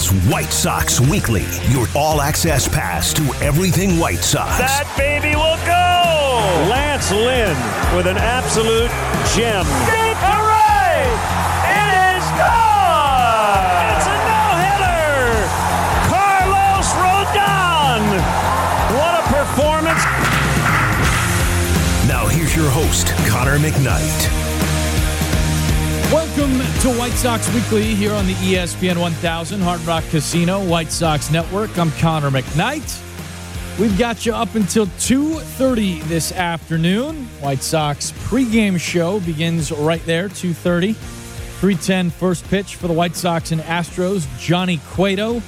is 0.00 0.10
White 0.30 0.52
Sox 0.52 1.00
Weekly, 1.00 1.44
your 1.68 1.86
all 1.94 2.20
access 2.20 2.68
pass 2.68 3.12
to 3.14 3.22
everything 3.42 3.98
White 3.98 4.20
Sox. 4.20 4.58
That 4.58 4.88
baby 4.96 5.36
will 5.36 5.58
go! 5.68 6.70
Lance 6.70 7.10
Lynn 7.10 7.56
with 7.96 8.06
an 8.06 8.16
absolute 8.16 8.90
gem. 9.34 9.64
Deep 9.88 10.16
hooray! 10.20 11.04
It 11.68 11.90
is 12.16 12.24
gone! 12.40 13.92
It's 13.92 14.08
a 14.08 14.16
no-hitter! 14.30 15.44
Carlos 16.08 16.88
Rodon! 16.96 18.00
What 18.96 19.12
a 19.20 19.24
performance! 19.28 20.02
Now 22.08 22.26
here's 22.26 22.54
your 22.56 22.70
host, 22.70 23.12
Connor 23.28 23.58
McKnight. 23.58 24.39
Welcome 26.12 26.58
to 26.80 26.98
White 26.98 27.12
Sox 27.12 27.48
Weekly 27.54 27.94
here 27.94 28.12
on 28.12 28.26
the 28.26 28.32
ESPN 28.34 28.98
1000 28.98 29.60
Hard 29.60 29.80
Rock 29.82 30.02
Casino 30.10 30.60
White 30.68 30.90
Sox 30.90 31.30
Network. 31.30 31.78
I'm 31.78 31.92
Connor 31.92 32.32
McKnight. 32.32 33.00
We've 33.78 33.96
got 33.96 34.26
you 34.26 34.34
up 34.34 34.56
until 34.56 34.86
2:30 34.98 36.00
this 36.08 36.32
afternoon. 36.32 37.28
White 37.38 37.62
Sox 37.62 38.10
pregame 38.24 38.80
show 38.80 39.20
begins 39.20 39.70
right 39.70 40.04
there, 40.04 40.28
2:30. 40.28 40.96
310 41.60 42.10
first 42.10 42.44
pitch 42.50 42.74
for 42.74 42.88
the 42.88 42.92
White 42.92 43.14
Sox 43.14 43.52
and 43.52 43.60
Astros. 43.60 44.26
Johnny 44.40 44.80
Cueto 44.90 45.40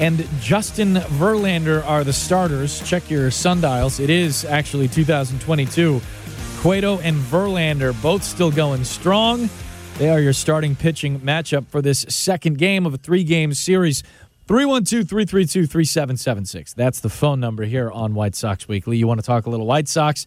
and 0.00 0.26
Justin 0.40 0.96
Verlander 1.20 1.86
are 1.86 2.02
the 2.02 2.12
starters. 2.12 2.80
Check 2.80 3.08
your 3.10 3.30
sundials. 3.30 4.00
It 4.00 4.10
is 4.10 4.44
actually 4.44 4.88
2022. 4.88 6.02
Cueto 6.62 6.98
and 6.98 7.16
Verlander 7.16 7.94
both 8.02 8.24
still 8.24 8.50
going 8.50 8.82
strong. 8.82 9.48
They 10.00 10.08
are 10.08 10.18
your 10.18 10.32
starting 10.32 10.76
pitching 10.76 11.20
matchup 11.20 11.66
for 11.66 11.82
this 11.82 12.06
second 12.08 12.56
game 12.56 12.86
of 12.86 12.94
a 12.94 12.96
three 12.96 13.22
game 13.22 13.52
series. 13.52 14.02
312 14.48 15.06
332 15.06 15.66
3776. 15.66 16.72
That's 16.72 17.00
the 17.00 17.10
phone 17.10 17.38
number 17.38 17.64
here 17.64 17.90
on 17.90 18.14
White 18.14 18.34
Sox 18.34 18.66
Weekly. 18.66 18.96
You 18.96 19.06
want 19.06 19.20
to 19.20 19.26
talk 19.26 19.44
a 19.44 19.50
little 19.50 19.66
White 19.66 19.88
Sox? 19.88 20.24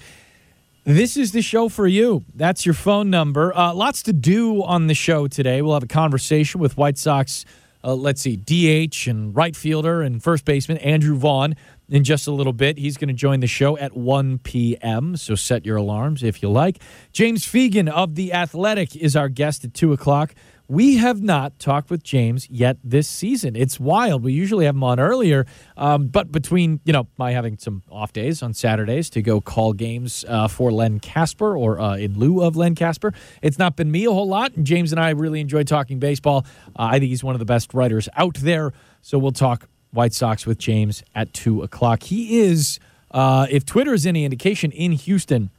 This 0.83 1.17
is 1.17 1.31
the 1.31 1.41
show 1.41 1.69
for 1.69 1.87
you. 1.87 2.23
That's 2.35 2.67
your 2.67 2.75
phone 2.75 3.09
number. 3.09 3.51
Uh, 3.57 3.73
lots 3.73 4.03
to 4.03 4.13
do 4.13 4.61
on 4.61 4.85
the 4.85 4.93
show 4.93 5.25
today. 5.27 5.63
We'll 5.63 5.73
have 5.73 5.81
a 5.81 5.87
conversation 5.87 6.61
with 6.61 6.77
White 6.77 6.99
Sox, 6.99 7.43
uh, 7.83 7.95
let's 7.95 8.21
see, 8.21 8.35
DH 8.35 9.07
and 9.07 9.35
right 9.35 9.55
fielder 9.55 10.03
and 10.03 10.21
first 10.21 10.45
baseman 10.45 10.77
Andrew 10.77 11.15
Vaughn 11.15 11.55
in 11.89 12.03
just 12.03 12.27
a 12.27 12.31
little 12.31 12.53
bit. 12.53 12.77
He's 12.77 12.97
going 12.97 13.09
to 13.09 13.13
join 13.13 13.39
the 13.39 13.47
show 13.47 13.77
at 13.77 13.95
1 13.95 14.39
p.m., 14.39 15.15
so 15.17 15.35
set 15.35 15.65
your 15.65 15.77
alarms 15.77 16.23
if 16.23 16.41
you 16.41 16.49
like. 16.49 16.79
James 17.11 17.45
Fegan 17.45 17.89
of 17.89 18.15
The 18.15 18.33
Athletic 18.33 18.95
is 18.95 19.15
our 19.15 19.29
guest 19.29 19.63
at 19.63 19.73
2 19.73 19.93
o'clock. 19.93 20.33
We 20.69 20.95
have 20.95 21.21
not 21.21 21.59
talked 21.59 21.89
with 21.89 22.03
James 22.03 22.49
yet 22.49 22.77
this 22.83 23.07
season. 23.07 23.55
It's 23.55 23.81
wild. 23.81 24.23
We 24.23 24.31
usually 24.31 24.63
have 24.65 24.75
him 24.75 24.83
on 24.83 24.97
earlier, 24.97 25.45
um, 25.75 26.07
but 26.07 26.31
between 26.31 26.79
you 26.85 26.93
know 26.93 27.07
my 27.17 27.31
having 27.31 27.57
some 27.57 27.83
off 27.91 28.13
days 28.13 28.41
on 28.41 28.53
Saturdays 28.53 29.09
to 29.11 29.21
go 29.21 29.41
call 29.41 29.73
games 29.73 30.23
uh, 30.27 30.47
for 30.47 30.71
Len 30.71 31.01
Kasper 31.01 31.57
or 31.57 31.81
uh, 31.81 31.97
in 31.97 32.17
lieu 32.17 32.41
of 32.41 32.55
Len 32.55 32.75
Kasper, 32.75 33.13
it's 33.41 33.59
not 33.59 33.75
been 33.75 33.91
me 33.91 34.05
a 34.05 34.11
whole 34.11 34.27
lot. 34.27 34.55
And 34.55 34.65
James 34.65 34.93
and 34.93 35.01
I 35.01 35.09
really 35.09 35.41
enjoy 35.41 35.63
talking 35.63 35.99
baseball. 35.99 36.45
Uh, 36.67 36.91
I 36.91 36.99
think 36.99 37.09
he's 37.09 37.25
one 37.25 37.35
of 37.35 37.39
the 37.39 37.45
best 37.45 37.73
writers 37.73 38.07
out 38.15 38.35
there. 38.35 38.71
So 39.01 39.19
we'll 39.19 39.33
talk 39.33 39.67
White 39.93 40.13
Sox 40.13 40.45
with 40.45 40.57
James 40.57 41.03
at 41.15 41.33
two 41.33 41.61
o'clock. 41.61 42.03
He 42.03 42.41
is, 42.41 42.79
uh, 43.11 43.47
if 43.49 43.65
Twitter 43.65 43.93
is 43.93 44.05
any 44.05 44.25
indication, 44.25 44.71
in 44.71 44.93
Houston. 44.93 45.49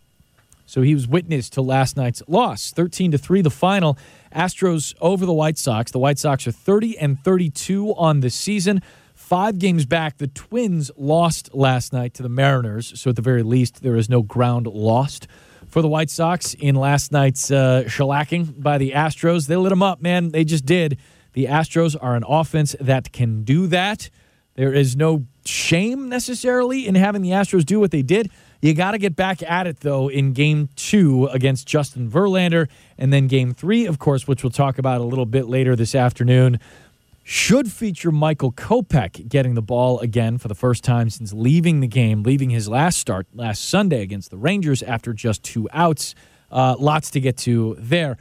So 0.67 0.83
he 0.83 0.95
was 0.95 1.07
witness 1.07 1.49
to 1.51 1.63
last 1.63 1.97
night's 1.97 2.23
loss, 2.27 2.73
13 2.73 3.13
to 3.13 3.19
3 3.19 3.43
the 3.43 3.51
final. 3.51 3.99
Astros 4.35 4.95
over 5.01 5.25
the 5.27 5.33
White 5.33 5.59
Sox. 5.59 5.93
The 5.93 5.99
White 5.99 6.19
Sox 6.19 6.47
are 6.47 6.53
30 6.53 6.99
and 6.99 7.23
32 7.23 7.95
on 7.95 8.21
the 8.21 8.31
season. 8.31 8.83
5 9.15 9.59
games 9.59 9.87
back, 9.87 10.19
the 10.19 10.27
Twins 10.27 10.91
lost 10.97 11.55
last 11.55 11.93
night 11.93 12.15
to 12.15 12.23
the 12.23 12.29
Mariners, 12.29 12.99
so 13.01 13.11
at 13.11 13.17
the 13.17 13.23
very 13.23 13.43
least 13.43 13.83
there 13.83 13.97
is 13.97 14.09
no 14.09 14.23
ground 14.23 14.67
lost 14.67 15.27
for 15.67 15.81
the 15.83 15.89
White 15.89 16.11
Sox 16.11 16.55
in 16.55 16.75
last 16.75 17.11
night's 17.11 17.51
uh, 17.51 17.85
shellacking 17.87 18.63
by 18.63 18.79
the 18.79 18.93
Astros. 18.93 19.47
They 19.47 19.57
lit 19.57 19.71
them 19.71 19.83
up, 19.83 20.03
man. 20.03 20.31
They 20.31 20.45
just 20.45 20.67
did. 20.67 20.99
The 21.33 21.47
Astros 21.47 21.97
are 22.01 22.17
an 22.17 22.25
offense 22.29 22.77
that 22.81 23.13
can 23.13 23.45
do 23.45 23.67
that. 23.69 24.11
There 24.55 24.73
is 24.73 24.97
no 24.97 25.27
shame 25.45 26.09
necessarily 26.09 26.87
in 26.87 26.95
having 26.95 27.23
the 27.23 27.31
Astros 27.31 27.65
do 27.65 27.81
what 27.81 27.91
they 27.91 28.03
did. 28.03 28.31
You 28.63 28.73
got 28.73 28.93
to 28.93 28.99
get 28.99 29.17
back 29.17 29.43
at 29.43 29.67
it, 29.67 29.81
though, 29.81 30.09
in 30.09 30.33
game 30.33 30.69
two 30.77 31.27
against 31.27 31.67
Justin 31.67 32.11
Verlander. 32.11 32.69
And 32.97 33.13
then 33.13 33.27
game 33.27 33.53
three, 33.53 33.85
of 33.85 33.99
course, 33.99 34.27
which 34.27 34.43
we'll 34.43 34.51
talk 34.51 34.79
about 34.79 35.01
a 35.01 35.05
little 35.05 35.27
bit 35.27 35.47
later 35.49 35.77
this 35.77 35.95
afternoon, 35.95 36.61
should 37.25 37.73
feature 37.73 38.13
Michael 38.13 38.53
Kopech 38.53 39.29
getting 39.29 39.55
the 39.55 39.63
ball 39.63 39.99
again 40.01 40.39
for 40.39 40.49
the 40.49 40.55
first 40.55 40.85
time 40.85 41.11
since 41.11 41.33
leaving 41.33 41.81
the 41.81 41.89
game, 41.89 42.23
leaving 42.23 42.51
his 42.51 42.69
last 42.69 42.99
start 42.99 43.27
last 43.35 43.69
Sunday 43.69 44.03
against 44.03 44.31
the 44.31 44.37
Rangers 44.37 44.83
after 44.83 45.13
just 45.13 45.43
two 45.43 45.69
outs. 45.73 46.15
Uh, 46.51 46.77
lots 46.79 47.11
to 47.11 47.21
get 47.21 47.37
to 47.39 47.77
there. 47.79 48.19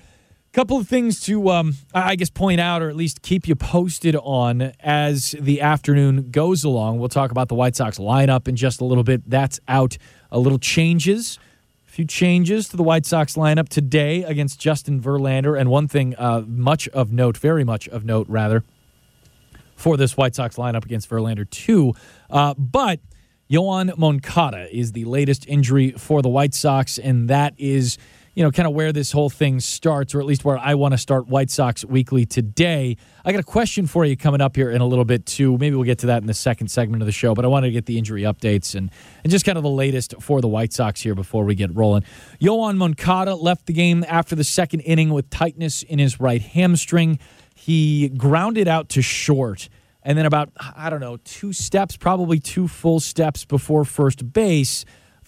Couple 0.53 0.77
of 0.77 0.87
things 0.87 1.19
to, 1.21 1.49
um, 1.49 1.77
I 1.95 2.15
guess, 2.15 2.29
point 2.29 2.61
out 2.61 2.83
or 2.83 2.89
at 2.89 2.95
least 2.95 3.23
keep 3.23 3.47
you 3.47 3.55
posted 3.55 4.15
on 4.15 4.71
as 4.81 5.31
the 5.39 5.61
afternoon 5.61 6.29
goes 6.29 6.63
along. 6.63 6.99
We'll 6.99 7.09
talk 7.09 7.31
about 7.31 7.47
the 7.47 7.55
White 7.55 7.75
Sox 7.75 7.97
lineup 7.97 8.47
in 8.47 8.55
just 8.55 8.79
a 8.79 8.85
little 8.85 9.03
bit. 9.03 9.27
That's 9.27 9.59
out. 9.67 9.97
A 10.31 10.37
little 10.37 10.59
changes, 10.59 11.39
a 11.87 11.91
few 11.91 12.05
changes 12.05 12.69
to 12.69 12.77
the 12.77 12.83
White 12.83 13.07
Sox 13.07 13.33
lineup 13.33 13.67
today 13.67 14.21
against 14.21 14.59
Justin 14.59 15.01
Verlander. 15.01 15.59
And 15.59 15.71
one 15.71 15.87
thing, 15.87 16.13
uh, 16.19 16.43
much 16.45 16.87
of 16.89 17.11
note, 17.11 17.35
very 17.35 17.63
much 17.63 17.87
of 17.87 18.05
note, 18.05 18.27
rather, 18.29 18.63
for 19.75 19.97
this 19.97 20.15
White 20.15 20.35
Sox 20.35 20.57
lineup 20.57 20.85
against 20.85 21.09
Verlander, 21.09 21.49
too. 21.49 21.95
Uh, 22.29 22.53
but 22.59 22.99
Yoan 23.49 23.97
Moncada 23.97 24.67
is 24.71 24.91
the 24.91 25.05
latest 25.05 25.47
injury 25.47 25.93
for 25.93 26.21
the 26.21 26.29
White 26.29 26.53
Sox, 26.53 26.99
and 26.99 27.27
that 27.27 27.55
is 27.57 27.97
you 28.35 28.43
know, 28.43 28.51
kind 28.51 28.67
of 28.67 28.73
where 28.73 28.91
this 28.91 29.11
whole 29.11 29.29
thing 29.29 29.59
starts, 29.59 30.15
or 30.15 30.19
at 30.19 30.25
least 30.25 30.43
where 30.43 30.57
I 30.57 30.73
want 30.73 30.93
to 30.93 30.97
start 30.97 31.27
White 31.27 31.51
Sox 31.51 31.85
Weekly 31.85 32.25
today. 32.25 32.97
I 33.23 33.31
got 33.31 33.39
a 33.39 33.43
question 33.43 33.85
for 33.85 34.05
you 34.05 34.17
coming 34.17 34.41
up 34.41 34.55
here 34.55 34.71
in 34.71 34.81
a 34.81 34.87
little 34.87 35.05
bit, 35.05 35.25
too. 35.25 35.57
Maybe 35.57 35.75
we'll 35.75 35.85
get 35.85 35.99
to 35.99 36.07
that 36.07 36.21
in 36.21 36.27
the 36.27 36.33
second 36.33 36.69
segment 36.69 37.03
of 37.03 37.05
the 37.05 37.11
show, 37.11 37.35
but 37.35 37.45
I 37.45 37.47
wanted 37.47 37.67
to 37.67 37.73
get 37.73 37.85
the 37.85 37.97
injury 37.97 38.23
updates 38.23 38.73
and, 38.73 38.89
and 39.23 39.31
just 39.31 39.45
kind 39.45 39.57
of 39.57 39.63
the 39.63 39.69
latest 39.69 40.15
for 40.19 40.41
the 40.41 40.47
White 40.47 40.73
Sox 40.73 41.01
here 41.01 41.13
before 41.13 41.43
we 41.45 41.53
get 41.53 41.75
rolling. 41.75 42.03
Yoan 42.41 42.77
Moncada 42.77 43.35
left 43.35 43.67
the 43.67 43.73
game 43.73 44.03
after 44.07 44.35
the 44.35 44.43
second 44.43 44.79
inning 44.81 45.09
with 45.09 45.29
tightness 45.29 45.83
in 45.83 45.99
his 45.99 46.19
right 46.19 46.41
hamstring. 46.41 47.19
He 47.53 48.09
grounded 48.09 48.67
out 48.67 48.89
to 48.89 49.01
short. 49.01 49.69
And 50.05 50.17
then, 50.17 50.25
about, 50.25 50.49
I 50.57 50.89
don't 50.89 50.99
know, 50.99 51.17
two 51.23 51.53
steps, 51.53 51.95
probably 51.95 52.37
two 52.37 52.67
full 52.67 52.99
steps 52.99 53.45
before 53.45 53.85
first 53.85 54.33
base, 54.33 54.83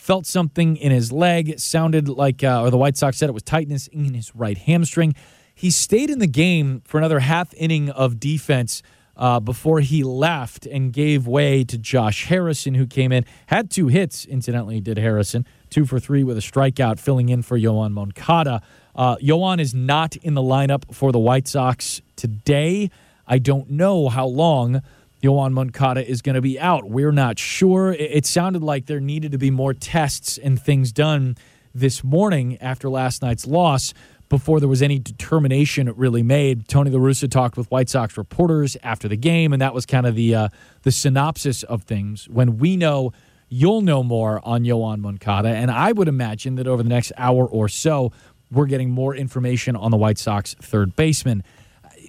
felt 0.05 0.27
something 0.27 0.77
in 0.77 0.91
his 0.91 1.11
leg. 1.11 1.49
It 1.49 1.59
sounded 1.59 2.07
like, 2.07 2.43
uh, 2.43 2.61
or 2.61 2.69
the 2.69 2.77
White 2.77 2.95
Sox 2.95 3.17
said 3.17 3.27
it 3.27 3.33
was 3.33 3.41
tightness 3.41 3.87
in 3.87 4.13
his 4.13 4.35
right 4.35 4.55
hamstring. 4.55 5.15
He 5.55 5.71
stayed 5.71 6.11
in 6.11 6.19
the 6.19 6.27
game 6.27 6.83
for 6.85 6.99
another 6.99 7.19
half 7.19 7.55
inning 7.55 7.89
of 7.89 8.19
defense 8.19 8.83
uh, 9.17 9.39
before 9.39 9.79
he 9.79 10.03
left 10.03 10.67
and 10.67 10.93
gave 10.93 11.25
way 11.25 11.63
to 11.63 11.79
Josh 11.79 12.25
Harrison, 12.25 12.75
who 12.75 12.85
came 12.85 13.11
in, 13.11 13.25
had 13.47 13.71
two 13.71 13.87
hits, 13.87 14.25
incidentally, 14.25 14.79
did 14.79 14.99
Harrison, 14.99 15.43
two 15.71 15.85
for 15.85 15.99
three 15.99 16.23
with 16.23 16.37
a 16.37 16.41
strikeout, 16.41 16.99
filling 16.99 17.29
in 17.29 17.41
for 17.41 17.57
Yoan 17.57 17.91
Moncada. 17.91 18.61
Uh, 18.95 19.15
is 19.59 19.73
not 19.73 20.15
in 20.17 20.35
the 20.35 20.41
lineup 20.41 20.93
for 20.93 21.11
the 21.11 21.19
White 21.19 21.47
Sox 21.47 22.01
today. 22.15 22.91
I 23.25 23.39
don't 23.39 23.71
know 23.71 24.09
how 24.09 24.27
long 24.27 24.83
Yoan 25.25 25.53
Moncada 25.53 26.07
is 26.07 26.21
going 26.21 26.35
to 26.35 26.41
be 26.41 26.59
out. 26.59 26.87
We're 26.87 27.11
not 27.11 27.39
sure. 27.39 27.93
It 27.93 28.27
sounded 28.27 28.61
like 28.61 28.85
there 28.85 28.99
needed 28.99 29.31
to 29.31 29.39
be 29.39 29.49
more 29.49 29.73
tests 29.73 30.37
and 30.37 30.61
things 30.61 30.91
done 30.91 31.35
this 31.73 32.03
morning 32.03 32.59
after 32.61 32.89
last 32.89 33.23
night's 33.23 33.47
loss 33.47 33.95
before 34.29 34.59
there 34.59 34.69
was 34.69 34.83
any 34.83 34.99
determination 34.99 35.91
really 35.95 36.21
made. 36.21 36.67
Tony 36.67 36.91
La 36.91 36.99
Russa 36.99 37.29
talked 37.29 37.57
with 37.57 37.71
White 37.71 37.89
Sox 37.89 38.17
reporters 38.17 38.77
after 38.83 39.07
the 39.07 39.15
game, 39.15 39.51
and 39.51 39.61
that 39.63 39.73
was 39.73 39.87
kind 39.87 40.05
of 40.05 40.13
the 40.13 40.35
uh, 40.35 40.49
the 40.83 40.91
synopsis 40.91 41.63
of 41.63 41.83
things. 41.83 42.29
When 42.29 42.59
we 42.59 42.77
know, 42.77 43.11
you'll 43.49 43.81
know 43.81 44.03
more 44.03 44.41
on 44.43 44.63
Yoan 44.63 44.99
Moncada, 44.99 45.49
and 45.49 45.71
I 45.71 45.91
would 45.91 46.07
imagine 46.07 46.53
that 46.55 46.67
over 46.67 46.83
the 46.83 46.89
next 46.89 47.11
hour 47.17 47.47
or 47.47 47.67
so, 47.67 48.11
we're 48.51 48.67
getting 48.67 48.91
more 48.91 49.15
information 49.15 49.75
on 49.75 49.89
the 49.89 49.97
White 49.97 50.19
Sox 50.19 50.53
third 50.61 50.95
baseman. 50.95 51.43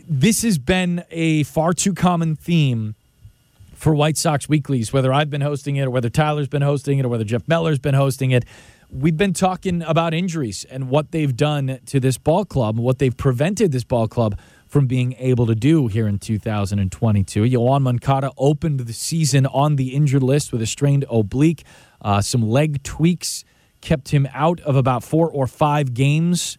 This 0.07 0.43
has 0.43 0.59
been 0.59 1.03
a 1.11 1.45
far 1.45 1.73
too 1.73 1.95
common 1.95 2.37
theme 2.37 2.95
for 3.87 3.95
White 3.95 4.17
Sox 4.17 4.49
weeklies, 4.49 4.93
whether 4.93 5.13
I've 5.13 5.31
been 5.31 5.43
hosting 5.43 5.77
it 5.77 5.85
or 5.85 5.91
whether 5.91 6.11
Tyler's 6.11 6.49
been 6.49 6.61
hosting 6.61 6.99
it 6.99 7.05
or 7.05 7.09
whether 7.09 7.23
Jeff 7.23 7.47
Meller's 7.47 7.79
been 7.79 7.95
hosting 7.95 8.33
it. 8.33 8.45
We've 8.91 9.17
been 9.17 9.33
talking 9.33 9.81
about 9.83 10.13
injuries 10.13 10.67
and 10.69 10.91
what 10.91 11.13
they've 11.13 11.37
done 11.37 11.79
to 11.87 12.01
this 12.01 12.19
ball 12.19 12.45
club, 12.45 12.81
what 12.81 12.99
they've 12.99 13.17
prevented 13.17 13.71
this 13.71 13.85
ball 13.85 14.09
club 14.09 14.41
from 14.67 14.89
being 14.89 15.15
able 15.21 15.47
to 15.47 15.55
do 15.55 15.87
here 15.87 16.09
in 16.09 16.19
2022. 16.19 17.43
Yoan 17.45 17.83
Moncada 17.83 18.33
opened 18.37 18.81
the 18.81 18.93
season 18.93 19.47
on 19.47 19.77
the 19.77 19.95
injured 19.95 20.25
list 20.25 20.51
with 20.51 20.63
a 20.63 20.67
strained 20.67 21.05
oblique. 21.09 21.63
Uh, 22.03 22.21
some 22.21 22.43
leg 22.43 22.83
tweaks 22.83 23.45
kept 23.83 24.09
him 24.09 24.27
out 24.35 24.59
of 24.63 24.75
about 24.75 25.05
four 25.05 25.31
or 25.31 25.47
five 25.47 25.95
games 25.95 26.59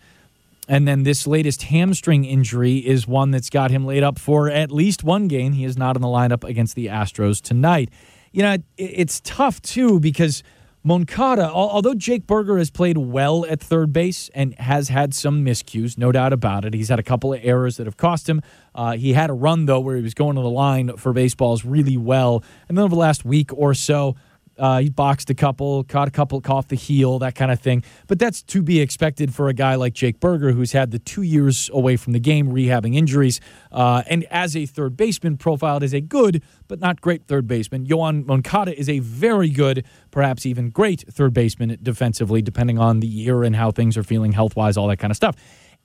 And 0.68 0.88
then 0.88 1.04
this 1.04 1.26
latest 1.26 1.64
hamstring 1.64 2.26
injury 2.26 2.78
is 2.78 3.08
one 3.08 3.32
that's 3.32 3.50
got 3.50 3.72
him 3.72 3.86
laid 3.86 4.04
up 4.04 4.20
for 4.20 4.50
at 4.50 4.72
least 4.72 5.04
one 5.04 5.28
game. 5.28 5.54
He 5.54 5.64
is 5.64 5.78
not 5.78 5.96
in 5.96 6.02
the 6.02 6.08
lineup 6.08 6.44
against 6.44 6.76
the 6.76 6.88
Astros 6.88 7.42
tonight. 7.42 7.90
You 8.32 8.44
know, 8.44 8.54
it, 8.54 8.64
it's 8.78 9.22
tough 9.22 9.62
too 9.62 10.00
because 10.00 10.44
Moncada, 10.84 11.50
although 11.52 11.94
Jake 11.94 12.28
Burger 12.28 12.58
has 12.58 12.70
played 12.70 12.98
well 12.98 13.46
at 13.46 13.60
third 13.60 13.92
base 13.92 14.30
and 14.34 14.56
has 14.56 14.88
had 14.88 15.14
some 15.14 15.44
miscues, 15.44 15.98
no 15.98 16.14
doubt 16.14 16.32
about 16.32 16.64
it. 16.64 16.74
He's 16.74 16.88
had 16.88 16.98
a 16.98 17.04
couple 17.04 17.34
of 17.34 17.42
errors 17.44 17.76
that 17.76 17.88
have 17.88 17.98
cost 17.98 18.30
him. 18.30 18.42
Uh, 18.74 18.94
he 18.94 19.12
had 19.12 19.30
a 19.30 19.34
run, 19.34 19.66
though, 19.66 19.82
where 19.82 19.98
he 19.98 20.02
was 20.02 20.14
going 20.14 20.36
to 20.36 20.42
the 20.42 20.50
line 20.50 20.96
for 20.96 21.12
baseballs 21.12 21.66
really 21.66 21.98
well. 21.98 22.42
And 22.70 22.78
then 22.78 22.86
over 22.86 22.96
the 22.96 23.00
last 23.02 23.26
week 23.26 23.52
or 23.54 23.74
so, 23.74 24.16
uh, 24.58 24.80
he 24.80 24.90
boxed 24.90 25.30
a 25.30 25.36
couple, 25.36 25.84
caught 25.84 26.08
a 26.08 26.12
couple 26.12 26.42
off 26.48 26.68
the 26.68 26.76
heel, 26.76 27.20
that 27.20 27.36
kind 27.36 27.52
of 27.52 27.60
thing. 27.60 27.84
But 28.08 28.20
that's 28.20 28.42
to 28.44 28.62
be 28.62 28.80
expected 28.80 29.34
for 29.34 29.50
a 29.50 29.54
guy 29.54 29.76
like 29.76 29.94
Jake 29.94 30.20
Burger, 30.20 30.52
who's 30.52 30.72
had 30.72 30.92
the 30.92 31.00
two 31.00 31.22
years 31.22 31.70
away 31.74 31.98
from 31.98 32.14
the 32.14 32.20
game, 32.20 32.50
rehabbing 32.50 32.96
injuries, 32.96 33.40
uh, 33.72 34.04
and 34.08 34.26
as 34.26 34.56
a 34.56 34.66
third 34.66 34.98
baseman, 34.98 35.38
profiled 35.38 35.84
as 35.84 35.94
a 35.94 36.02
good 36.02 36.42
but 36.68 36.80
not 36.80 37.02
great 37.02 37.26
third 37.26 37.48
baseman. 37.48 37.86
Yoan 37.86 38.26
Moncada 38.26 38.78
is 38.78 38.90
a 38.90 39.00
very 39.00 39.50
good, 39.50 39.86
perhaps 40.12 40.46
even 40.46 40.70
great 40.70 41.06
third 41.10 41.34
baseman 41.34 41.78
defensively, 41.82 42.42
depending 42.42 42.78
on 42.78 43.00
the 43.00 43.08
year 43.08 43.44
and 43.44 43.56
how 43.56 43.72
things 43.72 43.98
are 43.98 44.04
feeling 44.04 44.34
health 44.34 44.56
wise, 44.56 44.78
all 44.78 44.88
that 44.88 44.98
kind 44.98 45.12
of 45.12 45.18
stuff. 45.18 45.36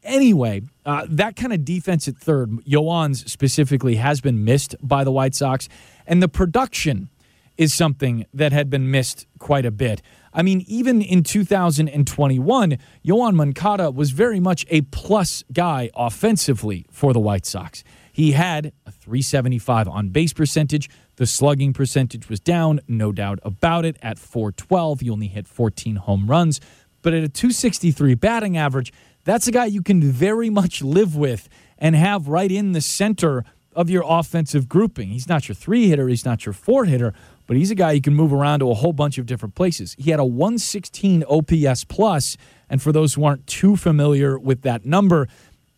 Anyway, 0.02 0.62
uh, 0.84 1.06
that 1.08 1.36
kind 1.36 1.52
of 1.52 1.64
defense 1.64 2.08
at 2.08 2.16
third, 2.16 2.50
Yoan's 2.64 3.30
specifically, 3.30 3.96
has 3.96 4.20
been 4.20 4.44
missed 4.44 4.74
by 4.82 5.04
the 5.04 5.12
White 5.12 5.34
Sox, 5.34 5.68
and 6.06 6.20
the 6.20 6.28
production 6.28 7.08
is 7.56 7.74
something 7.74 8.26
that 8.32 8.52
had 8.52 8.70
been 8.70 8.90
missed 8.90 9.26
quite 9.38 9.66
a 9.66 9.70
bit. 9.70 10.02
I 10.32 10.42
mean, 10.42 10.64
even 10.66 11.02
in 11.02 11.22
2021, 11.22 12.78
Yoan 13.04 13.34
Moncada 13.34 13.90
was 13.90 14.10
very 14.10 14.40
much 14.40 14.64
a 14.70 14.80
plus 14.82 15.44
guy 15.52 15.90
offensively 15.94 16.86
for 16.90 17.12
the 17.12 17.20
White 17.20 17.44
Sox. 17.44 17.84
He 18.12 18.32
had 18.32 18.72
a 18.86 18.92
375 18.92 19.88
on 19.88 20.08
base 20.08 20.32
percentage. 20.32 20.88
The 21.16 21.26
slugging 21.26 21.72
percentage 21.72 22.28
was 22.28 22.40
down, 22.40 22.80
no 22.88 23.12
doubt 23.12 23.38
about 23.42 23.84
it, 23.84 23.96
at 24.02 24.18
412. 24.18 25.00
He 25.00 25.10
only 25.10 25.28
hit 25.28 25.46
14 25.46 25.96
home 25.96 26.26
runs. 26.26 26.60
But 27.02 27.14
at 27.14 27.24
a 27.24 27.28
263 27.28 28.14
batting 28.14 28.56
average, 28.56 28.92
that's 29.24 29.46
a 29.46 29.52
guy 29.52 29.66
you 29.66 29.82
can 29.82 30.02
very 30.02 30.50
much 30.50 30.82
live 30.82 31.16
with 31.16 31.48
and 31.78 31.96
have 31.96 32.28
right 32.28 32.50
in 32.50 32.72
the 32.72 32.80
center 32.80 33.44
of 33.74 33.88
your 33.88 34.04
offensive 34.06 34.68
grouping. 34.68 35.08
He's 35.08 35.28
not 35.28 35.48
your 35.48 35.54
three 35.54 35.88
hitter, 35.88 36.08
he's 36.08 36.24
not 36.24 36.44
your 36.44 36.52
four 36.52 36.84
hitter, 36.84 37.14
but 37.46 37.56
he's 37.56 37.70
a 37.70 37.74
guy 37.74 37.92
you 37.92 38.00
can 38.00 38.14
move 38.14 38.32
around 38.32 38.60
to 38.60 38.70
a 38.70 38.74
whole 38.74 38.92
bunch 38.92 39.18
of 39.18 39.26
different 39.26 39.54
places. 39.54 39.94
He 39.98 40.10
had 40.10 40.20
a 40.20 40.24
116 40.24 41.24
OPS 41.28 41.84
plus, 41.84 42.36
and 42.70 42.80
for 42.80 42.92
those 42.92 43.14
who 43.14 43.24
aren't 43.24 43.46
too 43.46 43.76
familiar 43.76 44.38
with 44.38 44.62
that 44.62 44.84
number, 44.84 45.28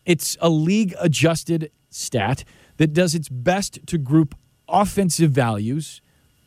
it's 0.05 0.37
a 0.41 0.49
league 0.49 0.95
adjusted 1.01 1.71
stat 1.91 2.45
that 2.77 2.93
does 2.93 3.15
its 3.15 3.29
best 3.29 3.79
to 3.87 3.99
group 3.99 4.35
offensive 4.69 5.31
values 5.31 6.01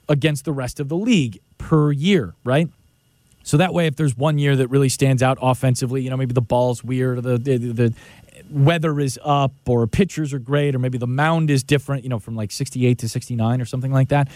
against 0.09 0.45
the 0.45 0.53
rest 0.53 0.79
of 0.79 0.89
the 0.89 0.97
league 0.97 1.39
per 1.57 1.91
year, 1.91 2.35
right? 2.43 2.69
So 3.43 3.55
that 3.57 3.73
way, 3.73 3.87
if 3.87 3.95
there's 3.95 4.17
one 4.17 4.37
year 4.39 4.57
that 4.57 4.67
really 4.67 4.89
stands 4.89 5.23
out 5.23 5.37
offensively, 5.41 6.01
you 6.01 6.09
know, 6.09 6.17
maybe 6.17 6.33
the 6.33 6.41
ball's 6.41 6.83
weird, 6.83 7.19
or 7.19 7.21
the, 7.21 7.37
the, 7.37 7.57
the 7.57 7.93
weather 8.49 8.99
is 8.99 9.19
up 9.23 9.53
or 9.67 9.87
pitchers 9.87 10.33
are 10.33 10.39
great 10.39 10.75
or 10.75 10.79
maybe 10.79 10.97
the 10.97 11.07
mound 11.07 11.49
is 11.49 11.63
different, 11.63 12.03
you 12.03 12.09
know, 12.09 12.19
from 12.19 12.35
like 12.35 12.51
68 12.51 12.97
to 12.99 13.09
69 13.09 13.61
or 13.61 13.65
something 13.65 13.91
like 13.91 14.09
that. 14.09 14.29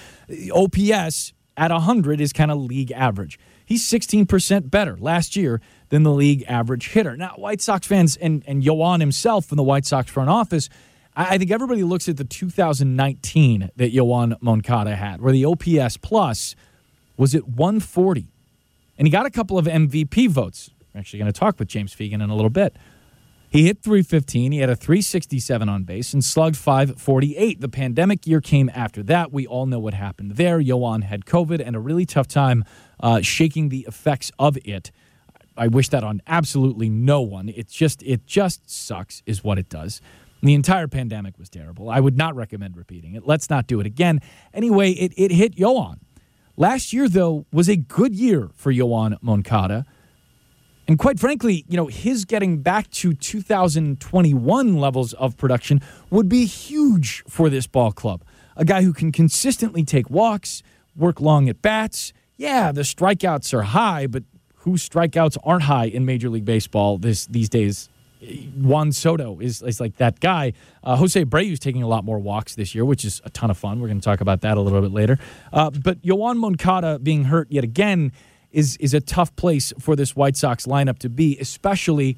OPS 0.54 1.34
at 1.58 1.72
100 1.72 2.22
is 2.22 2.34
kind 2.34 2.52
of 2.52 2.58
league 2.60 2.92
average. 2.92 3.40
He's 3.66 3.84
16% 3.88 4.70
better 4.70 4.98
last 4.98 5.36
year 5.36 5.62
than 5.90 6.04
the 6.04 6.12
league 6.12 6.44
average 6.48 6.90
hitter. 6.90 7.16
Now, 7.16 7.34
White 7.36 7.62
Sox 7.62 7.88
fans 7.88 8.18
and, 8.18 8.44
and 8.48 8.64
Yoan 8.64 9.00
himself 9.00 9.46
from 9.46 9.58
the 9.58 9.64
White 9.64 9.86
Sox 9.86 10.10
front 10.10 10.30
office, 10.30 10.70
I, 11.16 11.36
I 11.36 11.38
think 11.38 11.52
everybody 11.52 11.84
looks 11.84 12.10
at 12.10 12.18
the 12.18 12.24
2019 12.24 13.70
that 13.76 13.94
Yoan 13.94 14.42
Moncada 14.42 14.96
had, 14.96 15.22
where 15.22 15.34
the 15.34 15.46
OPS 15.46 15.98
plus 15.98 16.56
was 17.18 17.36
at 17.36 17.48
140. 17.48 18.28
And 18.98 19.08
he 19.08 19.12
got 19.12 19.26
a 19.26 19.32
couple 19.32 19.58
of 19.58 19.66
MVP 19.66 20.30
votes. 20.30 20.72
We're 20.94 21.00
actually 21.00 21.20
going 21.20 21.32
to 21.32 21.40
talk 21.40 21.60
with 21.60 21.68
James 21.68 21.96
Fegan 21.96 22.16
in 22.16 22.30
a 22.30 22.36
little 22.36 22.50
bit. 22.50 22.76
He 23.52 23.66
hit 23.66 23.84
315. 23.84 24.54
He 24.54 24.60
had 24.60 24.70
a 24.70 24.78
367 24.78 25.68
on 25.68 25.84
base 25.84 26.14
and 26.14 26.24
slugged 26.24 26.56
548. 26.56 27.60
The 27.60 27.68
pandemic 27.68 28.26
year 28.26 28.40
came 28.40 28.72
after 28.74 29.04
that. 29.04 29.34
We 29.34 29.46
all 29.46 29.66
know 29.66 29.78
what 29.78 29.94
happened 29.94 30.38
there. 30.38 30.62
Yoan 30.62 31.04
had 31.04 31.26
COVID 31.26 31.62
and 31.64 31.76
a 31.76 31.80
really 31.80 32.06
tough 32.06 32.30
time 32.30 32.64
uh, 33.02 33.20
shaking 33.20 33.68
the 33.68 33.86
effects 33.90 34.32
of 34.40 34.58
it. 34.64 34.92
I 35.58 35.68
wish 35.68 35.90
that 35.90 36.02
on 36.02 36.22
absolutely 36.28 36.90
no 36.90 37.20
one. 37.20 37.50
It 37.50 37.68
just 37.68 38.02
it 38.04 38.26
just 38.26 38.70
sucks, 38.70 39.22
is 39.26 39.44
what 39.44 39.60
it 39.60 39.68
does. 39.68 40.00
The 40.42 40.54
entire 40.54 40.88
pandemic 40.88 41.38
was 41.38 41.50
terrible. 41.50 41.90
I 41.90 42.00
would 42.00 42.16
not 42.16 42.34
recommend 42.38 42.78
repeating 42.78 43.16
it. 43.16 43.28
Let's 43.28 43.50
not 43.50 43.68
do 43.68 43.82
it 43.82 43.86
again. 43.86 44.22
Anyway, 44.54 44.92
it, 44.92 45.14
it 45.18 45.32
hit 45.32 45.58
Yoan. 45.58 46.00
Last 46.56 46.94
year, 46.94 47.10
though, 47.10 47.46
was 47.52 47.68
a 47.68 47.76
good 47.76 48.16
year 48.16 48.50
for 48.56 48.72
Yoan 48.72 49.18
Moncada. 49.22 49.86
And 50.92 51.00
quite 51.00 51.22
frankly, 51.22 51.64
you 51.70 51.78
know, 51.78 51.88
his 51.88 52.26
getting 52.26 52.58
back 52.58 52.90
to 52.90 53.14
2021 53.14 54.76
levels 54.76 55.14
of 55.14 55.38
production 55.38 55.80
would 56.10 56.28
be 56.28 56.44
huge 56.44 57.24
for 57.30 57.50
this 57.50 57.66
ball 57.66 57.94
club. 57.94 58.26
A 58.58 58.66
guy 58.66 58.82
who 58.82 58.92
can 58.92 59.14
consistently 59.14 59.86
take 59.86 60.10
walks, 60.10 60.64
work 60.98 61.22
long 61.22 61.48
at 61.48 61.62
bats. 61.62 62.12
Yeah, 62.36 62.74
the 62.74 62.82
strikeouts 62.82 63.54
are 63.54 63.62
high, 63.62 64.06
but 64.06 64.24
whose 64.54 64.90
strikeouts 64.90 65.38
aren't 65.46 65.64
high 65.64 65.86
in 65.86 66.06
Major 66.06 66.28
League 66.28 66.44
Baseball 66.44 66.98
this 66.98 67.26
these 67.26 67.48
days? 67.48 67.88
Juan 68.58 68.92
Soto 68.92 69.40
is, 69.40 69.62
is 69.62 69.80
like 69.80 69.96
that 69.96 70.20
guy. 70.20 70.52
Uh, 70.84 70.98
Jose 70.98 71.24
Abreu's 71.24 71.60
taking 71.60 71.84
a 71.84 71.88
lot 71.88 72.04
more 72.04 72.20
walks 72.20 72.56
this 72.56 72.76
year, 72.76 72.84
which 72.84 73.06
is 73.06 73.22
a 73.24 73.30
ton 73.30 73.50
of 73.50 73.58
fun. 73.58 73.80
We're 73.80 73.88
going 73.88 74.02
to 74.02 74.04
talk 74.04 74.20
about 74.20 74.42
that 74.42 74.58
a 74.58 74.62
little 74.62 74.82
bit 74.82 74.92
later. 74.92 75.18
Uh, 75.54 75.70
but 75.70 76.02
Yoan 76.02 76.36
Moncada 76.36 77.00
being 77.00 77.24
hurt 77.24 77.48
yet 77.50 77.64
again 77.64 78.12
is 78.52 78.78
is 78.78 78.94
a 78.94 79.02
tough 79.02 79.36
place 79.36 79.74
for 79.80 79.96
this 79.96 80.16
White 80.16 80.36
Sox 80.36 80.66
lineup 80.66 81.00
to 81.00 81.10
be, 81.10 81.38
especially 81.40 82.18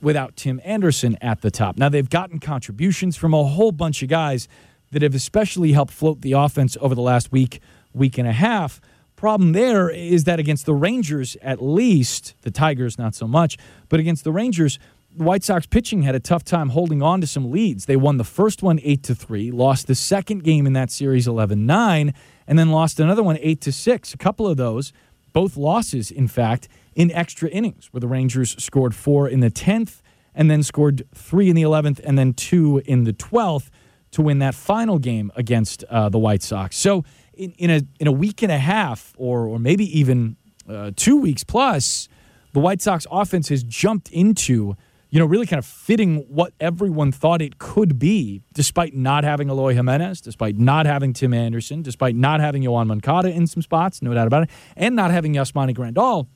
without 0.00 0.36
Tim 0.36 0.60
Anderson 0.64 1.16
at 1.20 1.42
the 1.42 1.50
top. 1.50 1.76
Now 1.76 1.88
they've 1.88 2.08
gotten 2.08 2.40
contributions 2.40 3.16
from 3.16 3.32
a 3.34 3.44
whole 3.44 3.72
bunch 3.72 4.02
of 4.02 4.08
guys 4.08 4.48
that 4.90 5.02
have 5.02 5.14
especially 5.14 5.72
helped 5.72 5.92
float 5.92 6.20
the 6.20 6.32
offense 6.32 6.76
over 6.80 6.94
the 6.94 7.02
last 7.02 7.32
week, 7.32 7.60
week 7.94 8.18
and 8.18 8.28
a 8.28 8.32
half. 8.32 8.80
Problem 9.16 9.52
there 9.52 9.88
is 9.88 10.24
that 10.24 10.40
against 10.40 10.66
the 10.66 10.74
Rangers, 10.74 11.36
at 11.42 11.62
least 11.62 12.34
the 12.42 12.50
Tigers 12.50 12.98
not 12.98 13.14
so 13.14 13.28
much, 13.28 13.56
but 13.88 14.00
against 14.00 14.24
the 14.24 14.32
Rangers, 14.32 14.78
the 15.16 15.24
White 15.24 15.44
Sox 15.44 15.66
pitching 15.66 16.02
had 16.02 16.14
a 16.14 16.20
tough 16.20 16.42
time 16.42 16.70
holding 16.70 17.02
on 17.02 17.20
to 17.20 17.26
some 17.26 17.50
leads. 17.50 17.86
They 17.86 17.96
won 17.96 18.16
the 18.16 18.24
first 18.24 18.62
one 18.62 18.80
8 18.82 19.02
to 19.04 19.14
3, 19.14 19.50
lost 19.50 19.86
the 19.86 19.94
second 19.94 20.42
game 20.42 20.66
in 20.66 20.72
that 20.72 20.90
series 20.90 21.28
11-9, 21.28 22.14
and 22.46 22.58
then 22.58 22.70
lost 22.70 22.98
another 22.98 23.22
one 23.22 23.38
8 23.40 23.60
to 23.60 23.72
6. 23.72 24.14
A 24.14 24.16
couple 24.16 24.48
of 24.48 24.56
those 24.56 24.92
both 25.32 25.56
losses, 25.56 26.10
in 26.10 26.28
fact, 26.28 26.68
in 26.94 27.10
extra 27.10 27.48
innings, 27.48 27.88
where 27.92 28.00
the 28.00 28.08
Rangers 28.08 28.62
scored 28.62 28.94
four 28.94 29.28
in 29.28 29.40
the 29.40 29.50
10th 29.50 30.02
and 30.34 30.50
then 30.50 30.62
scored 30.62 31.06
three 31.14 31.48
in 31.48 31.56
the 31.56 31.62
11th 31.62 32.00
and 32.04 32.18
then 32.18 32.32
two 32.34 32.82
in 32.86 33.04
the 33.04 33.12
12th 33.12 33.68
to 34.12 34.22
win 34.22 34.38
that 34.40 34.54
final 34.54 34.98
game 34.98 35.32
against 35.36 35.84
uh, 35.84 36.08
the 36.08 36.18
White 36.18 36.42
Sox. 36.42 36.76
So, 36.76 37.04
in, 37.34 37.52
in, 37.52 37.70
a, 37.70 37.82
in 37.98 38.06
a 38.06 38.12
week 38.12 38.42
and 38.42 38.52
a 38.52 38.58
half, 38.58 39.14
or, 39.16 39.46
or 39.46 39.58
maybe 39.58 39.98
even 39.98 40.36
uh, 40.68 40.92
two 40.94 41.16
weeks 41.16 41.44
plus, 41.44 42.08
the 42.52 42.60
White 42.60 42.82
Sox 42.82 43.06
offense 43.10 43.48
has 43.48 43.62
jumped 43.62 44.10
into 44.10 44.76
you 45.12 45.18
know, 45.18 45.26
really 45.26 45.44
kind 45.44 45.58
of 45.58 45.66
fitting 45.66 46.20
what 46.20 46.54
everyone 46.58 47.12
thought 47.12 47.42
it 47.42 47.58
could 47.58 47.98
be, 47.98 48.40
despite 48.54 48.94
not 48.94 49.24
having 49.24 49.50
Eloy 49.50 49.74
Jimenez, 49.74 50.22
despite 50.22 50.56
not 50.56 50.86
having 50.86 51.12
Tim 51.12 51.34
Anderson, 51.34 51.82
despite 51.82 52.16
not 52.16 52.40
having 52.40 52.62
Yoan 52.62 52.86
Moncada 52.86 53.28
in 53.28 53.46
some 53.46 53.60
spots, 53.60 54.00
no 54.00 54.14
doubt 54.14 54.26
about 54.26 54.44
it, 54.44 54.50
and 54.74 54.96
not 54.96 55.10
having 55.10 55.34
Yasmani 55.34 55.76
Grandal. 55.76 56.28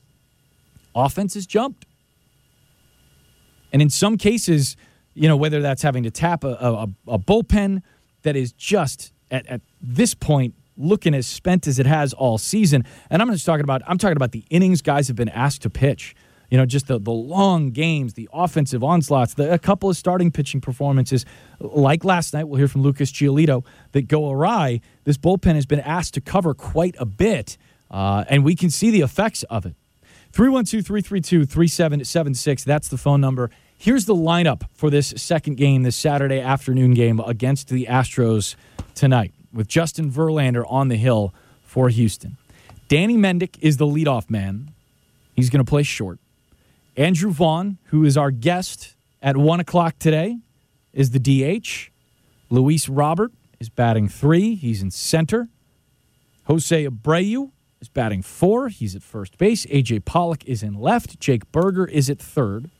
Offense 0.93 1.33
has 1.33 1.47
jumped. 1.47 1.87
And 3.73 3.81
in 3.81 3.89
some 3.89 4.15
cases, 4.15 4.77
you 5.15 5.27
know, 5.27 5.35
whether 5.35 5.59
that's 5.59 5.81
having 5.81 6.03
to 6.03 6.11
tap 6.11 6.43
a, 6.43 6.49
a, 6.49 6.87
a 7.07 7.17
bullpen 7.17 7.81
that 8.21 8.35
is 8.35 8.53
just 8.53 9.11
at, 9.31 9.47
at 9.47 9.61
this 9.81 10.13
point 10.13 10.53
looking 10.77 11.15
as 11.15 11.25
spent 11.25 11.65
as 11.65 11.79
it 11.79 11.87
has 11.87 12.13
all 12.13 12.37
season. 12.37 12.85
And 13.09 13.23
I'm 13.23 13.31
just 13.31 13.45
talking 13.47 13.63
about 13.63 13.81
I'm 13.87 13.97
talking 13.97 14.17
about 14.17 14.33
the 14.33 14.43
innings 14.51 14.83
guys 14.83 15.07
have 15.07 15.17
been 15.17 15.29
asked 15.29 15.63
to 15.63 15.71
pitch 15.71 16.15
you 16.49 16.57
know, 16.57 16.65
just 16.65 16.87
the, 16.87 16.99
the 16.99 17.11
long 17.11 17.71
games, 17.71 18.13
the 18.13 18.29
offensive 18.31 18.83
onslaughts, 18.83 19.33
the, 19.33 19.51
a 19.51 19.59
couple 19.59 19.89
of 19.89 19.97
starting 19.97 20.31
pitching 20.31 20.61
performances, 20.61 21.25
like 21.59 22.03
last 22.05 22.33
night, 22.33 22.45
we'll 22.45 22.57
hear 22.57 22.67
from 22.67 22.81
Lucas 22.81 23.11
Giolito, 23.11 23.65
that 23.91 24.07
go 24.07 24.29
awry. 24.29 24.81
This 25.03 25.17
bullpen 25.17 25.55
has 25.55 25.65
been 25.65 25.81
asked 25.81 26.13
to 26.13 26.21
cover 26.21 26.53
quite 26.53 26.95
a 26.99 27.05
bit, 27.05 27.57
uh, 27.91 28.23
and 28.29 28.43
we 28.45 28.55
can 28.55 28.69
see 28.69 28.91
the 28.91 29.01
effects 29.01 29.43
of 29.43 29.65
it. 29.65 29.75
312 30.31 30.85
332 30.85 31.45
3776, 31.45 32.63
that's 32.63 32.87
the 32.87 32.97
phone 32.97 33.19
number. 33.19 33.49
Here's 33.77 34.05
the 34.05 34.15
lineup 34.15 34.63
for 34.73 34.89
this 34.89 35.13
second 35.17 35.57
game, 35.57 35.83
this 35.83 35.95
Saturday 35.95 36.39
afternoon 36.39 36.93
game 36.93 37.19
against 37.19 37.69
the 37.69 37.85
Astros 37.85 38.55
tonight, 38.95 39.33
with 39.53 39.67
Justin 39.67 40.11
Verlander 40.11 40.63
on 40.67 40.87
the 40.87 40.95
hill 40.95 41.33
for 41.61 41.89
Houston. 41.89 42.37
Danny 42.87 43.17
Mendick 43.17 43.57
is 43.59 43.77
the 43.77 43.85
leadoff 43.85 44.29
man. 44.29 44.71
He's 45.35 45.49
going 45.49 45.63
to 45.63 45.69
play 45.69 45.83
short. 45.83 46.19
Andrew 46.97 47.29
Vaughn, 47.29 47.77
who 47.85 48.03
is 48.03 48.17
our 48.17 48.31
guest 48.31 48.95
at 49.21 49.37
1 49.37 49.59
o'clock 49.59 49.99
today 49.99 50.39
is 50.93 51.11
the 51.11 51.19
DH. 51.19 51.91
Luis 52.49 52.89
Robert 52.89 53.31
is 53.59 53.69
batting 53.69 54.09
three. 54.09 54.55
He's 54.55 54.81
in 54.81 54.89
center. 54.89 55.47
Jose 56.45 56.87
Abreu 56.87 57.51
is 57.79 57.87
batting 57.87 58.23
four. 58.23 58.69
He's 58.69 58.95
at 58.95 59.03
first 59.03 59.37
base. 59.37 59.67
AJ 59.67 60.05
Pollock 60.05 60.43
is 60.45 60.63
in 60.63 60.73
left. 60.73 61.19
Jake 61.19 61.51
Burger 61.51 61.85
is 61.85 62.09
at 62.09 62.19
third. 62.19 62.71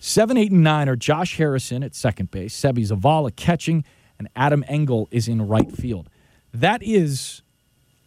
Seven, 0.00 0.36
eight, 0.36 0.50
and 0.50 0.64
nine 0.64 0.88
are 0.88 0.96
Josh 0.96 1.36
Harrison 1.36 1.84
at 1.84 1.94
second 1.94 2.32
base. 2.32 2.58
Seby 2.58 2.84
Zavala 2.88 3.34
catching, 3.36 3.84
and 4.18 4.28
Adam 4.34 4.64
Engel 4.66 5.06
is 5.12 5.28
in 5.28 5.46
right 5.46 5.70
field. 5.70 6.08
That 6.52 6.82
is 6.82 7.42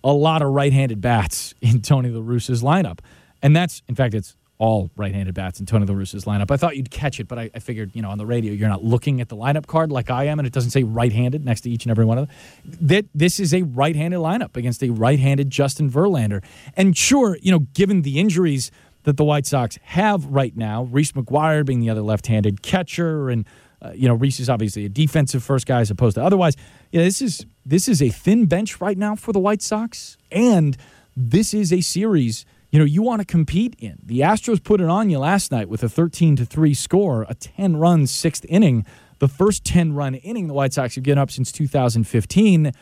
a 0.03 0.11
lot 0.11 0.41
of 0.41 0.49
right-handed 0.49 0.99
bats 0.99 1.53
in 1.61 1.81
Tony 1.81 2.09
La 2.09 2.21
Russa's 2.21 2.61
lineup, 2.61 2.99
and 3.41 3.55
that's 3.55 3.81
in 3.87 3.95
fact 3.95 4.13
it's 4.13 4.35
all 4.57 4.89
right-handed 4.95 5.35
bats 5.35 5.59
in 5.59 5.65
Tony 5.65 5.85
La 5.85 5.93
Russa's 5.93 6.25
lineup. 6.25 6.49
I 6.49 6.57
thought 6.57 6.77
you'd 6.77 6.91
catch 6.91 7.19
it, 7.19 7.27
but 7.27 7.37
I, 7.37 7.49
I, 7.53 7.59
figured, 7.59 7.91
you 7.93 8.01
know, 8.01 8.09
on 8.09 8.17
the 8.17 8.25
radio 8.25 8.53
you're 8.53 8.69
not 8.69 8.83
looking 8.83 9.19
at 9.19 9.27
the 9.27 9.35
lineup 9.35 9.67
card 9.67 9.91
like 9.91 10.09
I 10.09 10.25
am, 10.25 10.39
and 10.39 10.47
it 10.47 10.53
doesn't 10.53 10.71
say 10.71 10.83
right-handed 10.83 11.43
next 11.43 11.61
to 11.61 11.69
each 11.69 11.83
and 11.83 11.91
every 11.91 12.05
one 12.05 12.17
of 12.17 12.27
them. 12.27 12.35
That 12.81 13.05
this 13.13 13.39
is 13.39 13.53
a 13.53 13.63
right-handed 13.63 14.19
lineup 14.19 14.55
against 14.55 14.81
a 14.81 14.91
right-handed 14.91 15.49
Justin 15.49 15.91
Verlander. 15.91 16.43
And 16.75 16.95
sure, 16.95 17.37
you 17.41 17.51
know, 17.51 17.59
given 17.73 18.03
the 18.03 18.17
injuries 18.19 18.71
that 19.03 19.17
the 19.17 19.25
White 19.25 19.45
Sox 19.45 19.77
have 19.83 20.25
right 20.25 20.55
now, 20.55 20.83
Reese 20.83 21.11
McGuire 21.11 21.65
being 21.65 21.81
the 21.81 21.89
other 21.89 22.01
left-handed 22.01 22.61
catcher, 22.61 23.29
and 23.29 23.45
uh, 23.81 23.91
you 23.93 24.07
know, 24.07 24.15
Reese 24.15 24.39
is 24.39 24.49
obviously 24.49 24.85
a 24.85 24.89
defensive 24.89 25.43
first 25.43 25.65
guy 25.65 25.81
as 25.81 25.91
opposed 25.91 26.15
to 26.15 26.23
otherwise. 26.23 26.55
Yeah, 26.91 27.03
this 27.03 27.21
is 27.21 27.45
this 27.65 27.87
is 27.87 28.01
a 28.01 28.09
thin 28.09 28.45
bench 28.45 28.79
right 28.79 28.97
now 28.97 29.15
for 29.15 29.33
the 29.33 29.39
White 29.39 29.61
Sox, 29.61 30.17
and 30.31 30.77
this 31.15 31.53
is 31.53 31.73
a 31.73 31.81
series 31.81 32.45
you 32.75 32.79
know, 32.79 32.85
you 32.85 33.01
want 33.01 33.21
to 33.21 33.25
compete 33.25 33.73
in. 33.79 33.97
The 34.03 34.19
Astros 34.19 34.61
put 34.61 34.81
it 34.81 34.89
on 34.89 35.09
you 35.09 35.17
last 35.17 35.49
night 35.49 35.69
with 35.69 35.81
a 35.81 35.87
13 35.87 36.35
to 36.35 36.45
3 36.45 36.73
score, 36.73 37.25
a 37.29 37.33
10 37.33 37.77
run 37.77 38.05
sixth 38.05 38.45
inning, 38.49 38.85
the 39.19 39.29
first 39.29 39.63
10 39.63 39.93
run 39.93 40.15
inning 40.15 40.47
the 40.49 40.53
White 40.53 40.73
Sox 40.73 40.95
have 40.95 41.05
given 41.05 41.17
up 41.17 41.31
since 41.31 41.53
2015. 41.53 42.73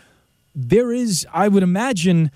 There 0.55 0.91
is, 0.91 1.27
I 1.31 1.47
would 1.47 1.61
imagine, 1.61 2.31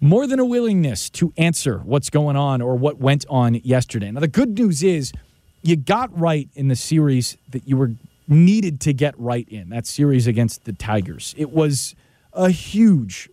more 0.00 0.26
than 0.26 0.40
a 0.40 0.46
willingness 0.46 1.10
to 1.10 1.30
answer 1.36 1.80
what's 1.84 2.08
going 2.08 2.36
on 2.36 2.62
or 2.62 2.74
what 2.74 2.96
went 2.96 3.26
on 3.28 3.56
yesterday. 3.56 4.10
Now, 4.10 4.20
the 4.20 4.26
good 4.26 4.58
news 4.58 4.82
is 4.82 5.12
you 5.60 5.76
got 5.76 6.18
right 6.18 6.48
in 6.54 6.68
the 6.68 6.76
series 6.76 7.36
that 7.50 7.68
you 7.68 7.76
were 7.76 7.90
needed 8.28 8.80
to 8.80 8.94
get 8.94 9.14
right 9.18 9.46
in 9.50 9.68
that 9.68 9.86
series 9.86 10.26
against 10.26 10.64
the 10.64 10.72
Tigers. 10.72 11.34
It 11.36 11.50
was 11.50 11.94
a 12.32 12.48
huge 12.48 13.28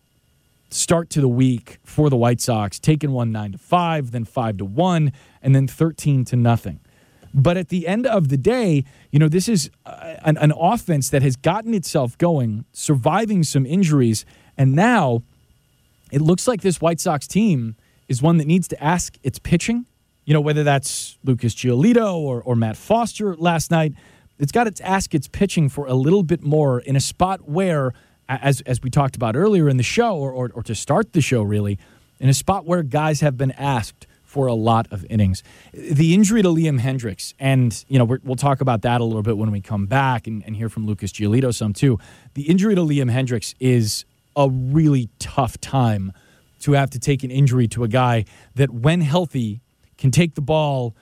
start 0.70 1.10
to 1.12 1.22
the 1.22 1.28
week 1.28 1.78
for 1.84 2.10
the 2.10 2.18
White 2.18 2.42
Sox, 2.42 2.80
taking 2.80 3.12
one 3.12 3.32
nine 3.32 3.52
to 3.54 3.58
five, 3.58 4.12
then 4.12 4.26
five 4.26 4.58
to 4.58 4.66
one, 4.66 5.12
and 5.42 5.56
then 5.56 5.68
thirteen 5.68 6.26
to 6.26 6.36
nothing. 6.36 6.80
But 7.34 7.58
at 7.58 7.68
the 7.68 7.86
end 7.88 8.08
of 8.08 8.30
the 8.30 8.38
day, 8.38 8.86
you 9.12 9.20
know, 9.20 9.28
this 9.28 9.50
is 9.50 9.70
uh, 9.86 10.16
an, 10.24 10.38
an 10.38 10.54
offense 10.58 11.10
that 11.10 11.22
has 11.22 11.36
gotten 11.36 11.74
itself 11.74 12.18
going, 12.18 12.66
surviving 12.72 13.44
some 13.44 13.66
injuries, 13.66 14.26
and 14.58 14.74
now 14.74 15.24
it 16.12 16.22
looks 16.22 16.48
like 16.48 16.62
this 16.62 16.80
White 16.80 17.00
Sox 17.00 17.28
team 17.28 17.76
is 18.08 18.22
one 18.22 18.38
that 18.38 18.48
needs 18.48 18.68
to 18.70 18.84
ask 18.84 19.18
its 19.24 19.40
pitching. 19.40 19.86
You 20.26 20.34
know, 20.34 20.42
whether 20.42 20.64
that's 20.64 21.18
Lucas 21.24 21.54
Giolito 21.54 22.16
or, 22.16 22.42
or 22.42 22.56
Matt 22.56 22.78
Foster 22.78 23.36
last 23.36 23.70
night, 23.70 23.94
it's 24.40 24.52
got 24.52 24.74
to 24.74 24.86
ask 24.86 25.14
its 25.14 25.28
pitching 25.28 25.70
for 25.70 25.88
a 25.88 25.94
little 25.94 26.24
bit 26.24 26.42
more 26.42 26.80
in 26.80 26.96
a 26.96 27.00
spot 27.00 27.50
where 27.50 27.94
as 28.28 28.62
as 28.62 28.82
we 28.82 28.90
talked 28.90 29.16
about 29.16 29.36
earlier 29.36 29.70
in 29.70 29.78
the 29.78 29.84
show, 29.84 30.16
or, 30.18 30.32
or, 30.32 30.52
or 30.54 30.64
to 30.64 30.76
start 30.76 31.14
the 31.14 31.22
show, 31.22 31.42
really, 31.42 31.78
in 32.20 32.30
a 32.30 32.34
spot 32.34 32.66
where 32.66 32.84
guys 32.84 33.22
have 33.22 33.38
been 33.38 33.52
asked 33.52 34.08
for 34.24 34.48
a 34.48 34.54
lot 34.54 34.88
of 34.92 35.06
innings. 35.10 35.44
The 35.74 36.14
injury 36.14 36.42
to 36.42 36.50
Liam 36.50 36.82
Hendriks, 36.82 37.34
and 37.40 37.86
you 37.88 37.98
know 37.98 38.06
we 38.06 38.18
will 38.24 38.36
talk 38.36 38.62
about 38.62 38.82
that 38.82 39.00
a 39.00 39.04
little 39.04 39.24
bit 39.24 39.38
when 39.38 39.52
we 39.52 39.62
come 39.62 39.86
back 39.86 40.28
and, 40.28 40.44
and 40.46 40.56
hear 40.56 40.70
from 40.70 40.86
Lucas 40.86 41.12
Giolito 41.12 41.54
some 41.54 41.74
too. 41.74 42.00
The 42.34 42.44
injury 42.44 42.76
to 42.76 42.82
Liam 42.82 43.12
Hendriks 43.12 43.56
is 43.60 44.06
a 44.36 44.50
really 44.50 45.10
tough 45.20 45.60
time 45.62 46.12
to 46.60 46.74
have 46.74 46.90
to 46.90 47.00
take 47.00 47.24
an 47.24 47.32
injury 47.32 47.68
to 47.70 47.84
a 47.84 47.88
guy 47.88 48.26
that, 48.56 48.72
when 48.72 49.02
healthy, 49.02 49.62
can 49.98 50.12
take 50.12 50.36
the 50.36 50.42
ball 50.42 50.96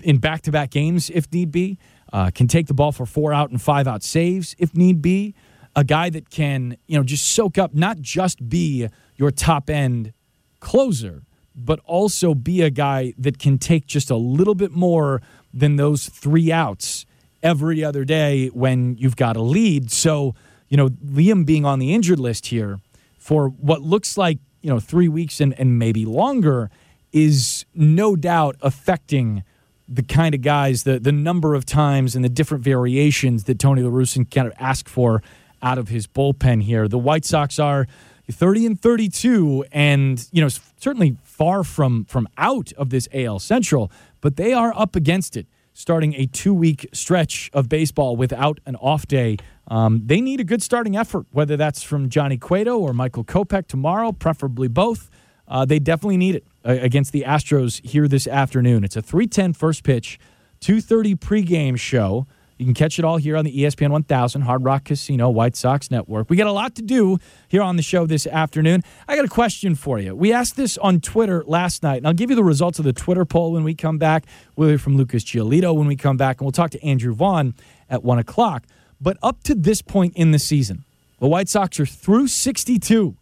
in 0.00 0.18
back-to-back 0.18 0.70
games 0.70 1.10
if 1.10 1.30
need 1.32 1.50
be, 1.50 1.78
uh, 2.12 2.30
can 2.34 2.48
take 2.48 2.66
the 2.66 2.74
ball 2.74 2.92
for 2.92 3.04
four 3.04 3.32
out 3.34 3.50
and 3.50 3.60
five 3.60 3.86
out 3.86 4.02
saves 4.02 4.54
if 4.58 4.74
need 4.74 5.02
be 5.02 5.34
a 5.80 5.84
guy 5.84 6.10
that 6.10 6.28
can, 6.28 6.76
you 6.86 6.98
know, 6.98 7.02
just 7.02 7.26
soak 7.26 7.56
up, 7.56 7.72
not 7.72 8.02
just 8.02 8.50
be 8.50 8.86
your 9.16 9.30
top 9.30 9.70
end 9.70 10.12
closer, 10.60 11.22
but 11.56 11.80
also 11.86 12.34
be 12.34 12.60
a 12.60 12.68
guy 12.68 13.14
that 13.16 13.38
can 13.38 13.56
take 13.56 13.86
just 13.86 14.10
a 14.10 14.16
little 14.16 14.54
bit 14.54 14.72
more 14.72 15.22
than 15.54 15.76
those 15.76 16.10
three 16.10 16.52
outs 16.52 17.06
every 17.42 17.82
other 17.82 18.04
day 18.04 18.48
when 18.48 18.94
you've 18.98 19.16
got 19.16 19.36
a 19.36 19.40
lead. 19.40 19.90
So, 19.90 20.34
you 20.68 20.76
know, 20.76 20.88
Liam 20.88 21.46
being 21.46 21.64
on 21.64 21.78
the 21.78 21.94
injured 21.94 22.20
list 22.20 22.48
here 22.48 22.78
for 23.18 23.48
what 23.48 23.80
looks 23.80 24.18
like, 24.18 24.38
you 24.60 24.68
know, 24.68 24.80
three 24.80 25.08
weeks 25.08 25.40
and, 25.40 25.58
and 25.58 25.78
maybe 25.78 26.04
longer 26.04 26.70
is 27.10 27.64
no 27.74 28.16
doubt 28.16 28.56
affecting 28.60 29.44
the 29.88 30.02
kind 30.02 30.34
of 30.34 30.42
guys, 30.42 30.84
the 30.84 31.00
the 31.00 31.10
number 31.10 31.54
of 31.54 31.64
times 31.64 32.14
and 32.14 32.22
the 32.22 32.28
different 32.28 32.62
variations 32.62 33.44
that 33.44 33.58
Tony 33.58 33.82
La 33.82 33.90
Russa 33.90 34.30
kind 34.30 34.46
of 34.46 34.52
ask 34.58 34.88
for 34.88 35.22
out 35.62 35.78
of 35.78 35.88
his 35.88 36.06
bullpen 36.06 36.62
here. 36.62 36.88
The 36.88 36.98
White 36.98 37.24
Sox 37.24 37.58
are 37.58 37.86
30 38.30 38.66
and 38.66 38.80
32 38.80 39.64
and 39.72 40.28
you 40.32 40.40
know 40.40 40.48
certainly 40.78 41.16
far 41.24 41.64
from 41.64 42.04
from 42.04 42.28
out 42.38 42.72
of 42.74 42.90
this 42.90 43.08
AL 43.12 43.38
Central, 43.40 43.90
but 44.20 44.36
they 44.36 44.52
are 44.52 44.72
up 44.76 44.96
against 44.96 45.36
it 45.36 45.46
starting 45.72 46.14
a 46.14 46.26
2-week 46.26 46.88
stretch 46.92 47.48
of 47.54 47.68
baseball 47.68 48.16
without 48.16 48.60
an 48.66 48.76
off 48.76 49.06
day. 49.06 49.36
Um, 49.68 50.02
they 50.04 50.20
need 50.20 50.40
a 50.40 50.44
good 50.44 50.62
starting 50.62 50.96
effort, 50.96 51.26
whether 51.30 51.56
that's 51.56 51.82
from 51.82 52.10
Johnny 52.10 52.36
Cueto 52.36 52.78
or 52.78 52.92
Michael 52.92 53.24
Kopech 53.24 53.66
tomorrow, 53.66 54.12
preferably 54.12 54.68
both. 54.68 55.10
Uh, 55.48 55.64
they 55.64 55.78
definitely 55.78 56.16
need 56.16 56.34
it 56.34 56.44
uh, 56.64 56.76
against 56.80 57.12
the 57.12 57.22
Astros 57.26 57.84
here 57.84 58.06
this 58.08 58.26
afternoon. 58.26 58.84
It's 58.84 58.96
a 58.96 59.02
3:10 59.02 59.56
first 59.56 59.82
pitch, 59.82 60.18
2:30 60.60 61.16
pregame 61.16 61.78
show. 61.78 62.26
You 62.60 62.66
can 62.66 62.74
catch 62.74 62.98
it 62.98 63.06
all 63.06 63.16
here 63.16 63.38
on 63.38 63.46
the 63.46 63.58
ESPN 63.62 63.88
1000 63.88 64.42
Hard 64.42 64.64
Rock 64.64 64.84
Casino 64.84 65.30
White 65.30 65.56
Sox 65.56 65.90
Network. 65.90 66.28
We 66.28 66.36
got 66.36 66.46
a 66.46 66.52
lot 66.52 66.74
to 66.74 66.82
do 66.82 67.16
here 67.48 67.62
on 67.62 67.76
the 67.76 67.82
show 67.82 68.04
this 68.04 68.26
afternoon. 68.26 68.84
I 69.08 69.16
got 69.16 69.24
a 69.24 69.28
question 69.28 69.74
for 69.74 69.98
you. 69.98 70.14
We 70.14 70.30
asked 70.30 70.56
this 70.56 70.76
on 70.76 71.00
Twitter 71.00 71.42
last 71.46 71.82
night, 71.82 71.96
and 71.96 72.06
I'll 72.06 72.12
give 72.12 72.28
you 72.28 72.36
the 72.36 72.44
results 72.44 72.78
of 72.78 72.84
the 72.84 72.92
Twitter 72.92 73.24
poll 73.24 73.52
when 73.52 73.64
we 73.64 73.74
come 73.74 73.96
back. 73.96 74.26
We'll 74.56 74.68
hear 74.68 74.76
from 74.76 74.98
Lucas 74.98 75.24
Giolito 75.24 75.74
when 75.74 75.86
we 75.86 75.96
come 75.96 76.18
back, 76.18 76.38
and 76.38 76.44
we'll 76.44 76.52
talk 76.52 76.70
to 76.72 76.84
Andrew 76.84 77.14
Vaughn 77.14 77.54
at 77.88 78.04
1 78.04 78.18
o'clock. 78.18 78.66
But 79.00 79.16
up 79.22 79.42
to 79.44 79.54
this 79.54 79.80
point 79.80 80.14
in 80.14 80.32
the 80.32 80.38
season, 80.38 80.84
the 81.18 81.28
White 81.28 81.48
Sox 81.48 81.80
are 81.80 81.86
through 81.86 82.28
62 82.28 83.16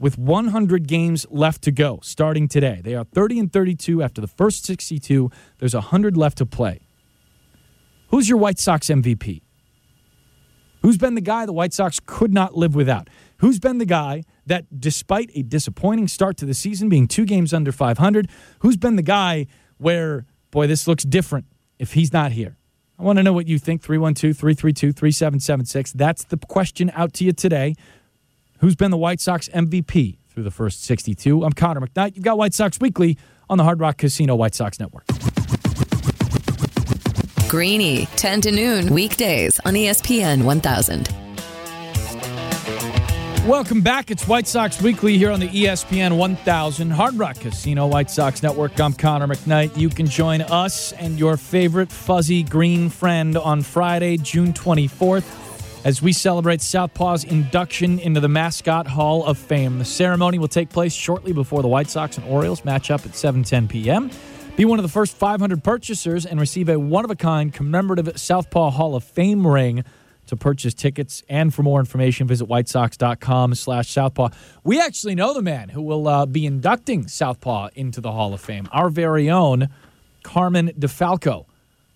with 0.00 0.18
100 0.18 0.88
games 0.88 1.26
left 1.30 1.62
to 1.62 1.70
go 1.70 2.00
starting 2.02 2.48
today. 2.48 2.80
They 2.82 2.96
are 2.96 3.04
30 3.04 3.38
and 3.38 3.52
32 3.52 4.02
after 4.02 4.20
the 4.20 4.26
first 4.26 4.64
62. 4.64 5.30
There's 5.58 5.74
100 5.74 6.16
left 6.16 6.38
to 6.38 6.46
play. 6.46 6.83
Who's 8.14 8.28
your 8.28 8.38
White 8.38 8.60
Sox 8.60 8.86
MVP? 8.86 9.42
Who's 10.82 10.96
been 10.96 11.16
the 11.16 11.20
guy 11.20 11.46
the 11.46 11.52
White 11.52 11.72
Sox 11.72 11.98
could 12.06 12.32
not 12.32 12.56
live 12.56 12.76
without? 12.76 13.10
Who's 13.38 13.58
been 13.58 13.78
the 13.78 13.84
guy 13.84 14.22
that, 14.46 14.66
despite 14.78 15.32
a 15.34 15.42
disappointing 15.42 16.06
start 16.06 16.36
to 16.36 16.46
the 16.46 16.54
season, 16.54 16.88
being 16.88 17.08
two 17.08 17.24
games 17.24 17.52
under 17.52 17.72
500, 17.72 18.30
who's 18.60 18.76
been 18.76 18.94
the 18.94 19.02
guy 19.02 19.48
where, 19.78 20.26
boy, 20.52 20.68
this 20.68 20.86
looks 20.86 21.02
different 21.02 21.46
if 21.80 21.94
he's 21.94 22.12
not 22.12 22.30
here? 22.30 22.56
I 23.00 23.02
want 23.02 23.16
to 23.16 23.24
know 23.24 23.32
what 23.32 23.48
you 23.48 23.58
think. 23.58 23.82
312 23.82 24.36
332 24.36 24.92
3776. 24.92 25.90
That's 25.94 26.22
the 26.22 26.36
question 26.36 26.92
out 26.94 27.14
to 27.14 27.24
you 27.24 27.32
today. 27.32 27.74
Who's 28.60 28.76
been 28.76 28.92
the 28.92 28.96
White 28.96 29.20
Sox 29.20 29.48
MVP 29.48 30.18
through 30.28 30.44
the 30.44 30.52
first 30.52 30.84
62? 30.84 31.44
I'm 31.44 31.52
Connor 31.52 31.80
McKnight. 31.80 32.14
You've 32.14 32.24
got 32.24 32.38
White 32.38 32.54
Sox 32.54 32.78
Weekly 32.78 33.18
on 33.50 33.58
the 33.58 33.64
Hard 33.64 33.80
Rock 33.80 33.98
Casino 33.98 34.36
White 34.36 34.54
Sox 34.54 34.78
Network. 34.78 35.04
Greeny, 37.54 38.06
10 38.16 38.40
to 38.40 38.50
noon, 38.50 38.92
weekdays 38.92 39.60
on 39.60 39.74
ESPN 39.74 40.42
1000. 40.42 41.08
Welcome 43.46 43.80
back. 43.80 44.10
It's 44.10 44.26
White 44.26 44.48
Sox 44.48 44.82
Weekly 44.82 45.16
here 45.16 45.30
on 45.30 45.38
the 45.38 45.46
ESPN 45.46 46.16
1000 46.16 46.90
Hard 46.90 47.14
Rock 47.14 47.38
Casino 47.38 47.86
White 47.86 48.10
Sox 48.10 48.42
Network. 48.42 48.80
I'm 48.80 48.92
Connor 48.92 49.28
McKnight. 49.28 49.78
You 49.78 49.88
can 49.88 50.08
join 50.08 50.40
us 50.42 50.90
and 50.94 51.16
your 51.16 51.36
favorite 51.36 51.92
fuzzy 51.92 52.42
green 52.42 52.88
friend 52.90 53.36
on 53.36 53.62
Friday, 53.62 54.16
June 54.16 54.52
24th, 54.52 55.86
as 55.86 56.02
we 56.02 56.12
celebrate 56.12 56.60
Southpaw's 56.60 57.22
induction 57.22 58.00
into 58.00 58.18
the 58.18 58.28
Mascot 58.28 58.88
Hall 58.88 59.24
of 59.24 59.38
Fame. 59.38 59.78
The 59.78 59.84
ceremony 59.84 60.40
will 60.40 60.48
take 60.48 60.70
place 60.70 60.92
shortly 60.92 61.32
before 61.32 61.62
the 61.62 61.68
White 61.68 61.88
Sox 61.88 62.18
and 62.18 62.26
Orioles 62.26 62.64
match 62.64 62.90
up 62.90 63.06
at 63.06 63.12
7:10 63.12 63.68
p.m. 63.68 64.10
Be 64.56 64.64
one 64.64 64.78
of 64.78 64.84
the 64.84 64.88
first 64.88 65.16
500 65.16 65.64
purchasers 65.64 66.24
and 66.24 66.38
receive 66.38 66.68
a 66.68 66.78
one 66.78 67.04
of 67.04 67.10
a 67.10 67.16
kind 67.16 67.52
commemorative 67.52 68.16
Southpaw 68.18 68.70
Hall 68.70 68.94
of 68.94 69.02
Fame 69.02 69.44
ring. 69.44 69.84
To 70.28 70.36
purchase 70.36 70.72
tickets 70.72 71.22
and 71.28 71.52
for 71.52 71.62
more 71.62 71.80
information, 71.80 72.26
visit 72.26 72.48
whitesox.com 72.48 73.56
slash 73.56 73.90
Southpaw. 73.90 74.30
We 74.62 74.80
actually 74.80 75.16
know 75.16 75.34
the 75.34 75.42
man 75.42 75.68
who 75.68 75.82
will 75.82 76.08
uh, 76.08 76.24
be 76.24 76.46
inducting 76.46 77.08
Southpaw 77.08 77.70
into 77.74 78.00
the 78.00 78.12
Hall 78.12 78.32
of 78.32 78.40
Fame, 78.40 78.66
our 78.72 78.88
very 78.88 79.28
own 79.28 79.68
Carmen 80.22 80.72
DeFalco 80.78 81.44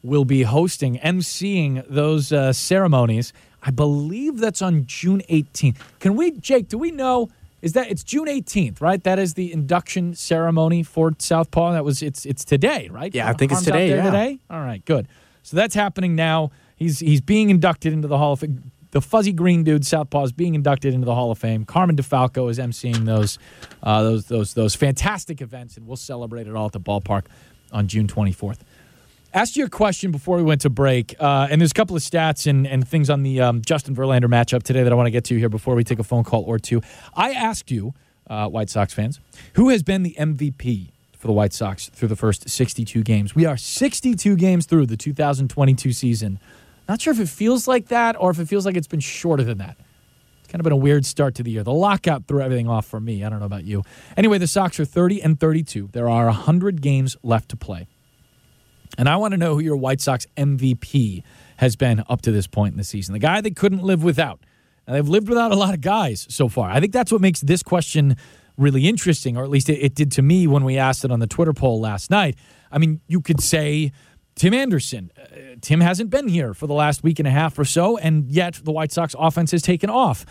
will 0.03 0.25
be 0.25 0.43
hosting, 0.43 0.99
emceeing 0.99 1.85
those 1.89 2.33
uh, 2.33 2.53
ceremonies. 2.53 3.33
I 3.63 3.71
believe 3.71 4.39
that's 4.39 4.63
on 4.63 4.85
June 4.87 5.23
18th. 5.31 5.77
Can 6.01 6.17
we, 6.17 6.33
Jake? 6.33 6.69
Do 6.69 6.77
we 6.77 6.91
know? 6.91 7.31
Is 7.61 7.73
that 7.73 7.91
it's 7.91 8.05
June 8.05 8.27
18th, 8.27 8.81
right? 8.81 9.03
That 9.03 9.19
is 9.19 9.35
the 9.35 9.53
induction 9.53 10.15
ceremony 10.15 10.83
for 10.83 11.13
Southpaw. 11.19 11.73
That 11.73 11.85
was 11.85 12.03
it's 12.03 12.25
it's 12.25 12.45
today, 12.45 12.89
right? 12.91 13.13
Yeah, 13.15 13.29
I 13.29 13.33
think 13.33 13.53
it's 13.53 13.65
today, 13.65 13.91
yeah. 13.91 14.05
Today. 14.05 14.39
All 14.49 14.61
right, 14.61 14.85
good. 14.85 15.09
So 15.43 15.57
that's 15.57 15.75
happening 15.75 16.15
now. 16.15 16.51
He's 16.77 17.01
he's 17.01 17.21
being 17.21 17.51
inducted 17.51 17.93
into 17.93 18.07
the 18.07 18.19
Hall 18.19 18.35
of 18.35 18.41
Fame. 18.41 18.71
The 18.91 19.01
fuzzy 19.01 19.33
green 19.33 19.65
dude 19.65 19.85
Southpaw 19.85 20.25
is 20.25 20.33
being 20.33 20.55
inducted 20.55 20.95
into 20.95 21.05
the 21.05 21.15
Hall 21.15 21.31
of 21.31 21.39
Fame. 21.39 21.65
Carmen 21.65 21.97
DeFalco 21.97 22.51
is 22.51 22.59
emceeing 22.59 23.05
those 23.05 23.39
uh, 23.83 24.03
those 24.03 24.27
those 24.27 24.55
those 24.55 24.75
fantastic 24.75 25.41
events, 25.41 25.77
and 25.77 25.87
we'll 25.87 25.97
celebrate 25.97 26.47
it 26.47 26.55
all 26.55 26.67
at 26.67 26.73
the 26.73 26.81
ballpark 26.81 27.25
on 27.73 27.89
June 27.89 28.07
24th. 28.07 28.59
Asked 29.39 29.57
you 29.57 29.65
a 29.65 29.71
question 29.71 30.11
before 30.11 30.37
we 30.37 30.43
went 30.43 30.63
to 30.63 30.69
break, 30.69 31.15
uh, 31.21 31.47
and 31.49 31.61
there's 31.61 31.71
a 31.71 31.75
couple 31.75 31.95
of 31.95 32.03
stats 32.03 32.49
and, 32.49 32.67
and 32.67 32.87
things 32.89 33.09
on 33.09 33.23
the 33.23 33.41
um, 33.41 33.63
Justin 33.63 33.95
Verlander 33.95 34.25
matchup 34.25 34.65
today 34.65 34.83
that 34.83 34.93
I 34.93 34.97
want 34.97 35.07
to 35.07 35.13
get 35.13 35.23
to 35.27 35.39
here 35.39 35.49
before 35.49 35.77
we 35.77 35.85
take 35.85 36.01
a 36.01 36.03
phone 36.03 36.25
call 36.25 36.43
or 36.43 36.59
two. 36.59 36.83
I 37.15 37.31
asked 37.31 37.71
you, 37.71 37.95
uh, 38.29 38.49
White 38.49 38.69
Sox 38.69 38.93
fans, 38.93 39.21
who 39.53 39.69
has 39.69 39.85
been 39.85 40.03
the 40.03 40.17
MVP 40.19 40.91
for 41.17 41.29
the 41.29 41.33
White 41.33 41.53
Sox 41.53 41.89
through 41.89 42.09
the 42.09 42.17
first 42.17 42.51
62 42.51 43.05
games? 43.05 43.37
We 43.37 43.47
are 43.47 43.57
62 43.57 44.35
games 44.35 44.67
through 44.67 44.87
the 44.87 44.97
2022 44.97 45.93
season. 45.93 46.41
Not 46.89 47.01
sure 47.01 47.13
if 47.13 47.21
it 47.21 47.29
feels 47.29 47.69
like 47.69 47.87
that 47.91 48.17
or 48.19 48.33
if 48.33 48.41
it 48.41 48.49
feels 48.49 48.67
like 48.67 48.77
it's 48.77 48.89
been 48.89 48.99
shorter 48.99 49.45
than 49.45 49.59
that. 49.59 49.77
It's 50.41 50.51
kind 50.51 50.61
of 50.61 50.65
been 50.65 50.73
a 50.73 50.77
weird 50.77 51.07
start 51.07 51.37
to 51.37 51.45
the 51.45 51.53
year. 51.53 51.63
The 51.63 51.73
lockout 51.73 52.27
threw 52.27 52.43
everything 52.43 52.69
off 52.69 52.87
for 52.87 52.99
me. 52.99 53.23
I 53.23 53.29
don't 53.29 53.39
know 53.39 53.47
about 53.47 53.63
you. 53.63 53.85
Anyway, 54.17 54.39
the 54.39 54.49
Sox 54.49 54.81
are 54.81 54.85
30 54.85 55.23
and 55.23 55.39
32. 55.39 55.91
There 55.93 56.09
are 56.09 56.25
100 56.25 56.83
games 56.83 57.17
left 57.23 57.51
to 57.51 57.57
play. 57.57 57.87
And 58.99 59.09
I 59.09 59.17
want 59.17 59.33
to 59.33 59.39
know 59.39 59.55
who 59.55 59.61
your 59.61 59.77
White 59.77 60.01
Sox 60.01 60.27
MVP 60.37 61.23
has 61.59 61.77
been 61.77 62.03
up 62.09 62.21
to 62.23 62.33
this 62.33 62.47
point 62.47 62.73
in 62.73 62.79
the 62.79 62.85
season. 62.85 63.15
The 63.15 63.19
guy 63.21 63.41
they 63.41 63.51
couldn't 63.51 63.83
live 63.83 64.03
without. 64.03 64.41
And 64.87 64.97
they've 64.97 65.09
lived 65.09 65.29
without 65.29 65.53
a 65.53 65.55
lot 65.55 65.73
of 65.73 65.81
guys 65.81 66.27
so 66.29 66.49
far. 66.49 66.71
I 66.71 66.81
think 66.81 66.93
that's 66.93 67.13
what 67.13 67.21
makes 67.21 67.41
this 67.41 67.63
question 67.63 68.17
really 68.57 68.89
interesting, 68.89 69.37
or 69.37 69.45
at 69.45 69.51
least 69.51 69.71
it, 69.71 69.79
it 69.79 69.95
did 69.95 70.11
to 70.13 70.23
me 70.23 70.47
when 70.47 70.65
we 70.65 70.77
asked 70.77 71.05
it 71.05 71.13
on 71.13 71.21
the 71.21 71.27
Twitter 71.27 71.53
poll 71.53 71.81
last 71.81 72.11
night. 72.11 72.37
I 72.73 72.79
mean, 72.79 73.01
you 73.07 73.21
could 73.21 73.41
say 73.41 73.93
Tim 74.35 74.55
Anderson. 74.55 75.11
Uh, 75.17 75.57
Tim 75.61 75.81
hasn't 75.81 76.11
been 76.11 76.29
here 76.29 76.55
for 76.55 76.67
the 76.67 76.75
last 76.75 77.03
week 77.03 77.19
and 77.19 77.29
a 77.29 77.31
half 77.31 77.59
or 77.59 77.65
so, 77.65 77.99
and 77.99 78.31
yet 78.31 78.61
the 78.65 78.73
White 78.73 78.93
Sox 78.93 79.15
offense 79.19 79.51
has 79.53 79.63
taken 79.63 79.91
off. 79.91 80.25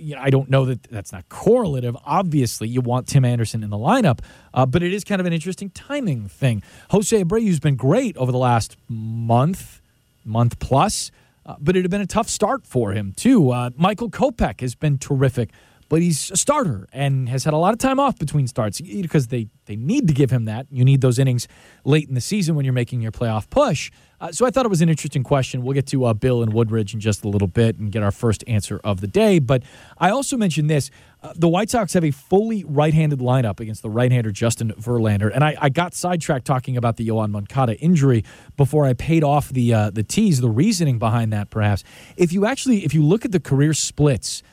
You 0.00 0.16
know, 0.16 0.22
I 0.22 0.30
don't 0.30 0.48
know 0.50 0.64
that 0.64 0.82
that's 0.84 1.12
not 1.12 1.28
correlative. 1.28 1.96
Obviously, 2.04 2.68
you 2.68 2.80
want 2.80 3.06
Tim 3.06 3.24
Anderson 3.24 3.62
in 3.62 3.70
the 3.70 3.76
lineup, 3.76 4.20
uh, 4.54 4.66
but 4.66 4.82
it 4.82 4.92
is 4.92 5.04
kind 5.04 5.20
of 5.20 5.26
an 5.26 5.32
interesting 5.32 5.70
timing 5.70 6.28
thing. 6.28 6.62
Jose 6.90 7.22
Abreu's 7.22 7.60
been 7.60 7.76
great 7.76 8.16
over 8.16 8.32
the 8.32 8.38
last 8.38 8.76
month, 8.88 9.80
month 10.24 10.58
plus, 10.58 11.10
uh, 11.46 11.56
but 11.60 11.76
it 11.76 11.82
had 11.82 11.90
been 11.90 12.00
a 12.00 12.06
tough 12.06 12.28
start 12.28 12.66
for 12.66 12.92
him 12.92 13.12
too. 13.12 13.50
Uh, 13.50 13.70
Michael 13.76 14.10
Kopech 14.10 14.60
has 14.60 14.74
been 14.74 14.98
terrific, 14.98 15.50
but 15.90 16.00
he's 16.00 16.30
a 16.30 16.36
starter 16.36 16.86
and 16.92 17.28
has 17.28 17.42
had 17.42 17.52
a 17.52 17.56
lot 17.56 17.72
of 17.72 17.78
time 17.78 17.98
off 17.98 18.16
between 18.16 18.46
starts 18.46 18.80
because 18.80 19.26
they 19.26 19.48
they 19.66 19.74
need 19.76 20.06
to 20.08 20.14
give 20.14 20.30
him 20.30 20.46
that. 20.46 20.66
You 20.70 20.84
need 20.84 21.00
those 21.00 21.18
innings 21.18 21.48
late 21.84 22.08
in 22.08 22.14
the 22.14 22.20
season 22.20 22.54
when 22.54 22.64
you're 22.64 22.72
making 22.72 23.02
your 23.02 23.12
playoff 23.12 23.50
push. 23.50 23.90
Uh, 24.20 24.30
so 24.30 24.46
I 24.46 24.50
thought 24.50 24.64
it 24.64 24.68
was 24.68 24.82
an 24.82 24.88
interesting 24.88 25.24
question. 25.24 25.62
We'll 25.62 25.74
get 25.74 25.86
to 25.88 26.04
uh, 26.04 26.14
Bill 26.14 26.42
and 26.42 26.52
Woodridge 26.52 26.94
in 26.94 27.00
just 27.00 27.24
a 27.24 27.28
little 27.28 27.48
bit 27.48 27.78
and 27.78 27.90
get 27.90 28.02
our 28.02 28.12
first 28.12 28.44
answer 28.46 28.80
of 28.84 29.00
the 29.00 29.06
day. 29.06 29.40
But 29.40 29.64
I 29.98 30.10
also 30.10 30.36
mentioned 30.36 30.70
this: 30.70 30.90
uh, 31.24 31.32
the 31.34 31.48
White 31.48 31.70
Sox 31.70 31.92
have 31.94 32.04
a 32.04 32.12
fully 32.12 32.62
right-handed 32.64 33.18
lineup 33.18 33.58
against 33.58 33.82
the 33.82 33.90
right-hander 33.90 34.30
Justin 34.30 34.72
Verlander, 34.78 35.34
and 35.34 35.42
I, 35.42 35.56
I 35.60 35.70
got 35.70 35.94
sidetracked 35.94 36.46
talking 36.46 36.76
about 36.76 36.98
the 36.98 37.08
Yoan 37.08 37.30
Moncada 37.30 37.76
injury 37.80 38.22
before 38.56 38.86
I 38.86 38.92
paid 38.92 39.24
off 39.24 39.48
the 39.48 39.74
uh, 39.74 39.90
the 39.90 40.04
tease, 40.04 40.40
the 40.40 40.50
reasoning 40.50 41.00
behind 41.00 41.32
that. 41.32 41.50
Perhaps 41.50 41.82
if 42.16 42.32
you 42.32 42.46
actually 42.46 42.84
if 42.84 42.94
you 42.94 43.02
look 43.02 43.24
at 43.24 43.32
the 43.32 43.40
career 43.40 43.74
splits 43.74 44.44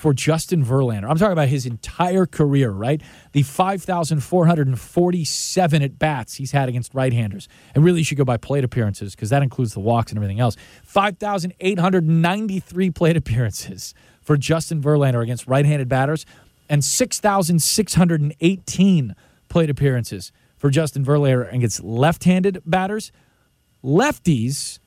for 0.00 0.12
Justin 0.14 0.64
Verlander. 0.64 1.10
I'm 1.10 1.18
talking 1.18 1.34
about 1.34 1.48
his 1.48 1.66
entire 1.66 2.24
career, 2.24 2.70
right? 2.70 3.02
The 3.32 3.42
5,447 3.42 5.82
at 5.82 5.98
bats 5.98 6.36
he's 6.36 6.52
had 6.52 6.70
against 6.70 6.94
right 6.94 7.12
handers. 7.12 7.48
And 7.74 7.84
really, 7.84 7.98
you 7.98 8.04
should 8.04 8.16
go 8.16 8.24
by 8.24 8.38
plate 8.38 8.64
appearances 8.64 9.14
because 9.14 9.28
that 9.28 9.42
includes 9.42 9.74
the 9.74 9.80
walks 9.80 10.10
and 10.10 10.16
everything 10.16 10.40
else. 10.40 10.56
5,893 10.84 12.90
plate 12.92 13.18
appearances 13.18 13.92
for 14.22 14.38
Justin 14.38 14.80
Verlander 14.80 15.22
against 15.22 15.46
right 15.46 15.66
handed 15.66 15.90
batters, 15.90 16.24
and 16.70 16.82
6,618 16.82 19.14
plate 19.50 19.68
appearances 19.68 20.32
for 20.56 20.70
Justin 20.70 21.04
Verlander 21.04 21.52
against 21.52 21.84
left 21.84 22.24
handed 22.24 22.62
batters. 22.64 23.12
Lefties 23.84 24.78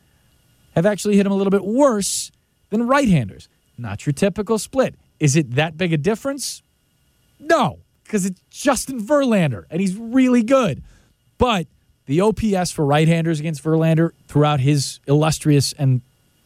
have 0.73 0.87
actually 0.87 1.17
hit 1.17 1.27
him 1.27 1.31
a 1.31 1.35
little 1.35 1.51
bit 1.51 1.63
worse 1.63 2.31
than 2.71 2.87
right 2.87 3.07
handers. 3.07 3.47
Not 3.77 4.07
your 4.07 4.13
typical 4.13 4.57
split. 4.57 4.95
Is 5.23 5.37
it 5.37 5.51
that 5.51 5.77
big 5.77 5.93
a 5.93 5.97
difference? 5.97 6.61
No, 7.39 7.79
because 8.03 8.25
it's 8.25 8.41
Justin 8.49 9.01
Verlander, 9.01 9.63
and 9.69 9.79
he's 9.79 9.95
really 9.95 10.43
good. 10.43 10.83
But 11.37 11.67
the 12.07 12.19
OPS 12.19 12.71
for 12.71 12.85
right 12.85 13.07
handers 13.07 13.39
against 13.39 13.63
Verlander 13.63 14.11
throughout 14.27 14.59
his 14.59 14.99
illustrious 15.07 15.71
and 15.71 16.01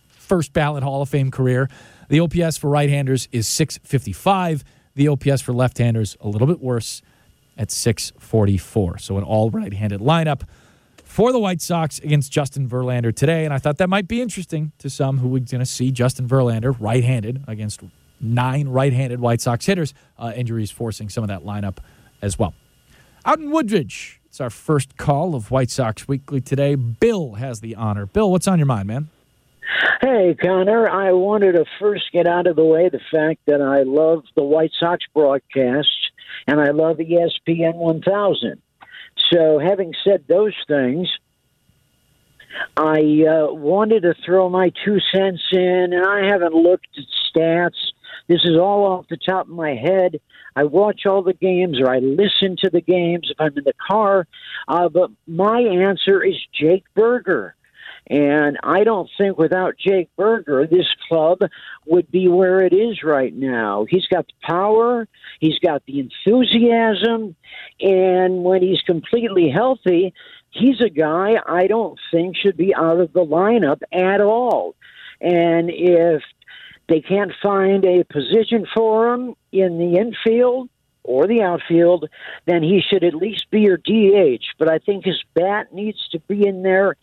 first 0.09 0.53
ballot 0.53 0.83
Hall 0.83 1.01
of 1.01 1.09
Fame 1.09 1.31
career, 1.31 1.71
the 2.09 2.19
OPS 2.19 2.57
for 2.57 2.69
right 2.69 2.87
handers 2.87 3.27
is 3.31 3.47
655. 3.47 4.63
The 4.93 5.07
OPS 5.07 5.41
for 5.41 5.53
left 5.53 5.79
handers, 5.79 6.15
a 6.21 6.27
little 6.27 6.45
bit 6.45 6.59
worse 6.59 7.01
at 7.57 7.71
644. 7.71 8.99
So 8.99 9.17
an 9.17 9.23
all 9.23 9.49
right 9.49 9.73
handed 9.73 10.01
lineup 10.01 10.43
for 11.03 11.31
the 11.31 11.39
White 11.39 11.63
Sox 11.63 11.97
against 11.97 12.31
Justin 12.31 12.69
Verlander 12.69 13.15
today. 13.15 13.43
And 13.43 13.55
I 13.55 13.57
thought 13.57 13.79
that 13.79 13.89
might 13.89 14.07
be 14.07 14.21
interesting 14.21 14.71
to 14.77 14.87
some 14.87 15.17
who 15.17 15.29
were 15.29 15.39
going 15.39 15.61
to 15.61 15.65
see 15.65 15.89
Justin 15.89 16.27
Verlander 16.27 16.75
right 16.79 17.03
handed 17.03 17.43
against 17.47 17.81
nine 18.19 18.67
right 18.67 18.93
handed 18.93 19.19
White 19.19 19.41
Sox 19.41 19.65
hitters. 19.65 19.93
Uh, 20.17 20.33
injuries 20.35 20.71
forcing 20.71 21.09
some 21.09 21.23
of 21.23 21.27
that 21.27 21.43
lineup 21.43 21.77
as 22.21 22.37
well. 22.37 22.53
Out 23.25 23.39
in 23.39 23.51
Woodridge, 23.51 24.19
it's 24.25 24.39
our 24.39 24.49
first 24.49 24.97
call 24.97 25.35
of 25.35 25.51
White 25.51 25.69
Sox 25.69 26.07
Weekly 26.07 26.41
today. 26.41 26.75
Bill 26.75 27.33
has 27.33 27.59
the 27.59 27.75
honor. 27.75 28.05
Bill, 28.05 28.31
what's 28.31 28.47
on 28.47 28.59
your 28.59 28.65
mind, 28.65 28.87
man? 28.87 29.09
Hey, 30.01 30.35
Connor, 30.41 30.87
I 30.87 31.11
wanted 31.11 31.53
to 31.53 31.65
first 31.79 32.05
get 32.13 32.27
out 32.27 32.47
of 32.47 32.55
the 32.55 32.63
way 32.63 32.89
the 32.89 33.01
fact 33.11 33.41
that 33.47 33.61
I 33.61 33.83
love 33.83 34.23
the 34.35 34.43
White 34.43 34.71
Sox 34.79 35.03
broadcast 35.13 35.89
and 36.47 36.61
I 36.61 36.71
love 36.71 36.97
ESPN 36.97 37.75
1000. 37.75 38.61
So, 39.31 39.59
having 39.59 39.93
said 40.03 40.23
those 40.27 40.53
things, 40.67 41.09
I 42.75 43.25
uh, 43.27 43.53
wanted 43.53 44.03
to 44.03 44.13
throw 44.25 44.49
my 44.49 44.71
two 44.85 44.99
cents 45.13 45.41
in, 45.51 45.93
and 45.93 46.05
I 46.05 46.27
haven't 46.27 46.53
looked 46.53 46.87
at 46.97 47.03
stats. 47.35 47.91
This 48.27 48.41
is 48.43 48.57
all 48.57 48.85
off 48.85 49.05
the 49.09 49.17
top 49.17 49.47
of 49.47 49.53
my 49.53 49.75
head. 49.75 50.19
I 50.55 50.63
watch 50.65 51.05
all 51.05 51.23
the 51.23 51.33
games 51.33 51.79
or 51.79 51.89
I 51.89 51.99
listen 51.99 52.57
to 52.63 52.69
the 52.69 52.81
games 52.81 53.29
if 53.31 53.39
I'm 53.39 53.57
in 53.57 53.63
the 53.63 53.73
car. 53.89 54.27
Uh, 54.67 54.89
but 54.89 55.11
my 55.27 55.59
answer 55.59 56.23
is 56.23 56.35
Jake 56.53 56.85
Burger. 56.95 57.55
And 58.09 58.57
I 58.63 58.83
don't 58.83 59.09
think 59.17 59.37
without 59.37 59.75
Jake 59.77 60.09
Burger, 60.15 60.65
this 60.65 60.87
club 61.09 61.39
would 61.85 62.09
be 62.09 62.27
where 62.27 62.61
it 62.61 62.73
is 62.73 63.03
right 63.03 63.33
now. 63.33 63.85
He's 63.89 64.07
got 64.07 64.27
the 64.27 64.47
power, 64.47 65.07
he's 65.41 65.59
got 65.59 65.83
the 65.85 65.99
enthusiasm, 65.99 67.35
and 67.81 68.43
when 68.43 68.61
he's 68.61 68.81
completely 68.81 69.49
healthy, 69.49 70.13
he's 70.51 70.79
a 70.79 70.89
guy 70.89 71.35
I 71.45 71.67
don't 71.67 71.99
think 72.11 72.37
should 72.37 72.55
be 72.55 72.73
out 72.73 73.01
of 73.01 73.11
the 73.11 73.25
lineup 73.25 73.81
at 73.91 74.21
all. 74.21 74.75
And 75.19 75.69
if 75.69 76.23
they 76.87 77.01
can't 77.01 77.31
find 77.41 77.85
a 77.85 78.03
position 78.03 78.65
for 78.75 79.13
him 79.13 79.35
in 79.51 79.77
the 79.77 79.99
infield 79.99 80.69
or 81.03 81.25
the 81.25 81.41
outfield, 81.41 82.09
then 82.45 82.61
he 82.61 82.81
should 82.81 83.03
at 83.03 83.13
least 83.13 83.49
be 83.49 83.61
your 83.61 83.77
DH. 83.77 84.43
But 84.59 84.69
I 84.69 84.79
think 84.79 85.05
his 85.05 85.23
bat 85.33 85.73
needs 85.73 86.07
to 86.09 86.19
be 86.19 86.45
in 86.45 86.63
there 86.63 86.97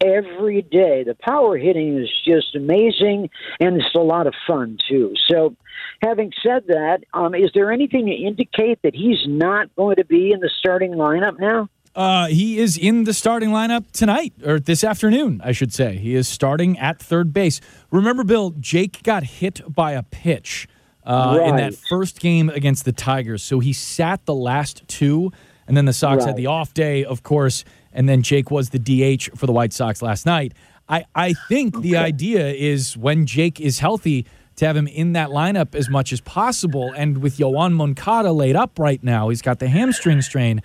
every 0.00 0.62
day. 0.62 1.02
The 1.04 1.16
power 1.20 1.56
hitting 1.56 1.98
is 1.98 2.10
just 2.24 2.54
amazing, 2.54 3.30
and 3.60 3.76
it's 3.76 3.94
a 3.94 4.00
lot 4.00 4.26
of 4.26 4.34
fun 4.46 4.78
too. 4.88 5.14
So, 5.28 5.56
having 6.02 6.32
said 6.42 6.68
that, 6.68 7.02
um, 7.12 7.34
is 7.34 7.50
there 7.54 7.72
anything 7.72 8.06
to 8.06 8.12
indicate 8.12 8.80
that 8.82 8.94
he's 8.94 9.26
not 9.26 9.74
going 9.74 9.96
to 9.96 10.04
be 10.04 10.32
in 10.32 10.40
the 10.40 10.50
starting 10.58 10.92
lineup 10.92 11.38
now? 11.38 11.68
Uh, 11.94 12.26
he 12.26 12.58
is 12.58 12.76
in 12.78 13.04
the 13.04 13.12
starting 13.12 13.50
lineup 13.50 13.90
tonight, 13.92 14.32
or 14.44 14.60
this 14.60 14.84
afternoon, 14.84 15.40
I 15.42 15.52
should 15.52 15.72
say. 15.72 15.96
He 15.96 16.14
is 16.14 16.28
starting 16.28 16.78
at 16.78 16.98
third 17.00 17.32
base. 17.32 17.60
Remember, 17.90 18.24
Bill, 18.24 18.50
Jake 18.60 19.02
got 19.02 19.24
hit 19.24 19.62
by 19.68 19.92
a 19.92 20.02
pitch 20.02 20.68
uh, 21.04 21.40
in 21.44 21.56
that 21.56 21.74
first 21.74 22.20
game 22.20 22.50
against 22.50 22.84
the 22.84 22.92
Tigers. 22.92 23.42
So 23.42 23.58
he 23.58 23.72
sat 23.72 24.26
the 24.26 24.34
last 24.34 24.86
two, 24.86 25.32
and 25.66 25.76
then 25.76 25.86
the 25.86 25.92
Sox 25.92 26.24
had 26.24 26.36
the 26.36 26.46
off 26.46 26.74
day, 26.74 27.04
of 27.04 27.22
course, 27.22 27.64
and 27.92 28.08
then 28.08 28.22
Jake 28.22 28.50
was 28.50 28.70
the 28.70 28.78
DH 28.78 29.36
for 29.36 29.46
the 29.46 29.52
White 29.52 29.72
Sox 29.72 30.02
last 30.02 30.26
night. 30.26 30.52
I, 30.88 31.04
I 31.14 31.34
think 31.48 31.80
the 31.82 31.96
idea 31.96 32.48
is 32.48 32.96
when 32.96 33.26
Jake 33.26 33.60
is 33.60 33.78
healthy, 33.78 34.26
to 34.58 34.66
have 34.66 34.76
him 34.76 34.88
in 34.88 35.12
that 35.12 35.30
lineup 35.30 35.74
as 35.74 35.88
much 35.88 36.12
as 36.12 36.20
possible. 36.20 36.92
And 36.96 37.18
with 37.18 37.38
Yoan 37.38 37.72
Moncada 37.72 38.32
laid 38.32 38.56
up 38.56 38.78
right 38.78 39.02
now, 39.02 39.28
he's 39.28 39.42
got 39.42 39.60
the 39.60 39.68
hamstring 39.68 40.20
strain. 40.20 40.62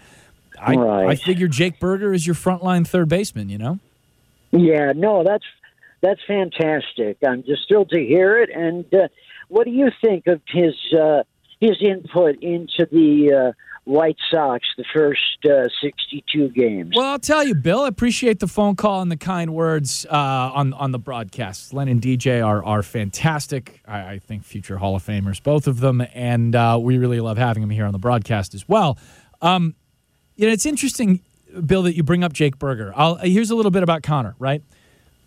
I, 0.63 0.76
Right. 0.76 1.10
I 1.10 1.15
figure 1.15 1.47
Jake 1.47 1.80
Burger 1.80 2.13
is 2.13 2.26
your 2.26 2.36
frontline 2.36 2.88
third 2.88 3.10
baseman, 3.10 3.49
you 3.49 3.58
know? 3.58 3.80
Yeah, 4.52 4.93
no, 4.95 5.23
that's 5.23 5.45
that's 6.02 6.21
fantastic. 6.28 7.17
I'm 7.26 7.43
just 7.43 7.67
thrilled 7.67 7.89
to 7.89 7.99
hear 7.99 8.38
it. 8.38 8.49
And 8.49 8.86
uh, 8.93 9.08
what 9.47 9.63
do 9.65 9.71
you 9.71 9.89
think 10.02 10.28
of 10.28 10.41
his 10.47 10.76
uh, 10.93 11.23
his 11.60 11.82
input 11.82 12.36
into 12.41 12.86
the 12.91 13.34
uh, 13.34 13.52
White 13.86 14.17
Sox 14.30 14.65
the 14.78 14.84
first 14.93 15.45
uh, 15.45 15.67
62 15.82 16.49
games? 16.49 16.93
Well, 16.95 17.06
I'll 17.08 17.19
tell 17.19 17.43
you, 17.43 17.56
Bill. 17.56 17.82
I 17.82 17.88
appreciate 17.88 18.39
the 18.39 18.47
phone 18.47 18.76
call 18.76 19.02
and 19.02 19.10
the 19.10 19.17
kind 19.17 19.54
words 19.54 20.06
uh, 20.10 20.15
on 20.15 20.73
on 20.73 20.91
the 20.91 20.99
broadcast. 20.99 21.73
Len 21.73 21.88
and 21.88 22.02
DJ 22.02 22.45
are 22.45 22.63
are 22.63 22.84
fantastic. 22.84 23.82
I, 23.88 24.13
I 24.13 24.19
think 24.19 24.43
future 24.43 24.78
Hall 24.78 24.95
of 24.95 25.04
Famers, 25.04 25.41
both 25.41 25.67
of 25.67 25.80
them, 25.80 26.06
and 26.13 26.56
uh, 26.56 26.78
we 26.82 26.97
really 26.97 27.21
love 27.21 27.38
having 27.38 27.62
them 27.62 27.69
here 27.69 27.86
on 27.86 27.91
the 27.93 27.99
broadcast 27.99 28.54
as 28.54 28.67
well. 28.69 28.97
Um, 29.41 29.76
you 30.36 30.48
know, 30.48 30.54
it's 30.54 30.65
interesting, 30.65 31.22
Bill, 31.65 31.84
that 31.84 31.96
you 31.96 32.04
bring 32.04 32.24
up 32.24 32.34
Jake 32.34 32.58
Burger. 32.60 32.93
I'll, 32.96 33.15
here's 33.15 33.52
a 33.52 33.56
little 33.56 33.72
bit 33.72 33.84
about 33.84 34.04
Connor, 34.04 34.36
right? 34.39 34.63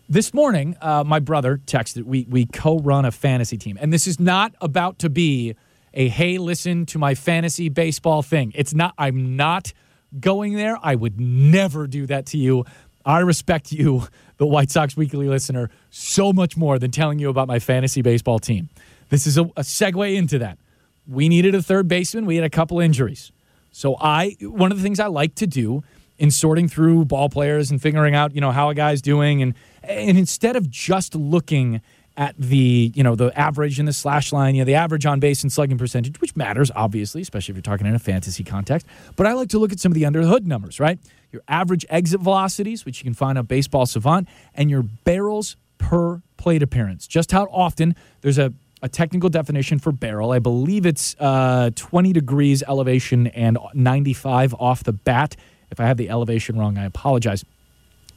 This 0.09 0.33
morning, 0.33 0.77
uh, 0.81 1.03
my 1.05 1.19
brother 1.19 1.59
texted. 1.65 2.03
We 2.03 2.25
we 2.29 2.45
co-run 2.45 3.03
a 3.03 3.11
fantasy 3.11 3.57
team, 3.57 3.77
and 3.81 3.91
this 3.91 4.07
is 4.07 4.19
not 4.19 4.53
about 4.61 4.99
to 4.99 5.09
be 5.09 5.55
a 5.93 6.07
hey, 6.07 6.37
listen 6.37 6.85
to 6.87 6.99
my 6.99 7.13
fantasy 7.13 7.67
baseball 7.67 8.21
thing. 8.21 8.53
It's 8.55 8.73
not. 8.73 8.93
I'm 8.97 9.35
not 9.35 9.73
going 10.17 10.53
there. 10.53 10.77
I 10.81 10.95
would 10.95 11.19
never 11.19 11.87
do 11.87 12.05
that 12.05 12.25
to 12.27 12.37
you. 12.37 12.65
I 13.05 13.19
respect 13.19 13.71
you, 13.71 14.07
the 14.37 14.45
White 14.45 14.71
Sox 14.71 14.95
Weekly 14.95 15.27
listener, 15.27 15.69
so 15.89 16.31
much 16.33 16.55
more 16.57 16.79
than 16.79 16.91
telling 16.91 17.19
you 17.19 17.29
about 17.29 17.47
my 17.47 17.59
fantasy 17.59 18.01
baseball 18.01 18.39
team. 18.39 18.69
This 19.09 19.27
is 19.27 19.37
a, 19.37 19.43
a 19.43 19.61
segue 19.61 20.15
into 20.15 20.39
that. 20.39 20.57
We 21.07 21.29
needed 21.29 21.55
a 21.55 21.61
third 21.61 21.87
baseman. 21.87 22.25
We 22.25 22.35
had 22.35 22.43
a 22.43 22.49
couple 22.49 22.79
injuries. 22.79 23.31
So 23.77 23.95
I 24.01 24.35
one 24.41 24.71
of 24.71 24.77
the 24.79 24.83
things 24.83 24.99
I 24.99 25.05
like 25.05 25.35
to 25.35 25.45
do 25.45 25.83
in 26.17 26.31
sorting 26.31 26.67
through 26.67 27.05
ball 27.05 27.29
players 27.29 27.69
and 27.69 27.79
figuring 27.79 28.15
out, 28.15 28.33
you 28.33 28.41
know, 28.41 28.49
how 28.51 28.69
a 28.71 28.73
guy's 28.73 29.03
doing 29.03 29.43
and 29.43 29.53
and 29.83 30.17
instead 30.17 30.55
of 30.55 30.67
just 30.67 31.13
looking 31.13 31.81
at 32.17 32.35
the 32.39 32.91
you 32.95 33.03
know 33.03 33.15
the 33.15 33.31
average 33.37 33.79
in 33.79 33.85
the 33.85 33.93
slash 33.93 34.33
line, 34.33 34.55
you 34.55 34.61
know 34.61 34.65
the 34.65 34.73
average 34.73 35.05
on 35.05 35.19
base 35.19 35.43
and 35.43 35.53
slugging 35.53 35.77
percentage, 35.77 36.19
which 36.19 36.35
matters 36.35 36.71
obviously, 36.75 37.21
especially 37.21 37.51
if 37.51 37.57
you're 37.57 37.61
talking 37.61 37.85
in 37.85 37.93
a 37.93 37.99
fantasy 37.99 38.43
context. 38.43 38.87
But 39.15 39.27
I 39.27 39.33
like 39.33 39.49
to 39.49 39.59
look 39.59 39.71
at 39.71 39.79
some 39.79 39.91
of 39.91 39.95
the 39.95 40.05
under 40.05 40.23
the 40.23 40.27
hood 40.27 40.47
numbers, 40.47 40.79
right? 40.79 40.97
Your 41.31 41.43
average 41.47 41.85
exit 41.87 42.19
velocities, 42.19 42.83
which 42.83 42.97
you 42.97 43.03
can 43.03 43.13
find 43.13 43.37
on 43.37 43.45
Baseball 43.45 43.85
Savant, 43.85 44.27
and 44.55 44.71
your 44.71 44.81
barrels 44.81 45.55
per 45.77 46.23
plate 46.37 46.63
appearance. 46.63 47.05
Just 47.05 47.31
how 47.31 47.43
often 47.51 47.95
there's 48.21 48.39
a 48.39 48.53
a 48.81 48.89
technical 48.89 49.29
definition 49.29 49.79
for 49.79 49.91
barrel. 49.91 50.31
I 50.31 50.39
believe 50.39 50.85
it's 50.85 51.15
uh, 51.19 51.71
20 51.75 52.13
degrees 52.13 52.63
elevation 52.67 53.27
and 53.27 53.57
95 53.73 54.53
off 54.55 54.83
the 54.83 54.93
bat. 54.93 55.35
If 55.71 55.79
I 55.79 55.85
have 55.85 55.97
the 55.97 56.09
elevation 56.09 56.57
wrong, 56.57 56.77
I 56.77 56.85
apologize. 56.85 57.43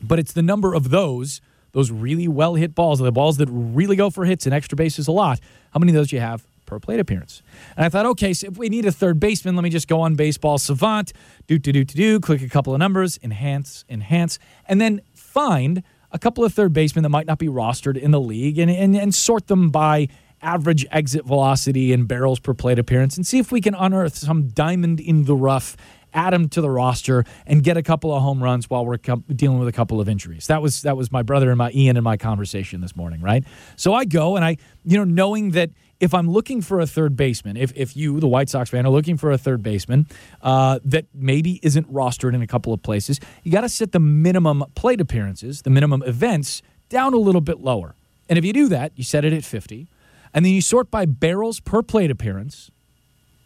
But 0.02 0.18
it's 0.18 0.32
the 0.32 0.42
number 0.42 0.74
of 0.74 0.90
those 0.90 1.40
those 1.72 1.90
really 1.90 2.28
well 2.28 2.54
hit 2.54 2.74
balls, 2.74 2.98
the 2.98 3.12
balls 3.12 3.36
that 3.36 3.48
really 3.48 3.96
go 3.96 4.10
for 4.10 4.24
hits 4.24 4.46
and 4.46 4.54
extra 4.54 4.76
bases 4.76 5.06
a 5.08 5.12
lot, 5.12 5.40
how 5.72 5.78
many 5.78 5.92
of 5.92 5.94
those 5.94 6.12
you 6.12 6.20
have 6.20 6.44
per 6.66 6.78
plate 6.78 7.00
appearance? 7.00 7.42
And 7.76 7.86
I 7.86 7.88
thought, 7.88 8.06
okay, 8.06 8.32
so 8.32 8.48
if 8.48 8.58
we 8.58 8.68
need 8.68 8.86
a 8.86 8.92
third 8.92 9.20
baseman, 9.20 9.56
let 9.56 9.62
me 9.62 9.70
just 9.70 9.88
go 9.88 10.00
on 10.00 10.14
Baseball 10.14 10.58
Savant, 10.58 11.12
do, 11.46 11.58
do, 11.58 11.72
do, 11.72 11.84
do, 11.84 11.94
do, 11.94 12.20
click 12.20 12.42
a 12.42 12.48
couple 12.48 12.72
of 12.72 12.78
numbers, 12.78 13.18
enhance, 13.22 13.84
enhance, 13.88 14.38
and 14.66 14.80
then 14.80 15.00
find 15.14 15.82
a 16.12 16.18
couple 16.18 16.44
of 16.44 16.52
third 16.52 16.72
basemen 16.72 17.04
that 17.04 17.08
might 17.08 17.26
not 17.26 17.38
be 17.38 17.46
rostered 17.46 17.96
in 17.96 18.10
the 18.10 18.20
league 18.20 18.58
and, 18.58 18.70
and, 18.70 18.96
and 18.96 19.14
sort 19.14 19.46
them 19.46 19.70
by 19.70 20.08
average 20.42 20.86
exit 20.90 21.24
velocity 21.24 21.92
and 21.92 22.08
barrels 22.08 22.40
per 22.40 22.54
plate 22.54 22.78
appearance 22.78 23.16
and 23.16 23.26
see 23.26 23.38
if 23.38 23.52
we 23.52 23.60
can 23.60 23.74
unearth 23.74 24.16
some 24.16 24.48
diamond 24.48 25.00
in 25.00 25.24
the 25.24 25.36
rough 25.36 25.76
add 26.12 26.34
him 26.34 26.48
to 26.48 26.60
the 26.60 26.70
roster, 26.70 27.24
and 27.46 27.62
get 27.62 27.76
a 27.76 27.82
couple 27.82 28.14
of 28.14 28.22
home 28.22 28.42
runs 28.42 28.68
while 28.68 28.84
we're 28.84 28.96
dealing 28.96 29.58
with 29.58 29.68
a 29.68 29.72
couple 29.72 30.00
of 30.00 30.08
injuries. 30.08 30.46
That 30.48 30.62
was 30.62 30.82
that 30.82 30.96
was 30.96 31.12
my 31.12 31.22
brother 31.22 31.50
and 31.50 31.58
my 31.58 31.70
Ian 31.72 31.96
and 31.96 32.04
my 32.04 32.16
conversation 32.16 32.80
this 32.80 32.96
morning, 32.96 33.20
right? 33.20 33.44
So 33.76 33.94
I 33.94 34.04
go 34.04 34.36
and 34.36 34.44
I, 34.44 34.56
you 34.84 34.98
know, 34.98 35.04
knowing 35.04 35.52
that 35.52 35.70
if 36.00 36.14
I'm 36.14 36.30
looking 36.30 36.62
for 36.62 36.80
a 36.80 36.86
third 36.86 37.14
baseman, 37.14 37.58
if, 37.58 37.72
if 37.76 37.94
you, 37.94 38.20
the 38.20 38.26
White 38.26 38.48
Sox 38.48 38.70
fan, 38.70 38.86
are 38.86 38.90
looking 38.90 39.18
for 39.18 39.30
a 39.30 39.38
third 39.38 39.62
baseman 39.62 40.06
uh, 40.40 40.80
that 40.82 41.04
maybe 41.14 41.60
isn't 41.62 41.92
rostered 41.92 42.34
in 42.34 42.40
a 42.40 42.46
couple 42.46 42.72
of 42.72 42.82
places, 42.82 43.20
you 43.42 43.52
got 43.52 43.60
to 43.60 43.68
set 43.68 43.92
the 43.92 44.00
minimum 44.00 44.64
plate 44.74 45.00
appearances, 45.00 45.60
the 45.60 45.68
minimum 45.68 46.02
events, 46.04 46.62
down 46.88 47.12
a 47.12 47.18
little 47.18 47.42
bit 47.42 47.60
lower. 47.60 47.94
And 48.30 48.38
if 48.38 48.46
you 48.46 48.54
do 48.54 48.68
that, 48.68 48.92
you 48.96 49.04
set 49.04 49.26
it 49.26 49.34
at 49.34 49.44
50, 49.44 49.88
and 50.32 50.44
then 50.44 50.52
you 50.52 50.60
sort 50.60 50.90
by 50.90 51.06
barrels 51.06 51.60
per 51.60 51.82
plate 51.82 52.10
appearance, 52.10 52.70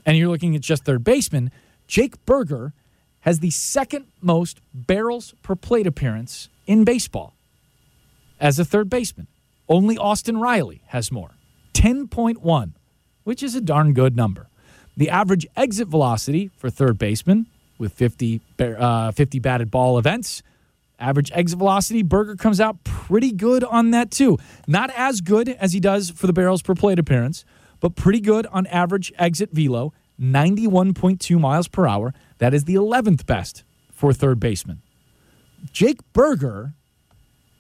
and 0.05 0.17
you're 0.17 0.29
looking 0.29 0.55
at 0.55 0.63
just 0.63 0.85
third 0.85 1.05
baseman, 1.05 1.51
Jake 1.87 2.25
Burger 2.27 2.73
has 3.21 3.41
the 3.41 3.51
second 3.51 4.07
most 4.21 4.61
barrels 4.75 5.35
per 5.43 5.55
plate 5.55 5.87
appearance 5.87 6.49
in 6.67 6.85
baseball 6.85 7.35
as 8.39 8.59
a 8.59 8.65
third 8.65 8.91
baseman. 8.91 9.27
Only 9.69 9.97
Austin 9.97 10.39
Riley 10.39 10.83
has 10.89 11.11
more 11.11 11.31
10.1, 11.73 12.73
which 13.25 13.43
is 13.43 13.55
a 13.55 13.61
darn 13.61 13.95
good 13.95 14.15
number. 14.15 14.49
The 14.97 15.09
average 15.09 15.47
exit 15.57 15.89
velocity 15.89 16.51
for 16.57 16.71
third 16.71 16.99
baseman 16.99 17.47
with 17.79 17.93
50, 17.95 18.41
uh, 18.59 19.11
50 19.13 19.39
batted 19.39 19.71
ball 19.71 19.99
events. 19.99 20.43
Average 20.99 21.33
exit 21.35 21.59
velocity, 21.59 22.03
Burger 22.03 22.37
comes 22.37 22.61
out 22.61 22.85
pretty 22.85 23.33
good 23.33 23.65
on 23.65 23.91
that 23.91 24.11
too. 24.11 24.39
Not 24.67 24.91
as 24.97 25.21
good 25.21 25.49
as 25.49 25.73
he 25.73 25.81
does 25.81 26.11
for 26.11 26.27
the 26.27 26.33
barrels 26.33 26.63
per 26.63 26.75
plate 26.75 26.99
appearance, 26.99 27.45
but 27.81 27.97
pretty 27.97 28.21
good 28.21 28.47
on 28.47 28.67
average 28.69 29.13
exit 29.19 29.51
velo 29.53 29.93
91.2 30.21 31.39
miles 31.41 31.69
per 31.69 31.87
hour. 31.87 32.15
That 32.39 32.55
is 32.55 32.65
the 32.65 32.75
11th 32.75 33.27
best 33.27 33.65
for 33.93 34.13
third 34.13 34.39
baseman. 34.39 34.83
Jake 35.73 36.01
Burger 36.13 36.75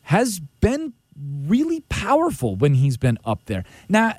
has 0.03 0.41
been 0.61 0.93
really 1.17 1.81
powerful 1.89 2.57
when 2.57 2.75
he's 2.75 2.97
been 2.97 3.19
up 3.25 3.47
there. 3.47 3.65
Now, 3.89 4.15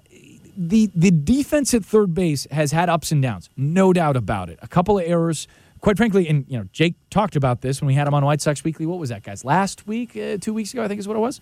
the 0.57 0.89
the 0.95 1.11
defense 1.11 1.73
at 1.73 1.83
third 1.83 2.13
base 2.13 2.47
has 2.51 2.71
had 2.71 2.89
ups 2.89 3.11
and 3.11 3.21
downs, 3.21 3.49
no 3.57 3.93
doubt 3.93 4.15
about 4.15 4.49
it. 4.49 4.57
A 4.61 4.67
couple 4.67 4.97
of 4.97 5.05
errors, 5.05 5.47
quite 5.85 5.97
frankly, 5.97 6.27
and 6.27 6.45
you 6.47 6.57
know, 6.57 6.67
Jake 6.73 6.95
talked 7.11 7.35
about 7.35 7.61
this 7.61 7.79
when 7.79 7.85
we 7.85 7.93
had 7.93 8.07
him 8.07 8.15
on 8.15 8.25
White 8.25 8.41
Sox 8.41 8.63
Weekly. 8.63 8.87
What 8.87 8.97
was 8.97 9.09
that, 9.09 9.21
guys? 9.21 9.45
Last 9.45 9.85
week, 9.85 10.17
uh, 10.17 10.37
two 10.41 10.51
weeks 10.51 10.73
ago, 10.73 10.83
I 10.83 10.87
think 10.87 10.99
is 10.99 11.07
what 11.07 11.15
it 11.15 11.19
was. 11.19 11.41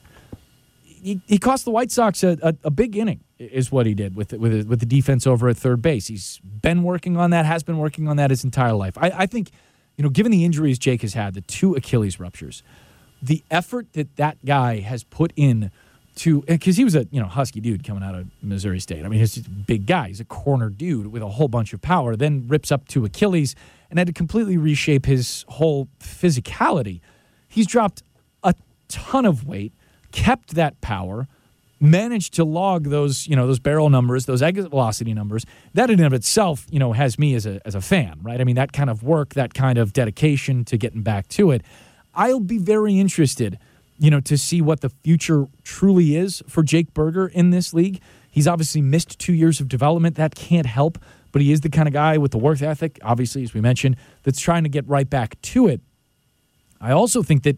He, 0.84 1.21
he 1.27 1.38
cost 1.38 1.63
the 1.63 1.71
White 1.71 1.91
Sox 1.91 2.25
a, 2.25 2.38
a, 2.43 2.53
a 2.65 2.69
big 2.69 2.97
inning 2.97 3.21
is 3.39 3.71
what 3.71 3.86
he 3.86 3.93
did 3.93 4.17
with 4.17 4.29
the, 4.29 4.39
with 4.39 4.51
the, 4.51 4.63
with 4.67 4.82
the 4.82 4.86
defense 4.86 5.25
over 5.25 5.47
at 5.47 5.56
third 5.56 5.82
base. 5.82 6.08
He's 6.08 6.41
been 6.43 6.84
working 6.84 7.15
on 7.15 7.29
that, 7.29 7.45
has 7.45 7.63
been 7.63 7.77
working 7.77 8.10
on 8.10 8.17
that 8.17 8.32
his 8.32 8.43
entire 8.43 8.73
life. 8.73 8.97
I, 8.97 9.12
I 9.19 9.25
think, 9.27 9.49
you 9.95 10.03
know, 10.03 10.10
given 10.10 10.29
the 10.29 10.43
injuries 10.43 10.77
Jake 10.77 11.03
has 11.03 11.13
had, 11.13 11.36
the 11.36 11.41
two 11.41 11.75
Achilles 11.75 12.19
ruptures, 12.19 12.63
the 13.21 13.43
effort 13.49 13.93
that 13.93 14.17
that 14.17 14.43
guy 14.43 14.82
has 14.82 15.06
put 15.06 15.32
in 15.38 15.71
to 16.15 16.41
because 16.41 16.75
he 16.77 16.84
was 16.84 16.95
a 16.95 17.08
you 17.12 17.19
know 17.19 17.27
husky 17.27 17.60
dude 17.60 17.84
coming 17.84 18.03
out 18.03 18.13
of 18.13 18.27
Missouri 18.41 18.82
State. 18.82 19.06
I 19.06 19.08
mean, 19.08 19.19
he's 19.19 19.38
a 19.38 19.49
big 19.49 19.86
guy. 19.86 20.10
He's 20.10 20.19
a 20.19 20.25
corner 20.25 20.69
dude 20.69 21.08
with 21.08 21.23
a 21.23 21.29
whole 21.29 21.47
bunch 21.47 21.73
of 21.73 21.82
power. 21.82 22.15
Then 22.15 22.45
rips 22.47 22.71
up 22.71 22.88
to 22.89 23.06
Achilles 23.06 23.56
and 23.93 23.99
had 23.99 24.08
to 24.08 24.13
completely 24.13 24.58
reshape 24.58 25.06
his 25.06 25.45
whole 25.47 25.88
physicality. 25.99 26.99
He's 27.47 27.67
dropped 27.67 28.01
a 28.43 28.56
ton 28.88 29.23
of 29.23 29.45
weight, 29.45 29.71
kept 30.12 30.56
that 30.56 30.82
power 30.82 31.27
managed 31.84 32.34
to 32.36 32.45
log 32.45 32.86
those, 32.86 33.27
you 33.27 33.36
know, 33.36 33.45
those 33.45 33.60
barrel 33.60 33.89
numbers, 33.89 34.25
those 34.25 34.41
exit 34.41 34.69
velocity 34.69 35.13
numbers, 35.13 35.45
that 35.73 35.89
in 35.89 35.99
and 35.99 36.08
of 36.08 36.13
itself, 36.13 36.65
you 36.71 36.79
know, 36.79 36.93
has 36.93 37.19
me 37.19 37.36
as 37.36 37.45
a, 37.45 37.60
as 37.65 37.75
a 37.75 37.82
fan, 37.82 38.17
right? 38.23 38.39
I 38.39 38.45
mean, 38.45 38.56
that 38.56 38.71
kind 38.71 38.89
of 38.89 39.03
work, 39.03 39.34
that 39.34 39.53
kind 39.53 39.77
of 39.77 39.91
dedication 39.91 40.63
to 40.65 40.77
getting 40.77 41.01
back 41.01 41.27
to 41.29 41.51
it. 41.51 41.62
I'll 42.15 42.39
be 42.39 42.58
very 42.58 42.97
interested, 42.97 43.60
you 43.99 44.10
know, 44.10 44.21
to 44.21 44.38
see 44.38 44.62
what 44.62 44.79
the 44.79 44.89
future 44.89 45.47
truly 45.63 46.15
is 46.15 46.41
for 46.47 46.63
Jake 46.63 46.93
Burger 46.93 47.27
in 47.27 47.49
this 47.49 47.73
league. 47.73 47.99
He's 48.32 48.47
obviously 48.47 48.82
missed 48.82 49.19
two 49.19 49.34
years 49.34 49.60
of 49.60 49.67
development. 49.67 50.15
That 50.15 50.36
can't 50.36 50.65
help, 50.65 50.97
but 51.33 51.41
he 51.41 51.51
is 51.51 51.59
the 51.59 51.69
kind 51.69 51.89
of 51.89 51.93
guy 51.93 52.17
with 52.17 52.31
the 52.31 52.37
work 52.37 52.61
ethic, 52.61 52.97
obviously, 53.03 53.43
as 53.43 53.53
we 53.53 53.59
mentioned, 53.59 53.97
that's 54.23 54.39
trying 54.39 54.63
to 54.63 54.69
get 54.69 54.87
right 54.87 55.09
back 55.09 55.41
to 55.41 55.67
it. 55.67 55.81
I 56.79 56.91
also 56.91 57.21
think 57.21 57.43
that 57.43 57.57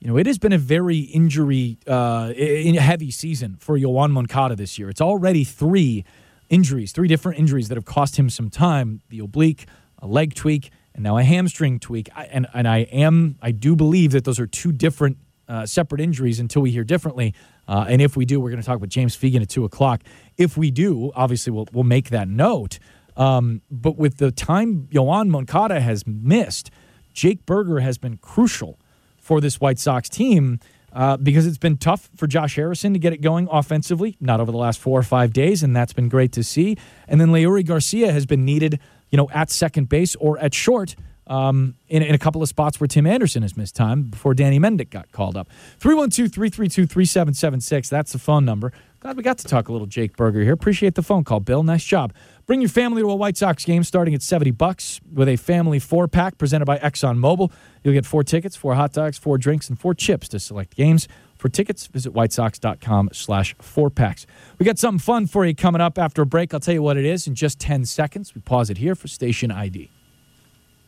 you 0.00 0.10
know, 0.10 0.18
it 0.18 0.26
has 0.26 0.38
been 0.38 0.52
a 0.52 0.58
very 0.58 0.98
injury 0.98 1.78
uh, 1.86 2.34
heavy 2.34 3.10
season 3.10 3.56
for 3.58 3.78
Yoan 3.78 4.10
Moncada 4.10 4.54
this 4.54 4.78
year. 4.78 4.90
It's 4.90 5.00
already 5.00 5.44
three 5.44 6.04
injuries, 6.50 6.92
three 6.92 7.08
different 7.08 7.38
injuries 7.38 7.68
that 7.68 7.76
have 7.76 7.86
cost 7.86 8.18
him 8.18 8.28
some 8.28 8.50
time 8.50 9.00
the 9.08 9.20
oblique, 9.20 9.66
a 9.98 10.06
leg 10.06 10.34
tweak, 10.34 10.70
and 10.94 11.02
now 11.02 11.16
a 11.16 11.24
hamstring 11.24 11.80
tweak. 11.80 12.10
I, 12.14 12.24
and, 12.26 12.46
and 12.52 12.68
I 12.68 12.80
am, 12.80 13.38
I 13.40 13.50
do 13.50 13.74
believe 13.74 14.12
that 14.12 14.24
those 14.24 14.38
are 14.38 14.46
two 14.46 14.72
different, 14.72 15.16
uh, 15.48 15.64
separate 15.64 16.02
injuries 16.02 16.38
until 16.38 16.60
we 16.60 16.70
hear 16.70 16.84
differently. 16.84 17.34
Uh, 17.66 17.86
and 17.88 18.02
if 18.02 18.14
we 18.14 18.26
do, 18.26 18.38
we're 18.40 18.50
going 18.50 18.60
to 18.60 18.66
talk 18.66 18.80
with 18.80 18.90
James 18.90 19.16
Fegan 19.16 19.40
at 19.40 19.48
two 19.48 19.64
o'clock. 19.64 20.02
If 20.36 20.58
we 20.58 20.70
do, 20.70 21.12
obviously, 21.14 21.50
we'll, 21.50 21.66
we'll 21.72 21.84
make 21.84 22.10
that 22.10 22.28
note. 22.28 22.78
Um, 23.16 23.62
but 23.70 23.96
with 23.96 24.18
the 24.18 24.30
time 24.30 24.88
Yoan 24.92 25.28
Moncada 25.28 25.80
has 25.80 26.06
missed, 26.06 26.70
Jake 27.12 27.46
Burger 27.46 27.80
has 27.80 27.98
been 27.98 28.16
crucial 28.18 28.78
for 29.16 29.40
this 29.40 29.60
White 29.60 29.78
Sox 29.78 30.08
team 30.08 30.60
uh, 30.92 31.16
because 31.16 31.46
it's 31.46 31.58
been 31.58 31.76
tough 31.76 32.10
for 32.16 32.26
Josh 32.26 32.56
Harrison 32.56 32.92
to 32.92 32.98
get 32.98 33.12
it 33.12 33.20
going 33.20 33.48
offensively, 33.50 34.16
not 34.20 34.40
over 34.40 34.52
the 34.52 34.58
last 34.58 34.78
four 34.80 34.98
or 34.98 35.02
five 35.02 35.32
days, 35.32 35.62
and 35.62 35.74
that's 35.74 35.92
been 35.92 36.08
great 36.08 36.32
to 36.32 36.44
see. 36.44 36.76
And 37.08 37.20
then 37.20 37.28
Leury 37.28 37.66
Garcia 37.66 38.12
has 38.12 38.26
been 38.26 38.44
needed, 38.44 38.78
you 39.10 39.16
know, 39.16 39.28
at 39.30 39.50
second 39.50 39.88
base 39.88 40.14
or 40.16 40.38
at 40.38 40.54
short 40.54 40.94
um, 41.26 41.74
in, 41.88 42.02
in 42.02 42.14
a 42.14 42.18
couple 42.18 42.42
of 42.42 42.48
spots 42.48 42.80
where 42.80 42.88
Tim 42.88 43.06
Anderson 43.06 43.42
has 43.42 43.56
missed 43.56 43.74
time 43.74 44.04
before 44.04 44.34
Danny 44.34 44.58
Mendick 44.58 44.90
got 44.90 45.10
called 45.10 45.36
up. 45.36 45.48
312 45.78 46.30
332 46.30 46.86
3776. 46.86 47.88
That's 47.88 48.12
the 48.12 48.18
phone 48.18 48.44
number. 48.44 48.72
Glad 49.04 49.18
we 49.18 49.22
got 49.22 49.36
to 49.36 49.44
talk 49.46 49.68
a 49.68 49.72
little 49.72 49.86
Jake 49.86 50.16
Burger 50.16 50.40
here. 50.40 50.54
Appreciate 50.54 50.94
the 50.94 51.02
phone 51.02 51.24
call, 51.24 51.38
Bill. 51.38 51.62
Nice 51.62 51.84
job. 51.84 52.14
Bring 52.46 52.62
your 52.62 52.70
family 52.70 53.02
to 53.02 53.10
a 53.10 53.14
White 53.14 53.36
Sox 53.36 53.62
game 53.62 53.84
starting 53.84 54.14
at 54.14 54.22
70 54.22 54.52
bucks 54.52 54.98
with 55.12 55.28
a 55.28 55.36
family 55.36 55.78
four 55.78 56.08
pack 56.08 56.38
presented 56.38 56.64
by 56.64 56.78
ExxonMobil. 56.78 57.52
You'll 57.82 57.92
get 57.92 58.06
four 58.06 58.24
tickets, 58.24 58.56
four 58.56 58.76
hot 58.76 58.94
dogs, 58.94 59.18
four 59.18 59.36
drinks, 59.36 59.68
and 59.68 59.78
four 59.78 59.92
chips 59.92 60.26
to 60.28 60.40
select 60.40 60.74
games. 60.74 61.06
For 61.36 61.50
tickets, 61.50 61.86
visit 61.86 62.14
whitesox.com 62.14 63.10
slash 63.12 63.54
four 63.60 63.90
packs. 63.90 64.26
We 64.58 64.64
got 64.64 64.78
something 64.78 65.00
fun 65.00 65.26
for 65.26 65.44
you 65.44 65.54
coming 65.54 65.82
up 65.82 65.98
after 65.98 66.22
a 66.22 66.26
break. 66.26 66.54
I'll 66.54 66.60
tell 66.60 66.72
you 66.72 66.82
what 66.82 66.96
it 66.96 67.04
is 67.04 67.26
in 67.26 67.34
just 67.34 67.58
10 67.58 67.84
seconds. 67.84 68.34
We 68.34 68.40
pause 68.40 68.70
it 68.70 68.78
here 68.78 68.94
for 68.94 69.08
station 69.08 69.50
ID. 69.50 69.90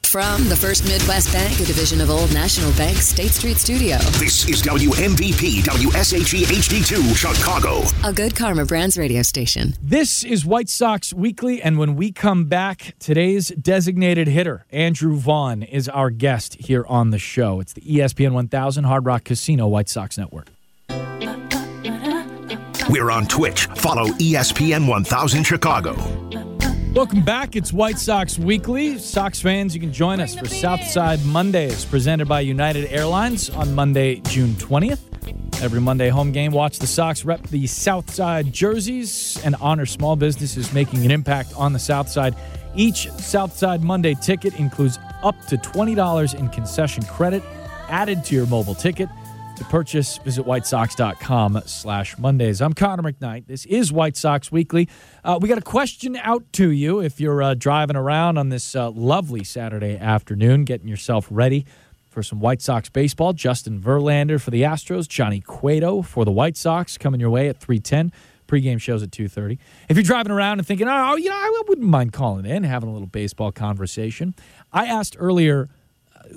From 0.09 0.49
the 0.49 0.57
First 0.57 0.85
Midwest 0.85 1.33
Bank, 1.33 1.59
a 1.59 1.64
division 1.64 2.01
of 2.01 2.11
Old 2.11 2.33
National 2.33 2.73
Bank, 2.75 2.97
State 2.99 3.33
Street 3.33 3.57
Studio. 3.57 3.97
This 4.19 4.49
is 4.49 4.62
WMVP 4.62 5.62
WSHE 5.62 6.45
HD2 6.45 7.16
Chicago. 7.16 7.83
A 8.09 8.12
good 8.12 8.37
Karma 8.37 8.64
Brands 8.64 8.97
radio 8.97 9.23
station. 9.23 9.75
This 9.83 10.23
is 10.23 10.47
White 10.47 10.69
Sox 10.69 11.12
Weekly, 11.12 11.61
and 11.61 11.77
when 11.77 11.97
we 11.97 12.12
come 12.12 12.45
back, 12.45 12.95
today's 13.01 13.49
designated 13.49 14.29
hitter, 14.29 14.64
Andrew 14.71 15.16
Vaughn, 15.16 15.64
is 15.64 15.88
our 15.88 16.11
guest 16.11 16.55
here 16.55 16.87
on 16.88 17.11
the 17.11 17.19
show. 17.19 17.59
It's 17.59 17.73
the 17.73 17.81
ESPN 17.81 18.33
1000 18.33 18.85
Hard 18.85 19.05
Rock 19.07 19.25
Casino 19.25 19.66
White 19.66 19.88
Sox 19.88 20.16
Network. 20.16 20.47
We're 22.88 23.11
on 23.11 23.27
Twitch. 23.27 23.66
Follow 23.66 24.07
ESPN 24.07 24.87
1000 24.87 25.42
Chicago. 25.42 26.26
Welcome 26.97 27.21
back. 27.21 27.57
It's 27.57 27.75
White 27.75 27.99
Sox 27.99 28.39
Weekly. 28.39 28.97
Sox 28.97 29.39
fans, 29.39 29.75
you 29.75 29.81
can 29.83 29.93
join 29.93 30.19
us 30.19 30.35
for 30.35 30.49
Southside 30.49 31.23
Mondays, 31.27 31.85
presented 31.85 32.27
by 32.27 32.41
United 32.41 32.91
Airlines 32.91 33.51
on 33.51 33.75
Monday, 33.75 34.21
June 34.21 34.55
20th. 34.55 35.63
Every 35.63 35.83
Monday 35.83 36.09
home 36.09 36.33
game, 36.33 36.53
watch 36.53 36.79
the 36.79 36.87
Sox 36.87 37.23
rep 37.23 37.43
the 37.49 37.67
Southside 37.67 38.51
jerseys 38.51 39.39
and 39.45 39.57
honor 39.61 39.85
small 39.85 40.17
businesses 40.17 40.73
making 40.73 41.05
an 41.05 41.11
impact 41.11 41.53
on 41.55 41.75
the 41.75 41.79
Southside. 41.79 42.35
Each 42.75 43.11
Southside 43.11 43.83
Monday 43.83 44.15
ticket 44.15 44.59
includes 44.59 44.99
up 45.23 45.39
to 45.49 45.59
$20 45.59 46.35
in 46.35 46.49
concession 46.49 47.03
credit 47.03 47.43
added 47.91 48.25
to 48.25 48.35
your 48.35 48.47
mobile 48.47 48.75
ticket. 48.75 49.11
To 49.57 49.64
purchase, 49.64 50.19
visit 50.19 50.45
whitesox.com 50.45 51.62
slash 51.64 52.19
Mondays. 52.19 52.61
I'm 52.61 52.75
Connor 52.75 53.03
McKnight. 53.03 53.47
This 53.47 53.64
is 53.64 53.90
White 53.90 54.14
Sox 54.14 54.53
Weekly. 54.53 54.87
Uh, 55.25 55.38
we 55.40 55.49
got 55.49 55.57
a 55.57 55.62
question 55.62 56.14
out 56.16 56.45
to 56.55 56.71
you 56.71 57.01
if 57.01 57.21
you're 57.21 57.42
uh, 57.42 57.55
driving 57.55 57.97
around 57.97 58.37
on 58.37 58.51
this 58.51 58.77
uh, 58.77 58.90
lovely 58.90 59.45
Saturday 59.45 59.97
afternoon, 59.97 60.64
getting 60.64 60.88
yourself 60.88 61.27
ready 61.31 61.64
for 62.11 62.23
some 62.23 62.38
White 62.38 62.61
Sox 62.61 62.90
baseball. 62.90 63.33
Justin 63.33 63.81
Verlander 63.81 64.38
for 64.38 64.51
the 64.51 64.61
Astros, 64.61 65.09
Johnny 65.09 65.40
Cueto 65.40 66.03
for 66.03 66.27
the 66.27 66.33
White 66.33 66.59
Sox 66.59 66.99
coming 66.99 67.19
your 67.19 67.31
way 67.31 67.49
at 67.49 67.59
310. 67.59 68.12
Pregame 68.47 68.81
shows 68.81 69.03
at 69.03 69.11
2.30. 69.11 69.59
If 69.88 69.97
you're 69.97 70.05
driving 70.05 70.33
around 70.33 70.59
and 70.59 70.66
thinking, 70.66 70.87
oh, 70.87 71.16
you 71.16 71.31
know, 71.31 71.35
I 71.35 71.62
wouldn't 71.66 71.87
mind 71.88 72.12
calling 72.12 72.45
in, 72.45 72.62
having 72.62 72.90
a 72.90 72.92
little 72.92 73.09
baseball 73.09 73.53
conversation. 73.53 74.35
I 74.71 74.85
asked 74.87 75.16
earlier 75.19 75.71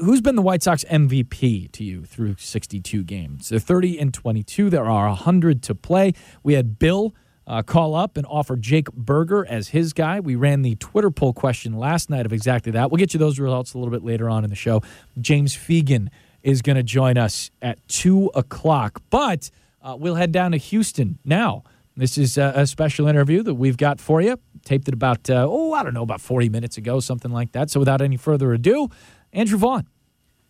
who's 0.02 0.22
been 0.22 0.36
the 0.36 0.42
White 0.42 0.64
Sox 0.64 0.84
MVP 0.86 1.72
to 1.72 1.84
you 1.84 2.06
through 2.06 2.36
62 2.38 3.04
games? 3.04 3.50
They're 3.50 3.60
30 3.60 4.00
and 4.00 4.14
22. 4.14 4.70
There 4.70 4.86
are 4.86 5.08
100 5.08 5.64
to 5.64 5.76
play. 5.76 6.14
We 6.44 6.54
had 6.54 6.80
Bill 6.80 7.14
uh, 7.48 7.64
call 7.64 7.96
up 7.96 8.16
and 8.16 8.26
offer 8.28 8.56
Jake 8.56 8.92
Burger 8.94 9.46
as 9.50 9.70
his 9.70 9.94
guy. 9.94 10.20
We 10.20 10.36
ran 10.36 10.62
the 10.62 10.76
Twitter 10.76 11.10
poll 11.10 11.34
question 11.34 11.74
last 11.74 12.10
night 12.10 12.26
of 12.26 12.34
exactly 12.34 12.72
that. 12.74 12.92
We'll 12.92 13.00
get 13.00 13.14
you 13.14 13.20
those 13.20 13.40
results 13.40 13.74
a 13.74 13.80
little 13.80 13.92
bit 13.92 14.04
later 14.04 14.30
on 14.30 14.44
in 14.44 14.50
the 14.50 14.56
show. 14.56 14.82
James 15.20 15.56
Fegan 15.56 16.10
is 16.44 16.62
going 16.62 16.76
to 16.76 16.84
join 16.84 17.18
us 17.18 17.50
at 17.62 17.86
2 17.88 18.32
o'clock, 18.36 19.02
but 19.10 19.50
uh, 19.82 19.96
we'll 20.00 20.16
head 20.16 20.32
down 20.32 20.52
to 20.52 20.58
Houston 20.58 21.18
now. 21.26 21.64
This 21.98 22.18
is 22.18 22.38
a, 22.38 22.66
special 22.66 23.08
interview 23.08 23.44
that 23.44 23.56
we've 23.56 23.76
got 23.76 24.00
for 24.00 24.22
you. 24.22 24.40
Taped 24.64 24.88
it 24.88 24.94
about, 24.94 25.30
uh, 25.30 25.46
oh, 25.50 25.74
I 25.74 25.84
don't 25.84 25.94
know, 25.94 26.04
about 26.04 26.22
40 26.22 26.48
minutes 26.48 26.78
ago, 26.78 27.02
something 27.02 27.30
like 27.30 27.52
that. 27.52 27.70
So 27.70 27.78
without 27.78 28.02
any 28.02 28.16
further 28.16 28.54
ado, 28.54 28.88
Andrew 29.34 29.58
Vaughn. 29.58 29.88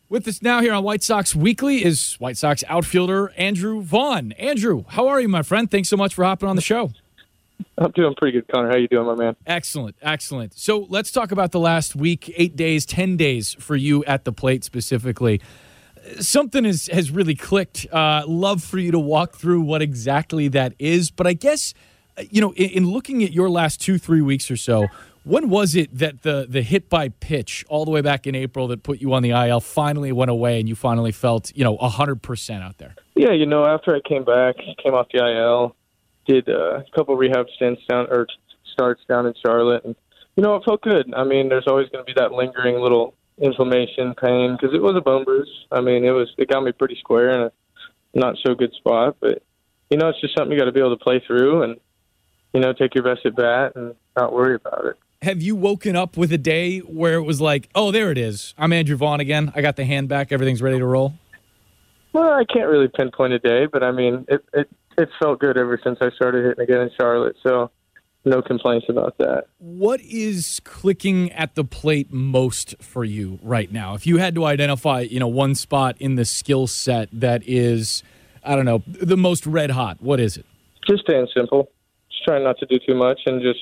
With 0.07 0.27
us 0.27 0.41
now 0.41 0.61
here 0.61 0.73
on 0.73 0.83
White 0.83 1.03
Sox 1.03 1.35
Weekly 1.35 1.85
is 1.85 2.15
White 2.15 2.37
Sox 2.37 2.63
outfielder 2.67 3.31
Andrew 3.37 3.81
Vaughn. 3.81 4.31
Andrew, 4.33 4.85
how 4.87 5.07
are 5.07 5.21
you, 5.21 5.27
my 5.27 5.43
friend? 5.43 5.69
Thanks 5.69 5.87
so 5.87 5.97
much 5.97 6.15
for 6.15 6.23
hopping 6.23 6.49
on 6.49 6.55
the 6.55 6.61
show. 6.63 6.91
I'm 7.77 7.91
doing 7.91 8.15
pretty 8.15 8.39
good, 8.39 8.47
Connor. 8.47 8.69
How 8.69 8.75
are 8.75 8.79
you 8.79 8.87
doing, 8.87 9.05
my 9.05 9.15
man? 9.15 9.35
Excellent, 9.45 9.95
excellent. 10.01 10.57
So 10.57 10.87
let's 10.89 11.11
talk 11.11 11.31
about 11.31 11.51
the 11.51 11.59
last 11.59 11.95
week, 11.95 12.33
eight 12.37 12.55
days, 12.55 12.85
ten 12.85 13.17
days 13.17 13.53
for 13.53 13.75
you 13.75 14.03
at 14.05 14.25
the 14.25 14.31
plate 14.31 14.63
specifically. 14.63 15.41
Something 16.19 16.63
has 16.63 16.87
has 16.87 17.11
really 17.11 17.35
clicked. 17.35 17.85
Uh, 17.91 18.23
love 18.27 18.63
for 18.63 18.79
you 18.79 18.91
to 18.91 18.99
walk 18.99 19.35
through 19.35 19.61
what 19.61 19.81
exactly 19.81 20.47
that 20.47 20.73
is. 20.79 21.11
But 21.11 21.27
I 21.27 21.33
guess 21.33 21.73
uh, 22.19 22.23
you 22.29 22.41
know, 22.41 22.53
in, 22.53 22.69
in 22.69 22.87
looking 22.87 23.23
at 23.23 23.31
your 23.31 23.49
last 23.49 23.81
two, 23.81 23.97
three 23.97 24.21
weeks 24.21 24.49
or 24.51 24.57
so, 24.57 24.87
when 25.29 25.47
was 25.47 25.75
it 25.75 25.95
that 25.95 26.23
the 26.23 26.47
the 26.49 26.63
hit 26.63 26.89
by 26.89 27.09
pitch 27.09 27.63
all 27.69 27.85
the 27.85 27.91
way 27.91 28.01
back 28.01 28.25
in 28.25 28.33
April 28.33 28.67
that 28.67 28.81
put 28.81 28.99
you 28.99 29.13
on 29.13 29.21
the 29.21 29.29
IL 29.29 29.59
finally 29.59 30.11
went 30.11 30.31
away 30.31 30.59
and 30.59 30.67
you 30.67 30.75
finally 30.75 31.11
felt 31.11 31.51
you 31.55 31.63
know 31.63 31.77
hundred 31.77 32.21
percent 32.23 32.63
out 32.63 32.79
there? 32.79 32.95
Yeah, 33.15 33.33
you 33.33 33.45
know, 33.45 33.65
after 33.65 33.95
I 33.95 33.99
came 34.07 34.23
back, 34.23 34.55
came 34.83 34.95
off 34.95 35.07
the 35.13 35.19
IL, 35.19 35.75
did 36.25 36.49
a 36.49 36.83
couple 36.95 37.15
rehab 37.15 37.45
stints 37.55 37.81
down 37.87 38.07
or 38.09 38.25
starts 38.73 39.01
down 39.07 39.27
in 39.27 39.33
Charlotte, 39.45 39.85
and 39.85 39.95
you 40.35 40.41
know, 40.41 40.55
it 40.55 40.63
felt 40.65 40.81
good. 40.81 41.13
I 41.15 41.23
mean, 41.23 41.49
there's 41.49 41.67
always 41.67 41.89
going 41.89 42.05
to 42.05 42.11
be 42.11 42.19
that 42.19 42.31
lingering 42.31 42.81
little 42.81 43.13
inflammation, 43.37 44.15
pain 44.15 44.57
because 44.59 44.75
it 44.75 44.81
was 44.81 44.95
a 44.97 45.01
bone 45.01 45.25
bruise. 45.25 45.49
I 45.71 45.79
mean, 45.81 46.05
it 46.05 46.11
was 46.11 46.33
it 46.39 46.49
got 46.49 46.63
me 46.63 46.71
pretty 46.71 46.97
square 46.99 47.29
in 47.29 47.41
a 47.41 47.51
not 48.15 48.35
so 48.43 48.55
good 48.55 48.73
spot, 48.73 49.17
but 49.19 49.43
you 49.91 49.97
know, 49.97 50.09
it's 50.09 50.21
just 50.21 50.35
something 50.35 50.51
you 50.51 50.59
got 50.59 50.65
to 50.65 50.71
be 50.71 50.79
able 50.79 50.97
to 50.97 51.03
play 51.03 51.21
through 51.25 51.61
and 51.63 51.79
you 52.51 52.61
know, 52.61 52.73
take 52.73 52.95
your 52.95 53.03
best 53.03 53.27
at 53.27 53.35
bat 53.35 53.73
and 53.75 53.93
not 54.17 54.33
worry 54.33 54.55
about 54.55 54.85
it. 54.85 54.97
Have 55.21 55.41
you 55.41 55.53
woken 55.53 55.97
up 55.97 56.15
with 56.15 56.31
a 56.31 56.37
day 56.37 56.79
where 56.79 57.15
it 57.15 57.23
was 57.23 57.41
like, 57.41 57.69
oh, 57.75 57.91
there 57.91 58.09
it 58.09 58.17
is. 58.17 58.53
I'm 58.57 58.71
Andrew 58.71 58.95
Vaughn 58.95 59.19
again. 59.19 59.51
I 59.53 59.61
got 59.61 59.75
the 59.75 59.83
hand 59.83 60.07
back. 60.07 60.31
Everything's 60.31 60.61
ready 60.61 60.79
to 60.79 60.85
roll. 60.85 61.13
Well, 62.13 62.31
I 62.31 62.45
can't 62.45 62.69
really 62.69 62.87
pinpoint 62.87 63.33
a 63.33 63.39
day, 63.39 63.65
but 63.65 63.83
I 63.83 63.91
mean, 63.91 64.25
it 64.29 64.45
it 64.53 64.69
it 64.97 65.09
felt 65.21 65.39
good 65.39 65.57
ever 65.57 65.77
since 65.83 65.97
I 65.99 66.09
started 66.11 66.45
hitting 66.45 66.63
again 66.63 66.81
in 66.83 66.91
Charlotte. 66.97 67.35
So, 67.43 67.69
no 68.23 68.41
complaints 68.41 68.85
about 68.87 69.17
that. 69.17 69.47
What 69.57 69.99
is 69.99 70.61
clicking 70.63 71.33
at 71.33 71.55
the 71.55 71.65
plate 71.65 72.13
most 72.13 72.75
for 72.81 73.03
you 73.03 73.39
right 73.43 73.69
now? 73.69 73.95
If 73.95 74.07
you 74.07 74.17
had 74.17 74.35
to 74.35 74.45
identify, 74.45 75.01
you 75.01 75.19
know, 75.19 75.27
one 75.27 75.53
spot 75.53 75.97
in 75.99 76.15
the 76.15 76.23
skill 76.23 76.65
set 76.65 77.09
that 77.11 77.43
is, 77.45 78.03
I 78.41 78.55
don't 78.55 78.65
know, 78.65 78.83
the 78.87 79.17
most 79.17 79.45
red 79.45 79.71
hot, 79.71 80.01
what 80.01 80.21
is 80.21 80.37
it? 80.37 80.45
Just 80.87 81.01
staying 81.01 81.27
simple, 81.35 81.69
just 82.09 82.23
trying 82.23 82.45
not 82.45 82.57
to 82.59 82.65
do 82.65 82.79
too 82.87 82.95
much, 82.95 83.19
and 83.25 83.41
just 83.41 83.59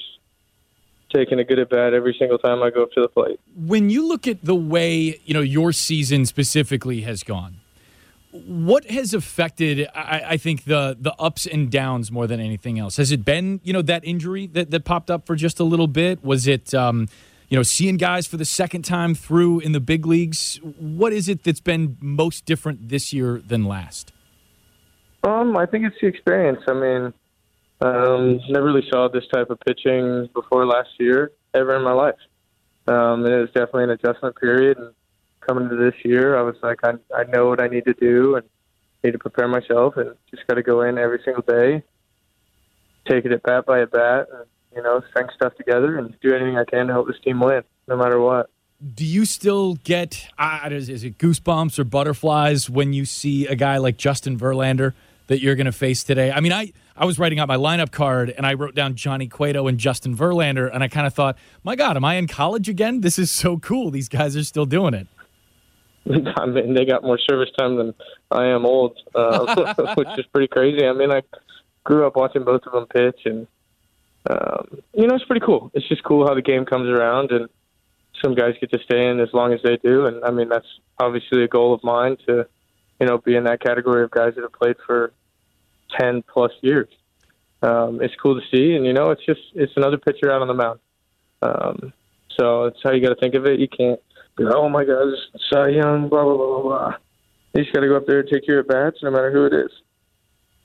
taking 1.13 1.39
a 1.39 1.43
good 1.43 1.59
at 1.59 1.69
bat 1.69 1.93
every 1.93 2.15
single 2.17 2.37
time 2.37 2.61
I 2.61 2.69
go 2.69 2.83
up 2.83 2.91
to 2.93 3.01
the 3.01 3.07
plate. 3.07 3.39
When 3.55 3.89
you 3.89 4.07
look 4.07 4.27
at 4.27 4.43
the 4.43 4.55
way, 4.55 5.19
you 5.25 5.33
know, 5.33 5.41
your 5.41 5.71
season 5.71 6.25
specifically 6.25 7.01
has 7.01 7.23
gone, 7.23 7.57
what 8.31 8.85
has 8.89 9.13
affected 9.13 9.87
I, 9.95 10.23
I 10.27 10.37
think 10.37 10.65
the 10.65 10.97
the 10.99 11.13
ups 11.13 11.45
and 11.45 11.71
downs 11.71 12.11
more 12.11 12.27
than 12.27 12.39
anything 12.39 12.77
else? 12.77 12.97
Has 12.97 13.11
it 13.11 13.23
been, 13.25 13.61
you 13.63 13.73
know, 13.73 13.81
that 13.83 14.05
injury 14.05 14.47
that, 14.47 14.71
that 14.71 14.85
popped 14.85 15.09
up 15.09 15.25
for 15.25 15.35
just 15.35 15.59
a 15.59 15.63
little 15.63 15.87
bit? 15.87 16.23
Was 16.23 16.47
it 16.47 16.73
um, 16.73 17.07
you 17.49 17.57
know, 17.57 17.63
seeing 17.63 17.97
guys 17.97 18.27
for 18.27 18.37
the 18.37 18.45
second 18.45 18.83
time 18.83 19.15
through 19.15 19.61
in 19.61 19.71
the 19.71 19.79
big 19.79 20.05
leagues? 20.05 20.59
What 20.79 21.13
is 21.13 21.29
it 21.29 21.43
that's 21.43 21.61
been 21.61 21.97
most 22.01 22.45
different 22.45 22.89
this 22.89 23.13
year 23.13 23.41
than 23.45 23.63
last? 23.63 24.11
Um, 25.23 25.57
I 25.57 25.65
think 25.65 25.85
it's 25.85 25.95
the 26.01 26.07
experience. 26.07 26.59
I 26.67 26.73
mean, 26.73 27.13
um, 27.81 28.39
never 28.49 28.65
really 28.65 28.87
saw 28.89 29.07
this 29.07 29.25
type 29.33 29.49
of 29.49 29.59
pitching 29.61 30.29
before 30.33 30.65
last 30.65 30.89
year 30.99 31.31
ever 31.53 31.75
in 31.75 31.83
my 31.83 31.93
life. 31.93 32.15
Um, 32.87 33.25
and 33.25 33.33
it 33.33 33.39
was 33.39 33.49
definitely 33.49 33.85
an 33.85 33.89
adjustment 33.91 34.35
period. 34.37 34.77
And 34.77 34.93
coming 35.41 35.65
into 35.65 35.75
this 35.75 35.95
year, 36.03 36.37
I 36.37 36.41
was 36.41 36.55
like, 36.63 36.79
I, 36.83 36.93
I 37.15 37.23
know 37.25 37.47
what 37.47 37.61
I 37.61 37.67
need 37.67 37.85
to 37.85 37.93
do 37.93 38.35
and 38.35 38.45
need 39.03 39.11
to 39.11 39.19
prepare 39.19 39.47
myself 39.47 39.97
and 39.97 40.15
just 40.31 40.47
got 40.47 40.55
to 40.55 40.63
go 40.63 40.81
in 40.81 40.97
every 40.97 41.21
single 41.23 41.43
day, 41.43 41.83
take 43.07 43.25
it 43.25 43.31
at 43.31 43.43
bat 43.43 43.65
by 43.65 43.81
at 43.81 43.91
bat, 43.91 44.27
and 44.33 44.45
you 44.75 44.81
know, 44.81 45.01
string 45.09 45.27
stuff 45.35 45.55
together 45.55 45.97
and 45.97 46.15
do 46.21 46.33
anything 46.33 46.57
I 46.57 46.65
can 46.65 46.87
to 46.87 46.93
help 46.93 47.07
this 47.07 47.19
team 47.23 47.39
win, 47.39 47.63
no 47.87 47.97
matter 47.97 48.19
what. 48.19 48.49
Do 48.93 49.05
you 49.05 49.25
still 49.25 49.75
get 49.75 50.27
uh, 50.37 50.69
is, 50.71 50.87
is 50.87 51.03
it 51.03 51.17
goosebumps 51.17 51.79
or 51.79 51.83
butterflies 51.83 52.69
when 52.69 52.93
you 52.93 53.05
see 53.05 53.47
a 53.47 53.55
guy 53.55 53.77
like 53.77 53.97
Justin 53.97 54.37
Verlander 54.37 54.93
that 55.27 55.41
you're 55.41 55.55
going 55.55 55.65
to 55.65 55.71
face 55.71 56.03
today? 56.03 56.31
I 56.31 56.41
mean, 56.41 56.53
I 56.53 56.73
I 56.97 57.05
was 57.05 57.19
writing 57.19 57.39
out 57.39 57.47
my 57.47 57.57
lineup 57.57 57.91
card 57.91 58.33
and 58.35 58.45
I 58.45 58.55
wrote 58.55 58.73
down 58.73 58.95
Johnny 58.95 59.27
Cueto 59.27 59.67
and 59.67 59.77
Justin 59.77 60.17
Verlander, 60.17 60.69
and 60.73 60.83
I 60.83 60.87
kind 60.87 61.05
of 61.05 61.13
thought, 61.13 61.37
my 61.63 61.75
God, 61.75 61.95
am 61.95 62.03
I 62.03 62.15
in 62.15 62.27
college 62.27 62.67
again? 62.67 63.01
This 63.01 63.19
is 63.19 63.29
so 63.29 63.57
cool. 63.57 63.91
These 63.91 64.09
guys 64.09 64.35
are 64.35 64.43
still 64.43 64.65
doing 64.65 64.95
it. 64.95 65.07
I 66.37 66.45
mean, 66.47 66.73
they 66.73 66.85
got 66.85 67.03
more 67.03 67.19
service 67.19 67.49
time 67.57 67.75
than 67.75 67.93
I 68.31 68.47
am 68.47 68.65
old, 68.65 68.97
uh, 69.13 69.75
which 69.95 70.07
is 70.17 70.25
pretty 70.33 70.47
crazy. 70.47 70.85
I 70.85 70.93
mean, 70.93 71.11
I 71.11 71.21
grew 71.83 72.07
up 72.07 72.15
watching 72.15 72.43
both 72.43 72.61
of 72.65 72.73
them 72.73 72.87
pitch, 72.87 73.21
and 73.25 73.47
um, 74.29 74.81
you 74.93 75.05
know, 75.05 75.15
it's 75.15 75.25
pretty 75.25 75.45
cool. 75.45 75.69
It's 75.73 75.87
just 75.87 76.03
cool 76.03 76.25
how 76.25 76.33
the 76.33 76.41
game 76.41 76.65
comes 76.65 76.89
around, 76.89 77.31
and 77.31 77.47
some 78.23 78.33
guys 78.33 78.55
get 78.59 78.71
to 78.71 78.79
stay 78.83 79.07
in 79.07 79.19
as 79.19 79.29
long 79.33 79.53
as 79.53 79.59
they 79.63 79.77
do, 79.77 80.05
and 80.05 80.23
I 80.23 80.31
mean 80.31 80.49
that's 80.49 80.67
obviously 80.99 81.43
a 81.43 81.47
goal 81.47 81.73
of 81.73 81.83
mine 81.83 82.17
to, 82.27 82.47
you 82.99 83.07
know, 83.07 83.19
be 83.19 83.35
in 83.35 83.43
that 83.43 83.61
category 83.61 84.03
of 84.03 84.11
guys 84.11 84.33
that 84.35 84.41
have 84.41 84.53
played 84.53 84.77
for 84.85 85.13
ten 85.99 86.23
plus 86.23 86.51
years. 86.61 86.89
Um, 87.61 87.99
it's 88.01 88.13
cool 88.21 88.39
to 88.39 88.45
see, 88.51 88.75
and 88.75 88.85
you 88.85 88.93
know, 88.93 89.09
it's 89.11 89.25
just 89.25 89.41
it's 89.55 89.73
another 89.75 89.97
pitcher 89.97 90.31
out 90.31 90.41
on 90.41 90.47
the 90.47 90.53
mound. 90.53 90.79
Um, 91.41 91.93
so 92.39 92.65
that's 92.65 92.79
how 92.83 92.91
you 92.91 93.01
got 93.01 93.09
to 93.09 93.19
think 93.19 93.35
of 93.35 93.45
it. 93.45 93.59
You 93.59 93.67
can't 93.67 93.99
be 94.37 94.43
like, 94.43 94.55
oh 94.55 94.69
my 94.69 94.85
God, 94.85 95.07
Cy 95.51 95.69
Young, 95.69 96.09
blah 96.09 96.23
blah 96.23 96.37
blah 96.37 96.47
blah 96.47 96.61
blah. 96.61 96.93
You 97.55 97.63
just 97.63 97.73
got 97.73 97.81
to 97.81 97.87
go 97.87 97.97
up 97.97 98.05
there 98.05 98.19
and 98.19 98.29
take 98.31 98.47
your 98.47 98.59
at 98.59 98.67
bats, 98.67 98.97
no 99.01 99.09
matter 99.09 99.31
who 99.31 99.45
it 99.45 99.53
is. 99.53 99.71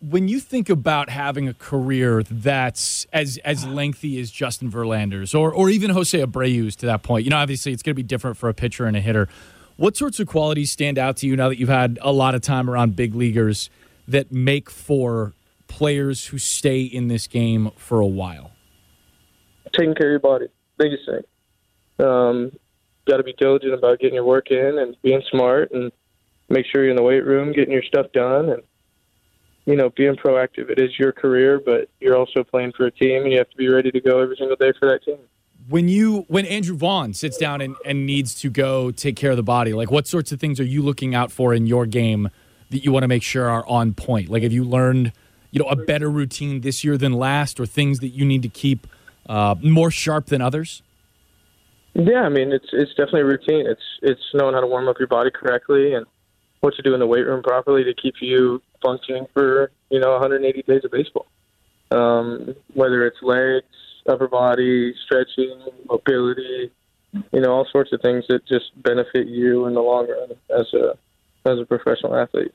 When 0.06 0.28
you 0.28 0.40
think 0.40 0.68
about 0.68 1.08
having 1.08 1.48
a 1.48 1.54
career 1.54 2.22
that's 2.24 3.06
as 3.12 3.38
as 3.44 3.64
lengthy 3.66 4.20
as 4.20 4.30
Justin 4.30 4.70
Verlander's, 4.70 5.34
or 5.34 5.52
or 5.52 5.70
even 5.70 5.90
Jose 5.90 6.18
Abreu's 6.18 6.76
to 6.76 6.86
that 6.86 7.02
point, 7.02 7.24
you 7.24 7.30
know, 7.30 7.38
obviously 7.38 7.72
it's 7.72 7.82
going 7.82 7.94
to 7.94 8.02
be 8.02 8.06
different 8.06 8.36
for 8.36 8.48
a 8.48 8.54
pitcher 8.54 8.84
and 8.84 8.96
a 8.96 9.00
hitter. 9.00 9.28
What 9.76 9.96
sorts 9.96 10.20
of 10.20 10.26
qualities 10.26 10.70
stand 10.70 10.98
out 10.98 11.16
to 11.18 11.26
you 11.26 11.34
now 11.34 11.48
that 11.48 11.58
you've 11.58 11.68
had 11.68 11.98
a 12.02 12.12
lot 12.12 12.34
of 12.34 12.42
time 12.42 12.68
around 12.68 12.94
big 12.94 13.14
leaguers 13.14 13.70
that 14.12 14.30
make 14.30 14.70
for 14.70 15.34
players 15.66 16.26
who 16.26 16.38
stay 16.38 16.82
in 16.82 17.08
this 17.08 17.26
game 17.26 17.70
for 17.76 18.00
a 18.00 18.06
while? 18.06 18.52
Taking 19.76 19.94
care 19.94 20.08
of 20.08 20.12
your 20.12 20.20
body, 20.20 20.46
biggest 20.78 21.02
thing. 21.06 22.06
Um, 22.06 22.52
got 23.06 23.16
to 23.16 23.22
be 23.22 23.34
diligent 23.38 23.74
about 23.74 23.98
getting 23.98 24.14
your 24.14 24.24
work 24.24 24.50
in 24.50 24.78
and 24.78 24.96
being 25.02 25.22
smart 25.30 25.72
and 25.72 25.90
make 26.48 26.66
sure 26.66 26.82
you're 26.82 26.90
in 26.90 26.96
the 26.96 27.02
weight 27.02 27.24
room, 27.24 27.52
getting 27.52 27.72
your 27.72 27.82
stuff 27.82 28.06
done, 28.12 28.50
and 28.50 28.62
you 29.64 29.76
know, 29.76 29.90
being 29.90 30.16
proactive. 30.16 30.70
It 30.70 30.80
is 30.80 30.98
your 30.98 31.12
career, 31.12 31.60
but 31.64 31.88
you're 32.00 32.16
also 32.16 32.42
playing 32.42 32.72
for 32.76 32.86
a 32.86 32.90
team, 32.90 33.22
and 33.22 33.32
you 33.32 33.38
have 33.38 33.48
to 33.50 33.56
be 33.56 33.68
ready 33.68 33.90
to 33.92 34.00
go 34.00 34.20
every 34.20 34.36
single 34.36 34.56
day 34.56 34.72
for 34.78 34.88
that 34.88 35.04
team. 35.04 35.18
When 35.68 35.88
you 35.88 36.24
when 36.28 36.44
Andrew 36.46 36.76
Vaughn 36.76 37.14
sits 37.14 37.38
down 37.38 37.60
and, 37.60 37.76
and 37.86 38.04
needs 38.04 38.34
to 38.40 38.50
go 38.50 38.90
take 38.90 39.14
care 39.14 39.30
of 39.30 39.36
the 39.36 39.44
body, 39.44 39.72
like 39.72 39.90
what 39.90 40.08
sorts 40.08 40.32
of 40.32 40.40
things 40.40 40.58
are 40.58 40.64
you 40.64 40.82
looking 40.82 41.14
out 41.14 41.30
for 41.30 41.54
in 41.54 41.66
your 41.66 41.86
game 41.86 42.30
that 42.72 42.84
you 42.84 42.92
want 42.92 43.04
to 43.04 43.08
make 43.08 43.22
sure 43.22 43.48
are 43.48 43.66
on 43.66 43.94
point? 43.94 44.28
Like 44.28 44.42
have 44.42 44.52
you 44.52 44.64
learned, 44.64 45.12
you 45.50 45.62
know, 45.62 45.68
a 45.68 45.76
better 45.76 46.10
routine 46.10 46.60
this 46.60 46.84
year 46.84 46.98
than 46.98 47.12
last, 47.12 47.60
or 47.60 47.66
things 47.66 48.00
that 48.00 48.08
you 48.08 48.24
need 48.24 48.42
to 48.42 48.48
keep 48.48 48.86
uh, 49.28 49.54
more 49.62 49.90
sharp 49.90 50.26
than 50.26 50.42
others? 50.42 50.82
Yeah, 51.94 52.22
I 52.22 52.28
mean 52.28 52.52
it's 52.52 52.68
it's 52.72 52.90
definitely 52.90 53.22
routine. 53.22 53.66
It's 53.66 53.82
it's 54.00 54.22
knowing 54.34 54.54
how 54.54 54.60
to 54.60 54.66
warm 54.66 54.88
up 54.88 54.98
your 54.98 55.08
body 55.08 55.30
correctly 55.30 55.94
and 55.94 56.06
what 56.60 56.74
to 56.74 56.82
do 56.82 56.94
in 56.94 57.00
the 57.00 57.06
weight 57.06 57.26
room 57.26 57.42
properly 57.42 57.84
to 57.84 57.94
keep 57.94 58.14
you 58.20 58.62
functioning 58.82 59.26
for 59.34 59.70
you 59.90 60.00
know 60.00 60.12
180 60.12 60.62
days 60.62 60.84
of 60.84 60.90
baseball. 60.90 61.26
Um, 61.90 62.54
whether 62.72 63.06
it's 63.06 63.18
legs, 63.22 63.66
upper 64.08 64.26
body, 64.26 64.94
stretching, 65.04 65.60
mobility, 65.86 66.70
you 67.12 67.40
know, 67.40 67.52
all 67.52 67.66
sorts 67.70 67.92
of 67.92 68.00
things 68.00 68.24
that 68.28 68.46
just 68.46 68.70
benefit 68.82 69.26
you 69.26 69.66
in 69.66 69.74
the 69.74 69.82
long 69.82 70.08
run 70.08 70.30
as 70.58 70.72
a 70.72 70.96
as 71.48 71.58
a 71.58 71.64
professional 71.64 72.16
athlete. 72.16 72.54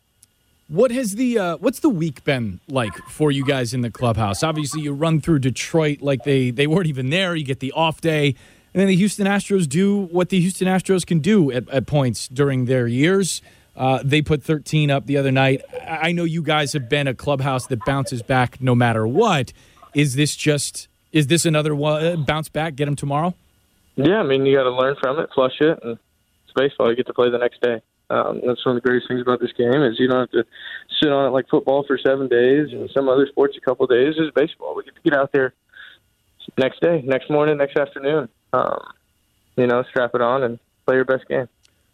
What 0.70 0.92
has 0.92 1.16
the 1.16 1.40
uh, 1.40 1.58
what's 1.58 1.80
the 1.80 1.90
week 1.90 2.26
been 2.26 2.60
like 2.68 2.94
for 3.08 3.32
you 3.32 3.46
guys 3.46 3.74
in 3.74 3.82
the 3.82 3.90
clubhouse? 3.90 4.44
Obviously, 4.44 4.82
you 4.82 4.92
run 4.92 5.22
through 5.22 5.40
Detroit 5.40 6.02
like 6.02 6.24
they 6.24 6.52
they 6.52 6.68
weren't 6.68 6.88
even 6.88 7.10
there. 7.10 7.36
You 7.36 7.46
get 7.46 7.62
the 7.62 7.72
off 7.72 8.02
day, 8.02 8.36
and 8.74 8.82
then 8.82 8.88
the 8.88 8.96
Houston 8.98 9.28
Astros 9.28 9.68
do 9.68 9.98
what 9.98 10.28
the 10.28 10.42
Houston 10.42 10.68
Astros 10.68 11.06
can 11.06 11.20
do 11.20 11.52
at, 11.52 11.70
at 11.70 11.88
points 11.88 12.28
during 12.28 12.66
their 12.66 12.86
years. 12.86 13.42
Uh, 13.78 14.02
they 14.04 14.22
put 14.22 14.44
13 14.44 14.92
up 14.92 15.06
the 15.06 15.18
other 15.18 15.32
night. 15.32 15.62
I 15.88 16.12
know 16.12 16.24
you 16.24 16.42
guys 16.42 16.74
have 16.74 16.90
been 16.90 17.08
a 17.08 17.14
clubhouse 17.14 17.68
that 17.68 17.86
bounces 17.86 18.22
back 18.22 18.60
no 18.60 18.76
matter 18.76 19.08
what. 19.08 19.54
Is 19.94 20.16
this 20.16 20.36
just 20.36 20.90
is 21.14 21.28
this 21.28 21.46
another 21.46 21.76
one, 21.76 22.06
uh, 22.06 22.16
bounce 22.18 22.50
back? 22.50 22.76
Get 22.76 22.86
them 22.86 22.98
tomorrow? 22.98 23.34
Yeah, 23.96 24.20
I 24.20 24.24
mean 24.24 24.46
you 24.46 24.58
got 24.58 24.64
to 24.64 24.72
learn 24.72 24.98
from 25.02 25.20
it, 25.20 25.30
flush 25.34 25.62
it, 25.62 25.80
and 25.82 25.98
it's 26.44 26.54
baseball. 26.56 26.90
You 26.90 26.98
get 26.98 27.08
to 27.08 27.14
play 27.14 27.30
the 27.30 27.38
next 27.38 27.62
day. 27.62 27.82
Um, 28.10 28.42
that's 28.46 28.66
one 28.66 28.78
of 28.78 28.82
the 28.82 28.88
greatest 28.88 29.10
things 29.10 29.22
about 29.22 29.42
this 29.42 29.52
game 29.58 29.82
is 29.84 30.00
you 30.00 30.08
don't 30.08 30.20
have 30.20 30.32
to 30.32 30.46
sit 31.02 31.12
on 31.12 31.28
it 31.28 31.30
like 31.32 31.50
football 31.50 31.84
for 31.86 31.98
seven 31.98 32.28
days 32.28 32.70
and 32.72 32.90
some 32.96 33.10
other 33.10 33.28
sports 33.28 33.58
a 33.58 33.62
couple 33.62 33.84
of 33.84 33.90
days. 33.90 34.16
Is 34.18 34.32
baseball. 34.34 34.76
We 34.76 34.84
get 34.84 34.96
to 34.96 35.02
get 35.02 35.14
out 35.14 35.32
there 35.34 35.54
next 36.58 36.80
day, 36.82 37.02
next 37.06 37.30
morning, 37.30 37.58
next 37.58 37.78
afternoon. 37.78 38.30
Um, 38.54 38.80
you 39.58 39.68
know, 39.68 39.84
strap 39.90 40.12
it 40.14 40.22
on 40.22 40.44
and 40.44 40.60
play 40.86 40.96
your 40.96 41.06
best 41.06 41.28
game. 41.28 41.50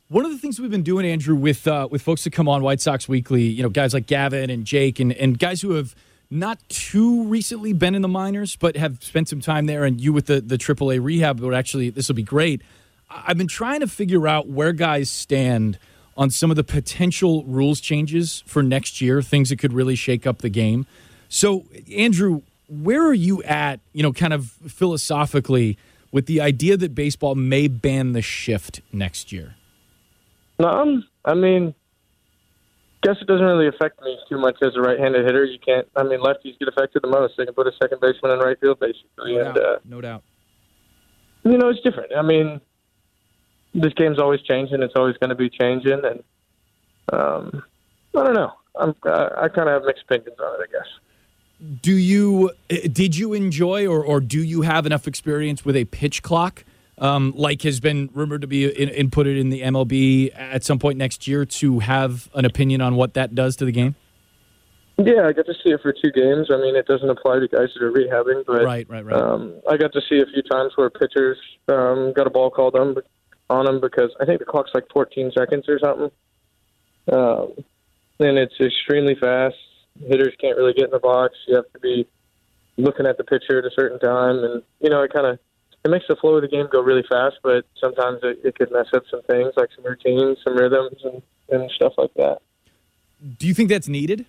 One 0.09 0.25
of 0.25 0.31
the 0.31 0.37
things 0.37 0.59
we've 0.59 0.69
been 0.69 0.83
doing, 0.83 1.05
Andrew, 1.07 1.35
with 1.35 1.67
uh, 1.67 1.87
with 1.89 2.03
folks 2.03 2.23
that 2.25 2.33
come 2.33 2.47
on 2.47 2.61
White 2.61 2.81
Sox 2.81 3.09
Weekly, 3.09 3.43
you 3.43 3.63
know, 3.63 3.69
guys 3.69 3.93
like 3.93 4.05
Gavin 4.05 4.49
and 4.49 4.65
Jake, 4.65 4.99
and 4.99 5.11
and 5.13 5.39
guys 5.39 5.61
who 5.61 5.71
have 5.71 5.95
not 6.29 6.59
too 6.69 7.23
recently 7.23 7.73
been 7.73 7.95
in 7.95 8.01
the 8.03 8.07
minors, 8.07 8.55
but 8.55 8.75
have 8.75 9.03
spent 9.03 9.29
some 9.29 9.41
time 9.41 9.65
there, 9.65 9.83
and 9.85 9.99
you 9.99 10.13
with 10.13 10.27
the 10.27 10.41
the 10.41 10.57
AAA 10.57 11.03
rehab 11.03 11.39
would 11.39 11.55
actually 11.55 11.89
this 11.89 12.07
will 12.07 12.15
be 12.15 12.21
great. 12.21 12.61
I've 13.09 13.37
been 13.37 13.47
trying 13.47 13.79
to 13.79 13.87
figure 13.87 14.27
out 14.27 14.47
where 14.47 14.73
guys 14.73 15.09
stand 15.09 15.79
on 16.15 16.29
some 16.29 16.49
of 16.51 16.55
the 16.57 16.63
potential 16.63 17.43
rules 17.45 17.79
changes 17.81 18.43
for 18.45 18.61
next 18.63 19.01
year, 19.01 19.21
things 19.21 19.49
that 19.49 19.57
could 19.59 19.73
really 19.73 19.95
shake 19.95 20.27
up 20.27 20.39
the 20.39 20.49
game. 20.49 20.85
So, 21.29 21.65
Andrew, 21.95 22.41
where 22.67 23.01
are 23.05 23.13
you 23.13 23.41
at, 23.43 23.79
you 23.93 24.03
know, 24.03 24.13
kind 24.13 24.33
of 24.33 24.45
philosophically 24.67 25.77
with 26.11 26.27
the 26.27 26.39
idea 26.41 26.77
that 26.77 26.93
baseball 26.93 27.33
may 27.35 27.67
ban 27.67 28.11
the 28.13 28.21
shift 28.21 28.81
next 28.91 29.31
year? 29.31 29.55
Um, 30.59 31.03
I 31.25 31.33
mean, 31.33 31.73
guess 33.01 33.15
it 33.19 33.25
doesn't 33.27 33.45
really 33.45 33.67
affect 33.67 33.99
me 34.03 34.17
too 34.29 34.37
much 34.37 34.57
as 34.61 34.75
a 34.75 34.81
right-handed 34.81 35.25
hitter. 35.25 35.43
You 35.45 35.57
can't. 35.59 35.87
I 35.95 36.03
mean, 36.03 36.19
lefties 36.19 36.57
get 36.59 36.67
affected 36.67 37.01
the 37.01 37.07
most. 37.09 37.33
They 37.37 37.45
can 37.45 37.53
put 37.55 37.67
a 37.67 37.71
second 37.81 37.99
baseman 37.99 38.31
in 38.33 38.39
right 38.39 38.59
field, 38.59 38.79
basically, 38.79 39.35
No 39.35 39.45
and 39.45 39.55
doubt. 39.55 39.65
uh, 39.65 39.79
no 39.85 40.01
doubt. 40.01 40.23
you 41.43 41.57
know 41.57 41.69
it's 41.69 41.81
different. 41.81 42.11
I 42.15 42.21
mean, 42.21 42.61
this 43.73 43.93
game's 43.93 44.19
always 44.19 44.41
changing. 44.41 44.81
It's 44.81 44.93
always 44.95 45.17
going 45.17 45.29
to 45.29 45.35
be 45.35 45.49
changing, 45.49 46.01
and 46.03 46.23
um, 47.11 47.63
I 48.15 48.23
don't 48.23 48.33
know. 48.33 48.53
I'm, 48.79 48.95
I, 49.03 49.29
I 49.43 49.47
kind 49.49 49.69
of 49.69 49.73
have 49.73 49.83
mixed 49.83 50.03
opinions 50.03 50.39
on 50.39 50.61
it. 50.61 50.69
I 50.69 50.71
guess. 50.71 51.79
Do 51.81 51.95
you 51.95 52.51
eh, 52.69 52.87
did 52.91 53.15
you 53.15 53.33
enjoy 53.33 53.87
or 53.87 54.03
or 54.03 54.19
do 54.19 54.43
you 54.43 54.61
have 54.61 54.85
enough 54.85 55.07
experience 55.07 55.65
with 55.65 55.75
a 55.75 55.85
pitch 55.85 56.23
clock? 56.23 56.63
Um, 56.99 57.33
like 57.35 57.63
has 57.63 57.79
been 57.79 58.09
rumored 58.13 58.41
to 58.41 58.47
be 58.47 58.65
in, 58.65 59.09
inputted 59.09 59.39
in 59.39 59.49
the 59.49 59.61
MLB 59.61 60.29
at 60.35 60.63
some 60.63 60.77
point 60.77 60.99
next 60.99 61.27
year 61.27 61.43
to 61.43 61.79
have 61.79 62.29
an 62.35 62.45
opinion 62.45 62.81
on 62.81 62.95
what 62.95 63.15
that 63.15 63.33
does 63.33 63.55
to 63.57 63.65
the 63.65 63.71
game. 63.71 63.95
Yeah, 64.97 65.25
I 65.25 65.33
got 65.33 65.47
to 65.47 65.53
see 65.63 65.71
it 65.71 65.81
for 65.81 65.91
two 65.91 66.11
games. 66.11 66.49
I 66.51 66.57
mean, 66.57 66.75
it 66.75 66.85
doesn't 66.85 67.09
apply 67.09 67.39
to 67.39 67.47
guys 67.47 67.69
that 67.73 67.83
are 67.83 67.91
rehabbing, 67.91 68.45
but 68.45 68.63
Right, 68.63 68.87
right, 68.87 69.03
right. 69.03 69.15
Um, 69.15 69.55
I 69.67 69.75
got 69.75 69.91
to 69.93 70.01
see 70.07 70.19
a 70.19 70.25
few 70.25 70.43
times 70.43 70.73
where 70.75 70.89
pitchers 70.91 71.37
um, 71.67 72.13
got 72.15 72.27
a 72.27 72.29
ball 72.29 72.51
called 72.51 72.75
on, 72.75 72.95
on 73.49 73.65
them 73.65 73.79
because 73.81 74.11
I 74.19 74.25
think 74.25 74.39
the 74.39 74.45
clock's 74.45 74.71
like 74.73 74.85
14 74.93 75.31
seconds 75.37 75.67
or 75.67 75.79
something. 75.79 76.11
Um, 77.11 77.53
and 78.19 78.37
it's 78.37 78.53
extremely 78.59 79.15
fast. 79.15 79.55
Hitters 79.99 80.33
can't 80.39 80.57
really 80.57 80.73
get 80.73 80.85
in 80.85 80.91
the 80.91 80.99
box. 80.99 81.35
You 81.47 81.55
have 81.55 81.71
to 81.73 81.79
be 81.79 82.07
looking 82.77 83.05
at 83.05 83.17
the 83.17 83.23
pitcher 83.23 83.59
at 83.59 83.65
a 83.65 83.71
certain 83.75 83.99
time, 83.99 84.43
and 84.43 84.63
you 84.79 84.89
know 84.89 85.03
it 85.03 85.13
kind 85.13 85.27
of 85.27 85.39
it 85.83 85.91
makes 85.91 86.05
the 86.07 86.15
flow 86.15 86.35
of 86.35 86.41
the 86.41 86.47
game 86.47 86.67
go 86.71 86.81
really 86.81 87.03
fast. 87.09 87.35
But 87.43 87.65
sometimes 87.79 88.19
it, 88.23 88.39
it 88.43 88.55
could 88.55 88.71
mess 88.71 88.87
up 88.93 89.03
some 89.11 89.21
things 89.23 89.53
like 89.55 89.69
some 89.75 89.85
routines, 89.85 90.37
some 90.43 90.57
rhythms, 90.57 90.97
and, 91.03 91.21
and 91.49 91.69
stuff 91.71 91.93
like 91.97 92.13
that. 92.15 92.39
Do 93.37 93.47
you 93.47 93.53
think 93.53 93.69
that's 93.69 93.87
needed? 93.87 94.25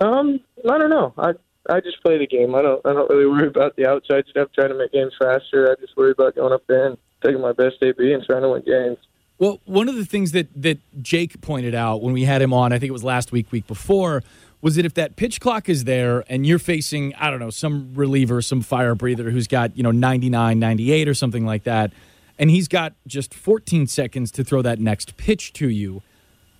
Um, 0.00 0.40
I 0.68 0.78
don't 0.78 0.90
know. 0.90 1.14
I 1.16 1.32
I 1.70 1.80
just 1.80 2.02
play 2.02 2.18
the 2.18 2.26
game. 2.26 2.54
I 2.54 2.62
don't 2.62 2.84
I 2.84 2.92
don't 2.92 3.08
really 3.08 3.26
worry 3.26 3.46
about 3.46 3.76
the 3.76 3.88
outside 3.88 4.24
stuff, 4.28 4.48
trying 4.54 4.70
to 4.70 4.74
make 4.74 4.92
games 4.92 5.14
faster. 5.18 5.70
I 5.70 5.80
just 5.80 5.96
worry 5.96 6.10
about 6.10 6.34
going 6.34 6.52
up 6.52 6.66
there 6.66 6.86
and 6.86 6.98
taking 7.24 7.40
my 7.40 7.52
best 7.52 7.76
AB 7.82 8.12
and 8.12 8.24
trying 8.24 8.42
to 8.42 8.50
win 8.50 8.62
games. 8.62 8.98
Well, 9.38 9.60
one 9.64 9.88
of 9.88 9.96
the 9.96 10.04
things 10.04 10.32
that 10.32 10.48
that 10.54 10.78
Jake 11.02 11.40
pointed 11.40 11.74
out 11.74 12.02
when 12.02 12.12
we 12.12 12.24
had 12.24 12.40
him 12.40 12.52
on, 12.52 12.72
I 12.72 12.78
think 12.78 12.88
it 12.90 12.92
was 12.92 13.04
last 13.04 13.32
week, 13.32 13.50
week 13.50 13.66
before, 13.66 14.22
was 14.60 14.76
that 14.76 14.84
if 14.84 14.94
that 14.94 15.16
pitch 15.16 15.40
clock 15.40 15.68
is 15.68 15.84
there 15.84 16.24
and 16.28 16.46
you're 16.46 16.58
facing, 16.58 17.14
I 17.16 17.30
don't 17.30 17.40
know, 17.40 17.50
some 17.50 17.92
reliever, 17.94 18.40
some 18.40 18.62
fire 18.62 18.94
breather 18.94 19.30
who's 19.30 19.46
got, 19.46 19.76
you 19.76 19.82
know, 19.82 19.90
99, 19.90 20.58
98 20.58 21.08
or 21.08 21.14
something 21.14 21.44
like 21.44 21.64
that, 21.64 21.92
and 22.38 22.50
he's 22.50 22.68
got 22.68 22.94
just 23.06 23.34
14 23.34 23.86
seconds 23.86 24.30
to 24.32 24.44
throw 24.44 24.62
that 24.62 24.78
next 24.78 25.16
pitch 25.16 25.52
to 25.54 25.68
you, 25.68 26.02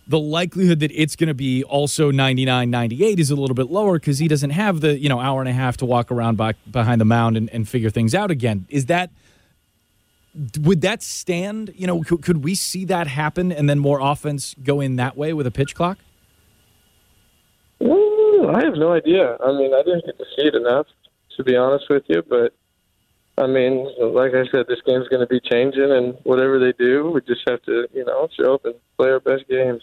the 0.07 0.19
likelihood 0.19 0.81
that 0.81 0.93
it's 0.93 1.17
going 1.17 1.29
to 1.29 1.35
be 1.35 1.65
also 1.65 2.11
99, 2.11 2.71
98 2.71 3.19
is 3.19 3.31
a 3.31 3.37
little 3.37 3.55
bit 3.55 3.71
lower 3.71 3.99
because 3.99 4.19
he 4.19 4.29
doesn't 4.29 4.51
have 4.51 4.81
the, 4.81 4.99
you 4.99 5.09
know, 5.09 5.19
hour 5.19 5.41
and 5.41 5.49
a 5.49 5.53
half 5.53 5.77
to 5.79 5.87
walk 5.87 6.13
around 6.13 6.37
back 6.37 6.57
behind 6.71 7.01
the 7.01 7.07
mound 7.07 7.37
and, 7.37 7.49
and 7.51 7.69
figure 7.69 7.91
things 7.91 8.15
out 8.15 8.31
again. 8.31 8.67
Is 8.69 8.87
that 8.87 9.11
would 10.61 10.81
that 10.81 11.03
stand? 11.03 11.73
You 11.77 11.87
know, 11.87 12.03
could, 12.03 12.23
could 12.23 12.45
we 12.45 12.55
see 12.55 12.85
that 12.87 13.07
happen 13.07 13.53
and 13.53 13.69
then 13.69 13.79
more 13.79 14.01
offense 14.01 14.55
go 14.63 14.81
in 14.81 14.97
that 14.97 15.17
way 15.17 15.33
with 15.33 15.47
a 15.47 15.51
pitch 15.51 15.75
clock? 15.75 15.99
Ooh, 17.83 18.51
I 18.53 18.65
have 18.65 18.75
no 18.75 18.93
idea. 18.93 19.37
I 19.45 19.53
mean, 19.53 19.73
I 19.75 19.83
didn't 19.83 20.07
get 20.07 20.19
to 20.19 20.25
see 20.37 20.47
it 20.47 20.55
enough, 20.55 20.87
to 21.37 21.45
be 21.45 21.57
honest 21.57 21.87
with 21.89 22.05
you. 22.09 22.23
But 22.29 22.55
I 23.37 23.47
mean, 23.47 23.89
like 23.99 24.33
I 24.33 24.47
said, 24.51 24.67
this 24.69 24.81
game's 24.87 25.09
going 25.09 25.21
to 25.21 25.27
be 25.27 25.41
changing, 25.41 25.91
and 25.91 26.17
whatever 26.23 26.59
they 26.59 26.73
do, 26.73 27.11
we 27.11 27.21
just 27.23 27.43
have 27.49 27.63
to, 27.63 27.89
you 27.93 28.05
know, 28.05 28.29
show 28.39 28.55
up 28.55 28.65
and 28.65 28.75
play 28.97 29.11
our 29.11 29.21
best 29.21 29.49
games. 29.49 29.83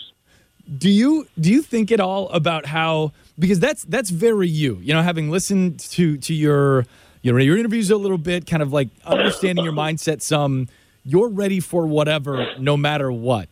Do 0.77 0.89
you 0.89 1.27
do 1.39 1.51
you 1.51 1.61
think 1.61 1.91
at 1.91 1.99
all 1.99 2.29
about 2.29 2.67
how 2.67 3.13
because 3.37 3.59
that's 3.59 3.83
that's 3.83 4.09
very 4.09 4.47
you. 4.47 4.77
You 4.81 4.93
know, 4.93 5.01
having 5.01 5.29
listened 5.29 5.79
to 5.79 6.17
to 6.17 6.33
your 6.33 6.85
you 7.21 7.31
know 7.31 7.37
your 7.37 7.57
interviews 7.57 7.91
a 7.91 7.97
little 7.97 8.17
bit, 8.17 8.47
kind 8.47 8.63
of 8.63 8.73
like 8.73 8.89
understanding 9.05 9.63
your 9.63 9.73
mindset 9.73 10.21
some. 10.21 10.67
you're 11.03 11.29
ready 11.29 11.59
for 11.59 11.85
whatever, 11.87 12.47
no 12.59 12.77
matter 12.77 13.11
what. 13.11 13.49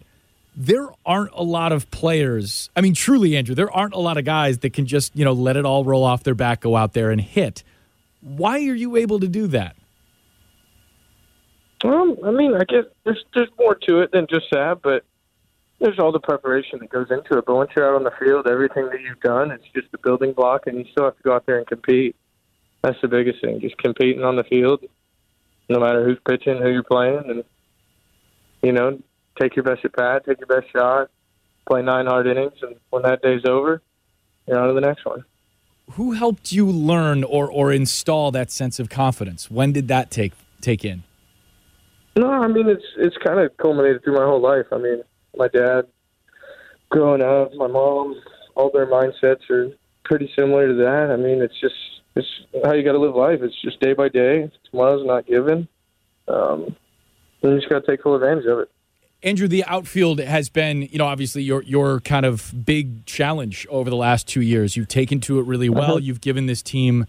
There 0.56 0.88
aren't 1.06 1.32
a 1.34 1.44
lot 1.44 1.72
of 1.72 1.90
players. 1.92 2.70
I 2.76 2.82
mean, 2.82 2.94
truly, 2.94 3.38
Andrew, 3.38 3.56
there 3.56 3.72
aren't 3.72 3.94
a 3.94 4.00
lot 4.00 4.18
of 4.18 4.26
guys 4.26 4.60
that 4.60 4.74
can 4.74 4.86
just, 4.86 5.16
you 5.16 5.24
know, 5.24 5.32
let 5.32 5.56
it 5.56 5.66
all 5.66 5.86
roll 5.86 6.04
off 6.04 6.24
their 6.24 6.36
back, 6.36 6.62
go 6.62 6.76
out 6.76 6.94
there 6.94 7.12
and 7.12 7.22
hit. 7.22 7.64
Why 8.22 8.56
are 8.68 8.76
you 8.76 8.98
able 8.98 9.20
to 9.22 9.28
do 9.28 9.48
that? 9.48 9.76
Um, 11.86 12.18
I 12.26 12.32
mean, 12.32 12.56
I 12.56 12.66
guess 12.66 12.86
there's 13.06 13.24
there's 13.34 13.50
more 13.58 13.76
to 13.88 14.02
it 14.02 14.12
than 14.12 14.28
just 14.30 14.48
that, 14.52 14.82
but 14.84 15.06
there's 15.80 15.98
all 15.98 16.12
the 16.12 16.20
preparation 16.20 16.80
that 16.80 16.90
goes 16.90 17.08
into 17.10 17.38
it. 17.38 17.46
But 17.46 17.56
once 17.56 17.72
you're 17.76 17.88
out 17.88 17.96
on 17.96 18.04
the 18.04 18.12
field, 18.20 18.48
everything 18.48 18.88
that 18.88 19.02
you've 19.02 19.22
done, 19.22 19.52
it's 19.52 19.64
just 19.74 19.88
a 19.94 19.98
building 19.98 20.34
block, 20.34 20.68
and 20.68 20.78
you 20.78 20.86
still 20.92 21.06
have 21.06 21.16
to 21.16 21.24
go 21.24 21.34
out 21.34 21.46
there 21.46 21.58
and 21.58 21.68
compete. 21.68 22.16
That's 22.82 23.00
the 23.02 23.08
biggest 23.08 23.42
thing, 23.42 23.60
just 23.60 23.78
competing 23.78 24.24
on 24.24 24.36
the 24.36 24.44
field, 24.44 24.84
no 25.68 25.80
matter 25.80 26.06
who's 26.06 26.20
pitching, 26.28 26.62
who 26.62 26.70
you're 26.70 26.84
playing, 26.84 27.24
and 27.28 27.44
you 28.62 28.72
know, 28.72 29.00
take 29.40 29.56
your 29.56 29.64
best 29.64 29.84
at 29.86 29.94
bat, 29.94 30.24
take 30.26 30.40
your 30.40 30.48
best 30.48 30.72
shot, 30.72 31.10
play 31.68 31.82
nine 31.82 32.06
hard 32.06 32.28
innings, 32.28 32.58
and 32.62 32.76
when 32.90 33.04
that 33.04 33.22
day's 33.22 33.46
over, 33.46 33.82
you're 34.48 34.60
on 34.60 34.70
to 34.70 34.74
the 34.74 34.82
next 34.82 35.06
one. 35.06 35.24
Who 35.94 36.14
helped 36.14 36.52
you 36.52 36.68
learn 36.68 37.24
or 37.24 37.52
or 37.52 37.72
install 37.72 38.32
that 38.32 38.52
sense 38.52 38.80
of 38.80 38.90
confidence? 38.90 39.50
When 39.50 39.72
did 39.72 39.88
that 39.88 40.12
take 40.12 40.34
take 40.62 40.86
in? 40.86 41.04
No, 42.16 42.30
I 42.30 42.48
mean 42.48 42.70
it's 42.70 42.84
it's 42.98 43.18
kind 43.26 43.40
of 43.40 43.56
culminated 43.58 44.04
through 44.04 44.16
my 44.16 44.26
whole 44.26 44.42
life. 44.42 44.66
I 44.72 44.78
mean, 44.78 45.02
my 45.36 45.48
dad, 45.48 45.88
growing 46.90 47.22
up, 47.22 47.54
my 47.56 47.68
mom, 47.68 48.16
all 48.56 48.72
their 48.72 48.88
mindsets 48.88 49.50
are 49.50 49.70
pretty 50.04 50.32
similar 50.36 50.68
to 50.68 50.74
that. 50.76 51.10
I 51.12 51.16
mean, 51.16 51.42
it's 51.42 51.60
just 51.60 51.76
it's 52.20 52.66
how 52.66 52.74
you 52.74 52.84
got 52.84 52.94
to 52.94 53.00
live 53.00 53.16
life. 53.16 53.40
It's 53.42 53.60
just 53.62 53.80
day 53.80 53.94
by 53.94 54.10
day. 54.10 54.52
Tomorrow's 54.70 55.06
not 55.06 55.26
given. 55.26 55.68
Um, 56.28 56.76
you 57.42 57.56
just 57.56 57.70
got 57.70 57.86
to 57.86 57.92
take 57.92 58.04
full 58.04 58.16
advantage 58.16 58.46
of 58.46 58.60
it. 58.60 58.70
Andrew, 59.22 59.48
the 59.48 59.66
outfield 59.66 60.20
has 60.20 60.50
been, 60.50 60.84
you 60.84 60.98
know, 60.98 61.06
obviously 61.06 61.44
your 61.44 61.62
your 61.64 62.00
kind 62.02 62.26
of 62.26 62.54
big 62.66 63.06
challenge 63.06 63.68
over 63.70 63.90
the 63.90 63.96
last 63.98 64.28
two 64.28 64.42
years. 64.42 64.78
You've 64.78 64.88
taken 64.88 65.20
to 65.22 65.40
it 65.40 65.46
really 65.46 65.70
well. 65.70 65.84
Uh-huh. 65.84 65.98
You've 65.98 66.22
given 66.22 66.46
this 66.46 66.62
team 66.62 67.06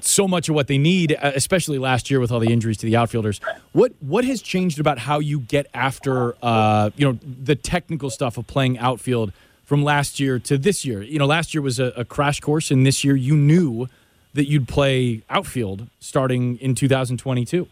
so 0.00 0.26
much 0.26 0.48
of 0.48 0.54
what 0.54 0.68
they 0.68 0.78
need, 0.78 1.12
uh, 1.12 1.32
especially 1.34 1.78
last 1.78 2.10
year 2.10 2.18
with 2.18 2.32
all 2.32 2.40
the 2.40 2.52
injuries 2.52 2.78
to 2.78 2.86
the 2.86 2.96
outfielders. 2.96 3.40
What 3.72 3.92
what 4.00 4.24
has 4.24 4.40
changed 4.40 4.80
about 4.80 4.98
how 4.98 5.18
you 5.18 5.40
get 5.40 5.66
after 5.74 6.34
uh, 6.42 6.90
you 6.96 7.06
know 7.06 7.18
the 7.22 7.56
technical 7.56 8.08
stuff 8.08 8.38
of 8.38 8.46
playing 8.46 8.78
outfield 8.78 9.32
from 9.64 9.84
last 9.84 10.18
year 10.18 10.38
to 10.38 10.56
this 10.56 10.84
year? 10.84 11.02
You 11.02 11.18
know, 11.18 11.26
last 11.26 11.52
year 11.52 11.60
was 11.60 11.78
a, 11.78 11.92
a 11.96 12.04
crash 12.06 12.40
course, 12.40 12.70
and 12.70 12.86
this 12.86 13.04
year 13.04 13.16
you 13.16 13.36
knew 13.36 13.88
that 14.34 14.48
you'd 14.48 14.68
play 14.68 15.22
outfield 15.30 15.88
starting 16.00 16.58
in 16.58 16.74
2022. 16.74 17.66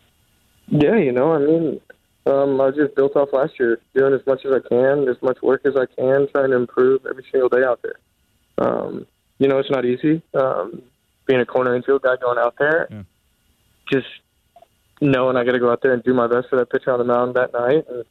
Yeah, 0.68 0.96
you 0.96 1.12
know, 1.12 1.32
I 1.32 1.38
mean, 1.38 1.80
um, 2.26 2.60
I 2.60 2.70
just 2.70 2.94
built 2.94 3.16
off 3.16 3.30
last 3.32 3.58
year, 3.58 3.80
doing 3.94 4.14
as 4.14 4.24
much 4.26 4.44
as 4.46 4.52
I 4.52 4.66
can, 4.66 5.08
as 5.08 5.20
much 5.22 5.42
work 5.42 5.62
as 5.66 5.74
I 5.76 5.86
can, 5.86 6.28
trying 6.30 6.50
to 6.50 6.56
improve 6.56 7.04
every 7.04 7.24
single 7.30 7.48
day 7.48 7.64
out 7.64 7.80
there. 7.82 7.98
Um, 8.58 9.06
you 9.38 9.48
know, 9.48 9.58
it's 9.58 9.70
not 9.70 9.84
easy. 9.84 10.22
Um, 10.34 10.82
being 11.26 11.40
a 11.40 11.46
corner 11.46 11.74
infield 11.74 12.02
guy 12.02 12.16
going 12.16 12.38
out 12.38 12.54
there, 12.58 12.86
yeah. 12.90 13.02
just 13.90 14.06
knowing 15.00 15.36
I 15.36 15.44
got 15.44 15.52
to 15.52 15.58
go 15.58 15.70
out 15.70 15.82
there 15.82 15.92
and 15.92 16.02
do 16.02 16.14
my 16.14 16.28
best 16.28 16.48
for 16.48 16.56
that 16.58 16.70
pitcher 16.70 16.92
on 16.92 16.98
the 16.98 17.04
mound 17.04 17.34
that 17.34 17.52
night 17.52 17.84
and 17.88 18.04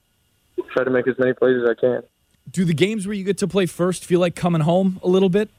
try 0.73 0.83
to 0.83 0.89
make 0.89 1.07
as 1.07 1.17
many 1.17 1.33
plays 1.33 1.55
as 1.63 1.69
I 1.69 1.79
can. 1.79 2.03
Do 2.49 2.65
the 2.65 2.73
games 2.73 3.07
where 3.07 3.13
you 3.13 3.23
get 3.23 3.37
to 3.37 3.47
play 3.47 3.65
first 3.65 4.05
feel 4.05 4.19
like 4.19 4.35
coming 4.35 4.61
home 4.61 4.99
a 5.03 5.07
little 5.07 5.29
bit? 5.29 5.49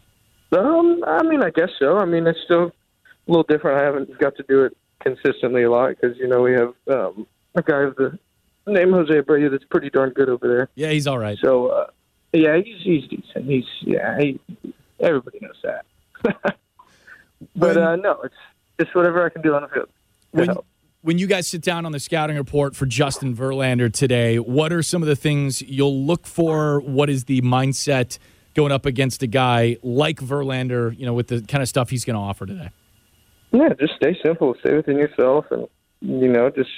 Um, 0.53 1.03
I 1.07 1.23
mean, 1.23 1.43
I 1.43 1.51
guess 1.51 1.71
so. 1.79 1.97
I 1.97 2.05
mean, 2.05 2.27
it's 2.27 2.39
still 2.45 2.73
a 3.27 3.31
little 3.31 3.45
different. 3.45 3.81
I 3.81 3.85
haven't 3.85 4.19
got 4.19 4.37
to 4.37 4.45
do 4.49 4.65
it 4.65 4.77
consistently 5.01 5.65
a 5.65 5.71
lot 5.71 5.89
because 5.89 6.17
you 6.19 6.29
know 6.29 6.43
we 6.43 6.53
have 6.53 6.75
um, 6.89 7.27
a 7.55 7.63
guy 7.63 7.83
of 7.83 7.97
the 7.97 8.19
name 8.67 8.93
Jose 8.93 9.13
Abreu 9.13 9.51
that's 9.51 9.65
pretty 9.65 9.91
darn 9.91 10.11
good 10.11 10.29
over 10.29 10.49
there. 10.49 10.69
Yeah, 10.75 10.91
he's 10.91 11.07
all 11.07 11.19
right. 11.19 11.39
So, 11.43 11.69
uh, 11.69 11.87
yeah, 12.33 12.61
he's 12.65 12.83
he's 12.83 13.09
decent. 13.09 13.47
He's 13.47 13.65
yeah, 13.83 14.19
he, 14.19 14.41
everybody 15.01 15.39
knows 15.41 15.63
that. 15.63 16.57
But 17.57 17.77
when, 17.77 17.85
uh, 17.85 17.97
no, 17.97 18.21
it's 18.23 18.35
just 18.81 18.95
whatever 18.95 19.25
I 19.25 19.29
can 19.29 19.43
do 19.43 19.55
on 19.55 19.63
the 19.63 19.69
field. 19.69 19.89
When, 20.31 20.57
when 21.03 21.19
you 21.19 21.27
guys 21.27 21.49
sit 21.49 21.63
down 21.63 21.85
on 21.85 21.93
the 21.93 22.01
scouting 22.01 22.37
report 22.37 22.77
for 22.77 22.87
Justin 22.87 23.35
Verlander 23.35 23.93
today, 23.93 24.39
what 24.39 24.73
are 24.73 24.83
some 24.83 25.03
of 25.03 25.09
the 25.09 25.17
things 25.17 25.61
you'll 25.63 26.05
look 26.05 26.27
for? 26.27 26.81
What 26.81 27.11
is 27.11 27.25
the 27.25 27.41
mindset 27.43 28.19
going 28.55 28.73
up 28.73 28.87
against 28.87 29.23
a 29.23 29.27
guy 29.27 29.77
like 29.83 30.21
Verlander, 30.21 30.97
you 30.97 31.05
know, 31.05 31.15
with 31.15 31.29
the 31.29 31.43
kind 31.43 31.63
of 31.63 31.69
stuff 31.69 31.91
he's 31.91 32.05
going 32.05 32.15
to 32.15 32.21
offer 32.21 32.47
today? 32.47 32.71
Yeah, 33.53 33.69
just 33.79 33.95
stay 33.97 34.17
simple. 34.25 34.55
Stay 34.61 34.75
within 34.75 34.97
yourself 34.97 35.47
and, 35.51 35.69
you 36.01 36.29
know, 36.29 36.51
just 36.51 36.71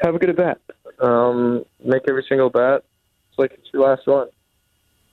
have 0.00 0.14
a 0.14 0.18
good 0.18 0.30
at 0.30 0.36
bat. 0.36 0.60
Um, 1.00 1.64
make 1.84 2.02
every 2.08 2.24
single 2.28 2.50
bat. 2.50 2.84
It's 3.30 3.38
like 3.38 3.52
it's 3.52 3.68
your 3.72 3.88
last 3.88 4.06
one. 4.06 4.28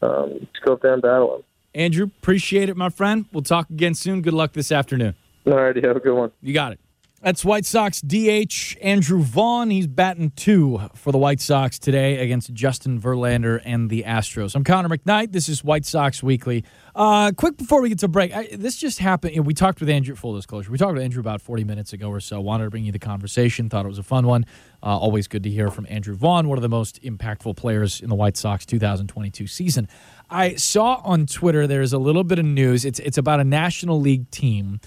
Um, 0.02 0.48
just 0.54 0.64
go 0.64 0.74
up 0.74 0.82
there 0.82 0.94
and 0.94 1.02
battle 1.02 1.38
him. 1.38 1.44
Andrew, 1.74 2.06
appreciate 2.06 2.70
it, 2.70 2.78
my 2.78 2.90
friend. 2.90 3.26
We'll 3.32 3.44
talk 3.44 3.70
again 3.70 3.94
soon. 3.94 4.22
Good 4.22 4.34
luck 4.34 4.54
this 4.54 4.72
afternoon. 4.72 5.16
All 5.46 5.54
righty, 5.54 5.82
have 5.82 5.96
a 5.96 6.00
good 6.00 6.16
one. 6.16 6.32
You 6.42 6.54
got 6.54 6.74
it. 6.74 6.80
That's 7.22 7.44
White 7.44 7.66
Sox 7.66 8.00
DH 8.00 8.78
Andrew 8.82 9.22
Vaughn. 9.22 9.72
He's 9.72 9.88
batting 9.88 10.32
two 10.38 10.80
for 10.96 11.12
the 11.12 11.18
White 11.18 11.42
Sox 11.42 11.78
today 11.78 12.20
against 12.20 12.54
Justin 12.54 12.98
Verlander 12.98 13.62
and 13.66 13.90
the 13.90 14.04
Astros. 14.04 14.56
I'm 14.56 14.64
Connor 14.64 14.88
McKnight. 14.88 15.34
This 15.34 15.50
is 15.50 15.62
White 15.62 15.86
Sox 15.86 16.24
Weekly. 16.24 16.64
Uh, 16.96 17.34
quick 17.34 17.58
before 17.58 17.82
we 17.82 17.90
get 17.90 18.00
to 18.00 18.08
break, 18.08 18.34
I, 18.34 18.48
this 18.54 18.78
just 18.78 19.00
happened. 19.00 19.34
You 19.34 19.42
know, 19.42 19.48
we 19.48 19.54
talked 19.54 19.82
with 19.82 19.90
Andrew, 19.90 20.16
full 20.16 20.34
disclosure, 20.34 20.72
we 20.72 20.78
talked 20.78 20.94
with 20.94 21.04
Andrew 21.04 21.20
about 21.20 21.42
40 21.42 21.66
minutes 21.66 21.92
ago 21.92 22.08
or 22.08 22.22
so. 22.22 22.40
Wanted 22.40 22.64
to 22.64 22.70
bring 22.70 22.86
you 22.86 22.94
the 22.94 23.00
conversation. 23.00 23.70
Thought 23.70 23.84
it 23.84 23.90
was 23.90 24.00
a 24.00 24.04
fun 24.04 24.26
one. 24.26 24.46
Uh, 24.82 24.98
always 24.98 25.28
good 25.28 25.44
to 25.44 25.50
hear 25.50 25.70
from 25.70 25.88
Andrew 25.90 26.16
Vaughn, 26.16 26.48
one 26.48 26.58
of 26.58 26.62
the 26.62 26.70
most 26.70 27.04
impactful 27.04 27.58
players 27.58 28.00
in 28.00 28.08
the 28.08 28.16
White 28.16 28.38
Sox 28.38 28.66
2022 28.66 29.46
season. 29.46 29.90
I 30.30 30.56
saw 30.56 31.02
on 31.04 31.26
Twitter 31.26 31.68
there's 31.68 31.92
a 31.92 31.98
little 31.98 32.24
bit 32.24 32.40
of 32.40 32.46
news. 32.46 32.86
It's 32.86 33.00
it's 33.00 33.18
about 33.18 33.42
a 33.42 33.44
National 33.44 34.00
League 34.00 34.32
team, 34.32 34.80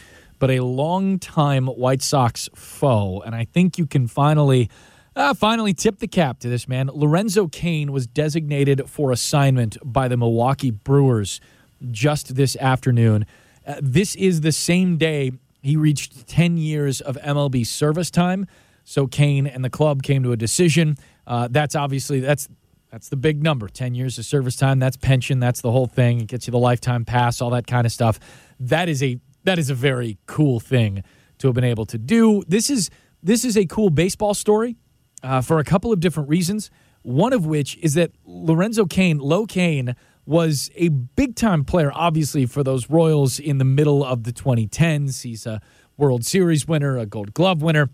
but 0.42 0.50
a 0.50 0.58
longtime 0.58 1.68
White 1.68 2.02
Sox 2.02 2.48
foe, 2.52 3.20
and 3.20 3.32
I 3.32 3.44
think 3.44 3.78
you 3.78 3.86
can 3.86 4.08
finally. 4.08 4.68
Uh, 5.14 5.34
finally, 5.34 5.72
tip 5.72 5.98
the 5.98 6.08
cap 6.08 6.40
to 6.40 6.48
this 6.48 6.66
man. 6.66 6.90
Lorenzo 6.92 7.46
Cain 7.46 7.92
was 7.92 8.08
designated 8.08 8.88
for 8.88 9.12
assignment 9.12 9.76
by 9.84 10.08
the 10.08 10.16
Milwaukee 10.16 10.72
Brewers 10.72 11.38
just 11.92 12.34
this 12.34 12.56
afternoon. 12.56 13.24
Uh, 13.64 13.74
this 13.80 14.16
is 14.16 14.40
the 14.40 14.50
same 14.50 14.96
day 14.96 15.30
he 15.62 15.76
reached 15.76 16.26
10 16.26 16.56
years 16.56 17.00
of 17.00 17.16
MLB 17.18 17.64
service 17.64 18.10
time. 18.10 18.46
So 18.84 19.06
Cain 19.06 19.46
and 19.46 19.64
the 19.64 19.70
club 19.70 20.02
came 20.02 20.24
to 20.24 20.32
a 20.32 20.36
decision. 20.36 20.96
Uh, 21.24 21.46
that's 21.50 21.76
obviously 21.76 22.18
that's 22.18 22.48
that's 22.90 23.10
the 23.10 23.16
big 23.16 23.44
number 23.44 23.68
10 23.68 23.94
years 23.94 24.18
of 24.18 24.24
service 24.24 24.56
time. 24.56 24.80
That's 24.80 24.96
pension. 24.96 25.38
That's 25.38 25.60
the 25.60 25.70
whole 25.70 25.86
thing. 25.86 26.20
It 26.20 26.26
gets 26.26 26.48
you 26.48 26.50
the 26.50 26.58
lifetime 26.58 27.04
pass, 27.04 27.40
all 27.40 27.50
that 27.50 27.68
kind 27.68 27.86
of 27.86 27.92
stuff. 27.92 28.18
That 28.58 28.88
is 28.88 29.04
a 29.04 29.20
that 29.44 29.58
is 29.58 29.70
a 29.70 29.74
very 29.74 30.18
cool 30.26 30.60
thing 30.60 31.02
to 31.38 31.48
have 31.48 31.54
been 31.54 31.64
able 31.64 31.86
to 31.86 31.98
do. 31.98 32.42
This 32.46 32.70
is 32.70 32.90
this 33.22 33.44
is 33.44 33.56
a 33.56 33.66
cool 33.66 33.90
baseball 33.90 34.34
story 34.34 34.76
uh, 35.22 35.40
for 35.40 35.58
a 35.58 35.64
couple 35.64 35.92
of 35.92 36.00
different 36.00 36.28
reasons. 36.28 36.70
One 37.02 37.32
of 37.32 37.46
which 37.46 37.76
is 37.78 37.94
that 37.94 38.12
Lorenzo 38.24 38.86
Cain, 38.86 39.18
Low 39.18 39.46
Cain, 39.46 39.96
was 40.24 40.70
a 40.76 40.88
big 40.88 41.34
time 41.34 41.64
player, 41.64 41.90
obviously, 41.92 42.46
for 42.46 42.62
those 42.62 42.88
Royals 42.88 43.40
in 43.40 43.58
the 43.58 43.64
middle 43.64 44.04
of 44.04 44.24
the 44.24 44.32
2010s. 44.32 45.22
He's 45.22 45.46
a 45.46 45.60
World 45.96 46.24
Series 46.24 46.66
winner, 46.66 46.96
a 46.96 47.06
Gold 47.06 47.34
Glove 47.34 47.60
winner. 47.60 47.90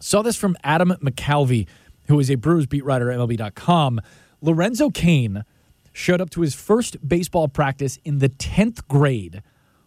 Saw 0.00 0.22
this 0.22 0.36
from 0.36 0.56
Adam 0.64 0.92
McCalvy 1.02 1.66
who 2.08 2.18
is 2.18 2.30
a 2.30 2.36
Brewers 2.36 2.66
beat 2.66 2.84
writer 2.84 3.10
at 3.10 3.18
MLB.com, 3.18 4.00
Lorenzo 4.40 4.90
Cain 4.90 5.44
showed 5.92 6.20
up 6.20 6.30
to 6.30 6.40
his 6.40 6.54
first 6.54 6.96
baseball 7.06 7.48
practice 7.48 7.98
in 8.04 8.18
the 8.18 8.28
10th 8.28 8.86
grade 8.88 9.42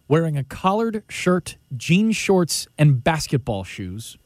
wearing 0.08 0.36
a 0.36 0.44
collared 0.44 1.02
shirt, 1.08 1.56
jean 1.76 2.12
shorts, 2.12 2.66
and 2.78 3.02
basketball 3.02 3.64
shoes. 3.64 4.16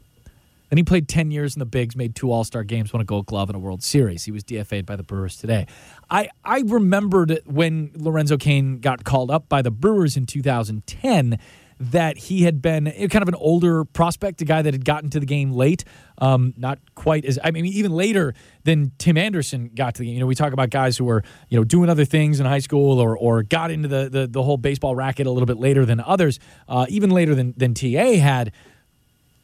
Then 0.70 0.76
he 0.76 0.84
played 0.84 1.08
10 1.08 1.32
years 1.32 1.56
in 1.56 1.58
the 1.58 1.66
Bigs, 1.66 1.96
made 1.96 2.14
two 2.14 2.30
All 2.30 2.44
Star 2.44 2.62
games, 2.62 2.92
won 2.92 3.00
a 3.00 3.04
Gold 3.04 3.26
Glove, 3.26 3.48
and 3.48 3.56
a 3.56 3.58
World 3.58 3.82
Series. 3.82 4.24
He 4.24 4.30
was 4.30 4.44
DFA'd 4.44 4.86
by 4.86 4.94
the 4.94 5.02
Brewers 5.02 5.36
today. 5.36 5.66
I, 6.08 6.28
I 6.44 6.62
remembered 6.64 7.40
when 7.44 7.90
Lorenzo 7.96 8.36
Cain 8.36 8.78
got 8.78 9.02
called 9.02 9.32
up 9.32 9.48
by 9.48 9.62
the 9.62 9.72
Brewers 9.72 10.16
in 10.16 10.26
2010 10.26 11.38
that 11.80 12.18
he 12.18 12.42
had 12.42 12.60
been 12.60 12.84
kind 13.08 13.22
of 13.22 13.28
an 13.28 13.34
older 13.34 13.84
prospect, 13.84 14.42
a 14.42 14.44
guy 14.44 14.62
that 14.62 14.74
had 14.74 14.84
gotten 14.84 15.08
to 15.10 15.18
the 15.18 15.26
game 15.26 15.50
late, 15.50 15.82
um, 16.20 16.54
not 16.56 16.78
quite 16.94 17.24
as 17.24 17.38
I 17.42 17.50
mean 17.50 17.66
even 17.66 17.92
later 17.92 18.34
than 18.64 18.92
Tim 18.98 19.16
Anderson 19.16 19.70
got 19.74 19.94
to 19.94 20.00
the 20.00 20.06
game. 20.06 20.14
You 20.14 20.20
know, 20.20 20.26
we 20.26 20.34
talk 20.34 20.52
about 20.52 20.70
guys 20.70 20.96
who 20.96 21.04
were 21.04 21.22
you 21.48 21.58
know 21.58 21.64
doing 21.64 21.88
other 21.88 22.04
things 22.04 22.40
in 22.40 22.46
high 22.46 22.58
school 22.58 23.00
or 23.00 23.16
or 23.16 23.42
got 23.42 23.70
into 23.70 23.88
the 23.88 24.08
the, 24.08 24.26
the 24.26 24.42
whole 24.42 24.56
baseball 24.56 24.94
racket 24.94 25.26
a 25.26 25.30
little 25.30 25.46
bit 25.46 25.58
later 25.58 25.84
than 25.84 26.00
others, 26.00 26.38
uh, 26.68 26.86
even 26.88 27.10
later 27.10 27.34
than 27.34 27.54
than 27.56 27.74
TA 27.74 28.14
had. 28.14 28.52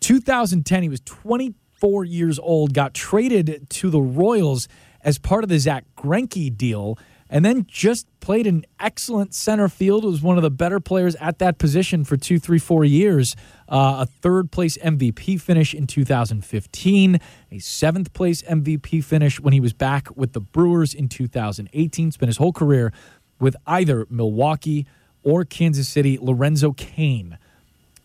2010, 0.01 0.83
he 0.83 0.89
was 0.89 1.01
24 1.01 2.05
years 2.05 2.39
old, 2.39 2.74
got 2.74 2.95
traded 2.95 3.66
to 3.70 3.91
the 3.91 4.01
Royals 4.01 4.68
as 5.01 5.18
part 5.18 5.43
of 5.43 5.49
the 5.49 5.59
Zack 5.59 5.85
Greinke 5.97 6.55
deal 6.57 6.99
and 7.29 7.45
then 7.45 7.66
just 7.68 8.07
played 8.20 8.47
an 8.47 8.64
excellent 8.79 9.35
center 9.35 9.68
field. 9.68 10.05
Was 10.05 10.22
one 10.22 10.37
of 10.37 10.43
the 10.43 10.51
better 10.51 10.81
players 10.81 11.14
at 11.16 11.39
that 11.39 11.59
position 11.59 12.05
for 12.05 12.16
two, 12.16 12.39
three, 12.39 12.59
four 12.59 12.85
years. 12.85 13.37
Uh, 13.68 13.99
a 14.01 14.07
third 14.07 14.51
place 14.51 14.79
MVP 14.79 15.41
finish 15.41 15.74
in 15.74 15.87
2015, 15.87 17.20
a 17.51 17.59
seventh 17.59 18.12
place 18.12 18.43
MVP 18.43 19.03
finish 19.03 19.41
when 19.41 19.53
he 19.53 19.61
was 19.61 19.72
back 19.72 20.09
with 20.16 20.33
the 20.33 20.41
Brewers 20.41 20.95
in 20.95 21.09
2018. 21.09 22.12
Spent 22.12 22.29
his 22.29 22.37
whole 22.37 22.53
career 22.53 22.93
with 23.41 23.57
either 23.66 24.07
Milwaukee 24.09 24.87
or 25.22 25.45
Kansas 25.45 25.89
City. 25.89 26.18
Lorenzo 26.20 26.72
Cain 26.72 27.39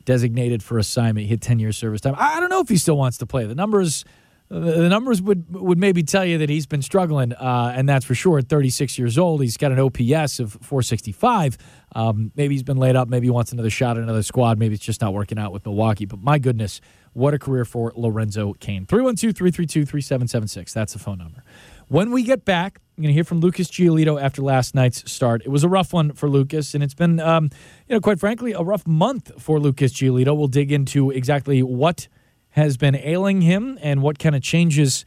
designated 0.06 0.64
for 0.64 0.78
assignment. 0.78 1.26
He 1.26 1.30
hit 1.30 1.42
10 1.42 1.60
years 1.60 1.78
service 1.78 2.02
time. 2.02 2.16
I 2.18 2.40
don't 2.40 2.50
know 2.50 2.62
if 2.62 2.70
he 2.70 2.78
still 2.78 2.98
wants 2.98 3.18
to 3.20 3.26
play. 3.26 3.46
The 3.46 3.56
numbers 3.56 4.04
the 4.52 4.90
numbers 4.90 5.22
would 5.22 5.46
would 5.56 5.78
maybe 5.78 6.04
tell 6.04 6.26
you 6.26 6.38
that 6.40 6.50
he's 6.50 6.66
been 6.66 6.82
struggling, 6.82 7.32
uh, 7.32 7.74
and 7.74 7.88
that's 7.88 8.04
for 8.04 8.14
sure. 8.14 8.40
At 8.40 8.50
36 8.50 9.00
years 9.00 9.18
old, 9.18 9.42
he's 9.42 9.56
got 9.56 9.72
an 9.72 9.80
OPS 9.80 10.40
of 10.40 10.54
465. 10.62 11.58
Um, 11.96 12.34
maybe 12.36 12.54
he's 12.54 12.64
been 12.64 12.76
laid 12.76 12.98
up. 12.98 13.08
Maybe 13.08 13.28
he 13.28 13.32
wants 13.32 13.54
another 13.54 13.70
shot 13.70 13.98
at 13.98 14.04
another 14.04 14.24
squad. 14.24 14.60
Maybe 14.60 14.76
it's 14.76 14.84
just 14.84 15.00
not 15.00 15.14
working 15.14 15.40
out 15.40 15.54
with 15.54 15.66
Milwaukee. 15.66 16.06
But 16.06 16.20
my 16.20 16.38
goodness, 16.38 16.82
what 17.14 17.34
a 17.34 17.40
career 17.40 17.64
for 17.64 17.94
Lorenzo 17.96 18.52
Cain. 18.60 18.86
312 18.86 19.36
332 19.38 19.86
3776. 19.86 20.74
That's 20.74 20.94
the 20.94 21.00
phone 21.00 21.20
number. 21.20 21.44
When 21.88 22.12
we 22.12 22.24
get 22.24 22.44
back, 22.44 22.80
I'm 22.98 23.04
going 23.04 23.10
to 23.10 23.14
hear 23.14 23.24
from 23.24 23.40
Lucas 23.40 23.70
Giolito 23.70 24.22
after 24.22 24.42
last 24.42 24.76
night's 24.76 25.10
start. 25.10 25.44
It 25.46 25.50
was 25.50 25.64
a 25.64 25.70
rough 25.70 25.94
one 25.94 26.12
for 26.12 26.30
Lucas, 26.30 26.74
and 26.74 26.84
it's 26.84 26.94
been, 26.94 27.22
um, 27.22 27.50
you 27.88 27.96
know, 27.96 28.02
quite 28.02 28.20
frankly, 28.20 28.52
a 28.52 28.62
rough 28.62 28.86
month 28.86 29.32
for 29.42 29.62
Lucas 29.62 29.94
Giolito. 29.94 30.38
We'll 30.38 30.48
dig 30.48 30.74
into 30.74 31.10
exactly 31.10 31.64
what 31.64 32.10
has 32.52 32.78
been 32.78 32.96
ailing 32.96 33.42
him 33.42 33.78
and 33.82 34.02
what 34.02 34.20
kind 34.20 34.36
of 34.36 34.42
changes 34.42 35.06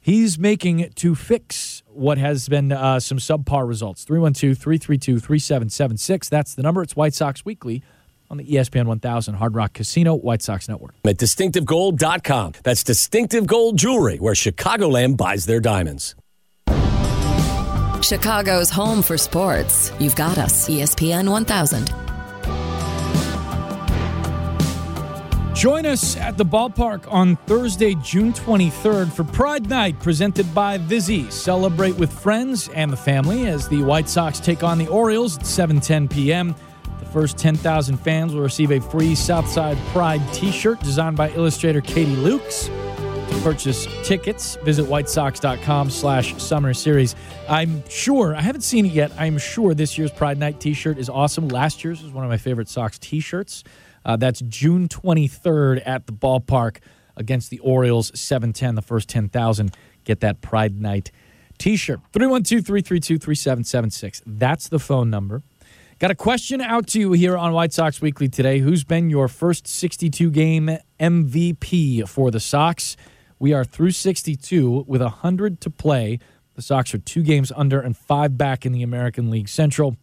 he's 0.00 0.38
making 0.38 0.90
to 0.94 1.14
fix 1.14 1.82
what 1.88 2.18
has 2.18 2.48
been 2.48 2.72
uh, 2.72 3.00
some 3.00 3.18
subpar 3.18 3.66
results. 3.66 4.04
312 4.04 4.56
332 4.56 5.18
3776. 5.18 6.28
That's 6.28 6.54
the 6.54 6.62
number. 6.62 6.82
It's 6.82 6.96
White 6.96 7.14
Sox 7.14 7.44
Weekly 7.44 7.82
on 8.30 8.36
the 8.36 8.44
ESPN 8.44 8.86
1000 8.86 9.34
Hard 9.34 9.54
Rock 9.54 9.72
Casino 9.72 10.14
White 10.14 10.42
Sox 10.42 10.68
Network. 10.68 10.94
At 11.04 11.16
distinctivegold.com. 11.16 12.52
That's 12.62 12.84
distinctive 12.84 13.46
gold 13.46 13.78
jewelry, 13.78 14.18
where 14.18 14.34
Chicagoland 14.34 15.16
buys 15.16 15.46
their 15.46 15.60
diamonds. 15.60 16.14
Chicago's 18.02 18.70
home 18.70 19.02
for 19.02 19.18
sports. 19.18 19.92
You've 19.98 20.16
got 20.16 20.38
us, 20.38 20.68
ESPN 20.68 21.30
1000. 21.30 22.07
Join 25.58 25.86
us 25.86 26.16
at 26.16 26.38
the 26.38 26.44
ballpark 26.44 27.12
on 27.12 27.34
Thursday, 27.34 27.96
June 27.96 28.32
23rd 28.32 29.12
for 29.12 29.24
Pride 29.24 29.68
Night 29.68 29.98
presented 29.98 30.54
by 30.54 30.78
Vizzy. 30.78 31.28
Celebrate 31.32 31.96
with 31.96 32.12
friends 32.12 32.68
and 32.68 32.92
the 32.92 32.96
family 32.96 33.48
as 33.48 33.66
the 33.66 33.82
White 33.82 34.08
Sox 34.08 34.38
take 34.38 34.62
on 34.62 34.78
the 34.78 34.86
Orioles 34.86 35.36
at 35.36 35.42
7:10 35.42 36.08
p.m. 36.08 36.54
The 37.00 37.06
first 37.06 37.38
10,000 37.38 37.96
fans 37.96 38.34
will 38.34 38.42
receive 38.42 38.70
a 38.70 38.80
free 38.80 39.16
Southside 39.16 39.76
Pride 39.88 40.22
t-shirt 40.32 40.78
designed 40.78 41.16
by 41.16 41.30
illustrator 41.30 41.80
Katie 41.80 42.14
Lukes. 42.14 42.66
To 43.28 43.42
purchase 43.42 43.88
tickets, 44.04 44.54
visit 44.62 44.86
whitesox.com 44.86 45.90
slash 45.90 46.40
summer 46.40 46.72
series. 46.72 47.16
I'm 47.48 47.82
sure, 47.88 48.32
I 48.32 48.42
haven't 48.42 48.60
seen 48.60 48.86
it 48.86 48.92
yet, 48.92 49.10
I'm 49.18 49.38
sure 49.38 49.74
this 49.74 49.98
year's 49.98 50.12
Pride 50.12 50.38
Night 50.38 50.60
t-shirt 50.60 50.98
is 50.98 51.08
awesome. 51.08 51.48
Last 51.48 51.82
year's 51.82 52.00
was 52.00 52.12
one 52.12 52.22
of 52.22 52.30
my 52.30 52.38
favorite 52.38 52.68
Sox 52.68 52.96
t-shirts. 53.00 53.64
Uh, 54.08 54.16
that's 54.16 54.40
June 54.40 54.88
23rd 54.88 55.82
at 55.86 56.06
the 56.06 56.12
ballpark 56.12 56.78
against 57.14 57.50
the 57.50 57.58
Orioles, 57.58 58.10
710, 58.18 58.74
the 58.74 58.82
first 58.82 59.06
10,000. 59.10 59.76
Get 60.04 60.20
that 60.20 60.40
Pride 60.40 60.80
Night 60.80 61.12
t 61.58 61.76
shirt. 61.76 62.00
312 62.14 62.64
332 62.64 63.18
3776. 63.18 64.22
That's 64.24 64.68
the 64.68 64.78
phone 64.78 65.10
number. 65.10 65.42
Got 65.98 66.10
a 66.10 66.14
question 66.14 66.60
out 66.62 66.86
to 66.88 67.00
you 67.00 67.12
here 67.12 67.36
on 67.36 67.52
White 67.52 67.72
Sox 67.74 68.00
Weekly 68.00 68.28
today. 68.28 68.60
Who's 68.60 68.84
been 68.84 69.10
your 69.10 69.28
first 69.28 69.66
62 69.66 70.30
game 70.30 70.78
MVP 70.98 72.08
for 72.08 72.30
the 72.30 72.40
Sox? 72.40 72.96
We 73.38 73.52
are 73.52 73.64
through 73.64 73.90
62 73.90 74.84
with 74.86 75.02
100 75.02 75.60
to 75.60 75.70
play. 75.70 76.18
The 76.54 76.62
Sox 76.62 76.94
are 76.94 76.98
two 76.98 77.22
games 77.22 77.52
under 77.54 77.80
and 77.80 77.96
five 77.96 78.38
back 78.38 78.64
in 78.64 78.72
the 78.72 78.82
American 78.82 79.28
League 79.28 79.48
Central. 79.48 79.96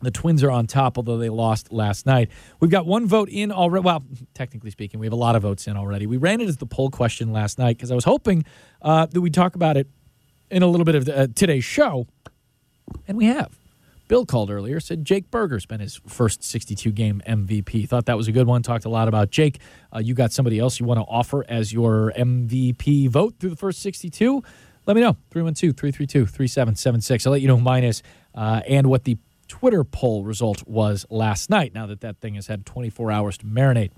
The 0.00 0.10
Twins 0.10 0.44
are 0.44 0.50
on 0.50 0.66
top, 0.66 0.96
although 0.96 1.18
they 1.18 1.28
lost 1.28 1.72
last 1.72 2.06
night. 2.06 2.30
We've 2.60 2.70
got 2.70 2.86
one 2.86 3.06
vote 3.06 3.28
in 3.28 3.50
already. 3.50 3.84
Well, 3.84 4.04
technically 4.32 4.70
speaking, 4.70 5.00
we 5.00 5.06
have 5.06 5.12
a 5.12 5.16
lot 5.16 5.34
of 5.34 5.42
votes 5.42 5.66
in 5.66 5.76
already. 5.76 6.06
We 6.06 6.16
ran 6.16 6.40
it 6.40 6.48
as 6.48 6.58
the 6.58 6.66
poll 6.66 6.90
question 6.90 7.32
last 7.32 7.58
night 7.58 7.76
because 7.76 7.90
I 7.90 7.94
was 7.96 8.04
hoping 8.04 8.44
uh, 8.80 9.06
that 9.06 9.20
we'd 9.20 9.34
talk 9.34 9.56
about 9.56 9.76
it 9.76 9.88
in 10.50 10.62
a 10.62 10.66
little 10.66 10.84
bit 10.84 10.94
of 10.94 11.08
uh, 11.08 11.26
today's 11.34 11.64
show, 11.64 12.06
and 13.06 13.16
we 13.16 13.26
have. 13.26 13.58
Bill 14.08 14.24
called 14.24 14.50
earlier, 14.50 14.80
said 14.80 15.04
Jake 15.04 15.30
Burger's 15.30 15.66
been 15.66 15.80
his 15.80 16.00
first 16.06 16.42
62 16.42 16.92
game 16.92 17.20
MVP. 17.28 17.86
Thought 17.86 18.06
that 18.06 18.16
was 18.16 18.26
a 18.26 18.32
good 18.32 18.46
one. 18.46 18.62
Talked 18.62 18.86
a 18.86 18.88
lot 18.88 19.06
about 19.06 19.30
Jake. 19.30 19.60
Uh, 19.94 19.98
you 19.98 20.14
got 20.14 20.32
somebody 20.32 20.58
else 20.58 20.80
you 20.80 20.86
want 20.86 20.98
to 20.98 21.04
offer 21.04 21.44
as 21.46 21.74
your 21.74 22.12
MVP 22.16 23.08
vote 23.10 23.34
through 23.38 23.50
the 23.50 23.56
first 23.56 23.82
62? 23.82 24.42
Let 24.86 24.94
me 24.94 25.02
know. 25.02 25.18
312 25.30 25.76
332 25.76 26.24
3776. 26.24 27.26
I'll 27.26 27.32
let 27.32 27.42
you 27.42 27.48
know 27.48 27.58
who 27.58 27.62
mine 27.62 27.84
is 27.84 28.02
uh, 28.34 28.62
and 28.66 28.86
what 28.86 29.04
the 29.04 29.18
Twitter 29.48 29.82
poll 29.84 30.24
result 30.24 30.66
was 30.66 31.06
last 31.10 31.50
night, 31.50 31.74
now 31.74 31.86
that 31.86 32.00
that 32.00 32.18
thing 32.20 32.34
has 32.34 32.46
had 32.46 32.64
24 32.66 33.10
hours 33.10 33.38
to 33.38 33.46
marinate. 33.46 33.90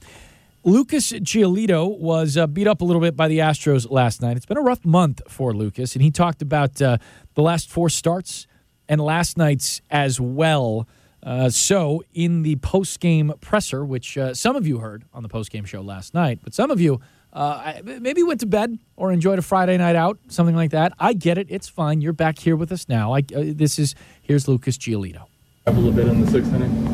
Lucas 0.63 1.13
Giolito 1.13 1.99
was 1.99 2.37
uh, 2.37 2.47
beat 2.47 2.67
up 2.67 2.83
a 2.83 2.85
little 2.85 3.01
bit 3.01 3.17
by 3.17 3.29
the 3.29 3.39
Astros 3.39 3.91
last 3.91 4.21
night. 4.21 4.37
It's 4.37 4.45
been 4.45 4.59
a 4.59 4.63
rough 4.63 4.85
month 4.85 5.23
for 5.27 5.55
Lucas, 5.55 5.95
and 5.95 6.03
he 6.03 6.11
talked 6.11 6.43
about 6.43 6.83
uh, 6.83 6.99
the 7.35 7.41
last 7.41 7.71
four 7.71 7.89
starts 7.89 8.47
and 8.87 9.01
last 9.01 9.39
night's 9.39 9.81
as 9.91 10.21
well. 10.21 10.87
Uh, 11.23 11.49
so, 11.49 12.03
in 12.13 12.43
the 12.43 12.57
post 12.57 13.01
game 13.01 13.33
presser, 13.41 13.85
which 13.85 14.19
uh, 14.19 14.35
some 14.35 14.55
of 14.57 14.67
you 14.67 14.79
heard 14.79 15.05
on 15.15 15.23
the 15.23 15.29
post 15.29 15.51
game 15.51 15.65
show 15.65 15.81
last 15.81 16.13
night, 16.13 16.41
but 16.43 16.53
some 16.55 16.71
of 16.71 16.81
you 16.81 17.01
uh, 17.33 17.75
maybe 17.85 18.23
went 18.23 18.41
to 18.41 18.47
bed 18.47 18.79
or 18.97 19.13
enjoyed 19.13 19.39
a 19.39 19.43
Friday 19.43 19.79
night 19.79 19.97
out, 19.97 20.19
something 20.29 20.57
like 20.57 20.73
that. 20.73 20.93
I 20.99 21.15
get 21.15 21.39
it; 21.39 21.47
it's 21.51 21.69
fine. 21.69 22.03
You're 22.03 22.13
back 22.13 22.39
here 22.39 22.57
with 22.57 22.73
us 22.73 22.87
now. 22.89 23.15
I, 23.15 23.19
uh, 23.19 23.45
this 23.55 23.79
is 23.79 23.95
here's 24.23 24.49
Lucas 24.49 24.77
Giolito 24.77 25.30
a 25.77 25.81
little 25.81 25.93
bit 25.93 26.09
in 26.09 26.21
the 26.21 26.31
sixth 26.31 26.53
inning? 26.53 26.87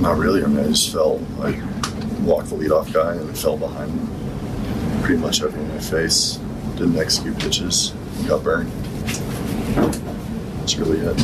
Not 0.00 0.18
really. 0.18 0.42
I 0.44 0.46
mean, 0.46 0.64
I 0.64 0.68
just 0.68 0.92
felt 0.92 1.20
like 1.38 1.56
walked 2.20 2.48
the 2.48 2.56
leadoff 2.56 2.92
guy 2.92 3.14
and 3.14 3.30
it 3.30 3.36
fell 3.36 3.56
behind 3.56 3.90
pretty 5.02 5.20
much 5.20 5.42
everyone 5.42 5.70
in 5.70 5.76
my 5.76 5.80
face. 5.80 6.38
Didn't 6.76 6.98
execute 6.98 7.38
pitches. 7.38 7.94
Got 8.26 8.42
burned. 8.42 8.70
That's 10.60 10.76
really 10.76 10.98
it. 10.98 11.20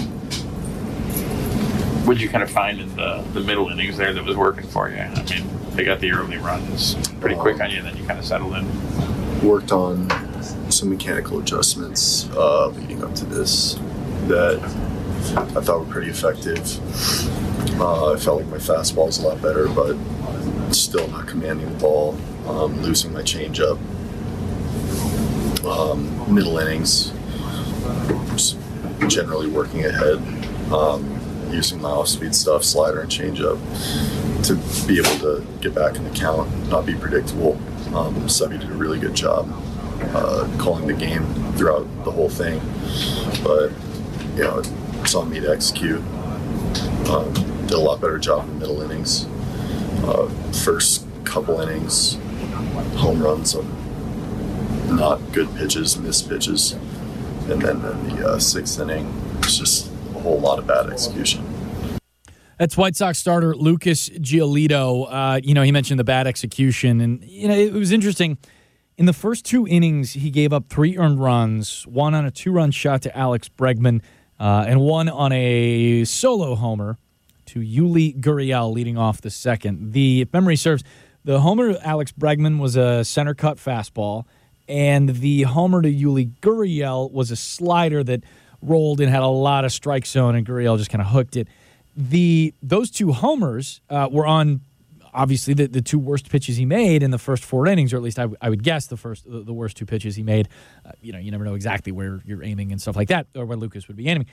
What 2.06 2.14
did 2.14 2.22
you 2.22 2.28
kind 2.28 2.42
of 2.42 2.50
find 2.50 2.80
in 2.80 2.94
the, 2.96 3.24
the 3.32 3.40
middle 3.40 3.68
innings 3.68 3.96
there 3.96 4.12
that 4.12 4.24
was 4.24 4.36
working 4.36 4.66
for 4.66 4.88
you? 4.90 4.96
I 4.96 5.24
mean, 5.24 5.48
they 5.74 5.84
got 5.84 6.00
the 6.00 6.12
early 6.12 6.38
runs 6.38 6.94
pretty 7.20 7.36
quick 7.36 7.56
um, 7.56 7.62
on 7.62 7.70
you, 7.70 7.78
and 7.78 7.86
then 7.86 7.96
you 7.96 8.04
kind 8.04 8.18
of 8.18 8.24
settled 8.24 8.54
in. 8.54 9.46
Worked 9.46 9.72
on 9.72 10.10
some 10.70 10.90
mechanical 10.90 11.38
adjustments 11.38 12.28
uh, 12.30 12.68
leading 12.68 13.02
up 13.02 13.14
to 13.16 13.24
this 13.24 13.78
that 14.26 14.60
I 15.36 15.60
thought 15.60 15.80
were 15.80 15.92
pretty 15.92 16.10
effective. 16.10 16.60
Uh, 17.80 18.12
I 18.12 18.16
felt 18.16 18.42
like 18.42 18.48
my 18.48 18.58
fastball 18.58 19.06
was 19.06 19.18
a 19.18 19.28
lot 19.28 19.40
better, 19.40 19.68
but 19.68 19.96
still 20.72 21.06
not 21.08 21.26
commanding 21.26 21.72
the 21.72 21.78
ball, 21.78 22.16
um, 22.46 22.80
losing 22.82 23.12
my 23.12 23.22
changeup. 23.22 23.78
Um, 25.64 26.34
middle 26.34 26.58
innings, 26.58 27.12
generally 29.08 29.48
working 29.48 29.84
ahead, 29.84 30.18
um, 30.72 31.48
using 31.52 31.80
my 31.80 31.90
off-speed 31.90 32.34
stuff, 32.34 32.64
slider 32.64 33.00
and 33.00 33.10
changeup, 33.10 33.58
to 34.44 34.56
be 34.86 34.98
able 34.98 35.18
to 35.20 35.46
get 35.60 35.74
back 35.74 35.96
in 35.96 36.04
the 36.04 36.10
count, 36.10 36.68
not 36.68 36.86
be 36.86 36.94
predictable. 36.94 37.60
Um, 37.94 38.28
Subby 38.28 38.58
did 38.58 38.70
a 38.70 38.74
really 38.74 38.98
good 38.98 39.14
job 39.14 39.50
uh, 40.14 40.48
calling 40.58 40.86
the 40.86 40.94
game 40.94 41.26
throughout 41.54 41.86
the 42.04 42.10
whole 42.10 42.28
thing, 42.28 42.60
but 43.42 43.70
you 44.36 44.44
know 44.44 44.62
it's 45.02 45.14
on 45.14 45.30
me 45.30 45.40
to 45.40 45.50
execute. 45.50 46.00
Um, 47.08 47.32
did 47.70 47.72
a 47.72 47.78
lot 47.78 48.00
better 48.00 48.18
job 48.18 48.48
in 48.48 48.54
the 48.54 48.66
middle 48.66 48.82
innings. 48.82 49.26
Uh, 50.04 50.28
first 50.64 51.06
couple 51.24 51.60
innings, 51.60 52.14
home 52.96 53.22
runs 53.22 53.54
on 53.54 54.96
not 54.96 55.20
good 55.32 55.54
pitches, 55.56 55.96
missed 55.98 56.28
pitches, 56.28 56.72
and 57.48 57.62
then 57.62 57.76
in 57.76 58.16
the 58.16 58.28
uh, 58.28 58.38
sixth 58.38 58.80
inning, 58.80 59.12
it's 59.38 59.58
just 59.58 59.90
a 60.14 60.18
whole 60.20 60.40
lot 60.40 60.58
of 60.58 60.66
bad 60.66 60.90
execution. 60.90 61.44
That's 62.58 62.76
White 62.76 62.96
Sox 62.96 63.18
starter 63.18 63.56
Lucas 63.56 64.08
Giolito. 64.10 65.06
Uh, 65.08 65.40
you 65.42 65.54
know, 65.54 65.62
he 65.62 65.72
mentioned 65.72 65.98
the 65.98 66.04
bad 66.04 66.26
execution, 66.26 67.00
and 67.00 67.24
you 67.24 67.48
know 67.48 67.54
it 67.54 67.72
was 67.72 67.92
interesting. 67.92 68.38
In 68.98 69.06
the 69.06 69.14
first 69.14 69.46
two 69.46 69.66
innings, 69.66 70.12
he 70.12 70.30
gave 70.30 70.52
up 70.52 70.68
three 70.68 70.98
earned 70.98 71.20
runs, 71.22 71.86
one 71.86 72.14
on 72.14 72.26
a 72.26 72.30
two-run 72.30 72.70
shot 72.70 73.00
to 73.02 73.16
Alex 73.16 73.48
Bregman 73.48 74.02
uh, 74.40 74.64
and 74.66 74.80
one 74.80 75.08
on 75.08 75.30
a 75.32 76.04
solo 76.04 76.54
homer 76.54 76.96
to 77.46 77.60
Yuli 77.60 78.18
Gurriel 78.18 78.72
leading 78.72 78.96
off 78.96 79.20
the 79.20 79.30
second. 79.30 79.92
The 79.92 80.22
if 80.22 80.32
memory 80.32 80.56
serves, 80.56 80.82
the 81.24 81.40
homer 81.40 81.76
Alex 81.82 82.12
Bregman 82.12 82.58
was 82.58 82.74
a 82.74 83.04
center 83.04 83.34
cut 83.34 83.58
fastball, 83.58 84.24
and 84.66 85.10
the 85.10 85.42
homer 85.42 85.82
to 85.82 85.92
Yuli 85.92 86.32
Gurriel 86.40 87.12
was 87.12 87.30
a 87.30 87.36
slider 87.36 88.02
that 88.04 88.24
rolled 88.62 89.00
and 89.00 89.10
had 89.10 89.22
a 89.22 89.26
lot 89.26 89.64
of 89.64 89.72
strike 89.72 90.06
zone, 90.06 90.34
and 90.34 90.46
Gurriel 90.46 90.78
just 90.78 90.90
kind 90.90 91.02
of 91.02 91.08
hooked 91.08 91.36
it. 91.36 91.46
The 91.94 92.54
those 92.62 92.90
two 92.90 93.12
homers 93.12 93.82
uh, 93.90 94.08
were 94.10 94.26
on 94.26 94.62
obviously 95.12 95.54
the, 95.54 95.66
the 95.66 95.82
two 95.82 95.98
worst 95.98 96.28
pitches 96.28 96.56
he 96.56 96.64
made 96.64 97.02
in 97.02 97.10
the 97.10 97.18
first 97.18 97.44
four 97.44 97.66
innings, 97.66 97.92
or 97.92 97.96
at 97.96 98.02
least 98.02 98.18
I, 98.18 98.26
I 98.40 98.50
would 98.50 98.62
guess 98.62 98.86
the 98.86 98.96
first 98.96 99.30
the, 99.30 99.40
the 99.40 99.52
worst 99.52 99.76
two 99.76 99.86
pitches 99.86 100.16
he 100.16 100.22
made. 100.22 100.48
Uh, 100.84 100.92
you 101.00 101.12
know, 101.12 101.18
you 101.18 101.30
never 101.30 101.44
know 101.44 101.54
exactly 101.54 101.92
where 101.92 102.20
you're 102.24 102.42
aiming 102.42 102.72
and 102.72 102.80
stuff 102.80 102.96
like 102.96 103.08
that, 103.08 103.26
or 103.34 103.44
where 103.46 103.56
Lucas 103.56 103.88
would 103.88 103.96
be 103.96 104.08
aiming. 104.08 104.26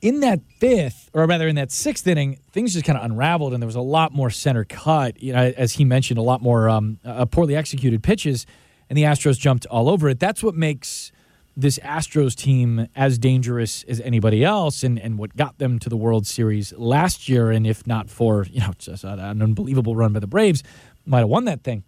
In 0.00 0.20
that 0.20 0.40
fifth, 0.58 1.08
or 1.14 1.26
rather 1.26 1.48
in 1.48 1.56
that 1.56 1.72
sixth 1.72 2.06
inning, 2.06 2.38
things 2.52 2.74
just 2.74 2.84
kind 2.84 2.98
of 2.98 3.04
unraveled, 3.04 3.54
and 3.54 3.62
there 3.62 3.66
was 3.66 3.74
a 3.74 3.80
lot 3.80 4.12
more 4.12 4.28
center 4.28 4.64
cut. 4.64 5.22
You 5.22 5.32
know, 5.32 5.52
as 5.56 5.72
he 5.72 5.84
mentioned, 5.84 6.18
a 6.18 6.22
lot 6.22 6.42
more 6.42 6.68
um, 6.68 6.98
uh, 7.04 7.24
poorly 7.24 7.56
executed 7.56 8.02
pitches, 8.02 8.44
and 8.90 8.98
the 8.98 9.04
Astros 9.04 9.38
jumped 9.38 9.66
all 9.66 9.88
over 9.88 10.08
it. 10.08 10.20
That's 10.20 10.42
what 10.42 10.54
makes 10.54 11.10
this 11.56 11.78
Astros 11.78 12.34
team 12.34 12.88
as 12.96 13.18
dangerous 13.18 13.84
as 13.84 14.00
anybody 14.00 14.44
else 14.44 14.82
and, 14.82 14.98
and 14.98 15.18
what 15.18 15.36
got 15.36 15.58
them 15.58 15.78
to 15.78 15.88
the 15.88 15.96
World 15.96 16.26
Series 16.26 16.72
last 16.72 17.28
year. 17.28 17.50
And 17.50 17.66
if 17.66 17.86
not 17.86 18.10
for, 18.10 18.46
you 18.50 18.60
know, 18.60 18.72
just 18.78 19.04
an 19.04 19.42
unbelievable 19.42 19.94
run 19.94 20.12
by 20.12 20.20
the 20.20 20.26
Braves, 20.26 20.62
might 21.06 21.20
have 21.20 21.28
won 21.28 21.44
that 21.44 21.62
thing. 21.62 21.84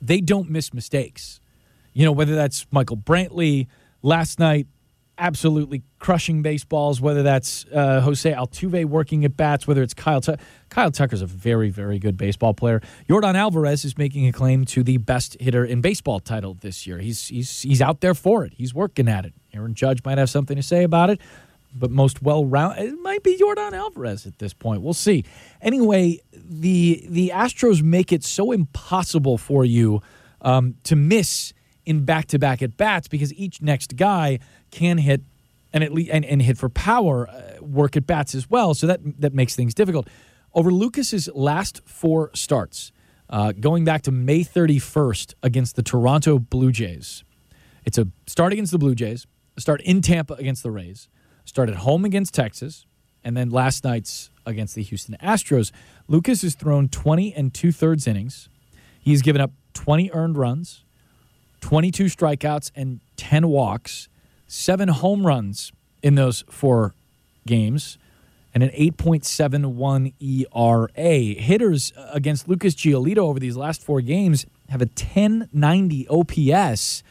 They 0.00 0.20
don't 0.20 0.50
miss 0.50 0.74
mistakes. 0.74 1.40
You 1.92 2.04
know, 2.04 2.12
whether 2.12 2.34
that's 2.34 2.66
Michael 2.70 2.96
Brantley 2.96 3.68
last 4.02 4.38
night 4.38 4.66
absolutely 5.18 5.82
crushing 5.98 6.42
baseballs, 6.42 7.00
whether 7.00 7.22
that's 7.22 7.64
uh, 7.72 8.00
Jose 8.00 8.30
Altuve 8.30 8.84
working 8.84 9.24
at 9.24 9.36
bats, 9.36 9.66
whether 9.66 9.82
it's 9.82 9.94
Kyle 9.94 10.20
Tucker. 10.20 10.42
Kyle 10.68 10.90
Tucker's 10.90 11.22
a 11.22 11.26
very, 11.26 11.70
very 11.70 11.98
good 11.98 12.16
baseball 12.16 12.54
player. 12.54 12.80
Yordan 13.08 13.34
Alvarez 13.34 13.84
is 13.84 13.96
making 13.96 14.26
a 14.26 14.32
claim 14.32 14.64
to 14.66 14.82
the 14.82 14.98
best 14.98 15.36
hitter 15.40 15.64
in 15.64 15.80
baseball 15.80 16.20
title 16.20 16.54
this 16.54 16.86
year. 16.86 16.98
He's, 16.98 17.28
he's, 17.28 17.62
he's 17.62 17.80
out 17.80 18.00
there 18.00 18.14
for 18.14 18.44
it. 18.44 18.52
He's 18.54 18.74
working 18.74 19.08
at 19.08 19.24
it. 19.24 19.32
Aaron 19.54 19.74
Judge 19.74 20.00
might 20.04 20.18
have 20.18 20.28
something 20.28 20.56
to 20.56 20.62
say 20.62 20.82
about 20.82 21.08
it, 21.08 21.20
but 21.74 21.90
most 21.90 22.22
well 22.22 22.44
round 22.44 22.78
it 22.78 22.98
might 23.00 23.22
be 23.22 23.38
Yordan 23.38 23.72
Alvarez 23.72 24.26
at 24.26 24.38
this 24.38 24.52
point. 24.52 24.82
We'll 24.82 24.94
see. 24.94 25.24
Anyway, 25.62 26.20
the, 26.32 27.06
the 27.08 27.32
Astros 27.34 27.82
make 27.82 28.12
it 28.12 28.22
so 28.22 28.52
impossible 28.52 29.38
for 29.38 29.64
you 29.64 30.02
um, 30.42 30.74
to 30.84 30.96
miss 30.96 31.52
in 31.86 32.04
back-to-back 32.04 32.60
at 32.60 32.76
bats 32.76 33.08
because 33.08 33.32
each 33.34 33.62
next 33.62 33.96
guy– 33.96 34.38
can 34.70 34.98
hit 34.98 35.22
and 35.72 35.82
at 35.84 35.92
least 35.92 36.10
and, 36.12 36.24
and 36.24 36.42
hit 36.42 36.58
for 36.58 36.68
power, 36.68 37.28
uh, 37.28 37.62
work 37.62 37.96
at 37.96 38.06
bats 38.06 38.34
as 38.34 38.48
well. 38.48 38.74
So 38.74 38.86
that 38.86 39.00
that 39.20 39.34
makes 39.34 39.54
things 39.54 39.74
difficult. 39.74 40.08
Over 40.54 40.70
Lucas's 40.70 41.28
last 41.34 41.82
four 41.86 42.30
starts, 42.34 42.92
uh, 43.28 43.52
going 43.52 43.84
back 43.84 44.02
to 44.02 44.12
May 44.12 44.40
31st 44.40 45.34
against 45.42 45.76
the 45.76 45.82
Toronto 45.82 46.38
Blue 46.38 46.72
Jays. 46.72 47.24
It's 47.84 47.98
a 47.98 48.08
start 48.26 48.52
against 48.52 48.72
the 48.72 48.78
Blue 48.78 48.94
Jays, 48.94 49.26
start 49.58 49.80
in 49.82 50.00
Tampa 50.00 50.34
against 50.34 50.62
the 50.62 50.70
Rays, 50.70 51.08
start 51.44 51.68
at 51.68 51.76
home 51.76 52.04
against 52.04 52.34
Texas, 52.34 52.86
and 53.22 53.36
then 53.36 53.50
last 53.50 53.84
night's 53.84 54.30
against 54.46 54.74
the 54.74 54.82
Houston 54.82 55.16
Astros. 55.22 55.72
Lucas 56.08 56.42
has 56.42 56.54
thrown 56.54 56.88
20 56.88 57.34
and 57.34 57.52
two 57.52 57.72
thirds 57.72 58.06
innings. 58.06 58.48
He's 58.98 59.22
given 59.22 59.40
up 59.40 59.52
20 59.74 60.10
earned 60.12 60.38
runs, 60.38 60.84
22 61.66 62.04
strikeouts, 62.04 62.70
and 62.76 63.00
10 63.16 63.48
walks 63.48 64.08
seven 64.46 64.86
home 64.88 65.26
runs 65.26 65.72
in 66.00 66.14
those 66.14 66.44
four 66.48 66.94
games 67.44 67.98
and 68.54 68.62
an 68.62 68.70
8.71 68.70 70.12
ERA. 70.20 71.42
Hitters 71.42 71.92
uh, 71.96 72.10
against 72.12 72.48
Lucas 72.48 72.76
Giolito 72.76 73.18
over 73.18 73.40
these 73.40 73.56
last 73.56 73.82
four 73.82 74.00
games 74.00 74.46
have 74.68 74.80
a 74.80 74.84
1090 74.84 76.06
OPS. 76.06 77.02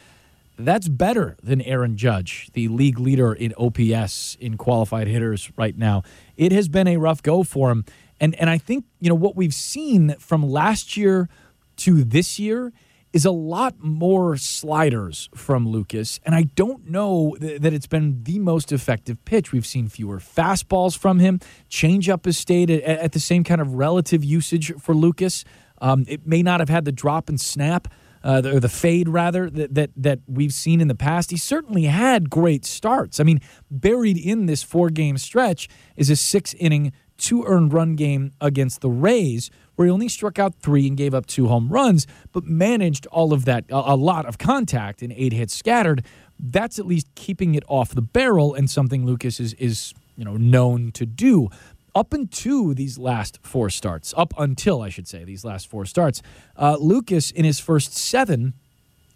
That's 0.57 0.87
better 0.87 1.35
than 1.43 1.59
Aaron 1.59 1.97
Judge, 1.97 2.49
the 2.53 2.69
league 2.69 2.97
leader 2.97 3.33
in 3.33 3.53
OPS 3.57 4.37
in 4.39 4.55
qualified 4.55 5.09
hitters 5.09 5.51
right 5.57 5.77
now. 5.77 6.03
It 6.37 6.53
has 6.53 6.69
been 6.69 6.87
a 6.87 6.95
rough 6.95 7.21
go 7.21 7.43
for 7.43 7.71
him. 7.71 7.83
And 8.21 8.33
and 8.35 8.49
I 8.49 8.57
think, 8.57 8.85
you 9.01 9.09
know, 9.09 9.15
what 9.15 9.35
we've 9.35 9.53
seen 9.53 10.15
from 10.17 10.49
last 10.49 10.95
year 10.95 11.27
to 11.75 12.05
this 12.05 12.39
year 12.39 12.71
is 13.15 13.23
a 13.23 13.31
lot 13.31 13.75
more 13.79 14.35
sliders 14.35 15.29
from 15.33 15.65
Lucas, 15.65 16.19
and 16.25 16.35
I 16.35 16.43
don't 16.43 16.89
know 16.89 17.37
th- 17.39 17.61
that 17.61 17.71
it's 17.71 17.87
been 17.87 18.21
the 18.23 18.39
most 18.39 18.73
effective 18.73 19.23
pitch. 19.23 19.53
We've 19.53 19.65
seen 19.65 19.87
fewer 19.87 20.19
fastballs 20.19 20.97
from 20.97 21.19
him. 21.19 21.39
Changeup 21.69 22.25
has 22.25 22.37
stayed 22.37 22.69
at, 22.69 22.83
at 22.83 23.13
the 23.13 23.21
same 23.21 23.45
kind 23.45 23.61
of 23.61 23.75
relative 23.75 24.21
usage 24.21 24.73
for 24.81 24.93
Lucas. 24.93 25.45
Um, 25.79 26.03
it 26.09 26.27
may 26.27 26.43
not 26.43 26.59
have 26.59 26.67
had 26.67 26.83
the 26.83 26.91
drop 26.91 27.29
and 27.29 27.39
snap. 27.39 27.87
Uh, 28.21 28.41
or 28.43 28.59
the 28.59 28.67
fade 28.67 29.07
rather 29.07 29.51
that, 29.51 29.75
that 29.75 29.91
that 29.95 30.19
we've 30.25 30.51
seen 30.51 30.81
in 30.81 30.87
the 30.87 30.95
past. 30.95 31.29
He 31.29 31.37
certainly 31.37 31.83
had 31.83 32.27
great 32.27 32.65
starts. 32.65 33.19
I 33.19 33.23
mean, 33.23 33.39
buried 33.69 34.17
in 34.17 34.47
this 34.47 34.63
four 34.63 34.89
game 34.89 35.19
stretch 35.19 35.69
is 35.95 36.09
a 36.09 36.15
six 36.15 36.55
inning, 36.55 36.91
two 37.17 37.43
earned 37.45 37.71
run 37.71 37.95
game 37.95 38.31
against 38.41 38.81
the 38.81 38.89
Rays, 38.89 39.51
where 39.75 39.85
he 39.85 39.91
only 39.91 40.09
struck 40.09 40.39
out 40.39 40.55
three 40.55 40.87
and 40.87 40.97
gave 40.97 41.13
up 41.13 41.25
two 41.25 41.47
home 41.47 41.69
runs, 41.69 42.07
but 42.31 42.45
managed 42.45 43.05
all 43.07 43.33
of 43.33 43.45
that, 43.45 43.65
a, 43.69 43.95
lot 43.95 44.25
of 44.25 44.37
contact 44.37 45.01
and 45.01 45.13
eight 45.13 45.33
hits 45.33 45.55
scattered. 45.55 46.05
That's 46.39 46.79
at 46.79 46.85
least 46.85 47.07
keeping 47.15 47.55
it 47.55 47.63
off 47.67 47.93
the 47.95 48.01
barrel 48.01 48.53
and 48.53 48.69
something 48.69 49.05
Lucas 49.05 49.39
is, 49.39 49.53
is 49.53 49.93
you 50.15 50.25
know, 50.25 50.37
known 50.37 50.91
to 50.93 51.05
do. 51.05 51.49
Up 51.93 52.11
until 52.11 52.73
these 52.73 52.97
last 52.97 53.39
four 53.41 53.69
starts, 53.69 54.13
up 54.17 54.33
until 54.37 54.81
I 54.81 54.89
should 54.89 55.07
say 55.07 55.23
these 55.23 55.45
last 55.45 55.69
four 55.69 55.85
starts, 55.85 56.21
uh, 56.57 56.75
Lucas 56.79 57.31
in 57.31 57.45
his 57.45 57.59
first 57.59 57.95
seven 57.95 58.53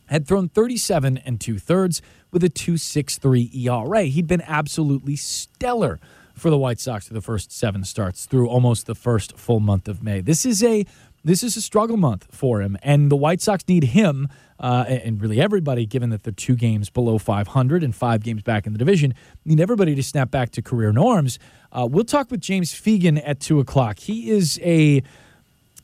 had 0.05 0.26
thrown 0.26 0.49
37 0.49 1.18
and 1.18 1.39
two 1.39 1.60
thirds 1.60 2.01
with 2.32 2.43
a 2.43 2.49
2.63 2.49 3.53
ERA. 3.66 4.03
He'd 4.03 4.28
been 4.28 4.41
absolutely 4.41 5.16
stellar 5.16 5.99
for 6.40 6.50
the 6.50 6.58
White 6.58 6.80
Sox 6.80 7.08
for 7.08 7.14
the 7.14 7.22
first 7.22 7.52
seven 7.52 7.84
starts 7.84 8.26
through 8.26 8.48
almost 8.48 8.86
the 8.86 8.96
first 8.96 9.38
full 9.38 9.60
month 9.60 9.88
of 9.88 10.04
May. 10.04 10.22
This 10.22 10.46
is 10.46 10.64
a 10.64 10.86
this 11.24 11.44
is 11.44 11.58
a 11.58 11.62
struggle 11.62 11.98
month 11.98 12.28
for 12.32 12.62
him, 12.62 12.78
and 12.82 13.12
the 13.12 13.16
White 13.16 13.42
Sox 13.42 13.68
need 13.68 13.84
him 13.84 14.30
uh, 14.60 14.86
and 14.88 15.22
really 15.22 15.40
everybody, 15.40 15.86
given 15.86 16.10
that 16.10 16.24
they're 16.24 16.34
two 16.34 16.56
games 16.56 16.90
below 16.90 17.18
500 17.18 17.84
and 17.84 17.96
five 17.96 18.24
games 18.24 18.42
back 18.42 18.66
in 18.66 18.74
the 18.74 18.80
division, 18.80 19.14
need 19.46 19.60
everybody 19.60 19.96
to 19.96 20.04
snap 20.04 20.32
back 20.32 20.52
to 20.52 20.62
career 20.62 20.92
norms. 20.92 21.40
Uh, 21.72 21.88
we'll 21.90 22.04
talk 22.04 22.30
with 22.32 22.42
James 22.42 22.74
Fegan 22.74 23.22
at 23.26 23.40
two 23.40 23.60
o'clock. 23.60 24.00
He 24.00 24.30
is 24.30 24.60
a 24.64 25.04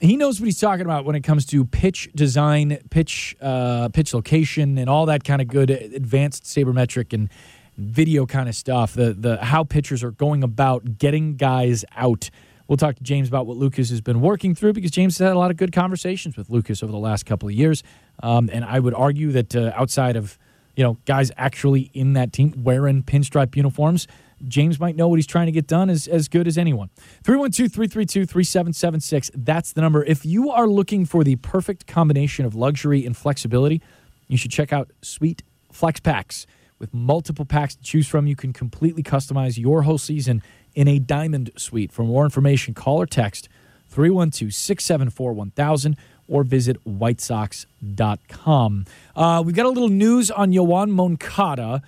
he 0.02 0.18
knows 0.18 0.42
what 0.42 0.46
he's 0.46 0.60
talking 0.60 0.86
about 0.86 1.06
when 1.06 1.16
it 1.16 1.22
comes 1.22 1.46
to 1.48 1.64
pitch 1.64 2.10
design, 2.14 2.80
pitch 2.90 3.36
uh, 3.42 3.90
pitch 3.90 4.14
location, 4.14 4.78
and 4.78 4.90
all 4.90 5.06
that 5.06 5.24
kind 5.24 5.42
of 5.42 5.48
good 5.48 5.70
advanced 5.70 6.44
sabermetric 6.44 7.14
and 7.14 7.30
video 7.78 8.26
kind 8.26 8.50
of 8.50 8.56
stuff, 8.56 8.94
the 8.94 9.14
the 9.14 9.38
how 9.44 9.64
pitchers 9.64 10.04
are 10.04 10.12
going 10.12 10.44
about 10.44 10.98
getting 10.98 11.36
guys 11.36 11.86
out. 11.96 12.30
We'll 12.68 12.78
talk 12.78 12.96
to 12.96 13.04
James 13.04 13.28
about 13.28 13.46
what 13.46 13.58
Lucas 13.58 13.90
has 13.92 14.02
been 14.02 14.22
working 14.22 14.56
through 14.56 14.74
because 14.74 14.92
James 14.92 15.18
has 15.18 15.26
had 15.28 15.36
a 15.36 15.40
lot 15.40 15.52
of 15.52 15.58
good 15.58 15.72
conversations 15.72 16.36
with 16.36 16.50
Lucas 16.50 16.82
over 16.82 16.92
the 16.92 16.98
last 16.98 17.26
couple 17.26 17.48
of 17.48 17.54
years, 17.54 17.84
um, 18.24 18.50
and 18.52 18.66
I 18.66 18.80
would 18.80 18.94
argue 18.94 19.32
that 19.34 19.56
uh, 19.56 19.72
outside 19.76 20.16
of 20.16 20.38
you 20.76 20.84
know 20.84 20.98
guys 21.06 21.32
actually 21.38 21.92
in 21.94 22.14
that 22.14 22.34
team 22.34 22.54
wearing 22.64 23.04
pinstripe 23.04 23.56
uniforms. 23.56 24.08
James 24.48 24.82
might 24.82 24.98
know 24.98 25.08
what 25.08 25.16
he's 25.16 25.26
trying 25.26 25.46
to 25.46 25.52
get 25.52 25.66
done 25.66 25.90
as, 25.90 26.08
as 26.08 26.28
good 26.28 26.46
as 26.46 26.58
anyone. 26.58 26.90
312 27.24 27.72
332 27.72 28.26
3776. 28.26 29.32
That's 29.34 29.72
the 29.72 29.82
number. 29.82 30.04
If 30.04 30.26
you 30.26 30.52
are 30.52 30.68
looking 30.68 31.06
for 31.06 31.24
the 31.24 31.38
perfect 31.38 31.88
combination 31.88 32.46
of 32.46 32.54
luxury 32.54 33.06
and 33.06 33.16
flexibility, 33.16 33.82
you 34.28 34.38
should 34.38 34.52
check 34.52 34.74
out 34.74 34.92
Suite 35.02 35.42
Flex 35.72 36.00
Packs. 36.02 36.46
With 36.78 36.94
multiple 36.94 37.46
packs 37.46 37.76
to 37.76 37.84
choose 37.84 38.08
from, 38.08 38.28
you 38.28 38.36
can 38.36 38.52
completely 38.52 39.02
customize 39.02 39.58
your 39.58 39.84
whole 39.84 39.98
season 39.98 40.44
in 40.74 40.90
a 40.90 41.00
diamond 41.00 41.52
suite. 41.56 41.92
For 41.92 42.04
more 42.04 42.26
information, 42.26 42.74
call 42.74 43.02
or 43.02 43.06
text 43.06 43.48
312 43.88 44.54
674 44.54 45.34
1000 45.34 45.98
or 46.28 46.44
visit 46.44 46.84
whitesox.com. 46.86 48.86
Uh, 49.16 49.44
we've 49.46 49.56
got 49.56 49.66
a 49.66 49.70
little 49.70 49.90
news 49.90 50.32
on 50.32 50.52
Yoan 50.52 50.90
Moncada. 50.90 51.82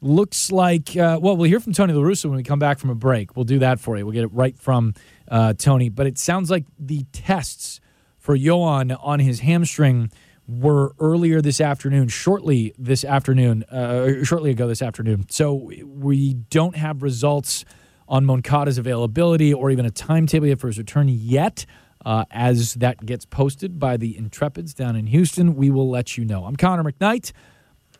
Looks 0.00 0.52
like, 0.52 0.96
uh, 0.96 1.18
well, 1.22 1.36
we'll 1.36 1.48
hear 1.48 1.60
from 1.60 1.72
Tony 1.72 1.94
La 1.94 2.02
Russa 2.02 2.26
when 2.26 2.36
we 2.36 2.42
come 2.42 2.58
back 2.58 2.78
from 2.78 2.90
a 2.90 2.94
break. 2.94 3.36
We'll 3.36 3.44
do 3.44 3.60
that 3.60 3.80
for 3.80 3.96
you. 3.96 4.04
We'll 4.04 4.12
get 4.12 4.24
it 4.24 4.32
right 4.32 4.58
from 4.58 4.92
uh, 5.28 5.54
Tony. 5.54 5.88
But 5.88 6.06
it 6.06 6.18
sounds 6.18 6.50
like 6.50 6.66
the 6.78 7.06
tests 7.12 7.80
for 8.18 8.36
Yoan 8.36 8.94
on 9.00 9.20
his 9.20 9.40
hamstring 9.40 10.10
were 10.46 10.94
earlier 10.98 11.40
this 11.40 11.60
afternoon, 11.60 12.08
shortly 12.08 12.74
this 12.78 13.04
afternoon, 13.04 13.64
uh, 13.64 14.22
shortly 14.24 14.50
ago 14.50 14.68
this 14.68 14.82
afternoon. 14.82 15.26
So 15.30 15.70
we 15.84 16.34
don't 16.34 16.76
have 16.76 17.02
results 17.02 17.64
on 18.08 18.24
Moncada's 18.24 18.78
availability 18.78 19.54
or 19.54 19.70
even 19.70 19.86
a 19.86 19.90
timetable 19.90 20.54
for 20.56 20.66
his 20.66 20.78
return 20.78 21.08
yet. 21.08 21.64
Uh, 22.04 22.24
as 22.30 22.74
that 22.74 23.06
gets 23.06 23.24
posted 23.24 23.78
by 23.78 23.96
the 23.96 24.14
Intrepids 24.14 24.74
down 24.74 24.94
in 24.94 25.06
Houston, 25.06 25.56
we 25.56 25.70
will 25.70 25.88
let 25.88 26.18
you 26.18 26.24
know. 26.26 26.44
I'm 26.44 26.54
Connor 26.54 26.84
McKnight, 26.84 27.32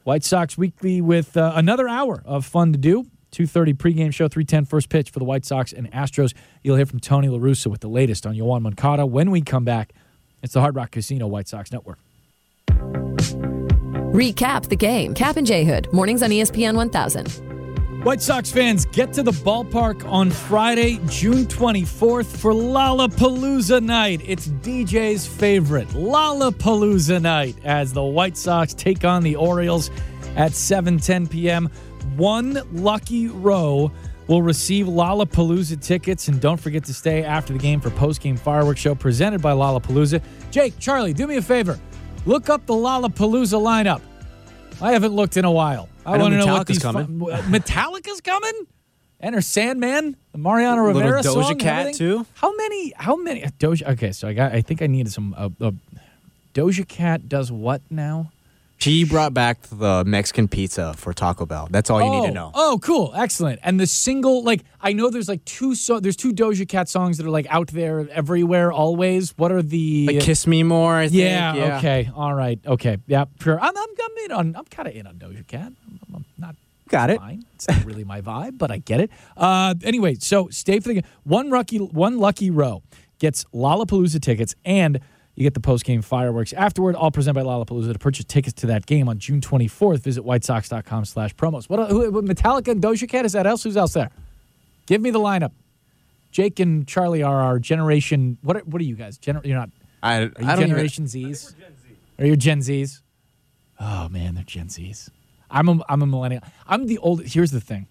White 0.02 0.22
Sox 0.22 0.58
Weekly, 0.58 1.00
with 1.00 1.38
uh, 1.38 1.52
another 1.54 1.88
hour 1.88 2.22
of 2.26 2.44
fun 2.44 2.72
to 2.72 2.78
do. 2.78 3.06
2.30 3.32 3.74
pregame 3.74 4.12
show, 4.12 4.28
3.10 4.28 4.68
first 4.68 4.90
pitch 4.90 5.10
for 5.10 5.18
the 5.18 5.24
White 5.24 5.46
Sox 5.46 5.72
and 5.72 5.90
Astros. 5.90 6.34
You'll 6.62 6.76
hear 6.76 6.86
from 6.86 7.00
Tony 7.00 7.28
La 7.28 7.38
Russa 7.38 7.68
with 7.68 7.80
the 7.80 7.88
latest 7.88 8.26
on 8.26 8.34
Yoan 8.34 8.60
Moncada. 8.60 9.06
When 9.06 9.30
we 9.30 9.40
come 9.40 9.64
back, 9.64 9.94
it's 10.42 10.52
the 10.52 10.60
Hard 10.60 10.76
Rock 10.76 10.90
Casino 10.90 11.26
White 11.26 11.48
Sox 11.48 11.72
Network. 11.72 11.98
Recap 14.14 14.68
the 14.68 14.76
game. 14.76 15.12
Cap 15.12 15.36
and 15.38 15.44
J 15.44 15.64
Hood, 15.64 15.92
mornings 15.92 16.22
on 16.22 16.30
ESPN 16.30 16.76
1000. 16.76 18.04
White 18.04 18.22
Sox 18.22 18.52
fans, 18.52 18.84
get 18.84 19.12
to 19.14 19.24
the 19.24 19.32
ballpark 19.32 20.08
on 20.08 20.30
Friday, 20.30 21.00
June 21.08 21.46
24th 21.46 22.26
for 22.26 22.52
Lollapalooza 22.52 23.82
night. 23.82 24.20
It's 24.24 24.46
DJ's 24.46 25.26
favorite, 25.26 25.88
Lollapalooza 25.88 27.20
night, 27.20 27.56
as 27.64 27.92
the 27.92 28.04
White 28.04 28.36
Sox 28.36 28.72
take 28.72 29.04
on 29.04 29.24
the 29.24 29.34
Orioles 29.34 29.90
at 30.36 30.52
7:10 30.52 31.28
p.m. 31.28 31.68
One 32.14 32.62
lucky 32.72 33.26
row 33.26 33.90
will 34.28 34.42
receive 34.42 34.86
Lollapalooza 34.86 35.82
tickets, 35.82 36.28
and 36.28 36.40
don't 36.40 36.60
forget 36.60 36.84
to 36.84 36.94
stay 36.94 37.24
after 37.24 37.52
the 37.52 37.58
game 37.58 37.80
for 37.80 37.90
post-game 37.90 38.36
fireworks 38.36 38.80
show 38.80 38.94
presented 38.94 39.42
by 39.42 39.50
Lollapalooza. 39.50 40.22
Jake, 40.52 40.78
Charlie, 40.78 41.14
do 41.14 41.26
me 41.26 41.38
a 41.38 41.42
favor. 41.42 41.80
Look 42.26 42.48
up 42.48 42.66
the 42.66 42.74
Lollapalooza 42.74 43.60
lineup. 43.60 44.00
I 44.80 44.92
haven't 44.92 45.12
looked 45.12 45.36
in 45.36 45.44
a 45.44 45.50
while. 45.50 45.88
I, 46.06 46.14
I 46.14 46.16
know 46.16 46.22
want 46.24 46.32
to 46.34 46.38
know 46.38 46.46
what 46.46 46.66
Metallica's 46.66 46.76
these 46.76 46.82
coming. 46.82 47.20
fun- 47.20 47.42
Metallica's 47.52 48.20
coming. 48.20 48.52
Enter 49.20 49.40
Sandman, 49.40 50.16
the 50.32 50.38
Mariano 50.38 50.84
Little 50.86 51.00
Rivera 51.00 51.20
Doja 51.22 51.44
song, 51.44 51.58
Cat, 51.58 51.94
too? 51.94 52.26
How 52.34 52.54
many? 52.56 52.92
How 52.96 53.16
many? 53.16 53.42
Doja. 53.58 53.92
Okay, 53.92 54.12
so 54.12 54.28
I 54.28 54.32
got. 54.34 54.52
I 54.52 54.60
think 54.60 54.82
I 54.82 54.86
needed 54.86 55.12
some. 55.12 55.34
Uh, 55.36 55.48
uh, 55.60 55.70
Doja 56.52 56.86
Cat 56.86 57.28
does 57.28 57.50
what 57.50 57.80
now? 57.90 58.32
She 58.78 59.04
brought 59.04 59.32
back 59.32 59.62
the 59.72 60.04
Mexican 60.04 60.46
pizza 60.46 60.92
for 60.94 61.14
Taco 61.14 61.46
Bell. 61.46 61.68
That's 61.70 61.88
all 61.88 62.02
you 62.02 62.10
need 62.20 62.26
to 62.28 62.34
know. 62.34 62.50
Oh, 62.54 62.78
cool, 62.82 63.12
excellent. 63.16 63.60
And 63.62 63.80
the 63.80 63.86
single, 63.86 64.42
like, 64.44 64.62
I 64.80 64.92
know 64.92 65.08
there's 65.08 65.28
like 65.28 65.42
two. 65.46 65.74
So 65.74 66.00
there's 66.00 66.16
two 66.16 66.32
Doja 66.34 66.68
Cat 66.68 66.88
songs 66.90 67.16
that 67.16 67.26
are 67.26 67.30
like 67.30 67.46
out 67.48 67.68
there 67.68 68.06
everywhere, 68.10 68.70
always. 68.72 69.30
What 69.38 69.52
are 69.52 69.62
the? 69.62 70.06
Like 70.08 70.20
Kiss 70.20 70.46
Me 70.46 70.62
More, 70.62 70.96
I 70.96 71.08
think. 71.08 71.20
yeah, 71.20 71.54
Yeah. 71.54 71.78
Okay. 71.78 72.10
All 72.14 72.34
right. 72.34 72.60
Okay. 72.66 72.98
Yeah. 73.06 73.24
Sure. 73.40 73.58
I'm. 73.58 73.74
I'm, 73.76 73.88
I'm 74.02 74.24
in 74.26 74.32
on. 74.32 74.56
I'm 74.56 74.64
kind 74.66 74.86
of 74.88 74.94
in 74.94 75.06
on 75.06 75.14
Doja 75.16 75.46
Cat. 75.46 75.72
I'm, 75.86 76.00
I'm 76.14 76.24
not. 76.36 76.54
Got 76.88 77.08
it. 77.08 77.20
It's 77.54 77.66
not 77.66 77.84
really 77.86 78.04
my 78.04 78.20
vibe, 78.20 78.58
but 78.58 78.70
I 78.70 78.76
get 78.78 79.00
it. 79.00 79.10
Uh, 79.36 79.74
anyway, 79.82 80.16
so 80.16 80.48
stay 80.50 80.78
for 80.80 80.88
the 80.88 80.94
game. 80.94 81.04
One 81.22 81.48
lucky, 81.48 81.78
one 81.78 82.18
lucky 82.18 82.50
row 82.50 82.82
gets 83.18 83.44
Lollapalooza 83.54 84.20
tickets, 84.20 84.54
and 84.66 85.00
you 85.36 85.42
get 85.42 85.54
the 85.54 85.60
post 85.60 85.84
game 85.84 86.00
fireworks 86.02 86.52
afterward. 86.52 86.94
All 86.94 87.10
presented 87.10 87.34
by 87.34 87.42
Lollapalooza. 87.48 87.92
To 87.92 87.98
purchase 87.98 88.24
tickets 88.24 88.54
to 88.60 88.66
that 88.68 88.86
game 88.86 89.08
on 89.08 89.18
June 89.18 89.40
24th, 89.40 89.98
visit 90.00 90.24
whitesox.com 90.24 91.04
slash 91.04 91.34
promos. 91.34 91.68
What? 91.68 91.90
Who, 91.90 92.10
who- 92.10 92.22
Metallica 92.22 92.68
and 92.68 92.82
Doja 92.82 93.08
Cat? 93.08 93.24
Is 93.24 93.32
that 93.32 93.46
else? 93.46 93.62
Who's 93.64 93.76
else 93.76 93.92
there? 93.94 94.10
Give 94.86 95.00
me 95.00 95.10
the 95.10 95.18
lineup. 95.18 95.52
Jake 96.30 96.58
and 96.60 96.86
Charlie 96.86 97.22
are 97.22 97.40
our 97.40 97.58
generation. 97.58 98.38
What? 98.42 98.56
Are, 98.56 98.60
what 98.60 98.80
are 98.80 98.84
you 98.84 98.96
guys? 98.96 99.18
Gener- 99.18 99.44
you're 99.44 99.56
not. 99.58 99.70
I, 100.02 100.16
Are 100.16 100.20
you 100.22 100.30
I 100.38 100.42
don't 100.42 100.58
even- 100.58 100.68
Generation 100.70 101.04
Zs? 101.06 101.54
Are 102.18 102.26
you 102.26 102.36
Gen 102.36 102.60
Zs? 102.60 103.00
Oh 103.80 104.08
man, 104.08 104.34
they're 104.34 104.44
Gen 104.44 104.68
Zs. 104.68 105.08
I'm 105.50 105.68
a 105.68 105.80
I'm 105.88 106.02
a 106.02 106.06
millennial. 106.06 106.42
I'm 106.66 106.86
the 106.86 106.98
old. 106.98 107.22
Here's 107.24 107.50
the 107.50 107.60
thing. 107.60 107.86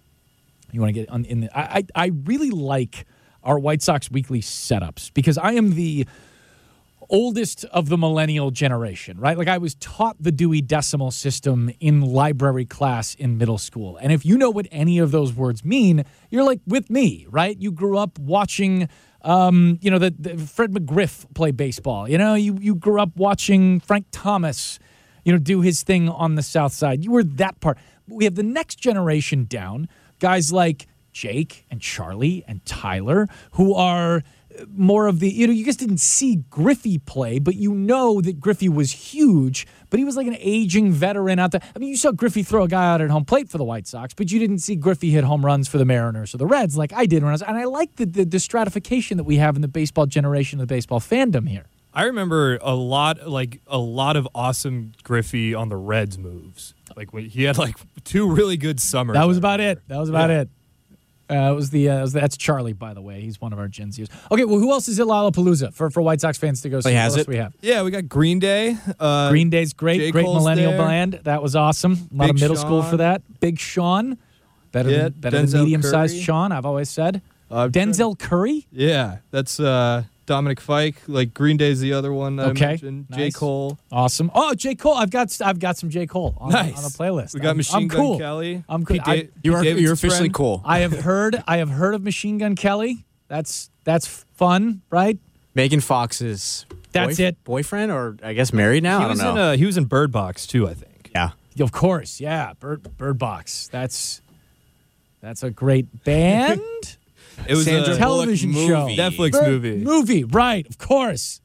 You 0.72 0.80
want 0.80 0.94
to 0.94 1.00
get 1.00 1.08
on 1.10 1.24
in 1.24 1.40
the. 1.40 1.58
I, 1.58 1.78
I 1.96 2.04
I 2.06 2.10
really 2.24 2.50
like 2.50 3.06
our 3.42 3.58
White 3.58 3.82
Sox 3.82 4.10
weekly 4.10 4.40
setups 4.40 5.12
because 5.14 5.36
I 5.38 5.52
am 5.52 5.74
the 5.74 6.06
oldest 7.10 7.64
of 7.66 7.88
the 7.88 7.98
millennial 7.98 8.50
generation, 8.50 9.18
right? 9.18 9.36
Like 9.36 9.48
I 9.48 9.58
was 9.58 9.74
taught 9.76 10.16
the 10.20 10.32
Dewey 10.32 10.60
Decimal 10.60 11.10
System 11.10 11.70
in 11.80 12.00
library 12.00 12.64
class 12.64 13.14
in 13.14 13.38
middle 13.38 13.58
school. 13.58 13.96
And 13.96 14.12
if 14.12 14.24
you 14.24 14.36
know 14.38 14.50
what 14.50 14.66
any 14.70 14.98
of 14.98 15.10
those 15.10 15.32
words 15.32 15.64
mean, 15.64 16.04
you're 16.30 16.44
like 16.44 16.60
with 16.66 16.90
me, 16.90 17.26
right? 17.30 17.56
You 17.58 17.72
grew 17.72 17.98
up 17.98 18.18
watching 18.18 18.88
um, 19.24 19.78
you 19.80 19.90
know, 19.90 19.98
the, 19.98 20.10
the 20.10 20.36
Fred 20.36 20.72
McGriff 20.72 21.32
play 21.34 21.50
baseball. 21.50 22.08
You 22.08 22.18
know, 22.18 22.34
you 22.34 22.58
you 22.60 22.74
grew 22.74 23.00
up 23.00 23.16
watching 23.16 23.80
Frank 23.80 24.06
Thomas, 24.12 24.78
you 25.24 25.32
know, 25.32 25.38
do 25.38 25.62
his 25.62 25.82
thing 25.82 26.08
on 26.08 26.34
the 26.34 26.42
South 26.42 26.74
Side. 26.74 27.02
You 27.02 27.10
were 27.10 27.24
that 27.24 27.58
part. 27.60 27.78
We 28.06 28.24
have 28.24 28.34
the 28.34 28.42
next 28.42 28.76
generation 28.76 29.46
down, 29.46 29.88
guys 30.18 30.52
like 30.52 30.86
Jake 31.12 31.64
and 31.70 31.80
Charlie 31.80 32.44
and 32.46 32.64
Tyler, 32.66 33.26
who 33.52 33.72
are 33.74 34.22
more 34.68 35.06
of 35.06 35.20
the 35.20 35.28
you 35.30 35.46
know 35.46 35.52
you 35.52 35.64
just 35.64 35.78
didn't 35.78 35.98
see 36.00 36.36
Griffey 36.50 36.98
play, 36.98 37.38
but 37.38 37.54
you 37.56 37.74
know 37.74 38.20
that 38.20 38.40
Griffey 38.40 38.68
was 38.68 38.92
huge, 38.92 39.66
but 39.90 39.98
he 39.98 40.04
was 40.04 40.16
like 40.16 40.26
an 40.26 40.36
aging 40.38 40.92
veteran 40.92 41.38
out 41.38 41.50
there. 41.52 41.60
I 41.74 41.78
mean, 41.78 41.88
you 41.88 41.96
saw 41.96 42.12
Griffey 42.12 42.42
throw 42.42 42.64
a 42.64 42.68
guy 42.68 42.92
out 42.92 43.00
at 43.00 43.10
home 43.10 43.24
plate 43.24 43.48
for 43.48 43.58
the 43.58 43.64
White 43.64 43.86
Sox, 43.86 44.14
but 44.14 44.30
you 44.30 44.38
didn't 44.38 44.58
see 44.58 44.76
Griffey 44.76 45.10
hit 45.10 45.24
home 45.24 45.44
runs 45.44 45.68
for 45.68 45.78
the 45.78 45.84
Mariners 45.84 46.34
or 46.34 46.38
the 46.38 46.46
Reds 46.46 46.76
like 46.76 46.92
I 46.92 47.06
did 47.06 47.22
when 47.22 47.30
I 47.30 47.32
was. 47.32 47.42
And 47.42 47.56
I 47.56 47.64
like 47.64 47.96
the 47.96 48.06
the, 48.06 48.24
the 48.24 48.40
stratification 48.40 49.16
that 49.18 49.24
we 49.24 49.36
have 49.36 49.56
in 49.56 49.62
the 49.62 49.68
baseball 49.68 50.06
generation, 50.06 50.60
of 50.60 50.68
the 50.68 50.74
baseball 50.74 51.00
fandom 51.00 51.48
here. 51.48 51.64
I 51.96 52.04
remember 52.04 52.58
a 52.60 52.74
lot, 52.74 53.28
like 53.28 53.60
a 53.68 53.78
lot 53.78 54.16
of 54.16 54.26
awesome 54.34 54.92
Griffey 55.04 55.54
on 55.54 55.68
the 55.68 55.76
Reds 55.76 56.18
moves. 56.18 56.74
Like 56.96 57.12
when 57.12 57.26
he 57.26 57.44
had 57.44 57.56
like 57.56 57.76
two 58.02 58.28
really 58.32 58.56
good 58.56 58.80
summers. 58.80 59.14
That 59.14 59.28
was 59.28 59.38
about 59.38 59.60
it. 59.60 59.80
That 59.88 59.98
was 59.98 60.08
about 60.08 60.30
Yeah. 60.30 60.40
it. 60.42 60.48
Uh, 61.30 61.50
it 61.52 61.54
was 61.54 61.70
the 61.70 61.88
uh, 61.88 61.98
it 61.98 62.02
was- 62.02 62.12
that's 62.12 62.36
Charlie, 62.36 62.72
by 62.74 62.92
the 62.94 63.00
way. 63.00 63.20
He's 63.22 63.40
one 63.40 63.52
of 63.52 63.58
our 63.58 63.68
Gen 63.68 63.90
Zers. 63.90 64.08
Okay, 64.30 64.44
well, 64.44 64.58
who 64.58 64.70
else 64.72 64.88
is 64.88 65.00
at 65.00 65.06
Lollapalooza 65.06 65.72
for, 65.72 65.88
for 65.90 66.02
White 66.02 66.20
Sox 66.20 66.36
fans 66.38 66.60
to 66.62 66.68
go 66.68 66.80
see? 66.80 66.92
has 66.92 67.12
What 67.12 67.18
else 67.20 67.28
it? 67.28 67.30
We 67.30 67.36
have 67.36 67.54
Yeah, 67.62 67.82
we 67.82 67.90
got 67.90 68.08
Green 68.08 68.38
Day. 68.38 68.76
Uh, 69.00 69.30
Green 69.30 69.48
Day's 69.50 69.72
great, 69.72 70.00
J. 70.00 70.10
great 70.10 70.26
Cole's 70.26 70.36
millennial 70.36 70.72
there. 70.72 70.80
band. 70.80 71.20
That 71.24 71.42
was 71.42 71.56
awesome. 71.56 71.92
A 72.12 72.16
lot 72.16 72.30
of 72.30 72.36
Big 72.36 72.42
middle 72.42 72.56
school 72.56 72.82
for 72.82 72.98
that. 72.98 73.22
Big 73.40 73.58
Sean, 73.58 74.18
better 74.72 74.90
Yeah, 74.90 75.02
than 75.04 75.12
better 75.12 75.36
than 75.38 75.46
Denzel 75.46 75.60
medium 75.64 75.82
sized 75.82 76.14
Curry. 76.14 76.22
Sean. 76.22 76.52
I've 76.52 76.66
always 76.66 76.90
said. 76.90 77.22
Uh, 77.50 77.54
I'm 77.64 77.72
trying- 77.72 77.88
Denzel 77.88 78.18
Curry. 78.18 78.66
Yeah, 78.70 79.18
that's 79.30 79.58
uh, 79.58 80.02
Dominic 80.26 80.60
Fike. 80.60 80.96
Like 81.06 81.34
Green 81.34 81.56
Day's 81.56 81.80
the 81.80 81.92
other 81.92 82.12
one 82.12 82.36
that 82.36 82.48
Okay, 82.50 82.64
I 82.64 82.68
mentioned. 82.70 83.06
J. 83.12 83.30
Cole. 83.30 83.78
Awesome. 83.92 84.30
Oh, 84.34 84.54
J 84.54 84.74
Cole. 84.74 84.94
I've 84.94 85.10
got 85.10 85.36
I've 85.44 85.58
got 85.58 85.76
some 85.76 85.90
J 85.90 86.06
Cole 86.06 86.34
on, 86.38 86.50
Nice. 86.52 86.76
on 86.76 86.82
the 86.82 86.88
playlist. 86.88 87.34
We 87.34 87.40
got 87.40 87.50
I'm, 87.50 87.56
Machine 87.58 87.76
I'm 87.82 87.88
Gun 87.88 88.00
cool. 88.00 88.18
Kelly. 88.18 88.64
I'm 88.68 88.84
cool. 88.84 88.98
I- 89.04 89.16
Da- 89.22 89.28
you 89.42 89.54
are 89.54 89.62
Davidson's 89.62 89.82
you're 89.82 89.92
officially 89.92 90.18
friend. 90.20 90.34
cool. 90.34 90.62
I 90.64 90.78
have 90.80 90.92
heard 91.00 91.42
I 91.46 91.58
have 91.58 91.70
heard 91.70 91.94
of 91.94 92.02
Machine 92.02 92.38
Gun 92.38 92.56
Kelly. 92.56 93.04
That's 93.28 93.70
that's 93.84 94.06
fun, 94.34 94.82
right? 94.90 95.18
Megan 95.54 95.80
Fox's 95.80 96.66
That's 96.92 97.16
boyf- 97.16 97.20
it. 97.20 97.44
boyfriend, 97.44 97.92
or 97.92 98.16
I 98.22 98.32
guess 98.32 98.52
married 98.52 98.82
now. 98.82 98.98
He 98.98 99.04
I 99.04 99.08
don't 99.08 99.10
was 99.16 99.22
know. 99.22 99.30
in 99.32 99.38
uh, 99.38 99.56
he 99.56 99.66
was 99.66 99.76
in 99.76 99.84
Bird 99.84 100.10
Box 100.10 100.46
too, 100.46 100.68
I 100.68 100.74
think. 100.74 101.10
yeah. 101.14 101.30
Of 101.60 101.70
course, 101.70 102.20
yeah. 102.20 102.54
Bird 102.58 102.96
Bird 102.96 103.18
Box. 103.18 103.68
That's 103.70 104.20
that's 105.20 105.42
a 105.42 105.50
great 105.50 106.04
band. 106.04 106.60
It 107.48 107.54
was 107.54 107.64
Sandra 107.64 107.94
a 107.94 107.96
television 107.98 108.52
Bullock 108.52 108.68
show. 108.68 108.80
movie. 108.88 108.96
Netflix 108.96 109.32
Bird- 109.32 109.48
movie. 109.48 109.76
Movie, 109.78 110.24
right? 110.24 110.66
Of 110.68 110.78
course. 110.78 111.40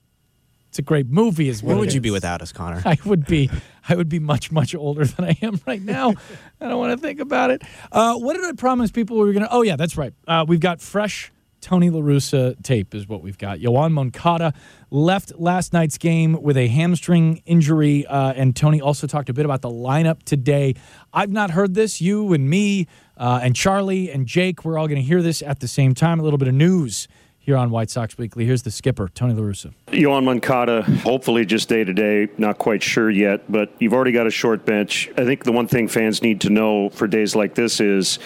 It's 0.70 0.78
a 0.78 0.84
great 0.84 1.08
movie. 1.10 1.50
Is 1.50 1.64
what 1.64 1.70
Where 1.70 1.78
would 1.80 1.94
you 1.94 2.02
be 2.02 2.12
without 2.12 2.42
us, 2.44 2.52
Connor? 2.52 2.82
I 2.86 2.98
would 3.06 3.26
be. 3.26 3.50
I 3.88 3.96
would 3.96 4.08
be 4.10 4.20
much 4.20 4.52
much 4.52 4.76
older 4.76 5.04
than 5.04 5.26
I 5.26 5.36
am 5.42 5.60
right 5.66 5.82
now. 5.82 6.14
I 6.62 6.68
don't 6.70 6.78
want 6.78 6.92
to 6.92 6.98
think 6.98 7.20
about 7.20 7.50
it. 7.50 7.64
Uh, 7.92 8.16
what 8.18 8.36
did 8.36 8.46
I 8.46 8.52
promise 8.52 8.92
people 8.92 9.18
we 9.18 9.26
were 9.26 9.34
gonna? 9.34 9.48
Oh 9.50 9.64
yeah, 9.64 9.76
that's 9.78 9.98
right. 9.98 10.14
Uh, 10.28 10.46
we've 10.48 10.60
got 10.60 10.80
fresh 10.80 11.32
Tony 11.62 11.90
La 11.90 12.00
Russa 12.00 12.62
tape 12.64 12.94
is 12.94 13.08
what 13.08 13.22
we've 13.24 13.38
got. 13.38 13.58
Yoan 13.60 13.92
Moncada 13.92 14.54
left 14.92 15.34
last 15.40 15.74
night's 15.74 15.98
game 15.98 16.40
with 16.42 16.56
a 16.56 16.68
hamstring 16.68 17.42
injury, 17.46 18.06
uh, 18.06 18.34
and 18.34 18.56
Tony 18.56 18.80
also 18.80 19.08
talked 19.08 19.30
a 19.30 19.34
bit 19.34 19.46
about 19.46 19.62
the 19.62 19.70
lineup 19.70 20.22
today. 20.24 20.76
I've 21.12 21.32
not 21.32 21.50
heard 21.52 21.74
this. 21.74 22.00
You 22.00 22.32
and 22.34 22.50
me 22.50 22.88
uh, 23.20 23.42
and 23.44 23.56
Charlie 23.56 24.10
and 24.10 24.26
Jake, 24.26 24.64
we're 24.66 24.78
all 24.78 24.88
going 24.88 25.02
to 25.02 25.08
hear 25.08 25.22
this 25.22 25.42
at 25.42 25.60
the 25.60 25.68
same 25.68 25.94
time. 25.94 26.20
A 26.20 26.24
little 26.24 26.40
bit 26.40 26.48
of 26.48 26.54
news 26.54 27.08
here 27.50 27.58
on 27.58 27.72
White 27.72 27.90
Sox 27.90 28.18
Weekly. 28.18 28.46
Here's 28.46 28.62
the 28.62 28.72
skipper, 28.72 29.10
Tony 29.10 29.34
La 29.34 29.42
Russa. 29.42 29.74
Yoan 29.88 30.24
Moncada, 30.24 30.84
hopefully 30.84 31.46
just 31.46 31.68
day 31.68 31.84
to 31.84 31.94
day, 31.94 32.30
not 32.38 32.60
quite 32.60 32.84
sure 32.84 33.10
yet, 33.10 33.52
but 33.52 33.74
you've 33.80 33.94
already 33.94 34.12
got 34.12 34.28
a 34.28 34.32
short 34.32 34.66
bench. 34.66 35.10
I 35.18 35.26
think 35.26 35.44
the 35.44 35.52
one 35.52 35.68
thing 35.68 35.88
fans 35.88 36.22
need 36.22 36.42
to 36.42 36.50
know 36.50 36.90
for 36.90 37.08
days 37.08 37.36
like 37.36 37.56
this 37.56 37.80
is 37.80 38.20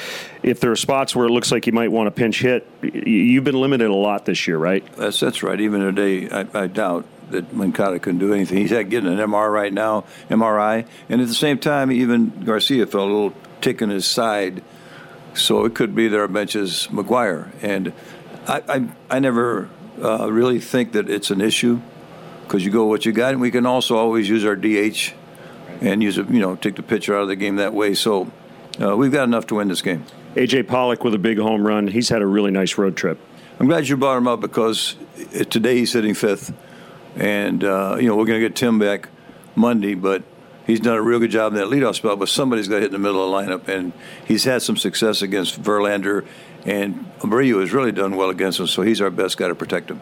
if 0.43 0.59
there 0.59 0.71
are 0.71 0.75
spots 0.75 1.15
where 1.15 1.25
it 1.25 1.31
looks 1.31 1.51
like 1.51 1.65
you 1.67 1.73
might 1.73 1.91
want 1.91 2.07
to 2.07 2.11
pinch 2.11 2.41
hit, 2.41 2.67
you've 2.81 3.43
been 3.43 3.59
limited 3.59 3.89
a 3.89 3.95
lot 3.95 4.25
this 4.25 4.47
year, 4.47 4.57
right? 4.57 4.85
That's 4.95 5.19
that's 5.19 5.41
right. 5.41 5.59
Even 5.59 5.81
today, 5.81 6.29
I, 6.29 6.63
I 6.63 6.67
doubt 6.67 7.05
that 7.31 7.53
Moncada 7.53 7.99
can 7.99 8.17
do 8.17 8.33
anything. 8.33 8.57
He's 8.57 8.71
had 8.71 8.89
getting 8.89 9.09
an 9.09 9.17
MR 9.19 9.51
right 9.51 9.73
now, 9.73 10.03
MRI, 10.29 10.85
and 11.09 11.21
at 11.21 11.27
the 11.27 11.33
same 11.33 11.57
time, 11.57 11.91
even 11.91 12.43
Garcia 12.43 12.85
felt 12.85 13.09
a 13.09 13.13
little 13.13 13.33
tick 13.61 13.81
in 13.81 13.89
his 13.89 14.05
side, 14.05 14.61
so 15.35 15.65
it 15.65 15.75
could 15.75 15.95
be 15.95 16.07
that 16.07 16.19
our 16.19 16.27
bench 16.27 16.55
is 16.55 16.87
McGuire. 16.91 17.51
And 17.61 17.93
I 18.47 18.61
I, 18.67 18.87
I 19.17 19.19
never 19.19 19.69
uh, 20.01 20.31
really 20.31 20.59
think 20.59 20.91
that 20.93 21.09
it's 21.09 21.31
an 21.31 21.41
issue 21.41 21.81
because 22.43 22.65
you 22.65 22.71
go 22.71 22.85
what 22.85 23.05
you 23.05 23.11
got, 23.11 23.33
and 23.33 23.41
we 23.41 23.51
can 23.51 23.65
also 23.65 23.97
always 23.97 24.29
use 24.29 24.45
our 24.45 24.55
DH 24.55 25.13
and 25.81 26.01
use 26.03 26.17
it, 26.17 26.29
you 26.29 26.39
know, 26.39 26.55
take 26.55 26.75
the 26.75 26.83
pitcher 26.83 27.15
out 27.15 27.23
of 27.23 27.27
the 27.27 27.35
game 27.35 27.57
that 27.57 27.73
way. 27.73 27.93
So 27.93 28.31
uh, 28.81 28.95
we've 28.95 29.11
got 29.11 29.23
enough 29.23 29.47
to 29.47 29.55
win 29.55 29.67
this 29.67 29.81
game. 29.81 30.05
AJ 30.35 30.67
Pollock 30.67 31.03
with 31.03 31.13
a 31.13 31.19
big 31.19 31.37
home 31.37 31.65
run. 31.65 31.87
He's 31.87 32.09
had 32.09 32.21
a 32.21 32.25
really 32.25 32.51
nice 32.51 32.77
road 32.77 32.97
trip. 32.97 33.19
I'm 33.59 33.67
glad 33.67 33.87
you 33.87 33.97
brought 33.97 34.17
him 34.17 34.27
up 34.27 34.41
because 34.41 34.95
uh, 35.35 35.43
today 35.43 35.77
he's 35.77 35.93
hitting 35.93 36.15
fifth, 36.15 36.53
and 37.15 37.63
uh, 37.63 37.97
you 37.99 38.07
know 38.07 38.15
we're 38.15 38.25
going 38.25 38.41
to 38.41 38.47
get 38.47 38.55
Tim 38.55 38.79
back 38.79 39.09
Monday, 39.55 39.93
but 39.93 40.23
he's 40.65 40.79
done 40.79 40.97
a 40.97 41.01
real 41.01 41.19
good 41.19 41.31
job 41.31 41.53
in 41.53 41.59
that 41.59 41.67
leadoff 41.67 41.95
spot. 41.95 42.19
But 42.19 42.29
somebody's 42.29 42.67
got 42.67 42.75
to 42.75 42.81
hit 42.81 42.93
in 42.93 42.93
the 42.93 42.99
middle 42.99 43.23
of 43.23 43.47
the 43.47 43.51
lineup, 43.51 43.67
and 43.67 43.93
he's 44.25 44.43
had 44.43 44.61
some 44.61 44.77
success 44.77 45.21
against 45.21 45.61
Verlander, 45.61 46.25
and 46.65 47.05
Abreu 47.19 47.59
has 47.61 47.71
really 47.73 47.91
done 47.91 48.15
well 48.15 48.29
against 48.29 48.59
him. 48.59 48.67
So 48.67 48.81
he's 48.81 49.01
our 49.01 49.09
best 49.09 49.37
guy 49.37 49.47
to 49.47 49.55
protect 49.55 49.89
him. 49.89 50.01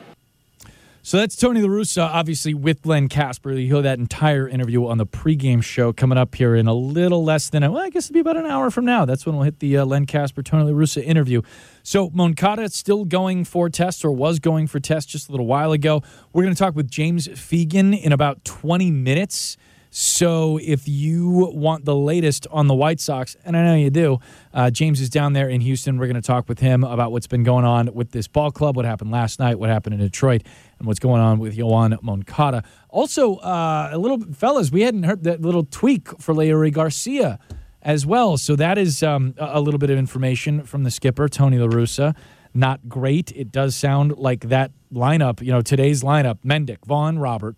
So 1.03 1.17
that's 1.17 1.35
Tony 1.35 1.63
La 1.63 1.67
Russa, 1.67 2.03
obviously 2.03 2.53
with 2.53 2.85
Len 2.85 3.09
Kasper. 3.09 3.53
You 3.53 3.73
hear 3.73 3.81
that 3.81 3.97
entire 3.97 4.47
interview 4.47 4.85
on 4.85 4.99
the 4.99 5.07
pregame 5.07 5.63
show 5.63 5.91
coming 5.91 6.15
up 6.15 6.35
here 6.35 6.55
in 6.55 6.67
a 6.67 6.75
little 6.75 7.23
less 7.23 7.49
than, 7.49 7.63
a, 7.63 7.71
well, 7.71 7.81
I 7.81 7.89
guess 7.89 8.05
it'll 8.05 8.13
be 8.13 8.19
about 8.19 8.37
an 8.37 8.45
hour 8.45 8.69
from 8.69 8.85
now. 8.85 9.05
That's 9.05 9.25
when 9.25 9.35
we'll 9.35 9.45
hit 9.45 9.57
the 9.61 9.77
uh, 9.77 9.85
Len 9.85 10.05
Kasper, 10.05 10.43
Tony 10.43 10.71
La 10.71 10.77
Russa 10.77 11.03
interview. 11.03 11.41
So 11.81 12.11
Moncada 12.11 12.69
still 12.69 13.05
going 13.05 13.45
for 13.45 13.67
tests 13.67 14.05
or 14.05 14.11
was 14.11 14.37
going 14.37 14.67
for 14.67 14.79
tests 14.79 15.11
just 15.11 15.27
a 15.27 15.31
little 15.31 15.47
while 15.47 15.71
ago. 15.71 16.03
We're 16.33 16.43
going 16.43 16.53
to 16.53 16.59
talk 16.59 16.75
with 16.75 16.91
James 16.91 17.27
Fegan 17.29 17.99
in 17.99 18.11
about 18.11 18.45
20 18.45 18.91
minutes. 18.91 19.57
So 19.93 20.57
if 20.57 20.87
you 20.87 21.51
want 21.53 21.83
the 21.83 21.95
latest 21.95 22.47
on 22.49 22.67
the 22.67 22.73
White 22.73 23.01
Sox, 23.01 23.35
and 23.43 23.57
I 23.57 23.65
know 23.65 23.75
you 23.75 23.89
do, 23.89 24.19
uh, 24.53 24.71
James 24.71 25.01
is 25.01 25.09
down 25.09 25.33
there 25.33 25.49
in 25.49 25.59
Houston. 25.59 25.99
We're 25.99 26.07
going 26.07 26.15
to 26.15 26.21
talk 26.21 26.47
with 26.47 26.59
him 26.59 26.85
about 26.85 27.11
what's 27.11 27.27
been 27.27 27.43
going 27.43 27.65
on 27.65 27.93
with 27.93 28.11
this 28.11 28.25
ball 28.25 28.51
club, 28.51 28.77
what 28.77 28.85
happened 28.85 29.11
last 29.11 29.37
night, 29.37 29.59
what 29.59 29.69
happened 29.69 29.95
in 29.95 29.99
Detroit, 29.99 30.43
and 30.79 30.87
what's 30.87 30.99
going 30.99 31.21
on 31.21 31.39
with 31.39 31.57
Yoan 31.57 32.01
Moncada. 32.01 32.63
Also, 32.87 33.35
uh, 33.37 33.89
a 33.91 33.97
little 33.97 34.21
fellas, 34.33 34.71
we 34.71 34.83
hadn't 34.83 35.03
heard 35.03 35.25
that 35.25 35.41
little 35.41 35.65
tweak 35.65 36.07
for 36.21 36.33
Leury 36.33 36.71
Garcia 36.71 37.37
as 37.81 38.05
well. 38.05 38.37
So 38.37 38.55
that 38.55 38.77
is 38.77 39.03
um, 39.03 39.35
a 39.37 39.59
little 39.59 39.77
bit 39.77 39.89
of 39.89 39.97
information 39.97 40.63
from 40.63 40.83
the 40.83 40.91
skipper, 40.91 41.27
Tony 41.27 41.57
La 41.57 41.67
Russa. 41.67 42.15
Not 42.53 42.87
great. 42.87 43.33
It 43.35 43.51
does 43.51 43.75
sound 43.75 44.17
like 44.17 44.47
that 44.47 44.71
lineup, 44.93 45.41
you 45.41 45.51
know, 45.51 45.61
today's 45.61 46.01
lineup, 46.01 46.39
Mendick, 46.45 46.85
Vaughn, 46.85 47.19
Robert, 47.19 47.57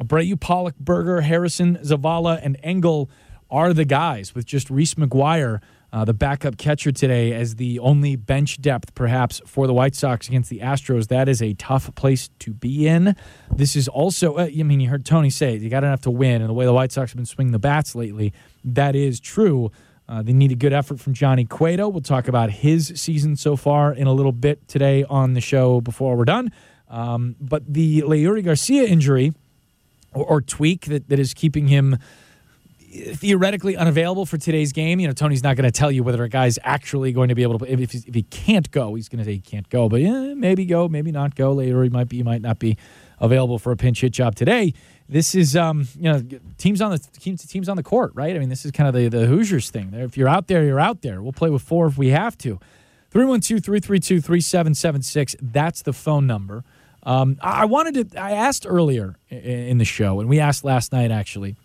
Abreu, 0.00 0.38
Pollock, 0.40 0.76
Burger, 0.78 1.20
Harrison, 1.20 1.76
Zavala, 1.78 2.40
and 2.42 2.56
Engel 2.62 3.10
are 3.50 3.74
the 3.74 3.84
guys 3.84 4.34
with 4.34 4.46
just 4.46 4.70
Reese 4.70 4.94
McGuire, 4.94 5.60
uh, 5.92 6.04
the 6.04 6.14
backup 6.14 6.56
catcher 6.56 6.92
today, 6.92 7.32
as 7.32 7.56
the 7.56 7.78
only 7.80 8.16
bench 8.16 8.62
depth 8.62 8.94
perhaps 8.94 9.42
for 9.44 9.66
the 9.66 9.74
White 9.74 9.94
Sox 9.94 10.28
against 10.28 10.48
the 10.48 10.60
Astros. 10.60 11.08
That 11.08 11.28
is 11.28 11.42
a 11.42 11.52
tough 11.54 11.94
place 11.96 12.30
to 12.38 12.52
be 12.52 12.86
in. 12.86 13.16
This 13.54 13.76
is 13.76 13.88
also, 13.88 14.36
uh, 14.36 14.44
I 14.44 14.62
mean, 14.62 14.80
you 14.80 14.88
heard 14.88 15.04
Tony 15.04 15.30
say 15.30 15.56
you 15.56 15.68
got 15.68 15.84
enough 15.84 16.02
to 16.02 16.10
win, 16.10 16.40
and 16.40 16.48
the 16.48 16.54
way 16.54 16.64
the 16.64 16.72
White 16.72 16.92
Sox 16.92 17.10
have 17.10 17.16
been 17.16 17.26
swinging 17.26 17.52
the 17.52 17.58
bats 17.58 17.94
lately, 17.94 18.32
that 18.64 18.94
is 18.94 19.20
true. 19.20 19.70
Uh, 20.08 20.22
they 20.22 20.32
need 20.32 20.50
a 20.50 20.56
good 20.56 20.72
effort 20.72 20.98
from 20.98 21.12
Johnny 21.12 21.44
Cueto. 21.44 21.88
We'll 21.88 22.00
talk 22.00 22.26
about 22.26 22.50
his 22.50 22.92
season 22.96 23.36
so 23.36 23.54
far 23.54 23.92
in 23.92 24.06
a 24.06 24.12
little 24.12 24.32
bit 24.32 24.66
today 24.66 25.04
on 25.04 25.34
the 25.34 25.40
show 25.40 25.80
before 25.80 26.16
we're 26.16 26.24
done. 26.24 26.52
Um, 26.88 27.36
but 27.40 27.72
the 27.72 28.02
Leury 28.02 28.44
Garcia 28.44 28.84
injury 28.84 29.32
or, 30.14 30.24
or 30.24 30.40
tweak 30.40 30.86
that, 30.86 31.08
that 31.08 31.18
is 31.18 31.34
keeping 31.34 31.68
him 31.68 31.98
theoretically 32.90 33.76
unavailable 33.76 34.26
for 34.26 34.36
today's 34.36 34.72
game. 34.72 34.98
You 34.98 35.06
know, 35.06 35.12
Tony's 35.12 35.42
not 35.42 35.56
going 35.56 35.64
to 35.64 35.70
tell 35.70 35.92
you 35.92 36.02
whether 36.02 36.22
a 36.24 36.28
guy's 36.28 36.58
actually 36.64 37.12
going 37.12 37.28
to 37.28 37.34
be 37.34 37.42
able 37.42 37.58
to. 37.60 37.72
If, 37.72 37.94
if, 37.94 38.14
he 38.14 38.22
can't 38.24 38.70
go, 38.70 38.94
he's 38.94 39.08
going 39.08 39.18
to 39.18 39.24
say 39.24 39.34
he 39.34 39.40
can't 39.40 39.68
go. 39.68 39.88
But 39.88 40.00
yeah, 40.00 40.34
maybe 40.34 40.64
go, 40.64 40.88
maybe 40.88 41.12
not 41.12 41.36
go. 41.36 41.52
Later, 41.52 41.82
he 41.84 41.88
might 41.88 42.08
be, 42.08 42.18
he 42.18 42.22
might 42.22 42.42
not 42.42 42.58
be 42.58 42.76
available 43.20 43.58
for 43.58 43.70
a 43.70 43.76
pinch 43.76 44.00
hit 44.00 44.12
job 44.12 44.34
today. 44.34 44.74
This 45.08 45.34
is, 45.34 45.56
um, 45.56 45.86
you 45.96 46.10
know, 46.10 46.22
teams 46.58 46.80
on 46.80 46.92
the 46.92 46.98
teams, 46.98 47.44
teams 47.44 47.68
on 47.68 47.76
the 47.76 47.82
court, 47.82 48.12
right? 48.14 48.34
I 48.34 48.38
mean, 48.38 48.48
this 48.48 48.64
is 48.64 48.70
kind 48.70 48.88
of 48.88 48.94
the 48.94 49.08
the 49.08 49.26
Hoosiers 49.26 49.70
thing. 49.70 49.92
If 49.92 50.16
you're 50.16 50.28
out 50.28 50.48
there, 50.48 50.64
you're 50.64 50.80
out 50.80 51.02
there. 51.02 51.22
We'll 51.22 51.32
play 51.32 51.50
with 51.50 51.62
four 51.62 51.86
if 51.86 51.98
we 51.98 52.08
have 52.08 52.36
to. 52.38 52.60
312 53.10 53.62
332 53.64 54.20
3776. 54.20 55.36
That's 55.40 55.82
the 55.82 55.92
phone 55.92 56.26
number. 56.26 56.64
Um, 57.02 57.38
I 57.40 57.64
wanted 57.64 58.10
to, 58.12 58.20
I 58.20 58.32
asked 58.32 58.66
earlier 58.68 59.16
in 59.30 59.78
the 59.78 59.84
show, 59.84 60.20
and 60.20 60.28
we 60.28 60.38
asked 60.38 60.64
last 60.64 60.92
night 60.92 61.10
actually 61.10 61.56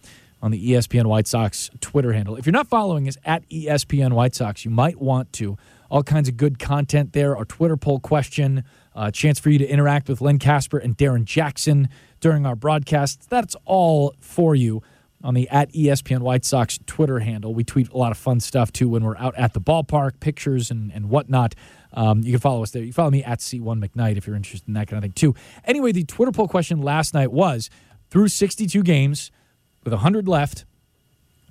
on 0.41 0.51
the 0.51 0.71
ESPN 0.71 1.07
White 1.07 1.27
Sox 1.27 1.69
Twitter 1.81 2.13
handle. 2.13 2.35
If 2.35 2.45
you're 2.45 2.53
not 2.53 2.67
following 2.67 3.07
us 3.07 3.17
at 3.25 3.47
ESPN 3.49 4.13
White 4.13 4.35
Sox, 4.35 4.63
you 4.63 4.71
might 4.71 5.01
want 5.01 5.33
to. 5.33 5.57
All 5.89 6.03
kinds 6.03 6.27
of 6.27 6.37
good 6.37 6.57
content 6.57 7.13
there. 7.13 7.37
Our 7.37 7.45
Twitter 7.45 7.77
poll 7.77 7.99
question, 7.99 8.63
a 8.95 9.11
chance 9.11 9.39
for 9.39 9.49
you 9.49 9.59
to 9.59 9.67
interact 9.67 10.09
with 10.09 10.21
Len 10.21 10.39
Kasper 10.39 10.77
and 10.77 10.97
Darren 10.97 11.25
Jackson 11.25 11.89
during 12.19 12.45
our 12.45 12.55
broadcasts. 12.55 13.25
That's 13.27 13.55
all 13.65 14.13
for 14.19 14.55
you 14.55 14.81
on 15.25 15.33
the 15.33 15.49
at 15.49 15.73
ESPN 15.73 16.19
White 16.19 16.45
Sox 16.45 16.79
Twitter 16.85 17.19
handle. 17.19 17.53
We 17.53 17.63
tweet 17.63 17.89
a 17.89 17.97
lot 17.97 18.11
of 18.11 18.17
fun 18.17 18.39
stuff 18.39 18.71
too 18.71 18.87
when 18.87 19.03
we're 19.03 19.17
out 19.17 19.35
at 19.35 19.53
the 19.53 19.59
ballpark, 19.59 20.19
pictures 20.19 20.69
and, 20.69 20.91
and 20.93 21.09
whatnot. 21.09 21.55
Um, 21.93 22.21
you 22.21 22.31
can 22.31 22.39
follow 22.39 22.61
us 22.61 22.71
there. 22.71 22.83
You 22.83 22.93
follow 22.93 23.09
me 23.09 23.23
at 23.23 23.39
C1 23.39 23.83
McKnight 23.83 24.17
if 24.17 24.27
you're 24.27 24.35
interested 24.35 24.67
in 24.67 24.75
that 24.75 24.87
kind 24.87 24.97
of 24.97 25.01
thing 25.03 25.13
too. 25.13 25.33
Anyway, 25.65 25.91
the 25.91 26.03
Twitter 26.03 26.31
poll 26.31 26.47
question 26.47 26.81
last 26.81 27.13
night 27.13 27.31
was 27.31 27.71
through 28.11 28.27
62 28.27 28.83
games 28.83 29.31
with 29.83 29.93
100 29.93 30.27
left, 30.27 30.65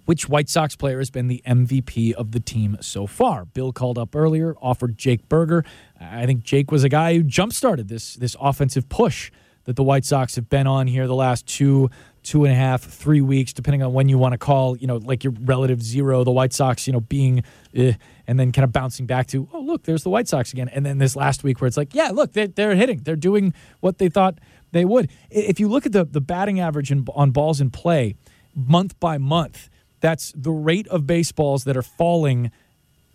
which 0.04 0.28
White 0.28 0.48
Sox 0.48 0.76
player 0.76 0.98
has 0.98 1.10
been 1.10 1.26
the 1.26 1.42
MVP 1.44 2.12
of 2.12 2.30
the 2.30 2.40
team 2.40 2.76
so 2.80 3.08
far? 3.08 3.44
Bill 3.44 3.72
called 3.72 3.98
up 3.98 4.14
earlier, 4.14 4.54
offered 4.62 4.96
Jake 4.96 5.28
Burger. 5.28 5.64
I 6.00 6.26
think 6.26 6.44
Jake 6.44 6.70
was 6.70 6.84
a 6.84 6.88
guy 6.88 7.14
who 7.14 7.24
jump 7.24 7.52
started 7.52 7.88
this 7.88 8.14
this 8.14 8.36
offensive 8.38 8.88
push 8.88 9.32
that 9.64 9.76
the 9.76 9.82
White 9.82 10.04
Sox 10.04 10.36
have 10.36 10.48
been 10.48 10.66
on 10.66 10.86
here 10.86 11.06
the 11.06 11.14
last 11.14 11.46
two 11.46 11.90
two 12.24 12.44
and 12.44 12.52
a 12.52 12.56
half, 12.56 12.82
three 12.82 13.20
weeks, 13.20 13.52
depending 13.52 13.82
on 13.82 13.92
when 13.92 14.08
you 14.08 14.18
want 14.18 14.32
to 14.32 14.38
call, 14.38 14.76
you 14.78 14.86
know, 14.86 14.96
like 14.96 15.22
your 15.22 15.34
relative 15.42 15.82
zero, 15.82 16.24
the 16.24 16.32
White 16.32 16.54
Sox, 16.54 16.86
you 16.86 16.92
know, 16.92 17.00
being, 17.00 17.44
eh, 17.74 17.92
and 18.26 18.40
then 18.40 18.50
kind 18.50 18.64
of 18.64 18.72
bouncing 18.72 19.04
back 19.06 19.26
to, 19.28 19.46
oh, 19.52 19.60
look, 19.60 19.84
there's 19.84 20.02
the 20.02 20.10
White 20.10 20.26
Sox 20.26 20.52
again. 20.52 20.68
And 20.68 20.84
then 20.84 20.98
this 20.98 21.14
last 21.14 21.44
week 21.44 21.60
where 21.60 21.68
it's 21.68 21.76
like, 21.76 21.94
yeah, 21.94 22.10
look, 22.10 22.32
they're, 22.32 22.48
they're 22.48 22.74
hitting. 22.74 23.02
They're 23.02 23.14
doing 23.14 23.52
what 23.80 23.98
they 23.98 24.08
thought 24.08 24.38
they 24.72 24.86
would. 24.86 25.10
If 25.30 25.60
you 25.60 25.68
look 25.68 25.84
at 25.84 25.92
the, 25.92 26.04
the 26.04 26.22
batting 26.22 26.58
average 26.58 26.90
in, 26.90 27.06
on 27.14 27.30
balls 27.30 27.60
in 27.60 27.70
play 27.70 28.16
month 28.54 28.98
by 28.98 29.18
month, 29.18 29.68
that's 30.00 30.32
the 30.34 30.50
rate 30.50 30.88
of 30.88 31.06
baseballs 31.06 31.64
that 31.64 31.76
are 31.76 31.82
falling 31.82 32.50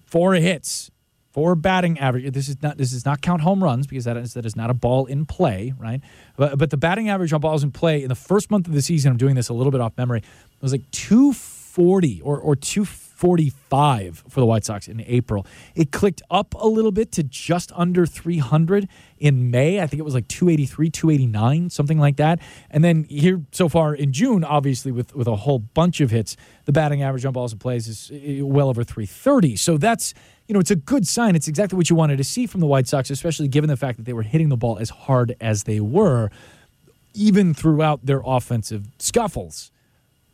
for 0.06 0.34
hits 0.36 0.92
for 1.32 1.56
batting 1.56 2.00
average. 2.00 2.34
This 2.34 2.50
is 2.50 2.62
not 2.62 2.78
this 2.78 2.94
is 2.94 3.06
not 3.06 3.22
count 3.22 3.42
home 3.42 3.64
runs 3.64 3.88
because 3.88 4.06
that 4.06 4.18
is 4.18 4.34
that 4.34 4.46
is 4.46 4.56
not 4.56 4.70
a 4.70 4.74
ball 4.74 5.06
in 5.06 5.26
play, 5.26 5.74
right? 5.78 6.02
But, 6.38 6.58
but 6.58 6.70
the 6.70 6.78
batting 6.78 7.10
average 7.10 7.34
on 7.34 7.42
balls 7.42 7.64
in 7.64 7.72
play 7.72 8.02
in 8.02 8.10
the 8.10 8.16
first 8.16 8.50
month 8.52 8.68
of 8.68 8.74
the 8.74 8.82
season, 8.82 9.12
I'm 9.12 9.18
doing 9.18 9.36
this 9.36 9.50
a 9.50 9.54
little 9.54 9.72
bit 9.72 9.82
off 9.82 9.98
memory, 9.98 10.20
it 10.20 10.62
was 10.62 10.72
like 10.72 10.90
240 10.92 12.22
or 12.22 12.40
or 12.40 12.56
245 13.20 14.24
for 14.30 14.40
the 14.40 14.46
White 14.46 14.64
Sox 14.64 14.88
in 14.88 15.04
April. 15.06 15.46
It 15.76 15.92
clicked 15.92 16.22
up 16.32 16.54
a 16.54 16.68
little 16.68 16.92
bit 16.92 17.12
to 17.14 17.24
just 17.24 17.72
under 17.76 18.06
300 18.06 18.88
in 19.18 19.52
May. 19.52 19.82
I 19.82 19.88
think 19.88 20.00
it 20.00 20.04
was 20.04 20.14
like 20.14 20.28
283, 20.30 20.90
289, 20.90 21.70
something 21.70 22.00
like 22.00 22.16
that. 22.18 22.40
And 22.72 22.84
then 22.84 23.04
here 23.06 23.42
so 23.52 23.68
far 23.68 23.94
in 23.94 24.14
June, 24.14 24.44
obviously 24.44 24.92
with 24.92 25.14
with 25.16 25.28
a 25.28 25.36
whole 25.36 25.60
bunch 25.60 26.00
of 26.00 26.12
hits, 26.12 26.38
the 26.66 26.72
batting 26.72 27.04
average 27.04 27.26
on 27.26 27.34
balls 27.34 27.52
in 27.52 27.60
plays 27.60 27.88
is 27.88 28.10
eh, 28.14 28.42
well 28.42 28.70
over 28.70 28.84
330. 28.84 29.58
So 29.58 29.78
that's 29.78 30.14
you 30.48 30.54
know, 30.54 30.60
it's 30.60 30.72
a 30.72 30.76
good 30.76 31.06
sign. 31.06 31.36
It's 31.36 31.48
exactly 31.48 31.76
what 31.78 31.90
you 31.90 31.96
wanted 31.96 32.18
to 32.18 32.24
see 32.24 32.48
from 32.48 32.62
the 32.62 32.68
White 32.68 32.88
Sox, 32.88 33.12
especially 33.12 33.50
given 33.50 33.68
the 33.68 33.78
fact 33.78 33.98
that 33.98 34.06
they 34.06 34.14
were 34.14 34.24
hitting 34.24 34.50
the 34.50 34.58
ball 34.58 34.80
as 34.80 34.90
hard 34.90 35.36
as 35.40 35.66
they 35.66 35.80
were, 35.80 36.32
even 37.14 37.54
throughout 37.54 38.06
their 38.06 38.22
offensive 38.26 38.88
scuffles. 38.98 39.72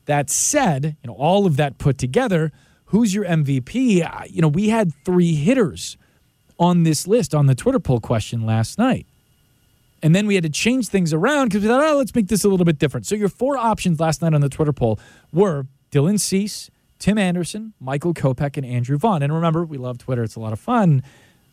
That 0.06 0.30
said, 0.30 0.96
you 1.04 1.08
know, 1.08 1.16
all 1.16 1.46
of 1.46 1.58
that 1.58 1.80
put 1.80 1.98
together, 1.98 2.54
who's 2.86 3.14
your 3.14 3.26
MVP? 3.26 4.30
You 4.32 4.42
know, 4.42 4.48
we 4.48 4.70
had 4.70 4.94
three 5.04 5.36
hitters 5.36 5.98
on 6.60 6.84
this 6.84 7.08
list 7.08 7.36
on 7.36 7.48
the 7.48 7.56
Twitter 7.56 7.80
poll 7.80 8.00
question 8.00 8.46
last 8.46 8.78
night. 8.78 9.06
And 10.02 10.14
then 10.14 10.28
we 10.28 10.36
had 10.36 10.44
to 10.44 10.50
change 10.50 10.88
things 10.88 11.14
around 11.14 11.50
because 11.50 11.64
we 11.64 11.68
thought, 11.68 11.84
oh, 11.84 11.98
let's 11.98 12.14
make 12.14 12.28
this 12.28 12.44
a 12.44 12.50
little 12.50 12.66
bit 12.66 12.78
different. 12.78 13.06
So 13.06 13.16
your 13.16 13.30
four 13.30 13.58
options 13.58 14.00
last 14.00 14.22
night 14.22 14.34
on 14.34 14.42
the 14.42 14.50
Twitter 14.50 14.74
poll 14.74 15.00
were 15.34 15.66
Dylan 15.92 16.20
Cease, 16.20 16.70
Tim 17.00 17.18
Anderson, 17.18 17.74
Michael 17.80 18.14
Kopech, 18.14 18.58
and 18.58 18.66
Andrew 18.66 18.98
Vaughn. 18.98 19.24
And 19.24 19.34
remember, 19.34 19.66
we 19.66 19.78
love 19.78 19.98
Twitter, 19.98 20.24
it's 20.24 20.36
a 20.36 20.40
lot 20.40 20.54
of 20.54 20.60
fun 20.60 21.02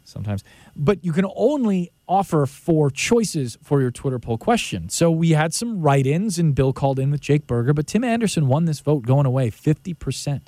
sometimes. 0.05 0.45
But 0.77 1.05
you 1.05 1.13
can 1.13 1.27
only 1.35 1.91
offer 2.09 2.45
four 2.47 2.91
choices 2.91 3.57
for 3.63 3.81
your 3.81 3.91
Twitter 3.91 4.19
poll 4.19 4.39
question. 4.39 4.89
So 4.89 5.11
we 5.11 5.31
had 5.31 5.55
some 5.55 5.81
write 5.81 6.07
ins, 6.07 6.39
and 6.39 6.55
Bill 6.55 6.73
called 6.73 6.99
in 6.99 7.11
with 7.11 7.21
Jake 7.21 7.47
Burger, 7.47 7.73
but 7.73 7.87
Tim 7.87 8.05
Anderson 8.05 8.49
won 8.49 8.65
this 8.65 8.81
vote 8.81 9.07
going 9.07 9.27
away 9.27 9.51
50%. 9.51 10.43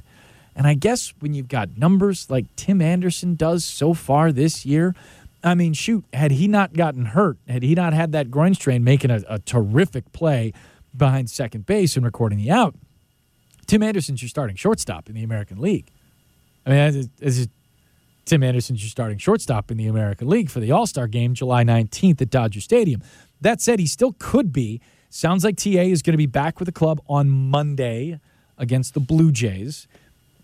And 0.56 0.66
I 0.66 0.74
guess 0.74 1.12
when 1.18 1.34
you've 1.34 1.48
got 1.48 1.76
numbers 1.76 2.30
like 2.30 2.46
Tim 2.56 2.80
Anderson 2.80 3.34
does 3.34 3.64
so 3.64 3.94
far 3.94 4.32
this 4.32 4.64
year, 4.64 4.94
I 5.42 5.54
mean, 5.54 5.74
shoot, 5.74 6.04
had 6.12 6.30
he 6.30 6.48
not 6.48 6.74
gotten 6.74 7.06
hurt, 7.06 7.36
had 7.48 7.62
he 7.62 7.74
not 7.74 7.92
had 7.92 8.12
that 8.12 8.30
groin 8.30 8.54
strain 8.54 8.82
making 8.82 9.10
a, 9.10 9.22
a 9.28 9.38
terrific 9.38 10.12
play 10.12 10.52
behind 10.96 11.28
second 11.28 11.66
base 11.66 11.96
and 11.96 12.04
recording 12.04 12.38
the 12.38 12.50
out, 12.50 12.74
Tim 13.66 13.82
Anderson's 13.82 14.22
your 14.22 14.28
starting 14.28 14.56
shortstop 14.56 15.08
in 15.08 15.14
the 15.14 15.22
American 15.22 15.60
League. 15.60 15.90
I 16.64 16.70
mean, 16.70 16.78
as, 16.78 17.08
as 17.20 17.48
Tim 18.24 18.42
Anderson's 18.42 18.82
your 18.82 18.90
starting 18.90 19.18
shortstop 19.18 19.70
in 19.70 19.76
the 19.76 19.86
American 19.86 20.28
League 20.28 20.50
for 20.50 20.60
the 20.60 20.72
All 20.72 20.86
Star 20.86 21.06
game 21.06 21.34
July 21.34 21.64
19th 21.64 22.22
at 22.22 22.30
Dodger 22.30 22.60
Stadium. 22.60 23.02
That 23.40 23.60
said, 23.60 23.78
he 23.78 23.86
still 23.86 24.14
could 24.18 24.52
be. 24.52 24.80
Sounds 25.10 25.44
like 25.44 25.56
TA 25.56 25.68
is 25.68 26.02
going 26.02 26.14
to 26.14 26.18
be 26.18 26.26
back 26.26 26.58
with 26.58 26.66
the 26.66 26.72
club 26.72 27.00
on 27.08 27.28
Monday 27.28 28.18
against 28.56 28.94
the 28.94 29.00
Blue 29.00 29.30
Jays. 29.30 29.86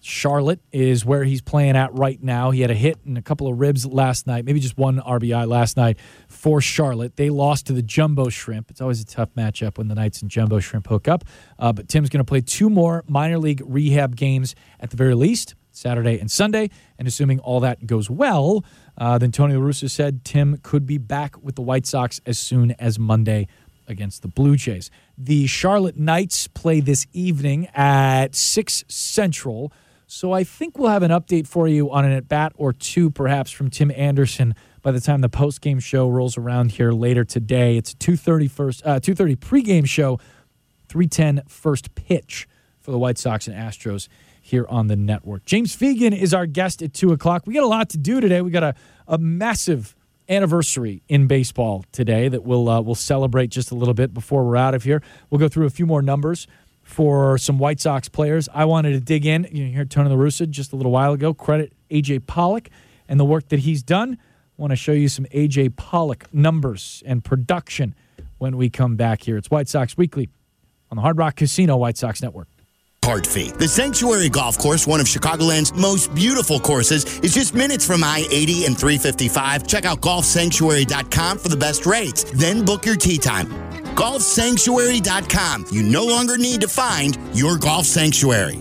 Charlotte 0.01 0.61
is 0.73 1.05
where 1.05 1.25
he's 1.25 1.43
playing 1.43 1.77
at 1.77 1.93
right 1.95 2.23
now. 2.23 2.51
He 2.51 2.63
had 2.63 2.71
a 2.71 2.75
hit 2.75 2.99
and 3.05 3.19
a 3.19 3.23
couple 3.23 3.49
of 3.49 3.61
ribs 3.61 3.85
last 3.85 4.27
night, 4.27 4.45
maybe 4.45 4.61
just 4.61 4.79
one 4.79 4.99
RBI 4.99 5.47
last 5.47 5.77
night 5.77 5.99
for 6.29 6.61
Charlotte. 6.61 7.17
They 7.17 7.31
lost 7.31 7.67
to 7.67 7.73
the 7.73 7.83
Jumbo 7.83 8.29
Shrimp. 8.29 8.71
It's 8.71 8.81
always 8.81 9.01
a 9.01 9.07
tough 9.07 9.35
matchup 9.35 9.79
when 9.79 9.89
the 9.89 9.95
Knights 9.95 10.23
and 10.23 10.31
Jumbo 10.31 10.59
Shrimp 10.59 10.87
hook 10.87 11.07
up. 11.07 11.25
Uh, 11.59 11.73
but 11.73 11.89
Tim's 11.89 12.09
going 12.09 12.25
to 12.25 12.29
play 12.29 12.41
two 12.41 12.71
more 12.71 13.05
minor 13.07 13.39
league 13.39 13.63
rehab 13.65 14.17
games 14.17 14.55
at 14.81 14.91
the 14.91 14.97
very 14.97 15.15
least 15.15 15.55
Saturday 15.73 16.19
and 16.19 16.31
Sunday. 16.31 16.71
And 16.99 17.07
assuming 17.07 17.39
all 17.41 17.61
that 17.61 17.87
goes 17.87 18.09
well, 18.09 18.65
uh, 18.97 19.19
then 19.19 19.33
Tony 19.33 19.55
La 19.55 19.61
Russa 19.63 19.91
said 19.91 20.25
Tim 20.25 20.59
could 20.63 20.87
be 20.87 20.99
back 20.99 21.43
with 21.43 21.57
the 21.57 21.63
White 21.63 21.87
Sox 21.87 22.21
as 22.27 22.39
soon 22.39 22.73
as 22.73 22.99
Monday 22.99 23.49
against 23.87 24.23
the 24.23 24.29
Blue 24.29 24.57
Jays. 24.57 24.91
The 25.19 25.47
Charlotte 25.47 25.97
Knights 25.97 26.47
play 26.47 26.81
this 26.81 27.07
evening 27.13 27.67
at 27.75 28.35
6 28.35 28.85
Central. 28.89 29.73
So 30.13 30.33
I 30.33 30.43
think 30.43 30.77
we'll 30.77 30.91
have 30.91 31.05
an 31.05 31.13
update 31.13 31.47
for 31.47 31.69
you 31.69 31.93
on 31.93 32.05
an 32.05 32.11
at 32.11 32.27
bat 32.27 32.53
or 32.57 32.73
two, 32.73 33.11
perhaps 33.11 33.53
from 33.53 33.71
Tim 33.71 33.93
Anderson 33.93 34.57
by 34.83 34.91
the 34.91 35.01
time 35.01 35.21
the 35.21 35.29
post 35.29 35.61
game 35.61 35.79
show 35.79 36.09
rolls 36.09 36.37
around 36.37 36.73
here 36.73 36.91
later 36.91 37.23
today. 37.23 37.77
It's 37.77 37.93
a 37.93 37.97
2:30 37.97 38.49
first, 38.49 38.83
uh, 38.85 38.99
2:30 38.99 39.37
pregame 39.37 39.87
show, 39.87 40.19
3:10 40.89 41.43
first 41.47 41.95
pitch 41.95 42.49
for 42.81 42.91
the 42.91 42.99
White 42.99 43.19
Sox 43.19 43.47
and 43.47 43.57
Astros 43.57 44.09
here 44.43 44.67
on 44.69 44.89
the 44.89 44.97
network. 44.97 45.45
James 45.45 45.77
Fegan 45.77 46.13
is 46.13 46.35
our 46.35 46.47
guest 46.47 46.83
at 46.83 46.93
two 46.93 47.13
o'clock. 47.13 47.47
We 47.47 47.55
got 47.55 47.63
a 47.63 47.69
lot 47.69 47.89
to 47.91 47.99
do 47.99 48.21
today. 48.21 48.43
We 48.43 48.51
got 48.51 48.65
a, 48.65 48.75
a 49.07 49.17
massive 49.17 49.95
anniversary 50.29 51.05
in 51.09 51.29
baseball 51.29 51.85
today 51.93 52.27
that 52.29 52.43
we'll 52.43 52.69
uh, 52.69 52.81
we'll 52.81 52.97
celebrate 52.97 53.51
just 53.51 53.71
a 53.71 53.77
little 53.77 53.95
bit 53.95 54.13
before 54.13 54.45
we're 54.45 54.57
out 54.57 54.75
of 54.75 54.83
here. 54.83 55.03
We'll 55.31 55.39
go 55.39 55.49
through 55.49 55.67
a 55.67 55.71
few 55.71 55.87
more 55.87 56.03
numbers 56.03 56.49
for 56.91 57.39
some 57.39 57.59
White 57.59 57.81
Sox 57.81 58.09
players. 58.09 58.49
I 58.53 58.65
wanted 58.65 58.93
to 58.93 59.01
dig 59.01 59.25
in. 59.25 59.47
You 59.53 59.73
heard 59.73 59.91
Tony 59.91 60.11
La 60.11 60.17
Russa 60.17 60.49
just 60.51 60.73
a 60.73 60.77
little 60.77 60.93
while 60.93 61.13
ago. 61.13 61.33
Credit 61.33 61.73
AJ 61.91 62.27
Pollock 62.27 62.69
and 63.09 63.19
the 63.19 63.25
work 63.25 63.49
that 63.49 63.61
he's 63.61 63.83
done. 63.83 64.19
I 64.21 64.63
want 64.63 64.73
to 64.73 64.77
show 64.77 64.93
you 64.93 65.09
some 65.09 65.25
AJ 65.27 65.77
Pollock 65.77 66.27
numbers 66.35 67.03
and 67.07 67.25
production 67.25 67.95
when 68.39 68.57
we 68.57 68.69
come 68.69 68.97
back 68.97 69.23
here. 69.23 69.37
It's 69.37 69.51
White 69.51 69.69
Sox 69.69 69.97
Weekly 69.97 70.29
on 70.91 70.97
the 70.97 71.03
Hard 71.03 71.17
Rock 71.17 71.37
Casino 71.37 71.77
White 71.77 71.97
Sox 71.97 72.21
Network. 72.21 72.49
Card 73.03 73.27
fee. 73.27 73.51
The 73.51 73.67
Sanctuary 73.67 74.29
Golf 74.29 74.59
Course, 74.59 74.87
one 74.87 75.01
of 75.01 75.07
Chicagoland's 75.07 75.73
most 75.73 76.15
beautiful 76.15 76.61
courses, 76.61 77.19
is 77.21 77.33
just 77.33 77.55
minutes 77.55 77.87
from 77.87 78.05
I 78.05 78.27
80 78.31 78.67
and 78.67 78.79
355. 78.79 79.67
Check 79.67 79.87
out 79.87 80.03
golfsanctuary.com 80.03 81.39
for 81.39 81.49
the 81.49 81.57
best 81.57 81.87
rates. 81.87 82.25
Then 82.25 82.63
book 82.63 82.85
your 82.85 82.97
tee 82.97 83.17
time. 83.17 83.47
Golfsanctuary.com. 83.97 85.67
You 85.71 85.83
no 85.83 86.05
longer 86.05 86.37
need 86.37 86.61
to 86.61 86.69
find 86.69 87.19
your 87.33 87.57
golf 87.57 87.87
sanctuary. 87.87 88.59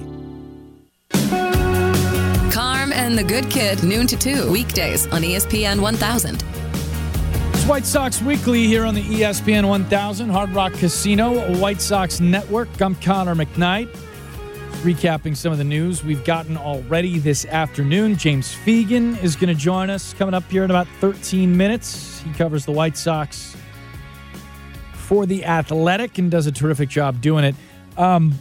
Carm 2.50 2.94
and 2.94 3.18
the 3.18 3.26
Good 3.28 3.50
Kid, 3.52 3.84
noon 3.84 4.08
to 4.08 4.16
2, 4.16 4.50
weekdays 4.50 5.06
on 5.08 5.22
ESPN 5.22 5.82
1000. 5.82 6.44
It's 7.54 7.66
White 7.66 7.86
Sox 7.86 8.22
Weekly 8.22 8.68
here 8.68 8.86
on 8.86 8.96
the 8.96 9.04
ESPN 9.04 9.68
1000 9.68 10.30
Hard 10.30 10.52
Rock 10.52 10.72
Casino 10.74 11.58
White 11.58 11.82
Sox 11.82 12.22
Network. 12.22 12.70
I'm 12.82 12.96
Connor 12.96 13.36
McKnight. 13.36 13.94
Recapping 14.80 15.36
some 15.36 15.52
of 15.52 15.58
the 15.58 15.66
news 15.66 16.06
we've 16.06 16.24
gotten 16.24 16.56
already 16.56 17.20
this 17.20 17.46
afternoon. 17.46 18.16
James 18.16 18.56
Fegan 18.56 19.22
is 19.22 19.36
going 19.36 19.54
to 19.54 19.62
join 19.62 19.90
us 19.90 20.14
coming 20.14 20.34
up 20.34 20.50
here 20.50 20.64
in 20.64 20.70
about 20.70 20.88
13 21.02 21.58
minutes. 21.58 22.22
He 22.22 22.32
covers 22.32 22.64
the 22.66 22.72
White 22.72 22.96
Sox 22.96 23.58
for 24.94 25.26
the 25.26 25.44
Athletic 25.44 26.18
and 26.18 26.32
does 26.32 26.48
a 26.48 26.52
terrific 26.54 26.88
job 26.88 27.20
doing 27.20 27.44
it. 27.44 27.56
Um, 27.98 28.40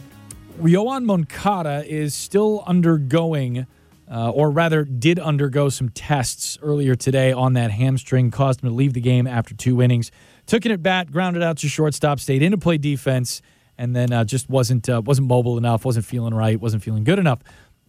Moncada 0.57 1.83
is 1.85 2.15
still 2.15 2.63
undergoing, 2.65 3.67
uh, 4.09 4.29
or 4.29 4.49
rather, 4.49 4.85
did 4.85 5.19
undergo 5.19 5.67
some 5.67 5.89
tests 5.89 6.57
earlier 6.61 6.95
today 6.95 7.33
on 7.33 7.51
that 7.53 7.71
hamstring, 7.71 8.31
caused 8.31 8.63
him 8.63 8.69
to 8.69 8.75
leave 8.75 8.93
the 8.93 9.01
game 9.01 9.27
after 9.27 9.53
two 9.53 9.81
innings. 9.81 10.09
Took 10.45 10.65
it 10.65 10.71
at 10.71 10.81
bat, 10.81 11.11
grounded 11.11 11.43
out 11.43 11.57
to 11.57 11.67
shortstop, 11.67 12.21
stayed 12.21 12.41
in 12.41 12.51
to 12.51 12.57
play 12.57 12.77
defense, 12.77 13.41
and 13.79 13.95
then 13.95 14.11
uh, 14.11 14.25
just 14.25 14.49
wasn't 14.49 14.87
uh, 14.89 15.01
wasn't 15.03 15.27
mobile 15.27 15.57
enough, 15.57 15.85
wasn't 15.85 16.05
feeling 16.05 16.33
right, 16.33 16.59
wasn't 16.59 16.83
feeling 16.83 17.05
good 17.05 17.17
enough 17.17 17.39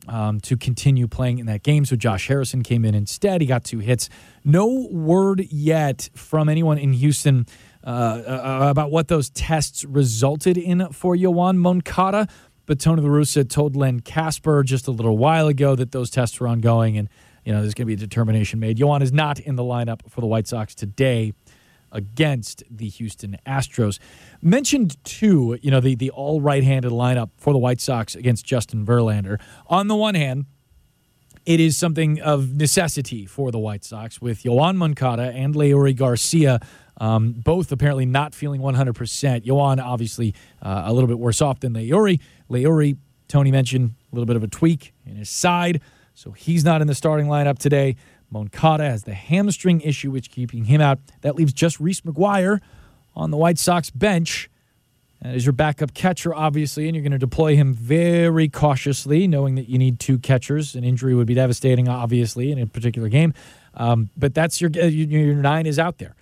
um, 0.08 0.40
to 0.40 0.56
continue 0.56 1.08
playing 1.08 1.40
in 1.40 1.46
that 1.46 1.62
game. 1.62 1.84
So 1.84 1.96
Josh 1.96 2.28
Harrison 2.28 2.62
came 2.62 2.84
in 2.84 2.94
instead. 2.94 3.40
He 3.40 3.46
got 3.46 3.64
two 3.64 3.80
hits. 3.80 4.08
No 4.44 4.88
word 4.90 5.46
yet 5.50 6.08
from 6.14 6.48
anyone 6.48 6.78
in 6.78 6.94
Houston. 6.94 7.46
Uh, 7.82 8.22
uh, 8.26 8.68
about 8.70 8.90
what 8.90 9.08
those 9.08 9.30
tests 9.30 9.86
resulted 9.86 10.58
in 10.58 10.86
for 10.92 11.16
Yoan 11.16 11.56
Moncada. 11.56 12.28
But 12.66 12.78
Tony 12.78 13.00
La 13.00 13.08
Russa 13.08 13.48
told 13.48 13.74
Len 13.74 14.00
Kasper 14.00 14.62
just 14.64 14.86
a 14.86 14.90
little 14.90 15.16
while 15.16 15.48
ago 15.48 15.74
that 15.74 15.90
those 15.90 16.10
tests 16.10 16.38
were 16.40 16.46
ongoing 16.46 16.98
and, 16.98 17.08
you 17.42 17.54
know, 17.54 17.62
there's 17.62 17.72
going 17.72 17.86
to 17.86 17.86
be 17.86 17.94
a 17.94 17.96
determination 17.96 18.60
made. 18.60 18.76
Yoan 18.76 19.00
is 19.00 19.14
not 19.14 19.40
in 19.40 19.56
the 19.56 19.62
lineup 19.62 20.02
for 20.10 20.20
the 20.20 20.26
White 20.26 20.46
Sox 20.46 20.74
today 20.74 21.32
against 21.92 22.62
the 22.70 22.88
Houston 22.88 23.36
Astros. 23.46 23.98
Mentioned 24.42 25.02
too, 25.04 25.58
you 25.62 25.70
know, 25.70 25.80
the, 25.80 25.94
the 25.94 26.10
all 26.10 26.40
right 26.40 26.64
handed 26.64 26.92
lineup 26.92 27.30
for 27.36 27.52
the 27.52 27.58
White 27.58 27.80
Sox 27.80 28.14
against 28.14 28.44
Justin 28.44 28.84
Verlander. 28.84 29.40
On 29.66 29.88
the 29.88 29.96
one 29.96 30.14
hand, 30.14 30.46
it 31.46 31.58
is 31.58 31.76
something 31.76 32.20
of 32.20 32.54
necessity 32.54 33.26
for 33.26 33.50
the 33.50 33.58
White 33.58 33.84
Sox 33.84 34.20
with 34.20 34.42
Yoan 34.42 34.76
Moncada 34.76 35.32
and 35.32 35.54
Leury 35.54 35.96
Garcia 35.96 36.60
um, 37.00 37.32
both 37.32 37.72
apparently 37.72 38.06
not 38.06 38.34
feeling 38.34 38.60
100%. 38.60 39.44
Yoan, 39.44 39.82
obviously, 39.82 40.34
uh, 40.62 40.82
a 40.84 40.92
little 40.92 41.08
bit 41.08 41.18
worse 41.18 41.40
off 41.40 41.60
than 41.60 41.72
Leury. 41.72 42.20
Leury, 42.48 42.98
Tony 43.26 43.50
mentioned 43.50 43.94
a 44.12 44.14
little 44.14 44.26
bit 44.26 44.36
of 44.36 44.44
a 44.44 44.48
tweak 44.48 44.92
in 45.06 45.16
his 45.16 45.30
side, 45.30 45.80
so 46.14 46.32
he's 46.32 46.64
not 46.64 46.82
in 46.82 46.86
the 46.86 46.94
starting 46.94 47.26
lineup 47.26 47.58
today. 47.58 47.96
Moncada 48.30 48.84
has 48.84 49.04
the 49.04 49.14
hamstring 49.14 49.80
issue, 49.80 50.10
which 50.10 50.30
keeping 50.30 50.64
him 50.64 50.80
out. 50.80 50.98
That 51.22 51.34
leaves 51.34 51.52
just 51.52 51.80
Reese 51.80 52.02
McGuire 52.02 52.60
on 53.14 53.30
the 53.30 53.36
White 53.36 53.58
Sox 53.58 53.90
bench. 53.90 54.48
Is 55.22 55.44
your 55.44 55.52
backup 55.52 55.92
catcher, 55.92 56.34
obviously, 56.34 56.86
and 56.86 56.96
you're 56.96 57.02
going 57.02 57.12
to 57.12 57.18
deploy 57.18 57.54
him 57.54 57.74
very 57.74 58.48
cautiously, 58.48 59.28
knowing 59.28 59.54
that 59.56 59.68
you 59.68 59.76
need 59.76 60.00
two 60.00 60.18
catchers. 60.18 60.74
An 60.74 60.82
injury 60.82 61.14
would 61.14 61.26
be 61.26 61.34
devastating, 61.34 61.88
obviously, 61.88 62.50
in 62.50 62.58
a 62.58 62.66
particular 62.66 63.10
game. 63.10 63.34
Um, 63.74 64.08
but 64.16 64.32
that's 64.32 64.62
your 64.62 64.70
your 64.70 65.34
nine 65.34 65.66
is 65.66 65.78
out 65.78 65.98
there 65.98 66.14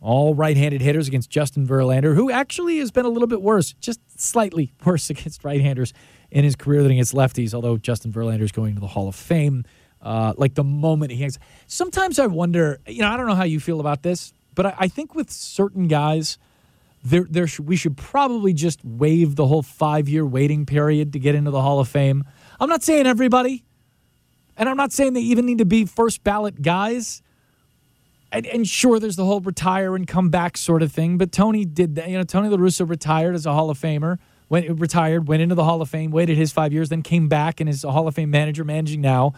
all 0.00 0.34
right-handed 0.34 0.80
hitters 0.80 1.08
against 1.08 1.30
Justin 1.30 1.66
Verlander, 1.66 2.14
who 2.14 2.30
actually 2.30 2.78
has 2.78 2.90
been 2.90 3.04
a 3.04 3.08
little 3.08 3.26
bit 3.26 3.42
worse, 3.42 3.72
just 3.80 4.00
slightly 4.20 4.72
worse 4.84 5.10
against 5.10 5.44
right-handers 5.44 5.92
in 6.30 6.44
his 6.44 6.56
career 6.56 6.82
than 6.82 6.92
against 6.92 7.14
lefties. 7.14 7.54
Although 7.54 7.76
Justin 7.76 8.12
Verlander 8.12 8.42
is 8.42 8.52
going 8.52 8.74
to 8.74 8.80
the 8.80 8.88
Hall 8.88 9.08
of 9.08 9.14
Fame, 9.14 9.64
uh, 10.02 10.34
like 10.36 10.54
the 10.54 10.64
moment 10.64 11.12
he 11.12 11.18
hangs. 11.18 11.38
Sometimes 11.66 12.18
I 12.18 12.26
wonder, 12.26 12.80
you 12.86 13.00
know, 13.00 13.08
I 13.08 13.16
don't 13.16 13.26
know 13.26 13.34
how 13.34 13.44
you 13.44 13.60
feel 13.60 13.80
about 13.80 14.02
this, 14.02 14.32
but 14.54 14.66
I, 14.66 14.74
I 14.78 14.88
think 14.88 15.14
with 15.14 15.30
certain 15.30 15.88
guys, 15.88 16.38
there, 17.04 17.26
there 17.28 17.46
should, 17.46 17.66
we 17.66 17.76
should 17.76 17.96
probably 17.96 18.52
just 18.52 18.84
waive 18.84 19.36
the 19.36 19.46
whole 19.46 19.62
five-year 19.62 20.26
waiting 20.26 20.66
period 20.66 21.12
to 21.12 21.18
get 21.18 21.34
into 21.34 21.50
the 21.50 21.62
Hall 21.62 21.80
of 21.80 21.88
Fame. 21.88 22.24
I'm 22.60 22.68
not 22.68 22.82
saying 22.82 23.06
everybody, 23.06 23.64
and 24.56 24.68
I'm 24.68 24.76
not 24.76 24.92
saying 24.92 25.12
they 25.12 25.20
even 25.20 25.46
need 25.46 25.58
to 25.58 25.64
be 25.64 25.84
first 25.84 26.24
ballot 26.24 26.62
guys 26.62 27.22
and, 28.30 28.46
and, 28.46 28.68
sure, 28.68 28.98
there's 28.98 29.16
the 29.16 29.24
whole 29.24 29.40
retire 29.40 29.96
and 29.96 30.06
come 30.06 30.28
back 30.28 30.56
sort 30.56 30.82
of 30.82 30.92
thing. 30.92 31.16
But 31.16 31.32
Tony 31.32 31.64
did 31.64 31.94
that. 31.94 32.08
You 32.08 32.18
know, 32.18 32.24
Tony 32.24 32.48
La 32.48 32.58
Russa 32.58 32.88
retired 32.88 33.34
as 33.34 33.46
a 33.46 33.52
Hall 33.52 33.70
of 33.70 33.78
Famer. 33.78 34.18
Went 34.50 34.80
retired, 34.80 35.28
went 35.28 35.42
into 35.42 35.54
the 35.54 35.64
Hall 35.64 35.82
of 35.82 35.90
Fame, 35.90 36.10
waited 36.10 36.36
his 36.38 36.52
five 36.52 36.72
years, 36.72 36.88
then 36.88 37.02
came 37.02 37.28
back 37.28 37.60
and 37.60 37.68
is 37.68 37.84
a 37.84 37.92
Hall 37.92 38.08
of 38.08 38.14
Fame 38.14 38.30
manager, 38.30 38.64
managing 38.64 39.00
now. 39.00 39.34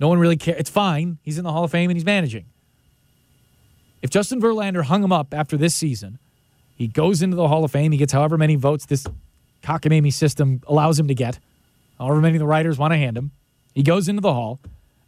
No 0.00 0.08
one 0.08 0.18
really 0.18 0.36
cares. 0.36 0.58
It's 0.60 0.70
fine. 0.70 1.18
He's 1.22 1.38
in 1.38 1.44
the 1.44 1.52
Hall 1.52 1.64
of 1.64 1.70
Fame 1.70 1.90
and 1.90 1.96
he's 1.96 2.04
managing. 2.04 2.46
If 4.00 4.10
Justin 4.10 4.40
Verlander 4.40 4.84
hung 4.84 5.02
him 5.02 5.12
up 5.12 5.34
after 5.34 5.56
this 5.56 5.74
season, 5.74 6.18
he 6.76 6.86
goes 6.86 7.22
into 7.22 7.36
the 7.36 7.48
Hall 7.48 7.64
of 7.64 7.72
Fame. 7.72 7.90
He 7.90 7.98
gets 7.98 8.12
however 8.12 8.38
many 8.38 8.54
votes 8.54 8.86
this 8.86 9.06
cockamamie 9.62 10.12
system 10.12 10.62
allows 10.68 10.98
him 10.98 11.08
to 11.08 11.14
get, 11.14 11.40
however 11.98 12.20
many 12.20 12.38
the 12.38 12.46
writers 12.46 12.78
want 12.78 12.92
to 12.92 12.96
hand 12.96 13.16
him. 13.16 13.32
He 13.74 13.82
goes 13.82 14.08
into 14.08 14.20
the 14.20 14.32
Hall. 14.32 14.60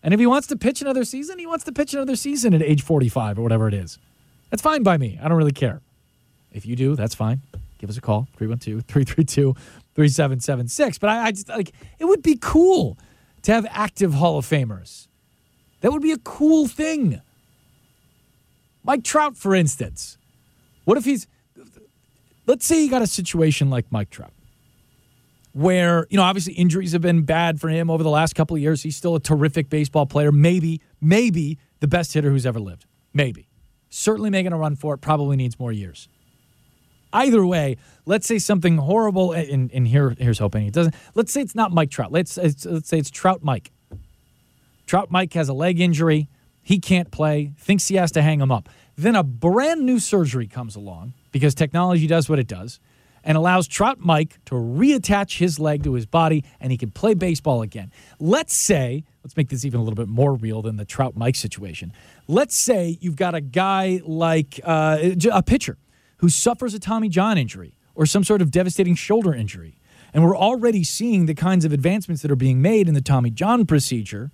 And 0.02 0.12
if 0.14 0.18
he 0.18 0.26
wants 0.26 0.46
to 0.48 0.56
pitch 0.56 0.80
another 0.80 1.04
season, 1.04 1.38
he 1.38 1.46
wants 1.46 1.64
to 1.64 1.72
pitch 1.72 1.94
another 1.94 2.16
season 2.16 2.54
at 2.54 2.62
age 2.62 2.82
45 2.82 3.38
or 3.38 3.42
whatever 3.42 3.68
it 3.68 3.74
is. 3.74 3.98
That's 4.50 4.62
fine 4.62 4.82
by 4.82 4.96
me. 4.96 5.18
I 5.22 5.28
don't 5.28 5.38
really 5.38 5.52
care. 5.52 5.80
If 6.52 6.66
you 6.66 6.74
do, 6.74 6.96
that's 6.96 7.14
fine. 7.14 7.42
Give 7.78 7.88
us 7.88 7.96
a 7.96 8.00
call 8.00 8.26
312 8.36 8.84
332 8.84 9.54
3776. 9.94 10.98
But 10.98 11.10
I, 11.10 11.26
I 11.26 11.30
just 11.30 11.48
like 11.48 11.72
it 11.98 12.04
would 12.06 12.22
be 12.22 12.36
cool 12.40 12.98
to 13.42 13.52
have 13.52 13.66
active 13.70 14.14
Hall 14.14 14.38
of 14.38 14.46
Famers. 14.46 15.08
That 15.80 15.92
would 15.92 16.02
be 16.02 16.12
a 16.12 16.18
cool 16.18 16.68
thing. 16.68 17.20
Mike 18.84 19.04
Trout, 19.04 19.36
for 19.36 19.54
instance. 19.54 20.18
What 20.84 20.98
if 20.98 21.04
he's, 21.04 21.26
let's 22.46 22.66
say 22.66 22.82
you 22.82 22.90
got 22.90 23.02
a 23.02 23.06
situation 23.06 23.70
like 23.70 23.90
Mike 23.90 24.10
Trout 24.10 24.32
where, 25.52 26.06
you 26.10 26.16
know, 26.16 26.22
obviously 26.22 26.54
injuries 26.54 26.92
have 26.92 27.02
been 27.02 27.22
bad 27.22 27.60
for 27.60 27.68
him 27.68 27.90
over 27.90 28.02
the 28.02 28.10
last 28.10 28.34
couple 28.34 28.56
of 28.56 28.62
years. 28.62 28.82
He's 28.82 28.96
still 28.96 29.16
a 29.16 29.20
terrific 29.20 29.68
baseball 29.68 30.06
player. 30.06 30.30
Maybe, 30.30 30.80
maybe 31.00 31.58
the 31.80 31.88
best 31.88 32.12
hitter 32.12 32.30
who's 32.30 32.46
ever 32.46 32.60
lived. 32.60 32.86
Maybe. 33.12 33.48
Certainly 33.88 34.30
making 34.30 34.52
a 34.52 34.56
run 34.56 34.76
for 34.76 34.94
it, 34.94 34.98
probably 34.98 35.36
needs 35.36 35.58
more 35.58 35.72
years. 35.72 36.08
Either 37.12 37.44
way, 37.44 37.76
let's 38.06 38.26
say 38.26 38.38
something 38.38 38.76
horrible, 38.76 39.32
and, 39.32 39.70
and 39.72 39.88
here, 39.88 40.14
here's 40.18 40.38
hoping 40.38 40.66
it 40.66 40.72
doesn't. 40.72 40.94
Let's 41.14 41.32
say 41.32 41.40
it's 41.40 41.54
not 41.54 41.72
Mike 41.72 41.90
Trout. 41.90 42.12
Let's, 42.12 42.36
let's 42.36 42.88
say 42.88 42.98
it's 42.98 43.10
Trout 43.10 43.42
Mike. 43.42 43.72
Trout 44.86 45.10
Mike 45.10 45.32
has 45.34 45.48
a 45.48 45.52
leg 45.52 45.80
injury. 45.80 46.28
He 46.62 46.78
can't 46.78 47.10
play, 47.10 47.52
thinks 47.58 47.88
he 47.88 47.96
has 47.96 48.12
to 48.12 48.22
hang 48.22 48.40
him 48.40 48.52
up. 48.52 48.68
Then 48.96 49.16
a 49.16 49.22
brand 49.22 49.86
new 49.86 49.98
surgery 49.98 50.46
comes 50.46 50.76
along 50.76 51.14
because 51.32 51.54
technology 51.54 52.06
does 52.06 52.28
what 52.28 52.38
it 52.38 52.46
does 52.46 52.80
and 53.24 53.36
allows 53.36 53.66
Trout 53.68 53.98
Mike 54.00 54.38
to 54.46 54.54
reattach 54.54 55.38
his 55.38 55.58
leg 55.58 55.84
to 55.84 55.94
his 55.94 56.06
body 56.06 56.44
and 56.60 56.72
he 56.72 56.78
can 56.78 56.90
play 56.90 57.14
baseball 57.14 57.62
again. 57.62 57.92
Let's 58.18 58.54
say, 58.54 59.04
let's 59.22 59.36
make 59.36 59.48
this 59.48 59.64
even 59.64 59.80
a 59.80 59.82
little 59.82 59.96
bit 59.96 60.08
more 60.08 60.34
real 60.34 60.62
than 60.62 60.76
the 60.76 60.84
Trout 60.84 61.16
Mike 61.16 61.36
situation. 61.36 61.92
Let's 62.28 62.56
say 62.56 62.98
you've 63.00 63.16
got 63.16 63.34
a 63.34 63.40
guy 63.40 64.00
like 64.04 64.60
uh, 64.64 64.98
a 65.32 65.42
pitcher 65.42 65.76
who 66.20 66.28
suffers 66.28 66.74
a 66.74 66.78
Tommy 66.78 67.08
John 67.08 67.36
injury 67.36 67.74
or 67.94 68.06
some 68.06 68.24
sort 68.24 68.40
of 68.40 68.50
devastating 68.50 68.94
shoulder 68.94 69.34
injury. 69.34 69.76
And 70.12 70.24
we're 70.24 70.36
already 70.36 70.84
seeing 70.84 71.26
the 71.26 71.34
kinds 71.34 71.64
of 71.64 71.72
advancements 71.72 72.22
that 72.22 72.30
are 72.30 72.36
being 72.36 72.60
made 72.62 72.88
in 72.88 72.94
the 72.94 73.00
Tommy 73.00 73.30
John 73.30 73.66
procedure 73.66 74.30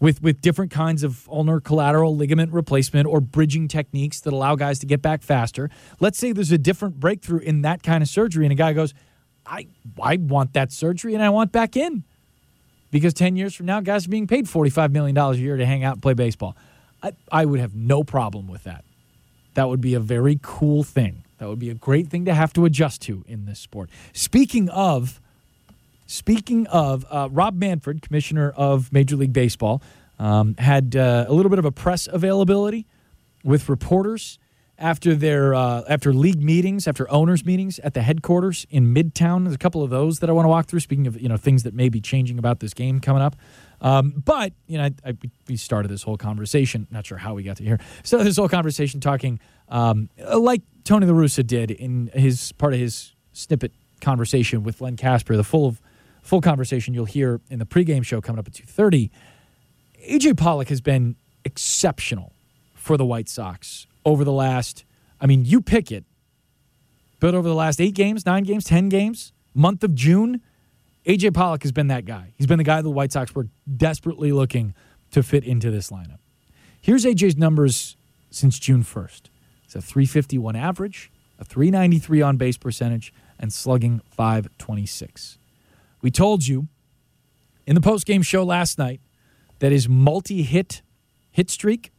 with, 0.00 0.20
with 0.20 0.40
different 0.40 0.72
kinds 0.72 1.04
of 1.04 1.28
ulnar 1.28 1.60
collateral 1.60 2.16
ligament 2.16 2.52
replacement 2.52 3.06
or 3.06 3.20
bridging 3.20 3.68
techniques 3.68 4.20
that 4.20 4.32
allow 4.32 4.56
guys 4.56 4.80
to 4.80 4.86
get 4.86 5.00
back 5.00 5.22
faster. 5.22 5.70
Let's 6.00 6.18
say 6.18 6.32
there's 6.32 6.50
a 6.50 6.58
different 6.58 6.98
breakthrough 6.98 7.38
in 7.38 7.62
that 7.62 7.82
kind 7.82 8.02
of 8.02 8.08
surgery, 8.08 8.44
and 8.44 8.52
a 8.52 8.56
guy 8.56 8.72
goes, 8.72 8.94
I, 9.46 9.68
I 10.02 10.16
want 10.16 10.54
that 10.54 10.72
surgery 10.72 11.14
and 11.14 11.22
I 11.22 11.30
want 11.30 11.52
back 11.52 11.76
in. 11.76 12.04
Because 12.90 13.14
10 13.14 13.36
years 13.36 13.54
from 13.54 13.66
now, 13.66 13.80
guys 13.80 14.06
are 14.06 14.10
being 14.10 14.26
paid 14.26 14.46
$45 14.46 14.90
million 14.90 15.16
a 15.16 15.32
year 15.34 15.56
to 15.56 15.64
hang 15.64 15.82
out 15.82 15.94
and 15.94 16.02
play 16.02 16.14
baseball. 16.14 16.56
I, 17.02 17.12
I 17.30 17.44
would 17.44 17.60
have 17.60 17.74
no 17.74 18.04
problem 18.04 18.48
with 18.48 18.64
that. 18.64 18.84
That 19.54 19.68
would 19.68 19.80
be 19.80 19.94
a 19.94 20.00
very 20.00 20.38
cool 20.42 20.82
thing. 20.82 21.24
That 21.38 21.48
would 21.48 21.58
be 21.58 21.70
a 21.70 21.74
great 21.74 22.08
thing 22.08 22.24
to 22.26 22.34
have 22.34 22.52
to 22.52 22.64
adjust 22.64 23.02
to 23.02 23.24
in 23.26 23.46
this 23.46 23.58
sport. 23.58 23.90
Speaking 24.12 24.68
of 24.68 25.20
Speaking 26.12 26.66
of, 26.66 27.06
uh, 27.10 27.30
Rob 27.32 27.54
Manfred, 27.54 28.02
commissioner 28.02 28.50
of 28.50 28.92
Major 28.92 29.16
League 29.16 29.32
Baseball, 29.32 29.80
um, 30.18 30.54
had 30.56 30.94
uh, 30.94 31.24
a 31.26 31.32
little 31.32 31.48
bit 31.48 31.58
of 31.58 31.64
a 31.64 31.72
press 31.72 32.06
availability 32.06 32.86
with 33.42 33.70
reporters 33.70 34.38
after 34.78 35.14
their 35.14 35.54
uh, 35.54 35.84
after 35.88 36.12
league 36.12 36.42
meetings, 36.42 36.86
after 36.86 37.10
owners 37.10 37.46
meetings 37.46 37.78
at 37.78 37.94
the 37.94 38.02
headquarters 38.02 38.66
in 38.68 38.92
Midtown. 38.92 39.44
There's 39.44 39.54
a 39.54 39.58
couple 39.58 39.82
of 39.82 39.88
those 39.88 40.18
that 40.18 40.28
I 40.28 40.34
want 40.34 40.44
to 40.44 40.50
walk 40.50 40.66
through. 40.66 40.80
Speaking 40.80 41.06
of 41.06 41.18
you 41.18 41.30
know 41.30 41.38
things 41.38 41.62
that 41.62 41.72
may 41.72 41.88
be 41.88 42.00
changing 42.00 42.38
about 42.38 42.60
this 42.60 42.74
game 42.74 43.00
coming 43.00 43.22
up, 43.22 43.34
um, 43.82 44.22
but 44.24 44.54
you 44.66 44.78
know 44.78 44.84
I, 44.84 45.10
I, 45.10 45.16
we 45.46 45.56
started 45.56 45.88
this 45.88 46.02
whole 46.02 46.16
conversation. 46.16 46.86
Not 46.90 47.04
sure 47.04 47.18
how 47.18 47.34
we 47.34 47.42
got 47.42 47.58
to 47.58 47.64
here. 47.64 47.78
Started 48.02 48.24
this 48.24 48.36
whole 48.38 48.48
conversation 48.48 49.00
talking 49.00 49.38
um, 49.68 50.08
like 50.34 50.62
Tony 50.84 51.06
La 51.06 51.12
Russa 51.12 51.46
did 51.46 51.70
in 51.70 52.10
his 52.14 52.52
part 52.52 52.72
of 52.72 52.80
his 52.80 53.14
snippet 53.32 53.72
conversation 54.00 54.62
with 54.62 54.80
Len 54.80 54.96
Kasper. 54.96 55.36
the 55.36 55.44
full 55.44 55.76
full 56.22 56.40
conversation 56.40 56.94
you'll 56.94 57.04
hear 57.04 57.40
in 57.50 57.58
the 57.58 57.66
pregame 57.66 58.04
show 58.04 58.20
coming 58.20 58.38
up 58.38 58.46
at 58.46 58.54
2.30 58.54 59.10
aj 60.08 60.36
pollock 60.36 60.68
has 60.68 60.80
been 60.80 61.16
exceptional 61.44 62.32
for 62.74 62.96
the 62.96 63.04
white 63.04 63.28
sox 63.28 63.86
over 64.04 64.24
the 64.24 64.32
last 64.32 64.84
i 65.20 65.26
mean 65.26 65.44
you 65.44 65.60
pick 65.60 65.90
it 65.90 66.04
but 67.20 67.34
over 67.34 67.48
the 67.48 67.54
last 67.54 67.80
eight 67.80 67.94
games 67.94 68.24
nine 68.24 68.44
games 68.44 68.64
ten 68.64 68.88
games 68.88 69.32
month 69.54 69.82
of 69.82 69.94
june 69.94 70.40
aj 71.06 71.34
pollock 71.34 71.62
has 71.62 71.72
been 71.72 71.88
that 71.88 72.04
guy. 72.04 72.32
He's 72.36 72.46
been 72.46 72.58
the 72.58 72.64
guy 72.64 72.80
the 72.82 72.90
white 72.90 73.12
sox 73.12 73.34
were 73.34 73.48
desperately 73.76 74.32
looking 74.32 74.74
to 75.10 75.22
fit 75.22 75.44
into 75.44 75.70
this 75.70 75.90
lineup. 75.90 76.18
Here's 76.80 77.04
aj's 77.04 77.36
numbers 77.36 77.96
since 78.30 78.58
june 78.58 78.82
1st 78.82 79.28
it's 79.64 79.74
a 79.74 79.82
351 79.82 80.56
average 80.56 81.12
a 81.38 81.44
393 81.44 82.22
on 82.22 82.38
base 82.38 82.56
percentage 82.56 83.12
and 83.38 83.52
slugging 83.52 84.00
526 84.10 85.38
we 86.00 86.10
told 86.10 86.46
you 86.46 86.68
in 87.66 87.74
the 87.74 87.80
post-game 87.80 88.22
show 88.22 88.42
last 88.42 88.78
night 88.78 89.00
that 89.60 89.72
his 89.72 89.88
multi-hit 89.88 90.82
hit 91.30 91.50
streak 91.50 91.92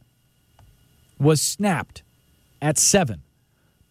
was 1.18 1.40
snapped 1.40 2.02
at 2.60 2.78
seven. 2.78 3.22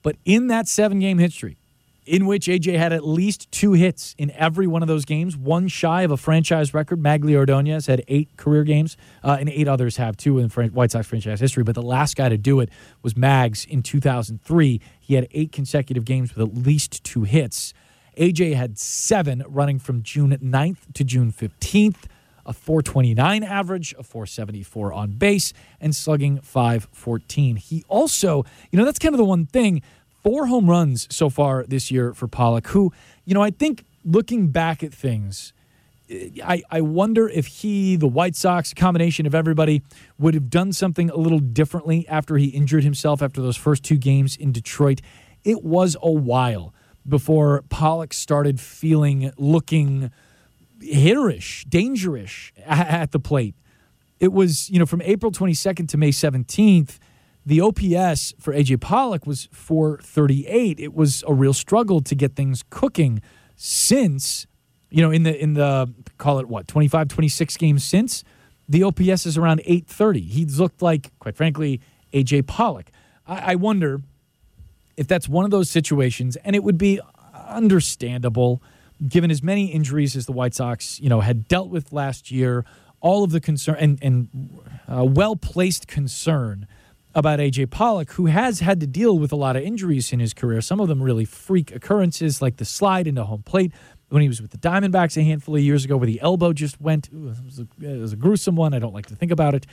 But 0.02 0.18
in 0.26 0.48
that 0.48 0.68
seven-game 0.68 1.18
hit 1.18 1.32
streak, 1.32 1.58
in 2.06 2.26
which 2.26 2.48
AJ 2.48 2.78
had 2.78 2.92
at 2.92 3.06
least 3.06 3.52
two 3.52 3.74
hits 3.74 4.14
in 4.18 4.32
every 4.32 4.68
one 4.68 4.82
of 4.82 4.88
those 4.88 5.06
games, 5.06 5.38
one 5.38 5.68
shy 5.68 6.02
of 6.02 6.12
a 6.12 6.18
franchise 6.18 6.74
record. 6.74 7.02
Magglio 7.02 7.38
Ordonez 7.38 7.88
had 7.88 8.04
eight 8.08 8.36
career 8.38 8.64
games, 8.64 8.98
uh, 9.24 9.38
and 9.40 9.50
eight 9.50 9.68
others 9.68 9.98
have 9.98 10.18
too 10.18 10.40
in 10.40 10.50
White 10.50 10.92
Sox 10.92 11.08
franchise 11.08 11.40
history. 11.40 11.64
But 11.64 11.76
the 11.76 11.82
last 11.82 12.16
guy 12.16 12.30
to 12.30 12.38
do 12.38 12.60
it 12.60 12.70
was 13.02 13.16
Mags 13.16 13.66
in 13.66 13.84
2003. 13.84 14.82
He 15.00 15.14
had 15.16 15.28
eight 15.32 15.52
consecutive 15.52 16.06
games 16.06 16.36
with 16.36 16.48
at 16.48 16.56
least 16.56 17.04
two 17.04 17.24
hits. 17.24 17.74
AJ 18.18 18.56
had 18.56 18.78
seven 18.78 19.44
running 19.48 19.80
from 19.80 20.04
June 20.04 20.32
9th 20.32 20.94
to 20.94 21.04
June 21.04 21.32
15th, 21.32 22.06
a 22.46 22.54
429 22.54 23.44
average, 23.44 23.96
a 23.98 24.04
474 24.04 24.94
on 24.94 25.12
base, 25.12 25.54
and 25.80 25.96
slugging 25.96 26.40
514. 26.42 27.56
He 27.56 27.84
also, 27.88 28.44
you 28.72 28.78
know, 28.78 28.86
that's 28.86 29.00
kind 29.00 29.16
of 29.16 29.18
the 29.18 29.26
one 29.26 29.46
thing. 29.46 29.82
Four 30.24 30.48
home 30.48 30.70
runs 30.70 31.08
so 31.14 31.30
far 31.30 31.66
this 31.66 31.92
year 31.92 32.14
for 32.14 32.28
Pollock, 32.28 32.68
who, 32.68 32.94
you 33.26 33.34
know, 33.34 33.42
I 33.42 33.52
think 33.52 33.84
looking 34.06 34.48
back 34.48 34.82
at 34.82 34.94
things, 34.94 35.52
eh, 36.10 36.30
I, 36.44 36.64
I 36.72 36.82
wonder 36.82 37.28
if 37.28 37.48
he, 37.48 37.98
the 37.98 38.08
White 38.08 38.36
Sox, 38.36 38.74
combination 38.74 39.26
of 39.26 39.36
everybody, 39.36 39.82
would 40.18 40.34
have 40.34 40.50
done 40.50 40.72
something 40.72 41.10
a 41.10 41.18
little 41.18 41.40
differently 41.40 42.08
after 42.08 42.38
he 42.38 42.48
injured 42.48 42.84
himself 42.86 43.22
after 43.22 43.42
those 43.42 43.58
first 43.58 43.84
two 43.84 43.98
games 43.98 44.38
in 44.38 44.54
Detroit. 44.54 45.02
It 45.44 45.64
was 45.64 45.98
a 46.02 46.12
while 46.12 46.74
before 47.08 47.64
Pollock 47.70 48.14
started 48.14 48.62
feeling, 48.62 49.32
looking 49.38 50.10
hitterish, 50.80 51.68
dangerous 51.68 52.52
at 52.66 53.12
the 53.12 53.20
plate. 53.20 53.56
It 54.20 54.32
was, 54.32 54.70
you 54.70 54.80
know, 54.80 54.86
from 54.86 55.02
April 55.02 55.34
22nd 55.34 55.90
to 55.90 55.98
May 55.98 56.12
17th, 56.12 56.98
the 57.46 57.62
OPS 57.62 58.34
for 58.40 58.54
AJ 58.54 58.80
Pollock 58.82 59.28
was 59.28 59.50
438. 59.52 60.80
It 60.80 60.94
was 60.94 61.24
a 61.28 61.34
real 61.34 61.54
struggle 61.54 62.02
to 62.02 62.16
get 62.16 62.36
things 62.36 62.64
cooking 62.70 63.22
since, 63.56 64.48
you 64.90 65.02
know, 65.02 65.12
in 65.12 65.24
the 65.24 65.42
in 65.42 65.54
the 65.54 65.94
call 66.18 66.40
it 66.40 66.48
what, 66.48 66.68
25, 66.68 67.08
26 67.10 67.58
games 67.58 67.84
since, 67.84 68.24
the 68.68 68.84
OPS 68.84 69.26
is 69.26 69.38
around 69.38 69.62
830. 69.66 70.22
He's 70.22 70.60
looked 70.60 70.82
like, 70.82 71.12
quite 71.20 71.36
frankly, 71.36 71.82
AJ 72.14 72.48
Pollock. 72.48 72.92
I, 73.28 73.54
I 73.54 73.56
wonder 73.56 74.02
if 74.96 75.08
that's 75.08 75.28
one 75.28 75.44
of 75.44 75.52
those 75.52 75.70
situations, 75.70 76.36
and 76.38 76.56
it 76.56 76.64
would 76.64 76.78
be 76.78 77.00
understandable 77.48 78.62
given 79.06 79.32
as 79.32 79.44
many 79.44 79.66
injuries 79.68 80.16
as 80.16 80.26
the 80.26 80.32
White 80.32 80.54
Sox, 80.54 81.00
you 81.00 81.10
know, 81.10 81.20
had 81.20 81.48
dealt 81.48 81.70
with 81.70 81.92
last 81.92 82.32
year, 82.32 82.64
all 83.02 83.24
of 83.24 83.32
the 83.32 83.42
concern 83.42 83.76
and, 83.80 84.00
and 84.02 84.62
uh, 84.88 85.04
well 85.04 85.36
placed 85.36 85.88
concern 85.88 86.68
about 87.16 87.40
AJ 87.40 87.70
Pollock, 87.70 88.12
who 88.14 88.26
has 88.26 88.60
had 88.60 88.80
to 88.80 88.88
deal 88.88 89.18
with 89.18 89.32
a 89.32 89.36
lot 89.36 89.56
of 89.56 89.64
injuries 89.64 90.12
in 90.12 90.20
his 90.20 90.34
career. 90.34 90.62
Some 90.62 90.80
of 90.80 90.88
them 90.88 91.02
really 91.02 91.26
freak 91.26 91.74
occurrences, 91.76 92.42
like 92.42 92.58
the 92.58 92.66
slide 92.66 93.08
into 93.08 93.24
home 93.24 93.44
plate 93.44 93.72
when 94.10 94.22
he 94.22 94.28
was 94.28 94.42
with 94.42 94.52
the 94.52 94.58
Diamondbacks 94.58 95.18
a 95.18 95.24
handful 95.24 95.56
of 95.56 95.62
years 95.62 95.86
ago, 95.86 95.98
where 95.98 96.08
the 96.08 96.22
elbow 96.22 96.54
just 96.54 96.80
went. 96.82 97.10
Ooh, 97.14 97.30
it, 97.30 97.44
was 97.44 97.60
a, 97.60 97.68
it, 97.82 98.00
was 98.00 98.14
a, 98.14 98.16
gruesome 98.16 98.56
one. 98.56 98.74
I 98.74 98.80
don't 98.80 98.94
like 98.94 99.08
to 99.08 99.16
think 99.16 99.32
about 99.32 99.56
it. 99.56 99.66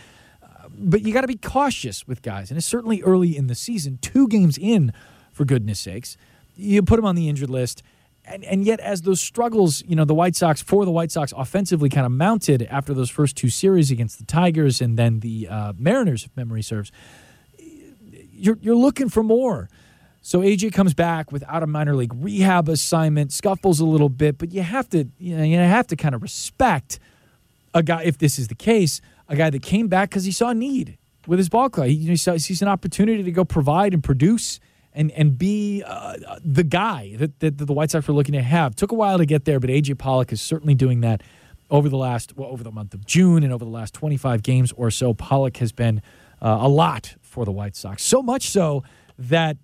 Uh, 0.42 0.68
but 0.70 1.02
you 1.02 1.12
got 1.12 1.22
to 1.22 1.26
be 1.26 1.36
cautious 1.36 2.06
with 2.06 2.22
guys, 2.22 2.50
and 2.50 2.58
it's 2.58 2.66
certainly 2.66 3.02
early 3.02 3.36
in 3.36 3.46
the 3.46 3.54
season, 3.54 3.98
two 4.00 4.28
games 4.28 4.58
in 4.58 4.92
for 5.32 5.44
goodness 5.44 5.80
sakes. 5.80 6.16
You 6.56 6.82
put 6.82 6.98
him 6.98 7.04
on 7.04 7.16
the 7.16 7.28
injured 7.28 7.50
list. 7.50 7.82
And, 8.26 8.44
and 8.44 8.64
yet, 8.64 8.80
as 8.80 9.02
those 9.02 9.20
struggles, 9.20 9.82
you 9.86 9.96
know, 9.96 10.04
the 10.04 10.14
White 10.14 10.36
Sox, 10.36 10.62
for 10.62 10.84
the 10.84 10.90
White 10.90 11.10
Sox 11.10 11.32
offensively 11.36 11.88
kind 11.88 12.04
of 12.04 12.12
mounted 12.12 12.62
after 12.70 12.92
those 12.92 13.10
first 13.10 13.34
two 13.34 13.48
series 13.48 13.90
against 13.90 14.18
the 14.18 14.24
Tigers 14.24 14.80
and 14.80 14.98
then 14.98 15.20
the 15.20 15.48
uh, 15.48 15.72
Mariners, 15.76 16.26
if 16.26 16.36
memory 16.36 16.62
serves, 16.62 16.92
you're, 18.40 18.58
you're 18.60 18.76
looking 18.76 19.08
for 19.08 19.22
more. 19.22 19.68
So 20.22 20.40
AJ 20.40 20.74
comes 20.74 20.92
back 20.92 21.32
without 21.32 21.62
a 21.62 21.66
minor 21.66 21.94
league 21.94 22.12
rehab 22.14 22.68
assignment, 22.68 23.32
scuffles 23.32 23.80
a 23.80 23.86
little 23.86 24.10
bit, 24.10 24.36
but 24.36 24.52
you 24.52 24.62
have 24.62 24.88
to, 24.90 25.08
you 25.18 25.36
know, 25.36 25.44
you 25.44 25.56
have 25.56 25.86
to 25.88 25.96
kind 25.96 26.14
of 26.14 26.22
respect 26.22 26.98
a 27.72 27.82
guy, 27.82 28.02
if 28.02 28.18
this 28.18 28.38
is 28.38 28.48
the 28.48 28.54
case, 28.54 29.00
a 29.28 29.36
guy 29.36 29.48
that 29.48 29.62
came 29.62 29.88
back 29.88 30.10
because 30.10 30.24
he 30.24 30.32
saw 30.32 30.52
need 30.52 30.98
with 31.26 31.38
his 31.38 31.48
ball 31.48 31.70
club. 31.70 31.86
He, 31.86 31.94
you 31.94 32.08
know, 32.08 32.32
he 32.32 32.38
sees 32.38 32.60
an 32.60 32.68
opportunity 32.68 33.22
to 33.22 33.32
go 33.32 33.44
provide 33.44 33.94
and 33.94 34.02
produce 34.02 34.60
and 34.92 35.10
and 35.12 35.38
be 35.38 35.82
uh, 35.86 36.16
the 36.44 36.64
guy 36.64 37.14
that, 37.16 37.38
that, 37.40 37.58
the 37.58 37.72
White 37.72 37.90
Sox 37.90 38.06
were 38.08 38.14
looking 38.14 38.32
to 38.32 38.42
have. 38.42 38.74
Took 38.74 38.92
a 38.92 38.96
while 38.96 39.18
to 39.18 39.26
get 39.26 39.44
there, 39.44 39.60
but 39.60 39.70
AJ 39.70 39.98
Pollock 39.98 40.32
is 40.32 40.42
certainly 40.42 40.74
doing 40.74 41.00
that 41.02 41.22
over 41.70 41.88
the 41.88 41.96
last 41.96 42.36
well, 42.36 42.48
over 42.50 42.64
the 42.64 42.72
month 42.72 42.92
of 42.92 43.06
June 43.06 43.44
and 43.44 43.52
over 43.52 43.64
the 43.64 43.70
last 43.70 43.94
25 43.94 44.42
games 44.42 44.72
or 44.72 44.90
so. 44.90 45.14
Pollock 45.14 45.58
has 45.58 45.72
been 45.72 46.02
uh, 46.42 46.58
a 46.60 46.68
lot 46.68 47.14
for 47.30 47.44
the 47.44 47.52
White 47.52 47.76
Sox, 47.76 48.02
so 48.02 48.22
much 48.22 48.50
so 48.50 48.82
that 49.18 49.56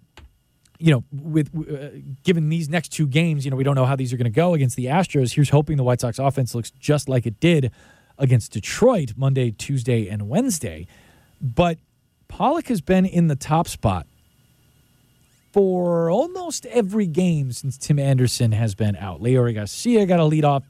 you 0.79 0.93
know, 0.93 1.05
with 1.11 1.51
uh, 1.57 1.99
given 2.23 2.49
these 2.49 2.69
next 2.69 2.91
two 2.91 3.07
games, 3.07 3.45
you 3.45 3.51
know, 3.51 3.57
we 3.57 3.65
don't 3.65 3.75
know 3.75 3.87
how 3.87 3.97
these 3.97 4.13
are 4.13 4.17
going 4.17 4.25
to 4.25 4.31
go 4.31 4.55
against 4.55 4.77
the 4.77 4.87
Astros. 4.87 5.35
Here's 5.35 5.51
hoping 5.51 5.77
the 5.77 5.83
White 5.83 6.01
Sox 6.01 6.19
offense 6.19 6.55
looks 6.55 6.71
just 6.71 7.09
like 7.09 7.27
it 7.27 7.41
did 7.41 7.71
against 8.19 8.53
Detroit 8.53 9.15
Monday, 9.17 9.51
Tuesday, 9.51 10.09
and 10.09 10.29
Wednesday. 10.29 10.87
But 11.41 11.79
Pollock 12.29 12.69
has 12.69 12.81
been 12.81 13.07
in 13.07 13.29
the 13.29 13.37
top 13.37 13.69
spot 13.69 14.07
for 15.53 16.11
almost 16.11 16.67
every 16.67 17.07
game 17.07 17.53
since 17.53 17.79
Tim 17.79 17.99
Anderson 17.99 18.53
has 18.53 18.75
been 18.75 18.97
out. 18.97 19.23
Leury 19.23 19.55
Garcia 19.55 20.05
got 20.05 20.21
a 20.21 20.25
lead 20.25 20.45
off. 20.45 20.65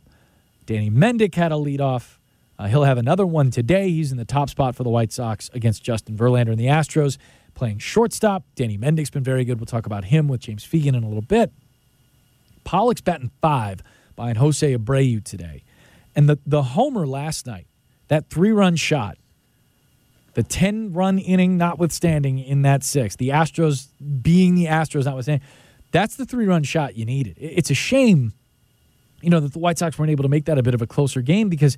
Danny 0.64 0.90
Mendick 0.90 1.34
had 1.34 1.52
a 1.52 1.56
lead 1.56 1.80
off. 1.80 2.20
Uh, 2.58 2.68
he'll 2.68 2.84
have 2.84 2.98
another 2.98 3.26
one 3.26 3.50
today. 3.50 3.90
He's 3.90 4.12
in 4.12 4.18
the 4.18 4.24
top 4.24 4.48
spot 4.48 4.74
for 4.74 4.82
the 4.82 4.88
White 4.88 5.12
Sox 5.12 5.50
against 5.52 5.82
Justin 5.82 6.16
Verlander 6.16 6.50
and 6.50 6.58
the 6.58 6.66
Astros, 6.66 7.18
playing 7.54 7.78
shortstop. 7.78 8.44
Danny 8.54 8.78
Mendick's 8.78 9.10
been 9.10 9.22
very 9.22 9.44
good. 9.44 9.58
We'll 9.60 9.66
talk 9.66 9.86
about 9.86 10.06
him 10.06 10.28
with 10.28 10.40
James 10.40 10.64
Fegan 10.64 10.94
in 10.94 11.04
a 11.04 11.08
little 11.08 11.22
bit. 11.22 11.52
Pollock's 12.64 13.00
batting 13.00 13.30
five 13.40 13.82
behind 14.16 14.38
Jose 14.38 14.76
Abreu 14.76 15.22
today. 15.22 15.62
And 16.14 16.28
the, 16.28 16.38
the 16.46 16.62
homer 16.62 17.06
last 17.06 17.46
night, 17.46 17.66
that 18.08 18.30
three 18.30 18.50
run 18.50 18.76
shot, 18.76 19.18
the 20.34 20.42
10 20.42 20.92
run 20.92 21.18
inning 21.18 21.56
notwithstanding 21.58 22.38
in 22.38 22.62
that 22.62 22.82
six, 22.82 23.16
the 23.16 23.28
Astros 23.28 23.88
being 24.22 24.54
the 24.54 24.66
Astros 24.66 25.04
notwithstanding, 25.04 25.46
that's 25.92 26.16
the 26.16 26.24
three 26.24 26.46
run 26.46 26.62
shot 26.62 26.96
you 26.96 27.04
needed. 27.04 27.36
It's 27.38 27.70
a 27.70 27.74
shame, 27.74 28.32
you 29.20 29.30
know, 29.30 29.40
that 29.40 29.52
the 29.52 29.58
White 29.58 29.78
Sox 29.78 29.98
weren't 29.98 30.10
able 30.10 30.22
to 30.22 30.28
make 30.28 30.46
that 30.46 30.58
a 30.58 30.62
bit 30.62 30.74
of 30.74 30.82
a 30.82 30.86
closer 30.86 31.22
game 31.22 31.48
because 31.48 31.76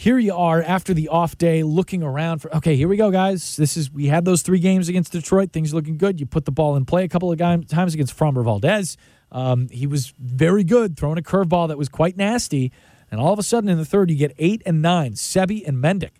here 0.00 0.18
you 0.18 0.34
are 0.34 0.62
after 0.62 0.94
the 0.94 1.08
off 1.08 1.36
day 1.36 1.62
looking 1.62 2.02
around 2.02 2.38
for 2.38 2.56
okay 2.56 2.74
here 2.74 2.88
we 2.88 2.96
go 2.96 3.10
guys. 3.10 3.56
This 3.56 3.76
is 3.76 3.92
we 3.92 4.06
had 4.06 4.24
those 4.24 4.40
three 4.40 4.58
games 4.58 4.88
against 4.88 5.12
detroit. 5.12 5.52
Things 5.52 5.74
looking 5.74 5.98
good. 5.98 6.18
You 6.18 6.24
put 6.24 6.46
the 6.46 6.50
ball 6.50 6.74
in 6.74 6.86
play 6.86 7.04
a 7.04 7.08
couple 7.08 7.30
of 7.30 7.38
times 7.38 7.92
against 7.92 8.16
Framber 8.16 8.42
Valdez. 8.42 8.96
Um, 9.30 9.68
he 9.68 9.86
was 9.86 10.14
very 10.18 10.64
good 10.64 10.96
throwing 10.96 11.18
a 11.18 11.22
curveball 11.22 11.68
that 11.68 11.76
was 11.76 11.90
quite 11.90 12.16
nasty. 12.16 12.72
And 13.10 13.20
all 13.20 13.34
of 13.34 13.38
a 13.38 13.42
sudden 13.42 13.68
in 13.68 13.76
the 13.76 13.84
third 13.84 14.10
you 14.10 14.16
get 14.16 14.32
eight 14.38 14.62
and 14.64 14.80
nine 14.80 15.12
Seby 15.12 15.68
and 15.68 15.84
Mendick 15.84 16.12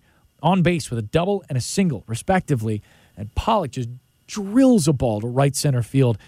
on 0.42 0.60
base 0.60 0.90
with 0.90 0.98
a 0.98 1.02
double 1.02 1.42
and 1.48 1.56
a 1.56 1.62
single 1.62 2.04
respectively. 2.06 2.82
And 3.16 3.34
Pollock 3.34 3.70
just 3.70 3.88
drills 4.26 4.88
a 4.88 4.92
ball 4.92 5.22
to 5.22 5.26
right 5.26 5.56
center 5.56 5.82
field. 5.82 6.18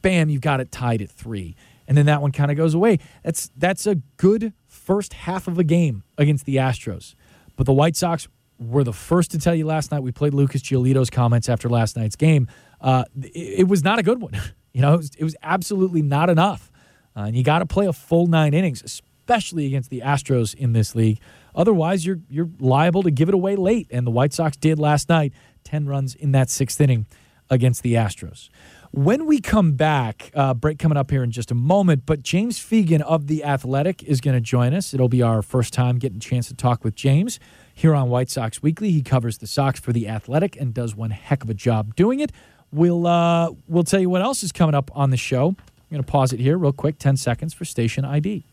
Bam 0.00 0.30
you've 0.30 0.40
got 0.40 0.60
it 0.60 0.72
tied 0.72 1.02
at 1.02 1.10
three. 1.10 1.56
And 1.86 1.94
then 1.98 2.06
that 2.06 2.22
one 2.22 2.32
kind 2.32 2.50
of 2.50 2.56
goes 2.56 2.72
away. 2.72 3.00
That's 3.22 3.50
that's 3.54 3.86
a 3.86 3.96
good 4.16 4.54
first 4.66 5.12
half 5.12 5.46
of 5.46 5.58
a 5.58 5.64
game 5.64 6.04
against 6.20 6.44
the 6.44 6.56
Astros. 6.56 7.16
But 7.56 7.66
the 7.66 7.72
White 7.72 7.96
Sox 7.96 8.28
were 8.60 8.84
the 8.84 8.92
first 8.92 9.32
to 9.32 9.38
tell 9.38 9.54
you 9.54 9.66
last 9.66 9.90
night. 9.90 10.02
We 10.02 10.12
played 10.12 10.34
Lucas 10.34 10.62
Giolito's 10.62 11.10
comments 11.10 11.48
after 11.48 11.68
last 11.68 11.96
night's 11.96 12.14
game. 12.14 12.46
Uh, 12.80 13.04
it, 13.20 13.60
it, 13.60 13.68
was 13.68 13.82
not 13.82 13.98
a 13.98 14.02
good 14.02 14.20
one. 14.20 14.32
you 14.72 14.82
know, 14.82 14.94
it 14.94 14.98
was, 14.98 15.10
it 15.18 15.24
was, 15.24 15.36
absolutely 15.42 16.02
not 16.02 16.30
enough. 16.30 16.70
Uh, 17.16 17.22
and 17.22 17.36
you 17.36 17.42
got 17.42 17.58
to 17.58 17.66
play 17.66 17.86
a 17.86 17.92
full 17.92 18.26
nine 18.26 18.54
innings, 18.54 18.82
especially 18.82 19.66
against 19.66 19.90
the 19.90 20.00
Astros 20.00 20.54
in 20.54 20.74
this 20.74 20.94
league. 20.94 21.18
Otherwise, 21.54 22.06
you're 22.06 22.20
you're 22.28 22.48
liable 22.60 23.02
to 23.02 23.10
give 23.10 23.28
it 23.28 23.34
away 23.34 23.56
late. 23.56 23.88
And 23.90 24.06
the 24.06 24.10
White 24.10 24.32
Sox 24.32 24.56
did 24.56 24.78
last 24.78 25.08
night, 25.08 25.32
ten 25.64 25.86
runs 25.86 26.14
in 26.14 26.32
that 26.32 26.48
sixth 26.48 26.80
inning 26.80 27.06
against 27.48 27.82
the 27.82 27.94
Astros. 27.94 28.48
When 28.92 29.26
we 29.26 29.40
come 29.40 29.74
back, 29.74 30.32
uh, 30.34 30.52
break 30.52 30.80
coming 30.80 30.98
up 30.98 31.12
here 31.12 31.22
in 31.22 31.30
just 31.30 31.52
a 31.52 31.54
moment, 31.54 32.06
but 32.06 32.24
James 32.24 32.58
Fegan 32.58 33.00
of 33.02 33.28
The 33.28 33.44
Athletic 33.44 34.02
is 34.02 34.20
going 34.20 34.34
to 34.34 34.40
join 34.40 34.74
us. 34.74 34.92
It'll 34.92 35.08
be 35.08 35.22
our 35.22 35.42
first 35.42 35.72
time 35.72 35.98
getting 35.98 36.16
a 36.16 36.20
chance 36.20 36.48
to 36.48 36.54
talk 36.54 36.82
with 36.82 36.96
James 36.96 37.38
here 37.72 37.94
on 37.94 38.08
White 38.08 38.30
Sox 38.30 38.64
Weekly. 38.64 38.90
He 38.90 39.02
covers 39.02 39.38
the 39.38 39.46
Sox 39.46 39.78
for 39.78 39.92
The 39.92 40.08
Athletic 40.08 40.60
and 40.60 40.74
does 40.74 40.96
one 40.96 41.10
heck 41.10 41.44
of 41.44 41.50
a 41.50 41.54
job 41.54 41.94
doing 41.94 42.18
it. 42.18 42.32
We'll, 42.72 43.06
uh, 43.06 43.52
we'll 43.68 43.84
tell 43.84 44.00
you 44.00 44.10
what 44.10 44.22
else 44.22 44.42
is 44.42 44.50
coming 44.50 44.74
up 44.74 44.90
on 44.92 45.10
the 45.10 45.16
show. 45.16 45.50
I'm 45.50 45.56
going 45.92 46.02
to 46.02 46.10
pause 46.10 46.32
it 46.32 46.40
here 46.40 46.58
real 46.58 46.72
quick 46.72 46.98
10 46.98 47.16
seconds 47.16 47.54
for 47.54 47.64
station 47.64 48.04
ID. 48.04 48.44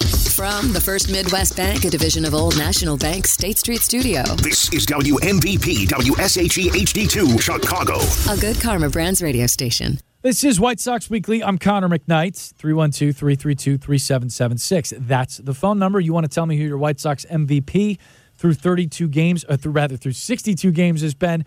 From 0.00 0.72
the 0.72 0.80
First 0.80 1.10
Midwest 1.10 1.56
Bank, 1.56 1.84
a 1.84 1.90
division 1.90 2.24
of 2.24 2.34
Old 2.34 2.56
National 2.58 2.96
Bank, 2.96 3.26
State 3.26 3.58
Street 3.58 3.80
Studio. 3.80 4.22
This 4.36 4.72
is 4.72 4.86
WMVP 4.86 5.86
WSHE 5.86 6.70
HD2 6.70 7.40
Chicago. 7.40 8.00
A 8.32 8.36
good 8.36 8.60
Karma 8.60 8.90
Brands 8.90 9.22
radio 9.22 9.46
station. 9.46 9.98
This 10.22 10.42
is 10.42 10.58
White 10.58 10.80
Sox 10.80 11.08
Weekly. 11.08 11.42
I'm 11.42 11.58
Connor 11.58 11.88
McKnight, 11.88 12.54
312 12.54 13.16
332 13.16 13.78
3776. 13.78 14.94
That's 14.98 15.38
the 15.38 15.54
phone 15.54 15.78
number. 15.78 16.00
You 16.00 16.12
want 16.12 16.24
to 16.24 16.34
tell 16.34 16.46
me 16.46 16.56
who 16.56 16.64
your 16.64 16.78
White 16.78 16.98
Sox 16.98 17.24
MVP 17.26 17.98
through 18.36 18.54
32 18.54 19.08
games, 19.08 19.44
or 19.48 19.56
through, 19.56 19.72
rather 19.72 19.96
through 19.96 20.12
62 20.12 20.72
games 20.72 21.02
has 21.02 21.14
been. 21.14 21.44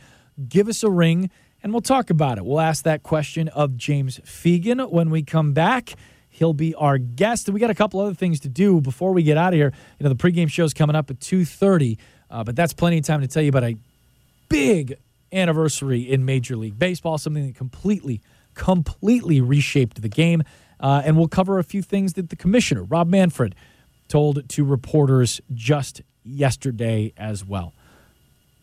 Give 0.47 0.69
us 0.69 0.83
a 0.83 0.89
ring 0.89 1.29
and 1.63 1.73
we'll 1.73 1.81
talk 1.81 2.09
about 2.09 2.37
it. 2.37 2.45
We'll 2.45 2.59
ask 2.59 2.83
that 2.83 3.03
question 3.03 3.47
of 3.49 3.75
James 3.77 4.19
Fegan 4.19 4.89
when 4.91 5.09
we 5.09 5.23
come 5.23 5.53
back. 5.53 5.95
He'll 6.37 6.53
be 6.53 6.75
our 6.75 6.99
guest. 6.99 7.47
And 7.47 7.55
We 7.55 7.59
got 7.59 7.71
a 7.71 7.75
couple 7.75 7.99
other 7.99 8.13
things 8.13 8.39
to 8.41 8.47
do 8.47 8.79
before 8.79 9.11
we 9.11 9.23
get 9.23 9.37
out 9.37 9.53
of 9.53 9.57
here. 9.57 9.73
You 9.99 10.03
know, 10.03 10.09
the 10.09 10.15
pregame 10.15 10.47
show's 10.47 10.71
coming 10.71 10.95
up 10.95 11.09
at 11.09 11.19
2.30, 11.19 11.97
uh, 12.29 12.43
but 12.43 12.55
that's 12.55 12.73
plenty 12.73 12.99
of 12.99 13.05
time 13.05 13.21
to 13.21 13.27
tell 13.27 13.41
you 13.41 13.49
about 13.49 13.63
a 13.63 13.75
big 14.47 14.93
anniversary 15.33 16.01
in 16.01 16.25
Major 16.25 16.55
League 16.55 16.77
Baseball, 16.77 17.17
something 17.17 17.47
that 17.47 17.55
completely, 17.55 18.21
completely 18.53 19.41
reshaped 19.41 19.99
the 19.99 20.09
game. 20.09 20.43
Uh, 20.79 21.01
and 21.03 21.17
we'll 21.17 21.27
cover 21.27 21.57
a 21.57 21.63
few 21.63 21.81
things 21.81 22.13
that 22.13 22.29
the 22.29 22.35
commissioner, 22.35 22.83
Rob 22.83 23.07
Manfred, 23.07 23.55
told 24.07 24.47
to 24.47 24.63
reporters 24.63 25.41
just 25.55 26.03
yesterday 26.23 27.13
as 27.17 27.43
well. 27.43 27.73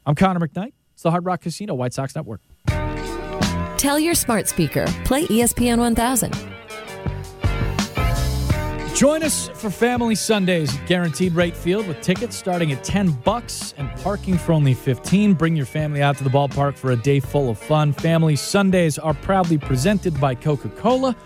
I'm 0.06 0.14
Connor 0.14 0.46
McKnight. 0.46 0.74
It's 0.92 1.02
the 1.02 1.10
Hard 1.10 1.26
Rock 1.26 1.40
Casino 1.40 1.74
White 1.74 1.92
Sox 1.92 2.14
Network. 2.14 2.40
Tell 3.78 3.98
your 3.98 4.14
smart 4.14 4.46
speaker, 4.46 4.86
play 5.04 5.26
ESPN 5.26 5.78
1000. 5.78 6.53
Join 8.94 9.24
us 9.24 9.48
for 9.48 9.70
Family 9.70 10.14
Sundays 10.14 10.78
at 10.78 10.86
Guaranteed 10.86 11.32
Rate 11.32 11.56
Field 11.56 11.88
with 11.88 12.00
tickets 12.00 12.36
starting 12.36 12.70
at 12.70 12.84
10 12.84 13.10
bucks 13.10 13.74
and 13.76 13.90
parking 14.02 14.38
for 14.38 14.52
only 14.52 14.72
15. 14.72 15.34
Bring 15.34 15.56
your 15.56 15.66
family 15.66 16.00
out 16.00 16.16
to 16.18 16.22
the 16.24 16.30
ballpark 16.30 16.78
for 16.78 16.92
a 16.92 16.96
day 16.96 17.18
full 17.18 17.50
of 17.50 17.58
fun. 17.58 17.92
Family 17.92 18.36
Sundays 18.36 18.96
are 18.96 19.12
proudly 19.12 19.58
presented 19.58 20.20
by 20.20 20.36
Coca-Cola. 20.36 21.16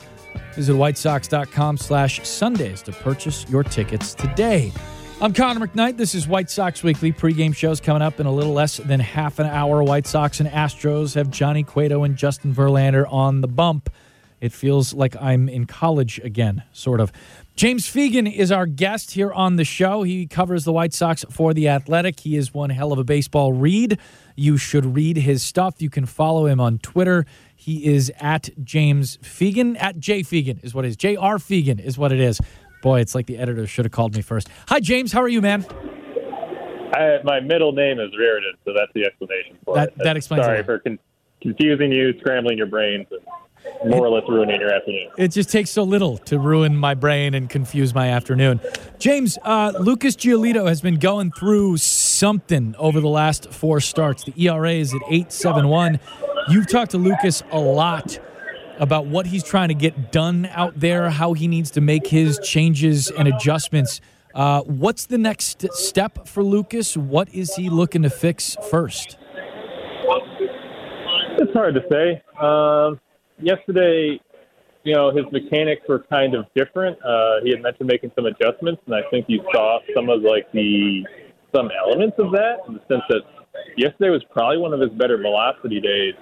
Visit 0.55 0.73
whitesox.com 0.73 1.77
slash 1.77 2.27
Sundays 2.27 2.81
to 2.83 2.93
purchase 2.93 3.47
your 3.51 3.65
tickets 3.65 4.15
today. 4.15 4.73
I'm 5.21 5.35
Connor 5.35 5.67
McKnight. 5.67 5.99
This 5.99 6.15
is 6.15 6.27
White 6.27 6.49
Sox 6.49 6.83
Weekly. 6.83 7.13
Pregame 7.13 7.55
shows 7.55 7.83
coming 7.83 8.01
up 8.01 8.19
in 8.19 8.25
a 8.25 8.33
little 8.33 8.55
less 8.55 8.79
than 8.79 8.99
half 8.99 9.39
an 9.41 9.47
hour. 9.47 9.83
White 9.83 10.07
Sox 10.07 10.41
and 10.41 10.49
Astros 10.49 11.17
have 11.17 11.31
Johnny 11.31 11.65
Cueto 11.65 12.03
and 12.05 12.17
Justin 12.17 12.55
Verlander 12.55 13.05
on 13.13 13.43
the 13.43 13.49
bump. 13.49 13.91
It 14.41 14.53
feels 14.53 14.95
like 14.95 15.17
I'm 15.21 15.49
in 15.49 15.67
college 15.67 16.21
again, 16.21 16.63
sort 16.73 17.01
of. 17.01 17.13
James 17.59 17.89
Fegan 17.89 18.33
is 18.33 18.53
our 18.53 18.67
guest 18.67 19.11
here 19.11 19.33
on 19.33 19.57
the 19.57 19.65
show. 19.65 20.05
He 20.05 20.29
covers 20.29 20.63
the 20.63 20.73
White 20.73 20.95
Sox 20.95 21.25
for 21.29 21.53
The 21.53 21.67
Athletic. 21.67 22.21
He 22.21 22.37
is 22.37 22.55
one 22.55 22.71
hell 22.71 22.93
of 22.93 23.01
a 23.01 23.05
baseball 23.05 23.53
read. 23.53 23.99
You 24.37 24.57
should 24.57 24.95
read 24.95 25.17
his 25.17 25.43
stuff. 25.43 25.83
You 25.83 25.91
can 25.91 26.07
follow 26.07 26.47
him 26.47 26.61
on 26.61 26.79
Twitter. 26.79 27.27
He 27.57 27.85
is 27.85 28.13
at 28.21 28.49
James 28.63 29.17
Fegan, 29.23 29.77
at 29.83 29.99
J 29.99 30.21
Fegan 30.21 30.65
is 30.65 30.73
what 30.73 30.85
it 30.85 30.89
is. 30.91 30.97
J.R. 30.97 31.39
Fegan 31.39 31.81
is 31.81 31.99
what 31.99 32.13
it 32.13 32.21
is. 32.21 32.41
Boy, 32.81 33.01
it's 33.01 33.17
like 33.17 33.27
the 33.27 33.39
editor 33.39 33.67
should 33.67 33.87
have 33.87 33.91
called 33.91 34.15
me 34.15 34.23
first. 34.23 34.49
Hi, 34.69 34.79
James. 34.79 35.11
How 35.11 35.21
are 35.21 35.29
you, 35.29 35.43
man? 35.43 35.67
I, 36.95 37.19
my 37.25 37.41
middle 37.41 37.73
name 37.73 37.99
is 37.99 38.17
Reardon, 38.17 38.53
so 38.65 38.73
that's 38.73 38.93
the 38.95 39.03
explanation 39.05 39.59
for 39.65 39.75
that, 39.75 39.89
it. 39.89 39.99
That 39.99 40.17
explains 40.17 40.45
Sorry 40.45 40.63
for 40.63 40.79
con- 40.79 41.01
confusing 41.43 41.91
you, 41.91 42.17
scrambling 42.21 42.57
your 42.57 42.69
brains. 42.69 43.09
And- 43.11 43.21
more 43.87 44.07
or 44.07 44.11
less 44.11 44.25
ruining 44.29 44.61
your 44.61 44.73
afternoon. 44.73 45.09
It 45.17 45.29
just 45.29 45.51
takes 45.51 45.71
so 45.71 45.83
little 45.83 46.19
to 46.19 46.39
ruin 46.39 46.77
my 46.77 46.95
brain 46.95 47.35
and 47.35 47.49
confuse 47.49 47.95
my 47.95 48.09
afternoon. 48.09 48.61
James, 48.99 49.39
uh, 49.43 49.73
Lucas 49.79 50.17
Giolito 50.17 50.67
has 50.67 50.81
been 50.81 50.99
going 50.99 51.31
through 51.33 51.77
something 51.77 52.75
over 52.79 53.01
the 53.01 53.09
last 53.09 53.53
four 53.53 53.81
starts. 53.81 54.25
The 54.25 54.33
ERA 54.37 54.73
is 54.73 54.95
at 54.95 55.01
8.71. 55.03 56.01
You've 56.49 56.69
talked 56.69 56.93
to 56.93 56.99
Lucas 56.99 57.43
a 57.51 57.59
lot 57.59 58.19
about 58.79 59.07
what 59.07 59.27
he's 59.27 59.43
trying 59.43 59.69
to 59.69 59.75
get 59.75 60.13
done 60.13 60.47
out 60.53 60.79
there, 60.79 61.11
how 61.11 61.33
he 61.33 61.49
needs 61.49 61.71
to 61.73 61.81
make 61.81 62.07
his 62.07 62.39
changes 62.39 63.11
and 63.11 63.29
adjustments. 63.29 64.01
Uh, 64.35 64.63
what's 64.63 65.07
the 65.07 65.19
next 65.19 65.67
step 65.73 66.29
for 66.29 66.43
Lucas? 66.43 66.97
What 66.97 67.33
is 67.35 67.55
he 67.57 67.71
looking 67.71 68.03
to 68.03 68.11
fix 68.11 68.57
first? 68.71 69.17
It's 71.41 71.53
hard 71.53 71.75
to 71.75 71.83
say. 71.91 72.23
Um, 72.41 73.01
yesterday, 73.41 74.21
you 74.85 74.95
know, 74.95 75.11
his 75.11 75.25
mechanics 75.33 75.83
were 75.89 76.05
kind 76.11 76.35
of 76.35 76.47
different. 76.55 76.99
Uh, 77.05 77.41
he 77.43 77.51
had 77.51 77.63
mentioned 77.63 77.89
making 77.89 78.13
some 78.15 78.27
adjustments, 78.27 78.83
and 78.87 78.95
I 78.95 79.03
think 79.11 79.27
you 79.29 79.43
saw 79.53 79.81
some 79.95 80.09
of 80.09 80.23
like 80.23 80.51
the 80.53 81.05
some 81.55 81.71
elements 81.73 82.17
of 82.19 82.31
that 82.33 82.61
in 82.69 82.75
the 82.75 82.81
sense 82.89 83.03
that 83.09 83.23
yesterday 83.77 84.11
was 84.11 84.23
probably 84.31 84.59
one 84.59 84.73
of 84.73 84.81
his 84.81 84.91
better 84.91 85.17
velocity 85.17 85.81
days 85.81 86.15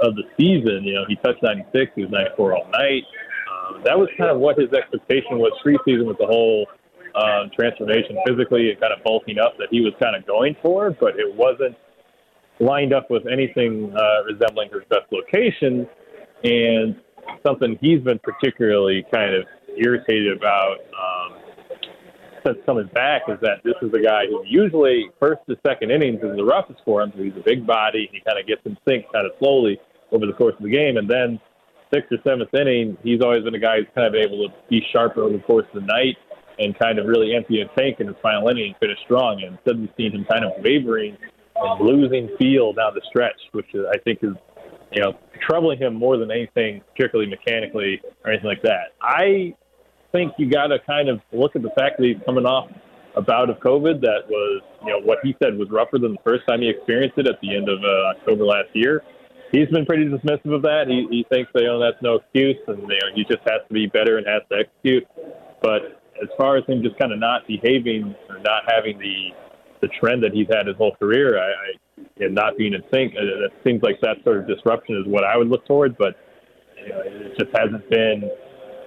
of 0.00 0.14
the 0.16 0.24
season. 0.36 0.84
You 0.84 0.94
know, 0.94 1.04
he 1.08 1.16
touched 1.16 1.42
96, 1.42 1.92
he 1.94 2.02
was 2.02 2.10
94 2.10 2.54
all 2.54 2.68
night. 2.70 3.04
Um, 3.50 3.82
that 3.84 3.98
was 3.98 4.08
kind 4.18 4.30
of 4.30 4.38
what 4.38 4.58
his 4.58 4.72
expectation 4.72 5.38
was 5.38 5.52
preseason 5.64 6.06
with 6.06 6.18
the 6.18 6.26
whole 6.26 6.66
um, 7.14 7.50
transformation 7.54 8.18
physically 8.26 8.70
and 8.70 8.80
kind 8.80 8.92
of 8.92 9.02
bulking 9.04 9.38
up 9.38 9.56
that 9.58 9.68
he 9.70 9.80
was 9.80 9.92
kind 10.02 10.16
of 10.16 10.26
going 10.26 10.56
for, 10.60 10.90
but 10.90 11.18
it 11.18 11.32
wasn't 11.34 11.76
lined 12.60 12.92
up 12.92 13.10
with 13.10 13.26
anything 13.26 13.94
uh, 13.96 14.24
resembling 14.24 14.70
his 14.72 14.82
best 14.88 15.06
location. 15.12 15.86
And 16.42 16.96
something 17.46 17.78
he's 17.80 18.00
been 18.00 18.18
particularly 18.18 19.04
kind 19.12 19.34
of 19.34 19.44
irritated 19.76 20.36
about 20.36 20.76
um, 20.92 21.38
since 22.46 22.58
coming 22.66 22.88
back 22.94 23.22
is 23.28 23.38
that 23.40 23.62
this 23.64 23.74
is 23.82 23.90
a 23.94 24.02
guy 24.02 24.26
who 24.26 24.42
usually 24.46 25.10
first 25.18 25.40
to 25.48 25.56
second 25.66 25.90
innings 25.90 26.20
is 26.22 26.36
the 26.36 26.44
roughest 26.44 26.80
for 26.84 27.02
him. 27.02 27.12
So 27.16 27.22
he's 27.22 27.36
a 27.36 27.44
big 27.44 27.66
body. 27.66 28.08
He 28.12 28.20
kind 28.20 28.38
of 28.38 28.46
gets 28.46 28.60
in 28.64 28.76
sync 28.86 29.06
kind 29.12 29.26
of 29.26 29.32
slowly 29.38 29.80
over 30.12 30.26
the 30.26 30.32
course 30.32 30.54
of 30.56 30.62
the 30.62 30.70
game. 30.70 30.96
And 30.96 31.08
then 31.08 31.40
sixth 31.92 32.12
or 32.12 32.18
seventh 32.26 32.52
inning, 32.54 32.96
he's 33.02 33.20
always 33.22 33.44
been 33.44 33.54
a 33.54 33.60
guy 33.60 33.78
who's 33.78 33.88
kind 33.94 34.06
of 34.06 34.14
able 34.14 34.48
to 34.48 34.54
be 34.68 34.82
sharper 34.92 35.22
over 35.22 35.36
the 35.36 35.42
course 35.42 35.66
of 35.74 35.82
the 35.82 35.86
night 35.86 36.16
and 36.58 36.78
kind 36.78 36.98
of 36.98 37.06
really 37.06 37.34
empty 37.34 37.60
a 37.60 37.68
tank 37.78 37.98
in 37.98 38.06
his 38.06 38.16
final 38.22 38.48
inning 38.48 38.66
and 38.68 38.76
finish 38.78 38.98
strong. 39.04 39.42
And 39.42 39.58
we've 39.80 39.90
seen 39.96 40.12
him 40.12 40.26
kind 40.30 40.44
of 40.44 40.52
wavering 40.62 41.16
and 41.56 41.80
losing 41.80 42.28
feel 42.38 42.72
down 42.72 42.94
the 42.94 43.02
stretch, 43.08 43.40
which 43.52 43.66
I 43.74 43.98
think 43.98 44.20
is 44.22 44.34
you 44.94 45.02
know, 45.02 45.18
troubling 45.46 45.78
him 45.78 45.94
more 45.94 46.16
than 46.16 46.30
anything, 46.30 46.80
particularly 46.94 47.30
mechanically 47.30 48.00
or 48.24 48.30
anything 48.30 48.48
like 48.48 48.62
that. 48.62 48.94
I 49.02 49.54
think 50.12 50.32
you 50.38 50.48
got 50.48 50.68
to 50.68 50.78
kind 50.86 51.08
of 51.08 51.20
look 51.32 51.56
at 51.56 51.62
the 51.62 51.70
fact 51.70 51.98
that 51.98 52.04
he's 52.04 52.22
coming 52.24 52.46
off 52.46 52.70
a 53.16 53.22
bout 53.22 53.50
of 53.50 53.58
COVID 53.58 54.00
that 54.00 54.26
was, 54.28 54.62
you 54.84 54.90
know, 54.90 55.00
what 55.00 55.18
he 55.22 55.36
said 55.42 55.58
was 55.58 55.68
rougher 55.70 55.98
than 55.98 56.12
the 56.12 56.22
first 56.24 56.46
time 56.48 56.62
he 56.62 56.68
experienced 56.68 57.18
it 57.18 57.26
at 57.28 57.40
the 57.42 57.54
end 57.54 57.68
of 57.68 57.78
uh, 57.82 58.16
October 58.16 58.44
last 58.44 58.70
year. 58.72 59.02
He's 59.52 59.68
been 59.68 59.86
pretty 59.86 60.06
dismissive 60.06 60.54
of 60.54 60.62
that. 60.62 60.86
He, 60.88 61.06
he 61.10 61.26
thinks 61.30 61.50
you 61.54 61.64
know, 61.64 61.78
that's 61.78 62.00
no 62.02 62.16
excuse 62.16 62.56
and, 62.66 62.82
you 62.82 62.88
know, 62.88 63.10
he 63.14 63.22
just 63.24 63.42
has 63.46 63.62
to 63.68 63.74
be 63.74 63.86
better 63.86 64.18
and 64.18 64.26
has 64.26 64.42
to 64.50 64.58
execute. 64.66 65.06
But 65.62 66.02
as 66.22 66.28
far 66.36 66.56
as 66.56 66.64
him 66.66 66.82
just 66.82 66.98
kind 66.98 67.12
of 67.12 67.18
not 67.18 67.46
behaving 67.46 68.14
or 68.28 68.38
not 68.38 68.62
having 68.68 68.98
the 68.98 69.30
the 69.80 69.88
trend 70.00 70.22
that 70.22 70.32
he's 70.32 70.46
had 70.50 70.66
his 70.66 70.76
whole 70.76 70.94
career, 70.96 71.38
I, 71.38 71.50
I 71.50 71.68
and 72.18 72.34
not 72.34 72.56
being 72.56 72.74
in 72.74 72.82
sync, 72.92 73.14
uh, 73.14 73.46
it 73.46 73.52
seems 73.64 73.82
like 73.82 74.00
that 74.00 74.16
sort 74.24 74.38
of 74.38 74.46
disruption 74.46 74.96
is 74.96 75.06
what 75.06 75.24
I 75.24 75.36
would 75.36 75.48
look 75.48 75.66
towards. 75.66 75.94
But 75.98 76.16
you 76.76 76.88
know, 76.88 77.02
it 77.04 77.38
just 77.38 77.50
hasn't 77.56 77.88
been 77.90 78.30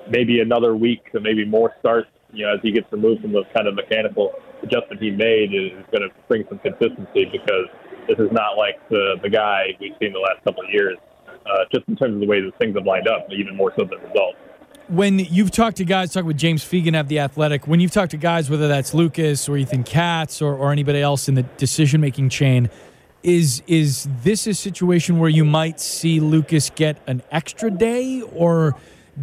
maybe 0.10 0.40
another 0.40 0.76
week, 0.76 1.04
or 1.14 1.20
maybe 1.20 1.46
more 1.46 1.74
starts. 1.80 2.10
You 2.34 2.46
know, 2.46 2.56
as 2.56 2.60
he 2.62 2.72
gets 2.72 2.92
removed 2.92 3.22
from 3.22 3.32
those 3.32 3.46
kind 3.56 3.68
of 3.68 3.76
mechanical 3.76 4.34
adjustment 4.62 5.02
he 5.02 5.12
made, 5.12 5.54
is 5.54 5.72
going 5.92 6.04
to 6.04 6.10
bring 6.28 6.44
some 6.50 6.60
consistency 6.60 7.26
because 7.32 7.68
this 8.08 8.20
is 8.20 8.32
not 8.32 8.58
like 8.58 8.76
the 8.90 9.16
the 9.24 9.30
guy 9.30 9.68
we've 9.80 9.96
seen 10.00 10.14
the 10.14 10.20
last 10.20 10.44
couple 10.44 10.64
of 10.64 10.70
years. 10.72 10.98
Uh, 11.28 11.64
just 11.74 11.88
in 11.88 11.96
terms 11.96 12.14
of 12.14 12.20
the 12.20 12.28
way 12.28 12.42
that 12.42 12.52
things 12.60 12.76
have 12.76 12.86
lined 12.86 13.08
up, 13.08 13.26
even 13.32 13.56
more 13.56 13.72
so 13.78 13.86
than 13.86 14.00
results 14.10 14.38
when 14.90 15.20
you've 15.20 15.52
talked 15.52 15.78
to 15.78 15.86
guys, 15.86 16.14
talk 16.14 16.26
with 16.26 16.38
James 16.38 16.64
Fegan 16.64 17.00
of 17.00 17.08
the 17.08 17.20
Athletic, 17.20 17.68
when 17.68 17.80
you've 17.80 17.92
talked 17.92 18.12
to 18.12 18.18
guys, 18.18 18.50
whether 18.50 18.68
that's 18.68 18.94
Lucas 18.94 19.48
or 19.50 19.58
Ethan 19.58 19.84
Katz 19.84 20.42
or, 20.42 20.56
or 20.56 20.72
anybody 20.72 21.02
else 21.02 21.28
in 21.28 21.36
the 21.36 21.44
decision 21.44 22.02
making 22.02 22.30
chain, 22.30 22.70
is 23.24 23.62
is 23.68 24.08
this 24.24 24.48
a 24.48 24.54
situation 24.54 25.20
where 25.20 25.30
you 25.30 25.46
might 25.46 25.80
see 25.80 26.20
Lucas 26.20 26.70
get 26.70 26.98
an 27.08 27.22
extra 27.32 27.70
day 27.70 28.22
or 28.22 28.76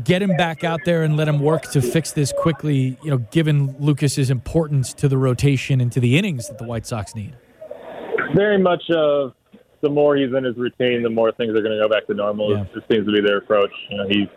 get 0.03 0.21
him 0.21 0.37
back 0.37 0.65
out 0.65 0.81
there 0.85 1.03
and 1.05 1.17
let 1.17 1.29
him 1.29 1.41
work 1.41 1.63
to 1.73 1.81
fix 1.81 2.13
this 2.13 2.33
quickly? 2.33 2.99
You 3.03 3.11
know, 3.11 3.19
given 3.19 3.77
Lucas's 3.79 4.31
importance 4.31 4.93
to 4.95 5.09
the 5.09 5.19
rotation 5.19 5.81
and 5.81 5.91
to 5.93 6.01
the 6.01 6.19
innings 6.19 6.49
that 6.49 6.59
the 6.59 6.65
White 6.65 6.87
Sox 6.87 7.15
need. 7.15 7.37
Very 8.35 8.59
much 8.59 8.83
of 8.91 9.33
the 9.81 9.89
more 9.89 10.17
he's 10.17 10.35
in 10.35 10.45
his 10.45 10.57
routine, 10.57 11.03
the 11.03 11.11
more 11.11 11.31
things 11.33 11.51
are 11.51 11.63
going 11.63 11.77
to 11.77 11.83
go 11.83 11.89
back 11.89 12.07
to 12.07 12.15
normal. 12.15 12.51
Yeah. 12.51 12.65
It 12.75 12.85
seems 12.91 13.07
to 13.07 13.13
be 13.13 13.21
their 13.21 13.39
approach. 13.39 13.71
You 13.91 13.99
know, 13.99 14.09
he's 14.09 14.29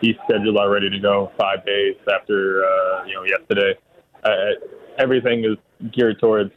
he's 0.00 0.16
scheduled 0.28 0.56
already 0.56 0.90
to 0.90 0.98
go 0.98 1.32
five 1.38 1.64
days 1.64 1.96
after 2.12 2.64
uh, 2.64 3.04
you 3.06 3.14
know 3.14 3.24
yesterday. 3.24 3.74
Uh, 4.24 4.30
everything 4.98 5.44
is 5.44 5.56
geared 5.92 6.18
towards 6.20 6.52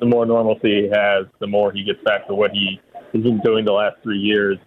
the 0.00 0.06
more 0.06 0.26
normalcy 0.26 0.82
he 0.82 0.88
has, 0.92 1.26
the 1.38 1.46
more 1.46 1.72
he 1.72 1.84
gets 1.84 2.02
back 2.04 2.26
to 2.26 2.34
what 2.34 2.50
he 2.50 2.80
has 3.12 3.22
been 3.22 3.40
doing 3.44 3.64
the 3.64 3.72
last 3.72 3.96
three 4.02 4.18
years 4.18 4.58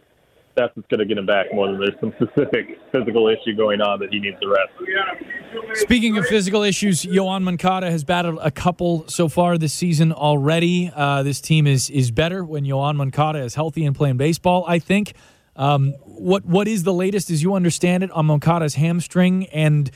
that's 0.56 0.76
what's 0.76 0.88
going 0.88 1.00
to 1.00 1.06
get 1.06 1.18
him 1.18 1.26
back 1.26 1.48
more 1.54 1.68
than 1.68 1.80
there's 1.80 2.00
some 2.00 2.14
specific 2.16 2.80
physical 2.92 3.28
issue 3.28 3.56
going 3.56 3.82
on 3.82 4.00
that 4.00 4.10
he 4.12 4.20
needs 4.20 4.38
to 4.40 4.48
rest. 4.48 5.80
Speaking 5.80 6.18
of 6.18 6.26
physical 6.26 6.64
issues, 6.64 7.04
Yoan 7.04 7.44
Moncada 7.44 7.90
has 7.90 8.04
battled 8.04 8.40
a 8.42 8.52
couple 8.52 9.08
so 9.08 9.28
far 9.28 9.58
this 9.58 9.74
season 9.74 10.12
already. 10.12 10.92
Uh, 10.96 11.24
this 11.24 11.42
team 11.42 11.68
is 11.68 11.90
is 11.90 12.12
better 12.12 12.44
when 12.44 12.66
Yoan 12.66 12.96
Moncada 12.96 13.40
is 13.40 13.56
healthy 13.56 13.86
and 13.86 13.96
playing 13.96 14.18
baseball. 14.18 14.66
I 14.68 14.80
think. 14.80 15.14
Um, 15.56 15.92
what 16.06 16.46
what 16.46 16.68
is 16.68 16.84
the 16.84 16.94
latest, 16.94 17.30
as 17.30 17.44
you 17.44 17.54
understand 17.54 18.04
it, 18.04 18.10
on 18.12 18.26
Moncada's 18.26 18.74
hamstring? 18.74 19.46
And 19.48 19.92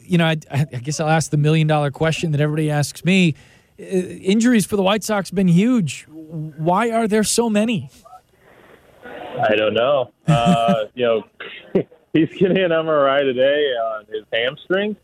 you 0.00 0.16
know, 0.16 0.24
I, 0.24 0.38
I 0.50 0.64
guess 0.64 0.98
I'll 0.98 1.10
ask 1.10 1.30
the 1.30 1.36
million 1.36 1.66
dollar 1.66 1.90
question 1.90 2.32
that 2.32 2.40
everybody 2.40 2.70
asks 2.70 3.04
me: 3.04 3.34
Injuries 3.78 4.66
for 4.66 4.76
the 4.76 4.82
White 4.82 5.02
Sox 5.02 5.30
been 5.30 5.48
huge. 5.48 6.06
Why 6.08 6.90
are 6.90 7.08
there 7.08 7.24
so 7.24 7.50
many? 7.50 7.90
I 9.04 9.56
don't 9.56 9.74
know. 9.74 10.12
Uh, 10.26 10.84
you 10.94 11.04
know, 11.04 11.24
he's 12.12 12.28
getting 12.38 12.58
an 12.58 12.70
MRI 12.70 13.20
today 13.20 13.72
on 13.74 14.06
his 14.06 14.24
hamstring. 14.32 14.96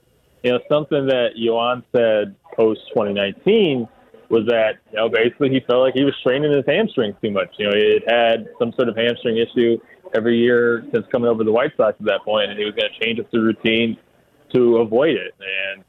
You 0.43 0.53
know, 0.53 0.61
something 0.71 1.07
that 1.07 1.31
Yoan 1.39 1.83
said 1.95 2.37
post 2.57 2.81
2019 2.91 3.89
was 4.31 4.47
that 4.47 4.79
you 4.93 4.97
know 4.97 5.09
basically 5.09 5.51
he 5.51 5.61
felt 5.67 5.83
like 5.83 5.95
he 5.95 6.05
was 6.05 6.15
straining 6.21 6.53
his 6.53 6.65
hamstring 6.67 7.15
too 7.23 7.31
much. 7.31 7.49
You 7.59 7.67
know, 7.67 7.77
he 7.77 8.01
had 8.01 8.15
had 8.15 8.49
some 8.59 8.73
sort 8.73 8.89
of 8.89 8.97
hamstring 8.97 9.37
issue 9.39 9.79
every 10.15 10.39
year 10.39 10.85
since 10.95 11.05
coming 11.11 11.29
over 11.29 11.39
to 11.39 11.45
the 11.45 11.53
White 11.53 11.73
Sox 11.77 11.97
at 11.99 12.07
that 12.07 12.23
point, 12.25 12.51
and 12.51 12.59
he 12.59 12.65
was 12.65 12.75
going 12.75 12.89
to 12.93 13.05
change 13.05 13.19
up 13.19 13.31
the 13.31 13.41
routine 13.41 13.99
to 14.55 14.79
avoid 14.79 15.17
it. 15.17 15.35
And 15.41 15.85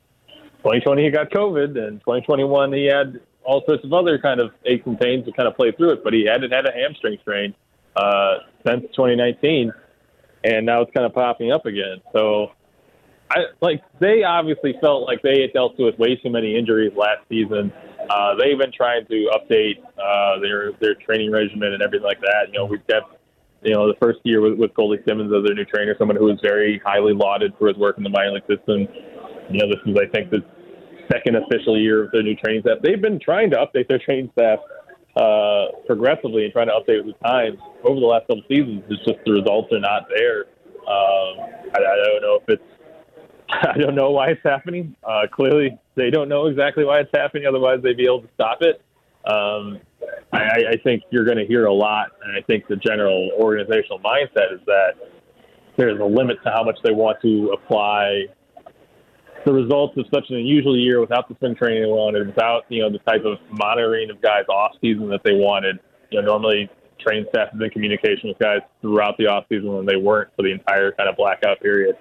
2020 0.64 1.04
he 1.04 1.10
got 1.10 1.30
COVID, 1.32 1.78
and 1.78 2.00
2021 2.02 2.74
he 2.74 2.86
had 2.86 3.20
all 3.44 3.64
sorts 3.66 3.84
of 3.84 3.92
other 3.94 4.20
kind 4.20 4.40
of 4.40 4.52
aches 4.66 4.86
and 4.86 5.00
pains 5.00 5.26
to 5.26 5.32
kind 5.32 5.48
of 5.48 5.56
play 5.56 5.72
through 5.72 5.92
it, 5.92 6.04
but 6.04 6.14
he 6.14 6.26
hadn't 6.26 6.52
had 6.52 6.66
a 6.68 6.72
hamstring 6.72 7.18
strain 7.22 7.56
uh, 7.96 8.36
since 8.66 8.84
2019, 8.96 9.74
and 10.44 10.66
now 10.66 10.82
it's 10.82 10.92
kind 10.94 11.06
of 11.06 11.14
popping 11.14 11.52
up 11.52 11.66
again. 11.66 12.02
So, 12.14 12.52
I 13.30 13.46
like 13.62 13.82
they 14.00 14.24
obviously 14.24 14.76
felt 14.82 15.08
like 15.08 15.22
they 15.22 15.42
had 15.42 15.54
dealt 15.54 15.80
with 15.80 15.98
way 15.98 16.16
too 16.18 16.30
many 16.30 16.58
injuries 16.58 16.92
last 16.96 17.22
season. 17.30 17.72
Uh, 18.10 18.36
they've 18.36 18.58
been 18.58 18.74
trying 18.76 19.06
to 19.06 19.32
update 19.34 19.78
uh, 19.98 20.40
their 20.40 20.74
their 20.74 20.96
training 20.96 21.32
regimen 21.32 21.74
and 21.74 21.82
everything 21.82 22.06
like 22.06 22.20
that. 22.20 22.48
You 22.48 22.60
know, 22.60 22.66
we've 22.66 22.86
got 22.88 23.18
you 23.64 23.74
know 23.74 23.88
the 23.88 23.98
first 24.02 24.20
year 24.24 24.42
with, 24.42 24.60
with 24.60 24.74
Goldie 24.74 25.02
Simmons 25.08 25.32
as 25.34 25.46
their 25.46 25.56
new 25.56 25.66
trainer, 25.66 25.96
someone 25.98 26.18
who 26.18 26.26
was 26.26 26.40
very 26.42 26.82
highly 26.86 27.14
lauded 27.14 27.54
for 27.58 27.68
his 27.68 27.78
work 27.78 27.98
in 27.98 28.04
the 28.04 28.10
minor 28.10 28.34
league 28.34 28.44
system. 28.48 28.88
You 29.50 29.60
know, 29.60 29.68
this 29.68 29.80
is 29.86 29.96
I 29.98 30.08
think 30.14 30.30
the 30.30 30.44
second 31.12 31.36
official 31.36 31.78
year 31.78 32.04
of 32.04 32.12
their 32.12 32.24
new 32.24 32.36
training 32.36 32.62
staff. 32.62 32.78
They've 32.82 33.02
been 33.02 33.20
trying 33.20 33.50
to 33.52 33.58
update 33.58 33.88
their 33.88 34.00
training 34.00 34.32
staff 34.34 34.60
uh, 35.16 35.66
progressively 35.86 36.46
and 36.46 36.54
trying 36.54 36.68
to 36.68 36.74
update 36.74 37.06
with 37.06 37.20
times 37.20 37.58
over 37.84 38.00
the 38.00 38.06
last 38.06 38.28
couple 38.28 38.44
seasons. 38.48 38.84
It's 38.90 39.04
just 39.06 39.20
the 39.26 39.34
results 39.34 39.72
are 39.74 39.80
not 39.80 40.08
there. 40.16 40.46
Um, 40.82 41.52
I, 41.76 41.80
I 41.80 42.04
don't 42.06 42.22
know 42.22 42.40
if 42.42 42.50
it's 42.50 42.64
I 43.52 43.78
don't 43.78 43.96
know 43.96 44.12
why 44.12 44.30
it's 44.30 44.42
happening. 44.44 44.96
Uh, 45.04 45.24
clearly, 45.32 45.78
they 45.96 46.10
don't 46.10 46.30
know 46.30 46.48
exactly 46.48 46.86
why 46.86 47.00
it's 47.00 47.12
happening. 47.14 47.46
Otherwise, 47.46 47.80
they'd 47.84 47.98
be 47.98 48.06
able 48.06 48.22
to 48.22 48.30
stop 48.34 48.62
it. 48.62 48.82
Um, 49.26 49.80
I, 50.34 50.64
I 50.72 50.78
think 50.84 51.04
you're 51.12 51.26
going 51.26 51.38
to 51.38 51.46
hear 51.46 51.66
a 51.66 51.74
lot, 51.74 52.12
and 52.24 52.36
I 52.36 52.42
think 52.42 52.68
the 52.68 52.78
general 52.78 53.32
organizational 53.38 54.00
mindset 54.00 54.54
is 54.54 54.62
that 54.66 54.96
there's 55.78 56.00
a 56.00 56.06
limit 56.06 56.38
to 56.44 56.52
how 56.52 56.64
much 56.64 56.78
they 56.84 56.92
want 56.92 57.18
to 57.22 57.54
apply 57.54 58.26
the 59.46 59.54
results 59.54 59.98
of 59.98 60.06
such 60.14 60.26
an 60.30 60.38
unusual 60.38 60.78
year 60.78 61.00
without 61.02 61.28
the 61.28 61.36
spring 61.36 61.56
training 61.56 61.84
they 61.84 61.90
wanted, 61.90 62.28
without 62.28 62.64
you 62.70 62.82
know 62.82 62.90
the 62.90 63.00
type 63.00 63.26
of 63.26 63.38
monitoring 63.50 64.10
of 64.10 64.22
guys 64.22 64.46
off 64.50 64.74
season 64.82 65.10
that 65.10 65.22
they 65.24 65.34
wanted. 65.34 65.80
You 66.10 66.22
know, 66.22 66.28
normally 66.28 66.70
train 67.00 67.26
staff 67.30 67.50
is 67.54 67.62
in 67.62 67.70
communication 67.70 68.30
with 68.30 68.40
guys 68.40 68.60
throughout 68.82 69.18
the 69.18 69.28
off 69.28 69.46
season 69.50 69.74
when 69.74 69.86
they 69.86 69.96
weren't 69.96 70.30
for 70.36 70.44
the 70.44 70.52
entire 70.52 70.92
kind 70.92 71.10
of 71.10 71.16
blackout 71.16 71.60
period. 71.62 71.96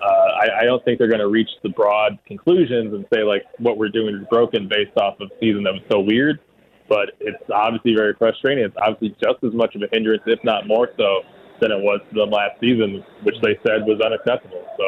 Uh, 0.00 0.06
I, 0.06 0.60
I 0.60 0.64
don't 0.64 0.84
think 0.84 0.98
they're 0.98 1.08
going 1.08 1.20
to 1.20 1.28
reach 1.28 1.48
the 1.62 1.68
broad 1.68 2.18
conclusions 2.26 2.92
and 2.92 3.06
say 3.12 3.22
like 3.22 3.42
what 3.58 3.78
we're 3.78 3.88
doing 3.88 4.14
is 4.14 4.26
broken 4.28 4.68
based 4.68 4.96
off 4.96 5.20
of 5.20 5.30
season 5.40 5.62
that 5.64 5.72
was 5.72 5.82
so 5.90 6.00
weird. 6.00 6.40
But 6.88 7.12
it's 7.20 7.42
obviously 7.52 7.94
very 7.96 8.14
frustrating. 8.18 8.64
It's 8.64 8.76
obviously 8.76 9.16
just 9.22 9.42
as 9.42 9.54
much 9.54 9.74
of 9.74 9.82
a 9.82 9.88
hindrance, 9.90 10.22
if 10.26 10.42
not 10.44 10.66
more 10.66 10.90
so, 10.98 11.22
than 11.60 11.72
it 11.72 11.80
was 11.80 12.00
to 12.10 12.20
them 12.20 12.30
last 12.30 12.60
season, 12.60 13.02
which 13.22 13.36
they 13.42 13.56
said 13.66 13.86
was 13.86 14.00
unacceptable. 14.04 14.66
So 14.76 14.86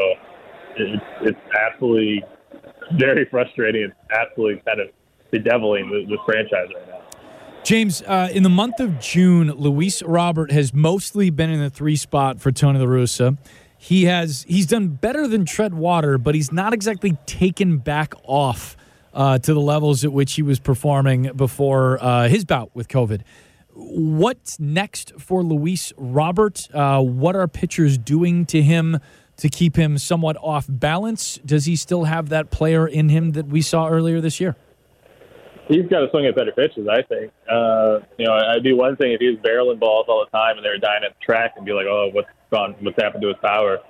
it's, 0.77 1.05
it's 1.23 1.40
absolutely 1.59 2.23
very 2.98 3.27
frustrating. 3.31 3.82
It's 3.82 3.94
absolutely 4.11 4.62
kind 4.66 4.81
of 4.81 4.89
bedeviling 5.31 5.90
the, 5.90 6.16
the 6.16 6.19
franchise 6.24 6.69
right 6.74 6.89
now. 6.89 7.03
James, 7.65 8.01
uh, 8.03 8.28
in 8.32 8.44
the 8.44 8.48
month 8.48 8.78
of 8.78 9.01
June, 9.01 9.51
Luis 9.51 10.01
Robert 10.03 10.53
has 10.53 10.73
mostly 10.73 11.31
been 11.31 11.51
in 11.51 11.59
the 11.59 11.70
three 11.70 11.97
spot 11.97 12.40
for 12.40 12.53
Tony 12.53 12.78
La 12.78 12.86
Russa. 12.86 13.36
He 13.77 14.05
has 14.05 14.44
he's 14.48 14.66
done 14.66 14.89
better 14.89 15.27
than 15.27 15.44
Tread 15.44 15.74
Water, 15.74 16.16
but 16.16 16.35
he's 16.35 16.53
not 16.53 16.73
exactly 16.73 17.19
taken 17.27 17.78
back 17.78 18.15
off 18.24 18.77
uh, 19.12 19.39
to 19.39 19.53
the 19.53 19.61
levels 19.61 20.05
at 20.05 20.12
which 20.12 20.35
he 20.35 20.43
was 20.43 20.61
performing 20.61 21.32
before 21.35 22.03
uh, 22.03 22.28
his 22.28 22.44
bout 22.44 22.70
with 22.74 22.86
COVID. 22.86 23.23
What's 23.74 24.61
next 24.61 25.12
for 25.19 25.43
Luis 25.43 25.93
Robert? 25.97 26.69
Uh, 26.73 27.03
what 27.03 27.35
are 27.35 27.48
pitchers 27.48 27.98
doing 27.98 28.47
to 28.47 28.62
him 28.62 29.01
to 29.38 29.48
keep 29.48 29.76
him 29.76 29.98
somewhat 29.98 30.36
off 30.42 30.66
balance? 30.68 31.38
Does 31.44 31.66
he 31.66 31.76
still 31.76 32.04
have 32.04 32.28
that 32.30 32.50
player 32.50 32.86
in 32.86 33.08
him 33.08 33.32
that 33.32 33.46
we 33.46 33.62
saw 33.62 33.88
earlier 33.88 34.20
this 34.20 34.40
year? 34.40 34.56
He's 35.68 35.86
got 35.88 36.00
to 36.00 36.10
swing 36.10 36.26
at 36.26 36.36
better 36.36 36.52
pitches, 36.52 36.86
I 36.88 37.02
think. 37.02 37.32
Uh, 37.50 37.98
you 38.18 38.26
know, 38.26 38.34
I'd 38.34 38.62
be 38.62 38.72
one 38.72 38.96
thing 38.96 39.12
if 39.12 39.20
he 39.20 39.28
was 39.28 39.38
barreling 39.38 39.80
balls 39.80 40.06
all 40.08 40.24
the 40.24 40.36
time 40.36 40.56
and 40.56 40.64
they 40.64 40.70
were 40.70 40.78
dying 40.78 41.02
at 41.04 41.18
the 41.18 41.24
track 41.24 41.54
and 41.56 41.66
be 41.66 41.72
like, 41.72 41.86
"Oh, 41.86 42.08
what's 42.12 42.28
gone? 42.52 42.76
What's 42.80 43.00
happened 43.02 43.22
to 43.22 43.28
his 43.28 43.36
power?" 43.42 43.80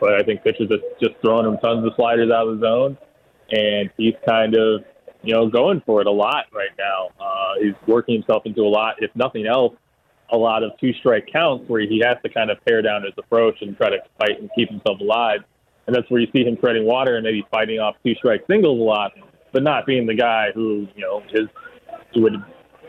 But 0.00 0.14
I 0.14 0.22
think 0.22 0.42
pitchers 0.42 0.70
are 0.70 0.78
just 1.00 1.20
throwing 1.20 1.46
him 1.46 1.58
tons 1.58 1.86
of 1.86 1.92
sliders 1.94 2.30
out 2.30 2.48
of 2.48 2.58
the 2.58 2.66
zone, 2.66 2.98
and 3.50 3.90
he's 3.98 4.14
kind 4.26 4.54
of, 4.54 4.84
you 5.22 5.34
know, 5.34 5.48
going 5.48 5.82
for 5.84 6.00
it 6.00 6.06
a 6.06 6.10
lot 6.10 6.46
right 6.54 6.72
now. 6.78 7.08
Uh, 7.20 7.54
he's 7.60 7.74
working 7.86 8.14
himself 8.14 8.46
into 8.46 8.62
a 8.62 8.68
lot, 8.68 8.94
if 8.98 9.10
nothing 9.14 9.46
else, 9.46 9.74
a 10.32 10.36
lot 10.36 10.62
of 10.62 10.72
two 10.80 10.92
strike 10.94 11.28
counts 11.32 11.68
where 11.68 11.80
he 11.80 12.02
has 12.04 12.16
to 12.24 12.28
kind 12.28 12.50
of 12.50 12.58
pare 12.64 12.82
down 12.82 13.02
his 13.02 13.12
approach 13.16 13.56
and 13.60 13.76
try 13.76 13.90
to 13.90 13.98
fight 14.18 14.40
and 14.40 14.50
keep 14.56 14.68
himself 14.68 15.00
alive. 15.00 15.40
And 15.86 15.94
that's 15.94 16.10
where 16.10 16.20
you 16.20 16.28
see 16.32 16.44
him 16.44 16.56
treading 16.56 16.84
water 16.84 17.16
and 17.16 17.24
maybe 17.24 17.46
fighting 17.50 17.78
off 17.78 17.94
two 18.04 18.14
strike 18.16 18.44
singles 18.50 18.80
a 18.80 18.82
lot, 18.82 19.12
but 19.52 19.62
not 19.62 19.86
being 19.86 20.06
the 20.06 20.14
guy 20.14 20.50
who, 20.54 20.88
you 20.96 21.02
know, 21.02 21.22
his 21.30 21.48
would 22.16 22.34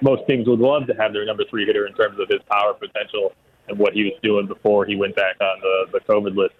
most 0.01 0.27
teams 0.27 0.47
would 0.47 0.59
love 0.59 0.85
to 0.87 0.93
have 0.93 1.13
their 1.13 1.25
number 1.25 1.43
three 1.49 1.65
hitter 1.65 1.87
in 1.87 1.93
terms 1.93 2.19
of 2.19 2.27
his 2.29 2.39
power 2.49 2.73
potential 2.73 3.33
and 3.67 3.77
what 3.77 3.93
he 3.93 4.03
was 4.03 4.13
doing 4.21 4.47
before 4.47 4.85
he 4.85 4.95
went 4.95 5.15
back 5.15 5.35
on 5.41 5.59
the, 5.61 5.85
the 5.93 5.99
COVID 6.11 6.35
list 6.35 6.55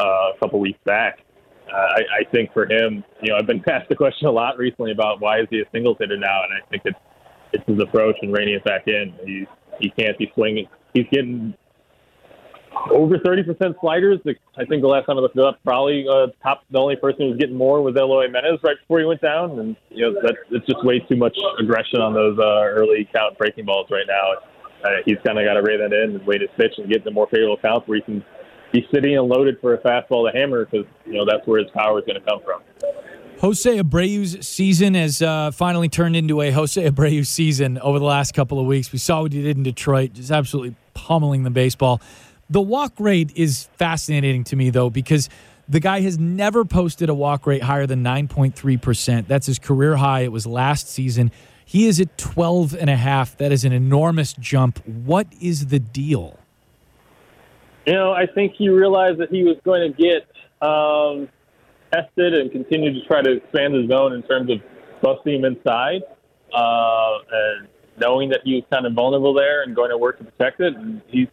uh, 0.00 0.32
a 0.34 0.38
couple 0.38 0.60
weeks 0.60 0.78
back. 0.84 1.20
uh, 1.72 1.76
I, 1.76 2.00
I 2.20 2.24
think 2.30 2.52
for 2.52 2.70
him, 2.70 3.04
you 3.22 3.30
know, 3.30 3.38
I've 3.38 3.46
been 3.46 3.62
asked 3.68 3.88
the 3.88 3.96
question 3.96 4.26
a 4.28 4.30
lot 4.30 4.58
recently 4.58 4.92
about 4.92 5.20
why 5.20 5.40
is 5.40 5.46
he 5.50 5.60
a 5.60 5.64
singles 5.72 5.96
hitter 5.98 6.18
now, 6.18 6.42
and 6.44 6.52
I 6.52 6.66
think 6.68 6.82
it's 6.84 6.98
it's 7.52 7.64
his 7.66 7.80
approach 7.80 8.16
and 8.22 8.32
reining 8.32 8.54
it 8.54 8.64
back 8.64 8.86
in. 8.86 9.14
He 9.24 9.46
he 9.80 9.90
can't 9.90 10.16
be 10.18 10.30
swinging. 10.34 10.66
He's 10.94 11.06
getting 11.10 11.54
over 12.90 13.18
30% 13.18 13.80
sliders. 13.80 14.20
I 14.56 14.64
think 14.64 14.82
the 14.82 14.88
last 14.88 15.06
time 15.06 15.18
I 15.18 15.20
looked 15.20 15.36
it 15.36 15.44
up, 15.44 15.58
probably 15.64 16.06
uh, 16.08 16.28
top 16.42 16.62
the 16.70 16.78
only 16.78 16.96
person 16.96 17.22
who 17.22 17.28
was 17.28 17.38
getting 17.38 17.56
more 17.56 17.82
was 17.82 17.96
Eloy 17.96 18.24
Jimenez 18.24 18.60
right 18.62 18.76
before 18.80 19.00
he 19.00 19.04
went 19.04 19.20
down, 19.20 19.58
and 19.58 19.76
you 19.90 20.10
know 20.10 20.20
that's 20.22 20.38
it's 20.50 20.66
just 20.66 20.84
way 20.84 21.00
too 21.00 21.16
much 21.16 21.36
aggression 21.58 22.00
on 22.00 22.14
those 22.14 22.38
uh, 22.38 22.64
early 22.64 23.08
count 23.14 23.36
breaking 23.38 23.66
balls 23.66 23.88
right 23.90 24.06
now. 24.06 24.48
Uh, 24.84 24.96
he's 25.04 25.18
kind 25.24 25.38
of 25.38 25.44
got 25.44 25.54
to 25.54 25.62
rein 25.62 25.78
that 25.78 25.92
in 25.92 26.16
and 26.16 26.26
wait 26.26 26.40
his 26.40 26.50
pitch 26.56 26.72
and 26.78 26.90
get 26.90 27.04
the 27.04 27.10
more 27.10 27.28
favorable 27.28 27.56
counts 27.58 27.86
where 27.86 27.96
he 27.96 28.02
can 28.02 28.24
be 28.72 28.86
sitting 28.92 29.16
and 29.16 29.28
loaded 29.28 29.56
for 29.60 29.74
a 29.74 29.78
fastball 29.78 30.30
to 30.30 30.36
hammer 30.36 30.64
because 30.64 30.86
you 31.06 31.12
know 31.12 31.24
that's 31.24 31.46
where 31.46 31.60
his 31.60 31.70
power 31.70 31.98
is 31.98 32.04
going 32.04 32.20
to 32.20 32.26
come 32.26 32.40
from. 32.44 32.62
Jose 33.42 33.76
Abreu's 33.76 34.46
season 34.46 34.94
has 34.94 35.20
uh, 35.20 35.50
finally 35.50 35.88
turned 35.88 36.14
into 36.14 36.40
a 36.40 36.52
Jose 36.52 36.80
Abreu 36.80 37.26
season 37.26 37.76
over 37.80 37.98
the 37.98 38.04
last 38.04 38.34
couple 38.34 38.60
of 38.60 38.66
weeks. 38.66 38.92
We 38.92 39.00
saw 39.00 39.22
what 39.22 39.32
he 39.32 39.42
did 39.42 39.56
in 39.56 39.64
Detroit, 39.64 40.12
just 40.12 40.30
absolutely 40.30 40.76
pummeling 40.94 41.42
the 41.42 41.50
baseball. 41.50 42.00
The 42.48 42.60
walk 42.60 42.92
rate 43.00 43.32
is 43.34 43.68
fascinating 43.78 44.44
to 44.44 44.54
me, 44.54 44.70
though, 44.70 44.90
because 44.90 45.28
the 45.68 45.80
guy 45.80 46.02
has 46.02 46.20
never 46.20 46.64
posted 46.64 47.08
a 47.08 47.14
walk 47.14 47.44
rate 47.44 47.64
higher 47.64 47.84
than 47.84 48.04
9.3%. 48.04 49.26
That's 49.26 49.46
his 49.46 49.58
career 49.58 49.96
high. 49.96 50.20
It 50.20 50.30
was 50.30 50.46
last 50.46 50.88
season. 50.88 51.32
He 51.64 51.88
is 51.88 51.98
at 51.98 52.16
12 52.18 52.76
and 52.76 52.88
a 52.88 52.96
half. 52.96 53.36
That 53.38 53.50
is 53.50 53.64
an 53.64 53.72
enormous 53.72 54.34
jump. 54.34 54.78
What 54.86 55.26
is 55.40 55.66
the 55.66 55.80
deal? 55.80 56.38
You 57.86 57.94
know, 57.94 58.12
I 58.12 58.26
think 58.26 58.54
he 58.54 58.68
realized 58.68 59.18
that 59.18 59.30
he 59.30 59.42
was 59.42 59.56
going 59.64 59.92
to 59.92 60.00
get 60.00 60.28
um, 60.64 61.28
tested 61.92 62.34
and 62.34 62.50
continue 62.50 62.92
to 62.92 63.06
try 63.06 63.22
to 63.22 63.32
expand 63.32 63.74
his 63.74 63.88
zone 63.88 64.12
in 64.14 64.22
terms 64.22 64.50
of 64.50 64.58
busting 65.02 65.36
him 65.36 65.44
inside, 65.44 66.02
uh, 66.54 67.18
and 67.30 67.68
knowing 67.98 68.30
that 68.30 68.40
he 68.44 68.54
was 68.54 68.64
kind 68.72 68.86
of 68.86 68.94
vulnerable 68.94 69.34
there 69.34 69.62
and 69.62 69.76
going 69.76 69.90
to 69.90 69.98
work 69.98 70.18
to 70.18 70.24
protect 70.24 70.60
it. 70.60 70.74
And 70.74 71.02
he's 71.08 71.28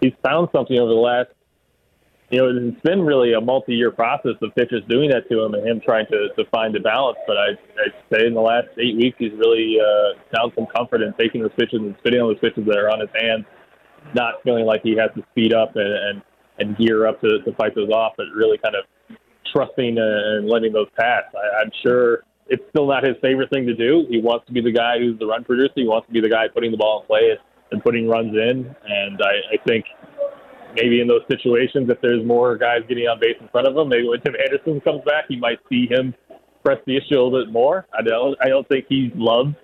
he's 0.00 0.12
found 0.24 0.48
something 0.52 0.78
over 0.78 0.90
the 0.90 1.00
last. 1.00 1.30
You 2.30 2.38
know, 2.38 2.68
it's 2.70 2.80
been 2.80 3.02
really 3.02 3.34
a 3.34 3.40
multi-year 3.42 3.90
process 3.90 4.36
of 4.40 4.54
pitchers 4.54 4.82
doing 4.88 5.10
that 5.10 5.28
to 5.28 5.44
him 5.44 5.52
and 5.52 5.68
him 5.68 5.82
trying 5.84 6.06
to, 6.06 6.30
to 6.34 6.48
find 6.50 6.74
the 6.74 6.80
balance. 6.80 7.18
But 7.26 7.36
I, 7.36 7.48
I'd 7.84 7.92
say 8.10 8.26
in 8.26 8.32
the 8.32 8.40
last 8.40 8.68
eight 8.78 8.96
weeks, 8.96 9.16
he's 9.18 9.32
really 9.32 9.76
uh, 9.78 10.18
found 10.34 10.52
some 10.54 10.64
comfort 10.74 11.02
in 11.02 11.12
taking 11.20 11.42
those 11.42 11.52
pitches 11.58 11.80
and 11.80 11.94
spitting 11.98 12.22
on 12.22 12.28
those 12.28 12.38
pitches 12.38 12.64
that 12.64 12.78
are 12.78 12.88
on 12.88 13.00
his 13.00 13.10
hands, 13.14 13.44
not 14.14 14.42
feeling 14.44 14.64
like 14.64 14.80
he 14.82 14.96
has 14.96 15.10
to 15.14 15.22
speed 15.32 15.52
up 15.52 15.76
and, 15.76 15.92
and, 15.92 16.22
and 16.58 16.78
gear 16.78 17.06
up 17.06 17.20
to, 17.20 17.42
to 17.42 17.52
fight 17.52 17.74
those 17.74 17.90
off, 17.90 18.14
but 18.16 18.24
really 18.34 18.56
kind 18.56 18.76
of 18.76 18.86
trusting 19.52 19.96
and 19.98 20.48
letting 20.48 20.72
those 20.72 20.88
pass. 20.98 21.24
I, 21.34 21.62
I'm 21.62 21.70
sure 21.82 22.24
it's 22.48 22.62
still 22.70 22.86
not 22.86 23.04
his 23.04 23.16
favorite 23.22 23.50
thing 23.50 23.66
to 23.66 23.74
do. 23.74 24.06
He 24.10 24.20
wants 24.20 24.46
to 24.46 24.52
be 24.52 24.60
the 24.60 24.72
guy 24.72 24.98
who's 24.98 25.18
the 25.18 25.26
run 25.26 25.44
producer. 25.44 25.72
He 25.76 25.86
wants 25.86 26.06
to 26.08 26.12
be 26.12 26.20
the 26.20 26.28
guy 26.28 26.48
putting 26.48 26.70
the 26.70 26.76
ball 26.76 27.00
in 27.00 27.06
play 27.06 27.38
and 27.70 27.82
putting 27.82 28.08
runs 28.08 28.34
in. 28.34 28.74
And 28.86 29.20
I, 29.22 29.54
I 29.54 29.56
think 29.66 29.86
maybe 30.74 31.00
in 31.00 31.08
those 31.08 31.22
situations, 31.30 31.88
if 31.90 32.00
there's 32.00 32.24
more 32.24 32.56
guys 32.56 32.80
getting 32.88 33.04
on 33.04 33.20
base 33.20 33.36
in 33.40 33.48
front 33.48 33.66
of 33.66 33.76
him, 33.76 33.88
maybe 33.88 34.08
when 34.08 34.20
Tim 34.20 34.34
Anderson 34.36 34.80
comes 34.80 35.02
back, 35.04 35.24
you 35.28 35.38
might 35.38 35.58
see 35.68 35.86
him 35.86 36.14
press 36.64 36.78
the 36.86 36.96
issue 36.96 37.18
a 37.18 37.22
little 37.22 37.44
bit 37.44 37.52
more. 37.52 37.86
I 37.96 38.02
don't, 38.02 38.36
I 38.40 38.48
don't 38.48 38.68
think 38.68 38.86
he 38.88 39.10
loves 39.14 39.54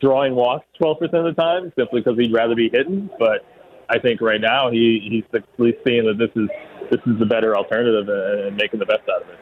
drawing 0.00 0.34
walks 0.34 0.66
12% 0.80 1.00
of 1.02 1.24
the 1.24 1.34
time 1.36 1.72
simply 1.76 2.00
because 2.00 2.18
he'd 2.18 2.32
rather 2.32 2.54
be 2.54 2.68
hitting. 2.72 3.08
But 3.18 3.44
I 3.88 3.98
think 3.98 4.20
right 4.20 4.40
now 4.40 4.70
he, 4.70 5.00
he's 5.10 5.24
at 5.34 5.44
least 5.58 5.78
seeing 5.86 6.04
that 6.06 6.18
this 6.18 6.30
is 6.36 6.48
this 6.90 7.00
is 7.06 7.18
the 7.18 7.26
better 7.26 7.56
alternative 7.56 8.08
and 8.08 8.56
making 8.56 8.78
the 8.78 8.86
best 8.86 9.02
out 9.08 9.22
of 9.22 9.28
it. 9.28 9.38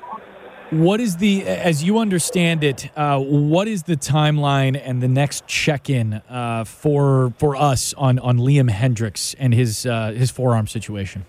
What 0.71 0.99
is 0.99 1.19
the, 1.19 1.45
as 1.45 1.85
you 1.85 1.99
understand 1.99 2.65
it, 2.65 2.91
uh, 2.97 3.21
what 3.21 3.69
is 3.69 3.85
the 3.85 3.97
timeline 3.97 4.81
and 4.83 5.03
the 5.03 5.09
next 5.09 5.47
check-in 5.47 6.15
uh, 6.29 6.65
for 6.65 7.33
for 7.39 7.55
us 7.55 7.95
on 7.95 8.19
on 8.19 8.39
Liam 8.39 8.71
Hendriks 8.71 9.35
and 9.39 9.55
his 9.55 9.87
uh, 9.87 10.13
his 10.13 10.31
forearm 10.31 10.67
situation? 10.67 11.27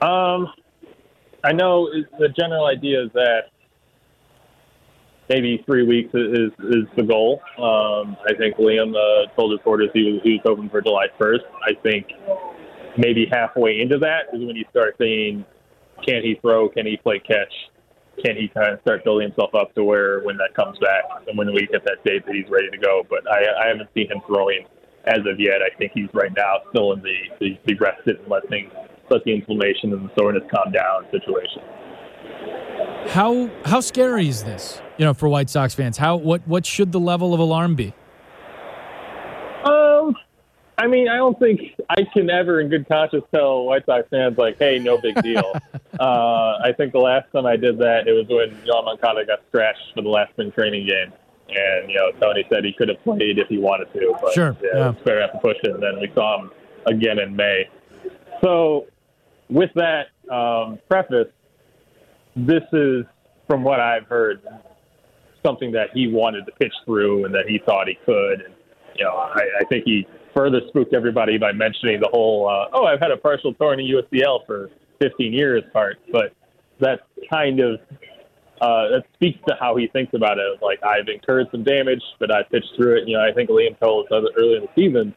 Um, 0.00 0.48
I 1.44 1.52
know 1.52 1.90
the 2.18 2.28
general 2.28 2.66
idea 2.66 3.02
is 3.02 3.10
that 3.14 3.50
maybe 5.28 5.62
three 5.66 5.82
weeks 5.82 6.10
is 6.14 6.52
is 6.58 6.84
the 6.96 7.02
goal. 7.02 7.42
Um, 7.58 8.16
I 8.26 8.34
think 8.38 8.56
Liam 8.56 8.94
uh, 8.94 9.32
told 9.34 9.52
reporters 9.52 9.90
he 9.92 10.12
was, 10.12 10.20
he 10.22 10.32
was 10.32 10.40
hoping 10.44 10.70
for 10.70 10.80
July 10.80 11.06
1st. 11.18 11.44
I 11.64 11.74
think 11.82 12.06
maybe 13.00 13.26
halfway 13.30 13.80
into 13.80 13.98
that 13.98 14.28
is 14.32 14.44
when 14.44 14.56
you 14.56 14.64
start 14.70 14.94
saying, 14.98 15.44
can 16.06 16.22
he 16.22 16.38
throw? 16.40 16.68
Can 16.68 16.86
he 16.86 16.96
play 16.96 17.18
catch? 17.18 17.52
Can 18.24 18.36
he 18.36 18.48
kind 18.48 18.74
of 18.74 18.80
start 18.82 19.02
building 19.04 19.28
himself 19.28 19.54
up 19.54 19.74
to 19.74 19.84
where 19.84 20.20
when 20.20 20.36
that 20.36 20.54
comes 20.54 20.78
back 20.78 21.04
and 21.26 21.38
when 21.38 21.52
we 21.52 21.66
get 21.72 21.84
that 21.84 22.04
date 22.04 22.26
that 22.26 22.34
he's 22.34 22.48
ready 22.50 22.70
to 22.70 22.78
go? 22.78 23.02
But 23.08 23.20
I, 23.30 23.64
I 23.64 23.68
haven't 23.68 23.88
seen 23.94 24.10
him 24.10 24.20
throwing 24.26 24.66
as 25.06 25.20
of 25.20 25.40
yet. 25.40 25.62
I 25.62 25.74
think 25.78 25.92
he's 25.94 26.08
right 26.12 26.32
now 26.36 26.56
still 26.70 26.92
in 26.92 27.00
the, 27.02 27.16
the, 27.40 27.58
the 27.66 27.74
rested 27.76 28.18
and 28.18 28.28
let 28.28 28.46
things, 28.48 28.70
let 29.10 29.24
the 29.24 29.34
inflammation 29.34 29.92
and 29.92 30.08
the 30.08 30.12
soreness 30.18 30.42
calm 30.54 30.72
down 30.72 31.06
situation. 31.10 31.62
How 33.08 33.50
how 33.64 33.80
scary 33.80 34.28
is 34.28 34.44
this? 34.44 34.80
You 34.98 35.06
know, 35.06 35.14
for 35.14 35.28
White 35.28 35.48
Sox 35.48 35.74
fans, 35.74 35.96
how 35.96 36.16
what 36.16 36.46
what 36.46 36.66
should 36.66 36.92
the 36.92 37.00
level 37.00 37.32
of 37.32 37.40
alarm 37.40 37.74
be? 37.74 37.94
I 40.80 40.86
mean, 40.86 41.08
I 41.08 41.16
don't 41.16 41.38
think 41.38 41.60
I 41.90 42.04
can 42.04 42.30
ever, 42.30 42.58
in 42.62 42.70
good 42.70 42.88
conscience, 42.88 43.24
tell 43.34 43.64
White 43.64 43.84
Sox 43.84 44.08
fans 44.08 44.38
like, 44.38 44.58
"Hey, 44.58 44.78
no 44.78 44.96
big 44.98 45.14
deal." 45.22 45.52
uh, 46.00 46.56
I 46.64 46.72
think 46.74 46.92
the 46.92 47.00
last 47.00 47.30
time 47.32 47.44
I 47.44 47.56
did 47.56 47.76
that, 47.78 48.08
it 48.08 48.12
was 48.12 48.26
when 48.28 48.56
Yoan 48.64 48.86
Moncada 48.86 49.26
got 49.26 49.40
scratched 49.48 49.92
for 49.94 50.00
the 50.00 50.08
last 50.08 50.32
spring 50.32 50.50
training 50.52 50.86
game, 50.86 51.12
and 51.50 51.90
you 51.90 51.96
know, 51.96 52.12
Tony 52.18 52.46
said 52.50 52.64
he 52.64 52.72
could 52.72 52.88
have 52.88 53.02
played 53.04 53.38
if 53.38 53.48
he 53.48 53.58
wanted 53.58 53.92
to, 53.92 54.14
but 54.22 54.32
Sure, 54.32 54.56
yeah, 54.62 54.70
yeah. 54.74 54.90
it's 54.90 55.02
fair 55.02 55.18
enough 55.18 55.32
to 55.32 55.38
push 55.40 55.58
it. 55.62 55.70
And 55.70 55.82
then 55.82 56.00
we 56.00 56.10
saw 56.14 56.40
him 56.40 56.50
again 56.86 57.18
in 57.18 57.36
May. 57.36 57.68
So, 58.42 58.86
with 59.50 59.70
that 59.74 60.06
um, 60.32 60.78
preface, 60.88 61.28
this 62.36 62.62
is, 62.72 63.04
from 63.46 63.64
what 63.64 63.80
I've 63.80 64.06
heard, 64.06 64.40
something 65.44 65.72
that 65.72 65.90
he 65.92 66.08
wanted 66.08 66.46
to 66.46 66.52
pitch 66.52 66.72
through 66.86 67.26
and 67.26 67.34
that 67.34 67.44
he 67.46 67.60
thought 67.66 67.86
he 67.86 67.98
could. 68.06 68.40
And, 68.40 68.54
you 68.94 69.04
know, 69.04 69.14
I, 69.14 69.42
I 69.60 69.64
think 69.68 69.84
he 69.84 70.06
further 70.34 70.60
spooked 70.68 70.94
everybody 70.94 71.38
by 71.38 71.52
mentioning 71.52 72.00
the 72.00 72.08
whole, 72.08 72.48
uh, 72.48 72.68
oh, 72.72 72.84
I've 72.84 73.00
had 73.00 73.10
a 73.10 73.16
partial 73.16 73.54
torn 73.54 73.78
USDL 73.78 74.46
for 74.46 74.70
15 75.00 75.32
years 75.32 75.62
part. 75.72 75.98
But 76.12 76.34
that 76.80 77.00
kind 77.30 77.60
of 77.60 77.80
uh, 78.60 78.88
that 78.90 79.04
speaks 79.14 79.38
to 79.48 79.56
how 79.58 79.74
he 79.76 79.86
thinks 79.86 80.12
about 80.14 80.38
it. 80.38 80.62
Like, 80.62 80.82
I've 80.84 81.08
incurred 81.08 81.48
some 81.50 81.64
damage, 81.64 82.02
but 82.18 82.30
I 82.30 82.42
pitched 82.42 82.72
through 82.76 82.98
it. 82.98 83.08
You 83.08 83.16
know, 83.16 83.22
I 83.24 83.32
think 83.32 83.48
Liam 83.48 83.78
told 83.80 84.12
us 84.12 84.24
earlier 84.36 84.58
in 84.58 84.62
the 84.62 84.68
season, 84.74 85.14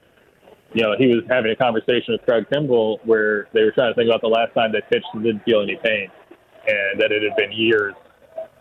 you 0.74 0.82
know, 0.82 0.96
he 0.98 1.08
was 1.08 1.24
having 1.30 1.52
a 1.52 1.56
conversation 1.56 2.14
with 2.14 2.22
Craig 2.24 2.46
Kimbrel 2.52 2.98
where 3.06 3.48
they 3.54 3.64
were 3.64 3.72
trying 3.72 3.92
to 3.92 3.96
think 3.96 4.10
about 4.10 4.22
the 4.22 4.28
last 4.28 4.54
time 4.54 4.72
they 4.72 4.82
pitched 4.90 5.08
and 5.14 5.24
didn't 5.24 5.44
feel 5.44 5.62
any 5.62 5.78
pain, 5.84 6.10
and 6.68 7.00
that 7.00 7.12
it 7.12 7.22
had 7.22 7.36
been 7.36 7.52
years, 7.52 7.94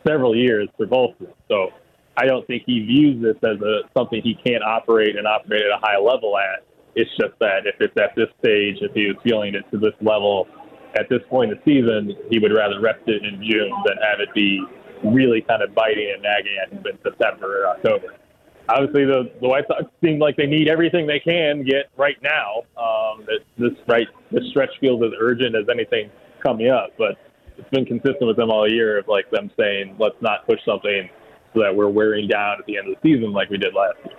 several 0.07 0.37
years 0.37 0.69
for 0.77 0.87
both 0.87 1.13
of 1.13 1.27
them. 1.29 1.37
So 1.49 1.71
I 2.17 2.27
don't 2.27 2.47
think 2.47 2.65
he 2.67 2.81
views 2.81 3.23
this 3.23 3.37
as 3.43 3.61
a 3.61 3.89
something 3.97 4.21
he 4.23 4.35
can't 4.35 4.63
operate 4.63 5.17
and 5.17 5.27
operate 5.27 5.63
at 5.63 5.73
a 5.73 5.81
high 5.81 5.99
level 5.99 6.37
at. 6.39 6.65
It's 6.95 7.11
just 7.19 7.39
that 7.41 7.67
if 7.67 7.77
it's 7.81 7.97
at 7.97 8.15
this 8.17 8.29
stage, 8.41 8.77
if 8.83 8.93
he 8.93 9.07
was 9.07 9.17
feeling 9.25 9.55
it 9.55 9.65
to 9.71 9.79
this 9.79 9.95
level 10.03 10.47
at 10.95 11.09
this 11.09 11.21
point 11.31 11.51
in 11.51 11.57
the 11.57 11.63
season, 11.65 12.15
he 12.31 12.39
would 12.39 12.53
rather 12.53 12.81
rest 12.81 13.01
it 13.07 13.25
in 13.25 13.43
June 13.43 13.73
than 13.87 13.97
have 14.03 14.21
it 14.21 14.29
be 14.35 14.63
really 15.03 15.41
kind 15.41 15.63
of 15.63 15.75
biting 15.75 16.13
and 16.13 16.23
nagging 16.23 16.57
at 16.63 16.71
him 16.71 16.85
in 16.85 16.99
September 17.03 17.65
or 17.65 17.69
October. 17.69 18.15
Obviously, 18.69 19.05
the 19.05 19.33
the 19.41 19.49
White 19.49 19.67
Sox 19.67 19.85
seem 20.05 20.19
like 20.19 20.37
they 20.37 20.47
need 20.47 20.69
everything 20.69 21.07
they 21.07 21.19
can 21.19 21.65
get 21.65 21.91
right 21.97 22.21
now. 22.23 22.63
Um, 22.77 23.25
that 23.27 23.41
this 23.59 23.73
right 23.89 24.07
this 24.31 24.45
stretch 24.51 24.71
feels 24.81 25.03
as 25.03 25.13
urgent 25.19 25.57
as 25.57 25.65
anything 25.71 26.11
coming 26.43 26.69
up, 26.69 26.91
but 26.99 27.17
it's 27.57 27.69
been 27.71 27.87
consistent 27.87 28.27
with 28.27 28.37
them 28.37 28.51
all 28.51 28.71
year 28.71 28.99
of 28.99 29.09
like 29.09 29.31
them 29.31 29.51
saying, 29.59 29.97
let's 29.99 30.21
not 30.21 30.47
push 30.47 30.59
something 30.65 31.09
so 31.55 31.61
that 31.61 31.75
we're 31.75 31.89
wearing 31.89 32.29
down 32.29 32.57
at 32.59 32.67
the 32.67 32.77
end 32.79 32.89
of 32.89 32.97
the 33.03 33.09
season 33.15 33.33
like 33.33 33.51
we 33.51 33.59
did 33.59 33.75
last 33.75 33.97
year. 34.05 34.17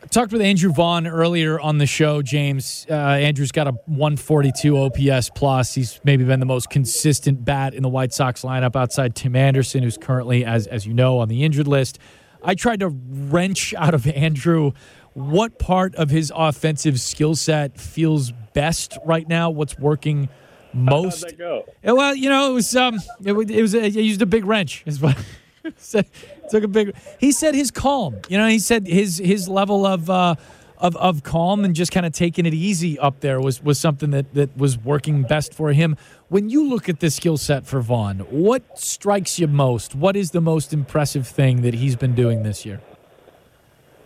I 0.00 0.06
talked 0.06 0.32
with 0.32 0.40
Andrew 0.40 0.72
Vaughn 0.72 1.06
earlier 1.08 1.58
on 1.58 1.78
the 1.78 1.86
show, 1.86 2.22
James. 2.22 2.86
Uh, 2.88 2.94
Andrew's 2.94 3.50
got 3.50 3.66
a 3.66 3.72
142 3.86 4.76
OPS 4.76 5.30
plus. 5.34 5.74
He's 5.74 6.00
maybe 6.04 6.22
been 6.24 6.38
the 6.40 6.46
most 6.46 6.70
consistent 6.70 7.44
bat 7.44 7.74
in 7.74 7.82
the 7.82 7.88
White 7.88 8.12
Sox 8.12 8.42
lineup 8.42 8.76
outside 8.76 9.16
Tim 9.16 9.34
Anderson, 9.34 9.82
who's 9.82 9.98
currently, 9.98 10.44
as, 10.44 10.66
as 10.68 10.86
you 10.86 10.94
know, 10.94 11.18
on 11.18 11.28
the 11.28 11.42
injured 11.44 11.66
list. 11.66 11.98
I 12.44 12.54
tried 12.54 12.80
to 12.80 12.88
wrench 12.88 13.74
out 13.74 13.92
of 13.92 14.06
Andrew 14.06 14.70
what 15.14 15.58
part 15.58 15.96
of 15.96 16.10
his 16.10 16.32
offensive 16.34 17.00
skill 17.00 17.34
set 17.34 17.76
feels 17.80 18.30
best 18.54 18.96
right 19.04 19.28
now, 19.28 19.50
what's 19.50 19.76
working 19.80 20.28
most. 20.72 21.24
How'd 21.24 21.30
that 21.32 21.38
go? 21.38 21.64
Well, 21.82 22.14
you 22.14 22.28
know, 22.28 22.50
it 22.52 22.54
was 22.54 22.76
um, 22.76 23.00
it, 23.24 23.32
was- 23.32 23.50
it 23.50 23.62
was 23.62 23.74
I 23.74 23.78
used 23.86 24.22
a 24.22 24.26
big 24.26 24.44
wrench. 24.44 24.84
Is 24.86 25.00
what 25.00 25.18
said. 25.76 26.06
Took 26.50 26.64
a 26.64 26.68
big. 26.68 26.94
He 27.18 27.32
said 27.32 27.54
his 27.54 27.70
calm. 27.70 28.16
You 28.28 28.38
know, 28.38 28.48
he 28.48 28.58
said 28.58 28.86
his 28.86 29.18
his 29.18 29.48
level 29.48 29.86
of 29.86 30.08
uh, 30.08 30.34
of, 30.78 30.96
of 30.96 31.22
calm 31.22 31.64
and 31.64 31.74
just 31.74 31.92
kind 31.92 32.06
of 32.06 32.12
taking 32.12 32.46
it 32.46 32.54
easy 32.54 32.98
up 32.98 33.20
there 33.20 33.40
was, 33.40 33.62
was 33.62 33.78
something 33.78 34.10
that, 34.10 34.32
that 34.34 34.56
was 34.56 34.78
working 34.78 35.22
best 35.22 35.52
for 35.52 35.72
him. 35.72 35.96
When 36.28 36.48
you 36.48 36.68
look 36.68 36.88
at 36.88 37.00
the 37.00 37.10
skill 37.10 37.36
set 37.36 37.66
for 37.66 37.80
Vaughn, 37.80 38.20
what 38.30 38.78
strikes 38.78 39.38
you 39.38 39.48
most? 39.48 39.94
What 39.94 40.16
is 40.16 40.30
the 40.30 40.40
most 40.40 40.72
impressive 40.72 41.26
thing 41.26 41.62
that 41.62 41.74
he's 41.74 41.96
been 41.96 42.14
doing 42.14 42.42
this 42.42 42.64
year? 42.64 42.80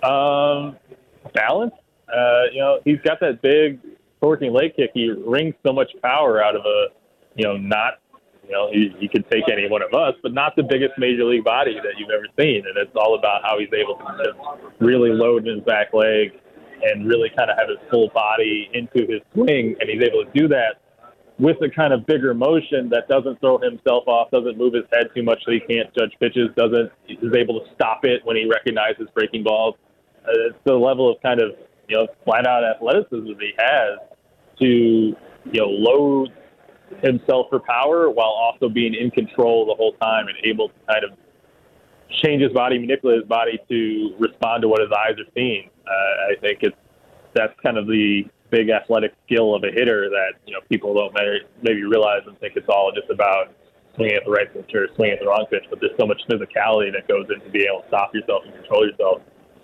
Um, 0.02 0.76
balance. 1.34 1.74
Uh, 2.08 2.44
you 2.52 2.60
know, 2.60 2.80
he's 2.84 3.00
got 3.00 3.20
that 3.20 3.42
big 3.42 3.80
torquing 4.22 4.52
leg 4.52 4.76
kick. 4.76 4.90
He 4.94 5.10
wrings 5.10 5.54
so 5.64 5.72
much 5.72 5.90
power 6.02 6.42
out 6.42 6.56
of 6.56 6.64
a, 6.64 6.86
you 7.36 7.44
know, 7.44 7.56
not, 7.56 8.00
you 8.44 8.50
know, 8.50 8.70
he, 8.72 8.94
he 8.98 9.08
could 9.08 9.28
take 9.30 9.44
any 9.50 9.68
one 9.68 9.82
of 9.82 9.94
us, 9.94 10.14
but 10.22 10.32
not 10.32 10.56
the 10.56 10.62
biggest 10.62 10.92
major 10.98 11.24
league 11.24 11.44
body 11.44 11.74
that 11.74 11.94
you've 11.98 12.10
ever 12.10 12.26
seen. 12.38 12.64
And 12.66 12.76
it's 12.76 12.94
all 12.96 13.14
about 13.14 13.42
how 13.42 13.58
he's 13.58 13.72
able 13.72 13.96
to 13.96 14.04
kind 14.04 14.20
of 14.26 14.36
really 14.80 15.10
load 15.10 15.46
his 15.46 15.60
back 15.60 15.94
leg 15.94 16.32
and 16.82 17.06
really 17.06 17.30
kind 17.36 17.50
of 17.50 17.56
have 17.58 17.68
his 17.68 17.78
full 17.90 18.08
body 18.08 18.68
into 18.74 19.06
his 19.06 19.22
swing. 19.32 19.76
And 19.80 19.88
he's 19.88 20.02
able 20.02 20.24
to 20.24 20.30
do 20.34 20.48
that 20.48 20.82
with 21.38 21.56
a 21.62 21.70
kind 21.70 21.92
of 21.92 22.04
bigger 22.06 22.34
motion 22.34 22.88
that 22.90 23.08
doesn't 23.08 23.40
throw 23.40 23.58
himself 23.58 24.04
off, 24.06 24.30
doesn't 24.30 24.58
move 24.58 24.74
his 24.74 24.84
head 24.92 25.08
too 25.14 25.22
much 25.22 25.42
so 25.44 25.52
he 25.52 25.60
can't 25.60 25.92
judge 25.94 26.12
pitches, 26.20 26.48
doesn't 26.56 26.90
is 27.08 27.34
able 27.36 27.60
to 27.60 27.66
stop 27.74 28.04
it 28.04 28.24
when 28.24 28.36
he 28.36 28.46
recognizes 28.46 29.08
breaking 29.14 29.44
balls. 29.44 29.74
Uh, 30.26 30.50
it's 30.50 30.58
the 30.64 30.74
level 30.74 31.10
of 31.10 31.20
kind 31.22 31.40
of 31.40 31.52
you 31.88 31.96
know 31.96 32.06
flat 32.24 32.46
out 32.46 32.64
athleticism 32.64 33.26
that 33.26 33.40
he 33.40 33.52
has 33.58 33.98
to 34.58 34.66
you 34.66 35.16
know 35.60 35.66
load 35.66 36.32
himself 37.02 37.46
for 37.50 37.60
power 37.60 38.10
while 38.10 38.28
also 38.28 38.68
being 38.68 38.94
in 38.94 39.10
control 39.10 39.66
the 39.66 39.74
whole 39.74 39.92
time 39.94 40.26
and 40.28 40.36
able 40.44 40.68
to 40.68 40.74
kind 40.88 41.04
of 41.04 41.18
change 42.22 42.42
his 42.42 42.52
body, 42.52 42.78
manipulate 42.78 43.20
his 43.20 43.28
body 43.28 43.58
to 43.68 44.14
respond 44.18 44.62
to 44.62 44.68
what 44.68 44.80
his 44.80 44.90
eyes 44.92 45.18
are 45.18 45.30
seeing. 45.34 45.70
Uh, 45.86 46.32
I 46.32 46.40
think 46.40 46.58
it's 46.62 46.76
that's 47.34 47.54
kind 47.62 47.78
of 47.78 47.86
the 47.86 48.24
big 48.50 48.68
athletic 48.68 49.14
skill 49.24 49.54
of 49.54 49.64
a 49.64 49.72
hitter 49.72 50.10
that 50.10 50.36
you 50.46 50.52
know 50.52 50.60
people 50.68 50.94
don't 50.94 51.14
maybe 51.62 51.82
realize 51.84 52.20
and 52.26 52.38
think 52.38 52.54
it's 52.56 52.68
all 52.68 52.92
just 52.94 53.10
about 53.10 53.54
swinging 53.96 54.16
at 54.16 54.24
the 54.24 54.30
right 54.30 54.52
pitch 54.52 54.70
or 54.74 54.88
swinging 54.94 55.14
at 55.14 55.20
the 55.20 55.26
wrong 55.26 55.46
pitch. 55.50 55.64
But 55.70 55.80
there's 55.80 55.96
so 55.98 56.06
much 56.06 56.20
physicality 56.28 56.92
that 56.92 57.08
goes 57.08 57.26
into 57.32 57.48
being 57.50 57.66
able 57.68 57.82
to 57.82 57.88
stop 57.88 58.14
yourself 58.14 58.44
and 58.44 58.54
control 58.54 58.86
yourself, 58.86 59.22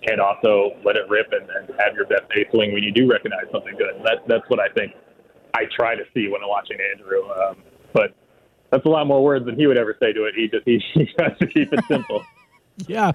and 0.09 0.19
also 0.19 0.75
let 0.83 0.95
it 0.95 1.05
rip 1.09 1.31
and, 1.31 1.49
and 1.49 1.69
have 1.79 1.93
your 1.95 2.05
best 2.05 2.27
day 2.33 2.45
swing 2.51 2.73
when 2.73 2.83
you 2.83 2.91
do 2.91 3.09
recognize 3.09 3.45
something 3.51 3.77
good. 3.77 4.01
That 4.03 4.25
that's 4.27 4.47
what 4.49 4.59
I 4.59 4.69
think 4.73 4.93
I 5.53 5.63
try 5.75 5.95
to 5.95 6.03
see 6.13 6.27
when 6.27 6.41
I'm 6.41 6.49
watching 6.49 6.77
Andrew. 6.93 7.29
Um, 7.31 7.57
but 7.93 8.15
that's 8.71 8.85
a 8.85 8.89
lot 8.89 9.07
more 9.07 9.23
words 9.23 9.45
than 9.45 9.55
he 9.55 9.67
would 9.67 9.77
ever 9.77 9.95
say 9.99 10.13
to 10.13 10.25
it. 10.25 10.35
He 10.35 10.47
just 10.47 10.65
he, 10.65 10.83
he 10.93 11.05
tries 11.17 11.37
to 11.39 11.47
keep 11.47 11.73
it 11.73 11.83
simple. 11.87 12.23
yeah. 12.87 13.11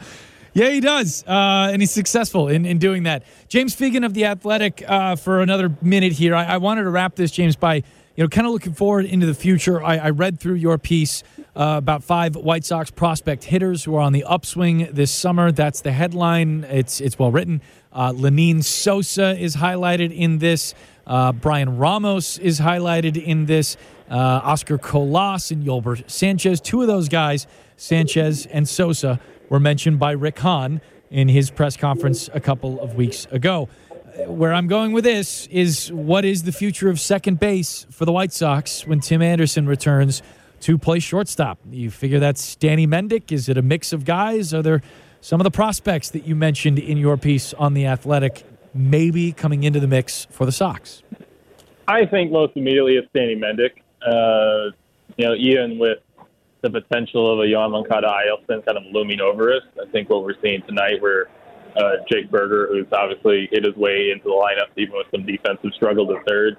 Yeah, 0.53 0.71
he 0.71 0.79
does. 0.79 1.25
Uh, 1.27 1.71
and 1.73 1.83
he's 1.83 1.91
successful 1.91 2.47
in, 2.47 2.65
in 2.65 2.79
doing 2.79 3.03
that. 3.05 3.25
James 3.49 3.75
Fegan 3.75 4.07
of 4.07 4.15
The 4.15 4.27
Athletic 4.27 4.85
uh, 4.87 5.17
for 5.17 5.41
another 5.41 5.77
minute 5.83 6.13
here. 6.13 6.33
I, 6.37 6.45
I, 6.45 6.57
wanted 6.59 6.85
to 6.85 6.91
wrap 6.91 7.17
this, 7.17 7.33
James, 7.33 7.57
by 7.57 7.83
you 8.17 8.23
know, 8.23 8.29
kind 8.29 8.47
of 8.47 8.53
looking 8.53 8.73
forward 8.73 9.07
into 9.07 9.27
the 9.27 9.35
future. 9.35 9.83
I, 9.83 9.97
I 9.97 10.11
read 10.11 10.39
through 10.39 10.55
your 10.55 10.79
piece 10.79 11.25
uh, 11.57 11.75
about 11.79 12.05
five 12.05 12.37
White 12.37 12.65
Sox 12.65 12.91
prospect 12.91 13.45
hitters 13.45 13.83
who 13.85 13.97
are 13.97 14.01
on 14.01 14.13
the 14.13 14.23
upswing 14.25 14.89
this 14.93 15.11
summer. 15.11 15.51
That's 15.51 15.81
the 15.81 15.91
headline. 15.93 16.65
It's 16.65 17.01
it's 17.01 17.19
well 17.19 17.33
written. 17.33 17.61
Uh, 17.93 18.13
Lenyn 18.13 18.63
Sosa 18.63 19.37
is 19.37 19.57
highlighted 19.57 20.17
in 20.17 20.39
this. 20.39 20.75
Uh, 21.07 21.33
Bryan 21.33 21.79
Ramos 21.79 22.39
is 22.39 22.61
highlighted 22.61 23.23
in 23.23 23.47
this. 23.47 23.77
Uh, 24.11 24.41
Oscar 24.45 24.77
Colas 24.77 25.51
and 25.51 25.65
Yolmer 25.65 26.09
Sanchez. 26.11 26.61
Two 26.61 26.83
of 26.83 26.87
those 26.87 27.09
guys, 27.09 27.47
Sanchez 27.77 28.45
and 28.47 28.69
Sosa, 28.69 29.19
were 29.49 29.59
mentioned 29.61 29.99
by 29.99 30.13
Rick 30.13 30.39
Hahn 30.41 30.81
in 31.11 31.29
his 31.29 31.51
press 31.51 31.77
conference 31.77 32.29
a 32.35 32.41
couple 32.41 32.81
of 32.81 32.97
weeks 32.97 33.27
ago. 33.31 33.69
Where 34.27 34.53
I'm 34.53 34.69
going 34.69 34.93
with 34.93 35.05
this 35.05 35.47
is 35.49 35.91
what 35.91 36.25
is 36.25 36.43
the 36.43 36.53
future 36.53 36.89
of 36.89 37.01
second 37.01 37.41
base 37.41 37.87
for 37.91 38.05
the 38.05 38.13
White 38.13 38.33
Sox 38.33 38.87
when 38.87 39.01
Tim 39.01 39.23
Anderson 39.23 39.67
returns 39.67 40.23
to 40.61 40.79
play 40.79 40.99
shortstop? 40.99 41.59
You 41.71 41.91
figure 41.91 42.21
that's 42.21 42.57
Danny 42.57 42.87
Mendick? 42.87 43.33
Is 43.33 43.49
it 43.49 43.59
a 43.59 43.63
mix 43.63 43.93
of 43.93 44.05
guys? 44.05 44.55
Are 44.55 44.63
there 44.63 44.83
some 45.21 45.41
of 45.41 45.45
the 45.45 45.51
prospects 45.51 46.11
that 46.11 46.27
you 46.27 46.37
mentioned 46.37 46.79
in 46.79 46.99
your 46.99 47.17
piece 47.17 47.55
on 47.55 47.75
The 47.75 47.87
Athletic 47.87 48.45
maybe 48.75 49.33
coming 49.33 49.63
into 49.63 49.81
the 49.81 49.87
mix 49.87 50.27
for 50.31 50.45
the 50.45 50.53
Sox? 50.53 51.03
I 51.87 52.07
think 52.07 52.33
most 52.33 52.57
immediately 52.57 52.97
it's 52.97 53.09
Danny 53.15 53.37
Mendick. 53.37 53.83
Uh, 54.05 54.73
you 55.17 55.27
know, 55.27 55.35
even 55.35 55.79
with 55.79 55.99
the 56.65 56.71
potential 56.71 57.31
of 57.31 57.41
a 57.41 57.43
Yoan 57.43 57.73
Moncada 57.73 58.09
IL 58.27 58.39
kind 58.47 58.79
of 58.79 58.85
looming 58.91 59.21
over 59.21 59.53
us. 59.53 59.63
I 59.81 59.89
think 59.91 60.09
what 60.09 60.25
we're 60.25 60.41
seeing 60.43 60.63
tonight, 60.67 61.01
where 61.01 61.27
uh, 61.77 61.97
Jake 62.11 62.31
Burger, 62.31 62.69
who's 62.73 62.87
obviously 62.91 63.49
hit 63.53 63.65
his 63.65 63.77
way 63.77 64.11
into 64.11 64.25
the 64.25 64.31
lineup, 64.31 64.73
even 64.79 64.95
with 64.97 65.07
some 65.11 65.27
defensive 65.27 65.73
struggles 65.77 66.09
at 66.17 66.27
third, 66.27 66.57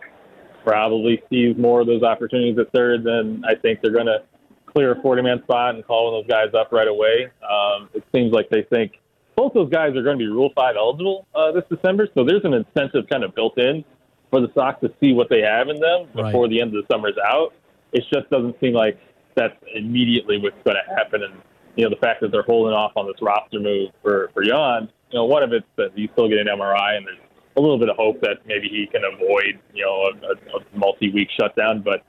probably 0.63 1.23
sees 1.29 1.57
more 1.57 1.81
of 1.81 1.87
those 1.87 2.03
opportunities 2.03 2.57
at 2.59 2.71
third 2.71 3.03
than 3.03 3.43
I 3.45 3.55
think 3.55 3.81
they're 3.81 3.91
going 3.91 4.05
to 4.05 4.19
clear 4.67 4.91
a 4.91 5.01
40 5.01 5.23
man 5.23 5.41
spot 5.43 5.73
and 5.73 5.85
call 5.85 6.11
one 6.11 6.19
of 6.19 6.27
those 6.27 6.31
guys 6.31 6.53
up 6.53 6.71
right 6.71 6.87
away. 6.87 7.31
Um, 7.41 7.89
it 7.95 8.03
seems 8.13 8.31
like 8.31 8.49
they 8.49 8.61
think 8.61 8.99
both 9.35 9.53
those 9.53 9.69
guys 9.69 9.95
are 9.95 10.03
going 10.03 10.17
to 10.17 10.23
be 10.23 10.27
Rule 10.27 10.51
5 10.55 10.75
eligible 10.77 11.27
uh, 11.35 11.51
this 11.51 11.63
December, 11.69 12.07
so 12.13 12.23
there's 12.23 12.43
an 12.45 12.53
incentive 12.53 13.07
kind 13.09 13.23
of 13.23 13.35
built 13.35 13.57
in 13.57 13.83
for 14.29 14.41
the 14.41 14.51
Sox 14.53 14.79
to 14.81 14.91
see 14.99 15.13
what 15.13 15.29
they 15.29 15.41
have 15.41 15.69
in 15.69 15.79
them 15.79 16.07
before 16.15 16.43
right. 16.43 16.49
the 16.49 16.61
end 16.61 16.75
of 16.75 16.83
the 16.83 16.93
summer's 16.93 17.17
out. 17.25 17.53
It 17.91 18.03
just 18.11 18.29
doesn't 18.29 18.59
seem 18.59 18.73
like 18.73 18.99
that's 19.35 19.55
immediately 19.75 20.37
what's 20.37 20.61
going 20.63 20.77
to 20.77 20.95
happen. 20.95 21.23
And 21.23 21.33
you 21.75 21.83
know, 21.83 21.89
the 21.89 21.99
fact 22.01 22.21
that 22.21 22.31
they're 22.31 22.43
holding 22.43 22.73
off 22.73 22.93
on 22.95 23.07
this 23.07 23.21
roster 23.21 23.59
move 23.59 23.91
for 24.01 24.29
for 24.33 24.43
Yoan, 24.43 24.89
you 25.11 25.19
know, 25.19 25.25
one 25.25 25.43
of 25.43 25.53
it's 25.53 25.67
that 25.77 25.97
you 25.97 26.09
still 26.13 26.27
get 26.27 26.39
an 26.39 26.47
MRI, 26.47 26.97
and 26.97 27.05
there's 27.05 27.19
a 27.57 27.61
little 27.61 27.77
bit 27.77 27.89
of 27.89 27.95
hope 27.95 28.19
that 28.21 28.45
maybe 28.45 28.67
he 28.67 28.87
can 28.87 29.03
avoid 29.03 29.59
you 29.73 29.85
know 29.85 30.09
a, 30.27 30.57
a 30.57 30.77
multi-week 30.77 31.29
shutdown. 31.39 31.81
But 31.81 32.03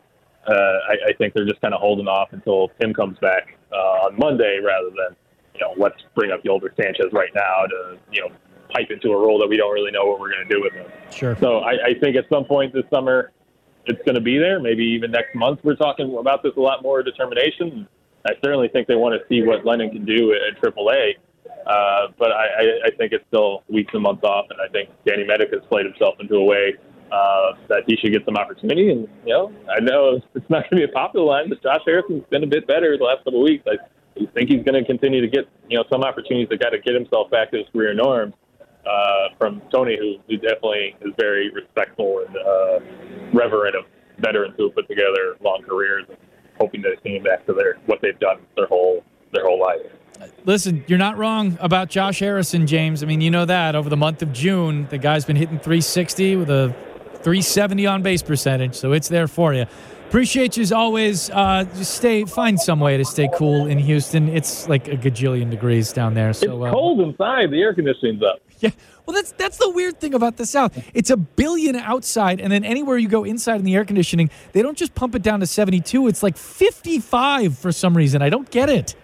uh, 0.48 0.78
I, 0.88 1.10
I 1.10 1.12
think 1.18 1.34
they're 1.34 1.46
just 1.46 1.60
kind 1.60 1.74
of 1.74 1.80
holding 1.80 2.08
off 2.08 2.28
until 2.32 2.70
Tim 2.80 2.94
comes 2.94 3.18
back 3.18 3.56
uh, 3.72 4.06
on 4.06 4.18
Monday, 4.18 4.60
rather 4.64 4.90
than 4.90 5.16
you 5.58 5.66
know 5.66 5.74
let's 5.76 6.02
bring 6.14 6.30
up 6.30 6.42
Yolmer 6.42 6.74
Sanchez 6.76 7.12
right 7.12 7.30
now 7.34 7.66
to 7.66 7.98
you 8.12 8.20
know 8.20 8.28
pipe 8.72 8.90
into 8.90 9.10
a 9.10 9.16
role 9.16 9.38
that 9.38 9.48
we 9.48 9.56
don't 9.56 9.72
really 9.72 9.90
know 9.90 10.04
what 10.04 10.20
we're 10.20 10.30
going 10.30 10.46
to 10.46 10.54
do 10.54 10.60
with 10.60 10.72
him. 10.72 10.86
Sure. 11.10 11.36
So 11.38 11.58
I, 11.58 11.72
I 11.86 11.94
think 12.00 12.16
at 12.16 12.24
some 12.28 12.44
point 12.44 12.72
this 12.72 12.84
summer 12.92 13.32
it's 13.86 14.02
going 14.04 14.16
to 14.16 14.20
be 14.20 14.38
there. 14.38 14.60
Maybe 14.60 14.84
even 14.84 15.12
next 15.12 15.34
month 15.34 15.60
we're 15.62 15.76
talking 15.76 16.16
about 16.18 16.42
this 16.42 16.52
a 16.56 16.60
lot 16.60 16.82
more 16.82 17.02
determination. 17.02 17.88
I 18.26 18.32
certainly 18.44 18.68
think 18.68 18.88
they 18.88 18.96
want 18.96 19.14
to 19.20 19.26
see 19.28 19.46
what 19.46 19.64
Lenyn 19.64 19.92
can 19.92 20.04
do 20.04 20.32
at 20.32 20.60
AAA. 20.60 21.14
Uh, 21.66 22.08
but 22.18 22.30
I, 22.30 22.78
I 22.86 22.90
think 22.96 23.12
it's 23.12 23.24
still 23.28 23.64
weeks 23.68 23.92
and 23.92 24.02
months 24.02 24.22
off, 24.22 24.46
and 24.50 24.60
I 24.60 24.68
think 24.70 24.90
Danny 25.04 25.24
Mendick 25.24 25.52
has 25.52 25.62
played 25.68 25.84
himself 25.84 26.14
into 26.20 26.36
a 26.36 26.44
way 26.44 26.74
uh, 27.10 27.52
that 27.68 27.82
he 27.86 27.96
should 27.96 28.12
get 28.12 28.24
some 28.24 28.36
opportunity. 28.36 28.90
And 28.90 29.08
you 29.24 29.32
know, 29.32 29.52
I 29.68 29.80
know 29.80 30.20
it's 30.34 30.50
not 30.50 30.70
going 30.70 30.82
to 30.82 30.86
be 30.86 30.90
a 30.90 30.94
popular 30.94 31.26
line, 31.26 31.48
but 31.48 31.62
Josh 31.62 31.82
Harrison's 31.84 32.24
been 32.30 32.44
a 32.44 32.46
bit 32.46 32.66
better 32.66 32.96
the 32.96 33.04
last 33.04 33.24
couple 33.24 33.40
of 33.40 33.44
weeks. 33.44 33.64
I 33.66 33.76
think 34.34 34.50
he's 34.50 34.62
going 34.64 34.74
to 34.74 34.84
continue 34.84 35.20
to 35.20 35.28
get 35.28 35.48
you 35.68 35.76
know 35.76 35.84
some 35.90 36.02
opportunities 36.02 36.48
to 36.48 36.56
got 36.56 36.70
to 36.70 36.78
get 36.78 36.94
himself 36.94 37.30
back 37.30 37.50
to 37.50 37.58
his 37.58 37.66
career 37.72 37.94
norms 37.94 38.34
uh, 38.86 39.28
from 39.38 39.62
Tony, 39.72 39.96
who, 39.98 40.16
who 40.28 40.36
definitely 40.36 40.96
is 41.00 41.12
very 41.18 41.50
respectful 41.50 42.24
and 42.26 42.36
uh, 42.36 42.80
reverent 43.32 43.76
of 43.76 43.84
veterans 44.18 44.54
who 44.56 44.64
have 44.64 44.74
put 44.74 44.88
together 44.88 45.36
long 45.42 45.62
careers, 45.68 46.04
and 46.08 46.18
hoping 46.58 46.82
to 46.82 46.94
see 47.02 47.18
back 47.18 47.44
to 47.46 47.52
their 47.52 47.78
what 47.86 48.00
they've 48.00 48.18
done 48.18 48.38
their 48.56 48.66
whole 48.66 49.04
their 49.32 49.44
whole 49.44 49.60
life. 49.60 49.80
Listen, 50.46 50.82
you're 50.86 50.98
not 50.98 51.18
wrong 51.18 51.58
about 51.60 51.90
Josh 51.90 52.20
Harrison, 52.20 52.66
James. 52.66 53.02
I 53.02 53.06
mean, 53.06 53.20
you 53.20 53.30
know 53.30 53.44
that 53.44 53.74
over 53.74 53.90
the 53.90 53.98
month 53.98 54.22
of 54.22 54.32
June, 54.32 54.86
the 54.88 54.96
guy's 54.96 55.26
been 55.26 55.36
hitting 55.36 55.58
360 55.58 56.36
with 56.36 56.48
a 56.48 56.74
370 57.16 57.86
on 57.86 58.02
base 58.02 58.22
percentage, 58.22 58.74
so 58.74 58.92
it's 58.92 59.08
there 59.08 59.28
for 59.28 59.52
you. 59.52 59.66
Appreciate 60.08 60.56
you 60.56 60.62
as 60.62 60.70
always. 60.70 61.30
Uh, 61.30 61.64
just 61.76 61.96
stay, 61.96 62.24
find 62.24 62.60
some 62.60 62.78
way 62.78 62.96
to 62.96 63.04
stay 63.04 63.28
cool 63.34 63.66
in 63.66 63.76
Houston. 63.76 64.28
It's 64.28 64.68
like 64.68 64.86
a 64.86 64.96
gajillion 64.96 65.50
degrees 65.50 65.92
down 65.92 66.14
there. 66.14 66.32
So 66.32 66.64
it's 66.64 66.72
cold 66.72 67.00
inside. 67.00 67.50
The 67.50 67.60
air 67.60 67.74
conditioning's 67.74 68.22
up. 68.22 68.40
Yeah. 68.58 68.70
Well, 69.04 69.14
that's 69.14 69.32
that's 69.32 69.58
the 69.58 69.68
weird 69.68 70.00
thing 70.00 70.14
about 70.14 70.38
the 70.38 70.46
South. 70.46 70.82
It's 70.94 71.10
a 71.10 71.16
billion 71.18 71.76
outside, 71.76 72.40
and 72.40 72.50
then 72.50 72.64
anywhere 72.64 72.96
you 72.96 73.06
go 73.06 73.22
inside 73.22 73.56
in 73.56 73.64
the 73.64 73.74
air 73.74 73.84
conditioning, 73.84 74.30
they 74.52 74.62
don't 74.62 74.78
just 74.78 74.94
pump 74.94 75.14
it 75.14 75.20
down 75.20 75.40
to 75.40 75.46
72. 75.46 76.08
It's 76.08 76.22
like 76.22 76.38
55 76.38 77.58
for 77.58 77.70
some 77.70 77.94
reason. 77.94 78.22
I 78.22 78.30
don't 78.30 78.50
get 78.50 78.70
it. 78.70 78.94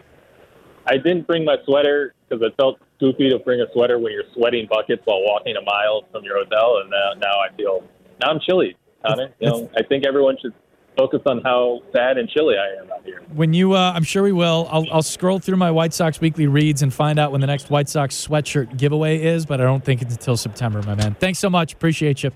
I 0.87 0.97
didn't 0.97 1.27
bring 1.27 1.45
my 1.45 1.57
sweater 1.67 2.15
because 2.27 2.43
I 2.43 2.49
felt 2.57 2.81
goofy 2.99 3.29
to 3.29 3.41
bring 3.41 3.61
a 3.61 3.67
sweater 3.75 3.99
when 3.99 4.13
you're 4.13 4.25
sweating 4.33 4.67
buckets 4.71 5.03
while 5.05 5.23
walking 5.23 5.55
a 5.57 5.63
mile 5.63 6.05
from 6.11 6.25
your 6.25 6.39
hotel, 6.39 6.79
and 6.81 6.89
now, 6.89 7.13
now 7.19 7.39
I 7.39 7.55
feel 7.55 7.85
now 8.23 8.31
I'm 8.31 8.41
chilly. 8.41 8.75
Connor. 9.07 9.35
You 9.39 9.51
know, 9.51 9.71
I 9.77 9.83
think 9.83 10.07
everyone 10.07 10.37
should 10.41 10.55
focus 10.97 11.21
on 11.27 11.41
how 11.43 11.81
sad 11.93 12.19
and 12.19 12.29
chilly 12.29 12.57
I 12.57 12.83
am 12.83 12.91
out 12.91 13.05
here. 13.05 13.23
When 13.35 13.53
you, 13.53 13.75
uh, 13.75 13.93
I'm 13.95 14.05
sure 14.05 14.23
we 14.23 14.33
will. 14.33 14.69
I'll, 14.71 14.87
I'll 14.93 15.03
scroll 15.03 15.39
through 15.39 15.57
my 15.57 15.71
White 15.71 15.95
Sox 15.95 16.21
weekly 16.21 16.47
reads 16.47 16.83
and 16.83 16.93
find 16.93 17.19
out 17.19 17.33
when 17.33 17.41
the 17.41 17.47
next 17.47 17.71
White 17.71 17.89
Sox 17.89 18.15
sweatshirt 18.15 18.77
giveaway 18.77 19.23
is, 19.23 19.47
but 19.47 19.61
I 19.61 19.65
don't 19.65 19.85
think 19.85 20.03
it's 20.03 20.15
until 20.15 20.37
September, 20.37 20.83
my 20.83 20.95
man. 20.95 21.15
Thanks 21.15 21.39
so 21.39 21.51
much. 21.51 21.73
Appreciate 21.73 22.23
you. 22.23 22.31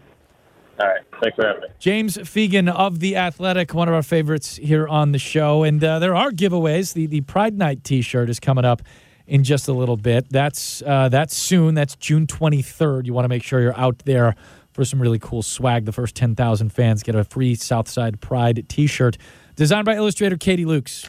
All 0.78 0.86
right. 0.86 1.00
Thanks 1.22 1.36
for 1.36 1.46
having 1.46 1.62
me. 1.62 1.68
James 1.78 2.18
Fegan 2.18 2.70
of 2.70 3.00
The 3.00 3.16
Athletic, 3.16 3.72
one 3.72 3.88
of 3.88 3.94
our 3.94 4.02
favorites 4.02 4.56
here 4.56 4.86
on 4.86 5.12
the 5.12 5.18
show. 5.18 5.62
And 5.62 5.82
uh, 5.82 5.98
there 5.98 6.14
are 6.14 6.30
giveaways. 6.30 6.92
The, 6.92 7.06
the 7.06 7.22
Pride 7.22 7.56
Night 7.56 7.82
t 7.82 8.02
shirt 8.02 8.28
is 8.28 8.38
coming 8.38 8.64
up 8.64 8.82
in 9.26 9.42
just 9.42 9.68
a 9.68 9.72
little 9.72 9.96
bit. 9.96 10.28
That's 10.30 10.82
uh, 10.82 11.08
that's 11.08 11.34
soon. 11.36 11.74
That's 11.74 11.96
June 11.96 12.26
23rd. 12.26 13.06
You 13.06 13.14
want 13.14 13.24
to 13.24 13.28
make 13.28 13.42
sure 13.42 13.60
you're 13.60 13.78
out 13.78 13.98
there 14.04 14.36
for 14.76 14.84
some 14.84 15.00
really 15.00 15.18
cool 15.18 15.42
swag. 15.42 15.86
The 15.86 15.92
first 15.92 16.14
10,000 16.14 16.68
fans 16.68 17.02
get 17.02 17.14
a 17.14 17.24
free 17.24 17.54
Southside 17.54 18.20
Pride 18.20 18.68
T-shirt 18.68 19.16
designed 19.56 19.86
by 19.86 19.96
illustrator 19.96 20.36
Katie 20.36 20.66
Lukes. 20.66 21.08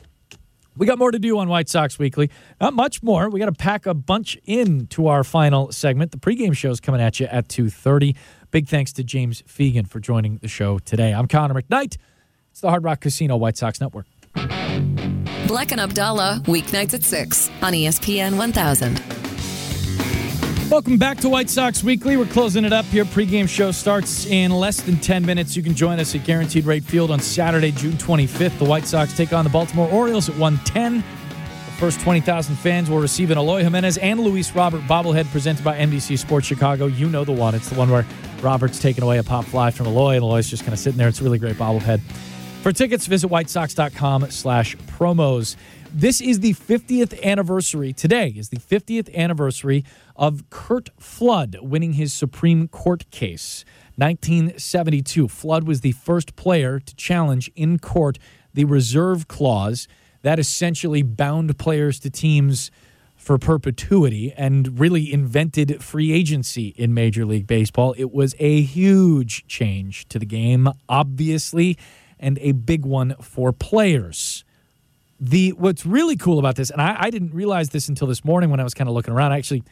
We 0.77 0.87
got 0.87 0.97
more 0.97 1.11
to 1.11 1.19
do 1.19 1.37
on 1.37 1.49
White 1.49 1.67
Sox 1.67 1.99
Weekly. 1.99 2.31
Not 2.61 2.73
much 2.73 3.03
more. 3.03 3.29
We 3.29 3.39
got 3.39 3.47
to 3.47 3.51
pack 3.51 3.85
a 3.85 3.93
bunch 3.93 4.37
in 4.45 4.87
to 4.87 5.07
our 5.07 5.23
final 5.23 5.71
segment. 5.71 6.11
The 6.11 6.17
pregame 6.17 6.55
show 6.55 6.69
is 6.69 6.79
coming 6.79 7.01
at 7.01 7.19
you 7.19 7.25
at 7.25 7.49
2.30. 7.49 8.15
Big 8.51 8.69
thanks 8.69 8.93
to 8.93 9.03
James 9.03 9.41
Fegan 9.41 9.87
for 9.87 9.99
joining 9.99 10.37
the 10.37 10.47
show 10.47 10.79
today. 10.79 11.13
I'm 11.13 11.27
Connor 11.27 11.61
McKnight. 11.61 11.97
It's 12.51 12.61
the 12.61 12.69
Hard 12.69 12.83
Rock 12.83 13.01
Casino 13.01 13.35
White 13.35 13.57
Sox 13.57 13.81
Network. 13.81 14.05
Black 15.47 15.71
and 15.71 15.81
Abdallah, 15.81 16.41
weeknights 16.45 16.93
at 16.93 17.03
6 17.03 17.49
on 17.61 17.73
ESPN 17.73 18.37
1000. 18.37 19.16
Welcome 20.69 20.97
back 20.97 21.17
to 21.19 21.29
White 21.29 21.49
Sox 21.49 21.81
Weekly. 21.81 22.17
We're 22.17 22.25
closing 22.25 22.65
it 22.65 22.73
up 22.73 22.83
here. 22.87 23.05
Pregame 23.05 23.47
show 23.47 23.71
starts 23.71 24.25
in 24.25 24.51
less 24.51 24.81
than 24.81 24.97
10 24.97 25.25
minutes. 25.25 25.55
You 25.55 25.63
can 25.63 25.73
join 25.73 25.97
us 25.97 26.13
at 26.13 26.25
Guaranteed 26.25 26.65
Rate 26.65 26.83
Field 26.83 27.09
on 27.09 27.21
Saturday, 27.21 27.71
June 27.71 27.93
25th. 27.93 28.59
The 28.59 28.65
White 28.65 28.85
Sox 28.85 29.15
take 29.15 29.31
on 29.31 29.45
the 29.45 29.49
Baltimore 29.49 29.89
Orioles 29.89 30.27
at 30.27 30.37
110. 30.37 30.97
The 30.97 31.71
first 31.79 32.01
20,000 32.01 32.57
fans 32.57 32.89
will 32.89 32.99
receive 32.99 33.31
an 33.31 33.37
Eloy 33.37 33.63
Jimenez 33.63 33.97
and 33.99 34.19
Luis 34.19 34.53
Robert 34.53 34.81
bobblehead 34.81 35.31
presented 35.31 35.63
by 35.63 35.77
NBC 35.77 36.19
Sports 36.19 36.47
Chicago. 36.47 36.87
You 36.87 37.07
know 37.07 37.23
the 37.23 37.31
one. 37.31 37.55
It's 37.55 37.69
the 37.69 37.75
one 37.75 37.89
where 37.89 38.05
Robert's 38.41 38.77
taking 38.77 39.05
away 39.05 39.19
a 39.19 39.23
pop 39.23 39.45
fly 39.45 39.71
from 39.71 39.87
Eloy, 39.87 40.15
and 40.15 40.23
Eloy's 40.23 40.49
just 40.49 40.63
kind 40.63 40.73
of 40.73 40.79
sitting 40.79 40.97
there. 40.97 41.07
It's 41.07 41.21
a 41.21 41.23
really 41.23 41.39
great 41.39 41.55
bobblehead. 41.55 42.01
For 42.61 42.73
tickets, 42.73 43.07
visit 43.07 43.29
whitesox.com 43.29 44.31
slash 44.31 44.75
promos. 44.75 45.55
This 45.93 46.19
is 46.19 46.41
the 46.41 46.53
50th 46.53 47.23
anniversary. 47.23 47.93
Today 47.93 48.33
is 48.35 48.49
the 48.49 48.57
50th 48.57 49.13
anniversary 49.15 49.85
of 50.17 50.49
Curt 50.49 50.89
Flood 50.99 51.57
winning 51.61 51.93
his 51.93 52.13
Supreme 52.13 52.67
Court 52.67 53.09
case. 53.11 53.63
1972. 53.95 55.27
Flood 55.27 55.67
was 55.67 55.81
the 55.81 55.91
first 55.93 56.35
player 56.35 56.79
to 56.79 56.95
challenge 56.95 57.49
in 57.55 57.79
court 57.79 58.19
the 58.53 58.65
reserve 58.65 59.27
clause 59.27 59.87
that 60.23 60.39
essentially 60.39 61.03
bound 61.03 61.57
players 61.57 61.99
to 61.99 62.09
teams 62.09 62.71
for 63.15 63.37
perpetuity 63.37 64.33
and 64.37 64.79
really 64.79 65.11
invented 65.11 65.83
free 65.83 66.11
agency 66.11 66.69
in 66.77 66.93
Major 66.93 67.25
League 67.25 67.47
Baseball. 67.47 67.93
It 67.97 68.11
was 68.11 68.35
a 68.39 68.61
huge 68.61 69.47
change 69.47 70.07
to 70.09 70.19
the 70.19 70.25
game, 70.25 70.69
obviously, 70.87 71.77
and 72.19 72.37
a 72.39 72.53
big 72.53 72.85
one 72.85 73.15
for 73.21 73.51
players. 73.51 74.45
The 75.19 75.53
what's 75.53 75.85
really 75.85 76.15
cool 76.15 76.37
about 76.37 76.55
this, 76.55 76.69
and 76.69 76.79
I, 76.79 76.95
I 76.99 77.09
didn't 77.09 77.33
realize 77.33 77.69
this 77.69 77.89
until 77.89 78.07
this 78.07 78.23
morning 78.23 78.51
when 78.51 78.59
I 78.59 78.63
was 78.63 78.75
kind 78.75 78.87
of 78.87 78.93
looking 78.93 79.13
around. 79.13 79.33
Actually, 79.33 79.63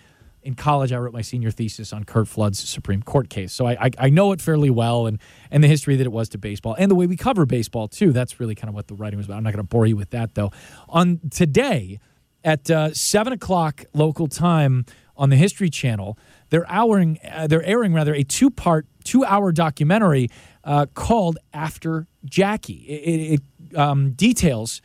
in 0.46 0.54
college, 0.54 0.94
I 0.94 0.98
wrote 0.98 1.12
my 1.12 1.24
senior 1.24 1.50
thesis 1.50 1.92
on 1.92 2.04
Curt 2.04 2.28
Flood's 2.28 2.60
Supreme 2.60 3.02
Court 3.02 3.30
case, 3.30 3.52
so 3.52 3.66
I, 3.66 3.86
I, 3.86 3.92
I 3.98 4.10
know 4.12 4.32
it 4.32 4.40
fairly 4.40 4.70
well, 4.70 5.08
and 5.08 5.20
and 5.50 5.64
the 5.64 5.68
history 5.68 5.96
that 5.96 6.06
it 6.06 6.12
was 6.12 6.30
to 6.30 6.38
baseball, 6.38 6.76
and 6.78 6.90
the 6.90 6.96
way 6.96 7.08
we 7.08 7.18
cover 7.18 7.48
baseball 7.48 7.88
too. 7.88 8.12
That's 8.12 8.40
really 8.40 8.54
kind 8.54 8.70
of 8.70 8.76
what 8.76 8.88
the 8.88 8.94
writing 8.94 9.18
was 9.18 9.26
about. 9.26 9.38
I'm 9.38 9.44
not 9.44 9.54
going 9.54 9.66
to 9.66 9.68
bore 9.68 9.88
you 9.88 9.98
with 9.98 10.12
that 10.12 10.36
though. 10.36 10.52
On 10.88 11.20
today 11.32 12.00
at 12.44 12.70
uh, 12.70 12.94
seven 12.94 13.34
o'clock 13.34 13.86
local 13.94 14.28
time 14.28 14.86
on 15.18 15.30
the 15.30 15.36
History 15.36 15.70
Channel, 15.70 16.18
they're 16.52 16.72
airing 16.72 17.20
uh, 17.30 17.48
they're 17.48 17.66
airing 17.66 17.94
rather 17.94 18.14
a 18.14 18.24
two 18.24 18.52
part 18.52 18.86
two 19.04 19.26
hour 19.26 19.52
documentary 19.52 20.30
uh, 20.64 20.86
called 20.94 21.40
After 21.54 22.08
Jackie. 22.24 22.86
It, 22.88 23.40
it 23.40 23.78
um, 23.78 24.12
details 24.12 24.82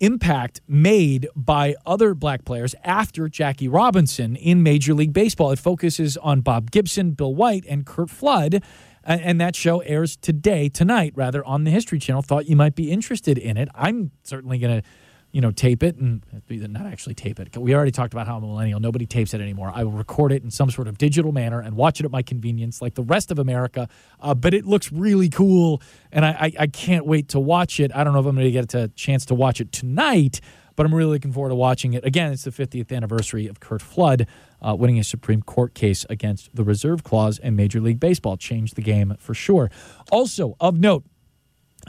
impact 0.00 0.60
made 0.66 1.28
by 1.34 1.74
other 1.86 2.14
black 2.14 2.44
players 2.44 2.74
after 2.84 3.28
Jackie 3.28 3.68
Robinson 3.68 4.36
in 4.36 4.62
Major 4.62 4.94
League 4.94 5.12
Baseball. 5.12 5.50
It 5.50 5.58
focuses 5.58 6.16
on 6.16 6.40
Bob 6.40 6.70
Gibson, 6.70 7.12
Bill 7.12 7.34
White, 7.34 7.64
and 7.68 7.84
Curt 7.84 8.10
Flood. 8.10 8.62
And, 9.04 9.40
that 9.40 9.56
show 9.56 9.80
airs 9.80 10.16
today, 10.16 10.68
tonight, 10.68 11.14
rather, 11.16 11.42
on 11.44 11.64
the 11.64 11.70
History 11.70 11.98
Channel. 11.98 12.20
Thought 12.20 12.46
you 12.46 12.56
might 12.56 12.74
be 12.74 12.90
interested 12.90 13.38
in 13.38 13.56
it. 13.56 13.68
I'm 13.74 14.10
certainly 14.22 14.58
going 14.58 14.82
to 14.82 14.88
you 15.30 15.42
know, 15.42 15.50
tape 15.50 15.82
it 15.82 15.96
and 15.96 16.22
not 16.50 16.86
actually 16.86 17.14
tape 17.14 17.38
it. 17.38 17.54
We 17.56 17.74
already 17.74 17.90
talked 17.90 18.14
about 18.14 18.26
how 18.26 18.36
I'm 18.36 18.44
a 18.44 18.46
millennial. 18.46 18.80
Nobody 18.80 19.04
tapes 19.04 19.34
it 19.34 19.40
anymore. 19.40 19.70
I 19.74 19.84
will 19.84 19.92
record 19.92 20.32
it 20.32 20.42
in 20.42 20.50
some 20.50 20.70
sort 20.70 20.88
of 20.88 20.96
digital 20.96 21.32
manner 21.32 21.60
and 21.60 21.76
watch 21.76 22.00
it 22.00 22.06
at 22.06 22.10
my 22.10 22.22
convenience, 22.22 22.80
like 22.80 22.94
the 22.94 23.02
rest 23.02 23.30
of 23.30 23.38
America. 23.38 23.88
Uh, 24.20 24.34
but 24.34 24.54
it 24.54 24.64
looks 24.64 24.90
really 24.90 25.28
cool, 25.28 25.82
and 26.10 26.24
I, 26.24 26.30
I, 26.30 26.52
I, 26.60 26.66
can't 26.66 27.04
wait 27.04 27.28
to 27.30 27.40
watch 27.40 27.78
it. 27.78 27.90
I 27.94 28.04
don't 28.04 28.14
know 28.14 28.20
if 28.20 28.26
I'm 28.26 28.36
going 28.36 28.46
to 28.46 28.50
get 28.50 28.74
a 28.74 28.88
chance 28.88 29.26
to 29.26 29.34
watch 29.34 29.60
it 29.60 29.70
tonight, 29.70 30.40
but 30.76 30.86
I'm 30.86 30.94
really 30.94 31.12
looking 31.12 31.32
forward 31.32 31.50
to 31.50 31.56
watching 31.56 31.92
it. 31.92 32.06
Again, 32.06 32.32
it's 32.32 32.44
the 32.44 32.50
50th 32.50 32.94
anniversary 32.94 33.48
of 33.48 33.60
Curt 33.60 33.82
Flood 33.82 34.26
uh, 34.62 34.74
winning 34.74 34.98
a 34.98 35.04
Supreme 35.04 35.42
Court 35.42 35.74
case 35.74 36.06
against 36.08 36.54
the 36.54 36.64
Reserve 36.64 37.04
Clause 37.04 37.38
and 37.38 37.54
Major 37.54 37.80
League 37.80 38.00
Baseball. 38.00 38.36
Changed 38.36 38.76
the 38.76 38.82
game 38.82 39.14
for 39.18 39.34
sure. 39.34 39.70
Also, 40.10 40.56
of 40.58 40.78
note, 40.78 41.04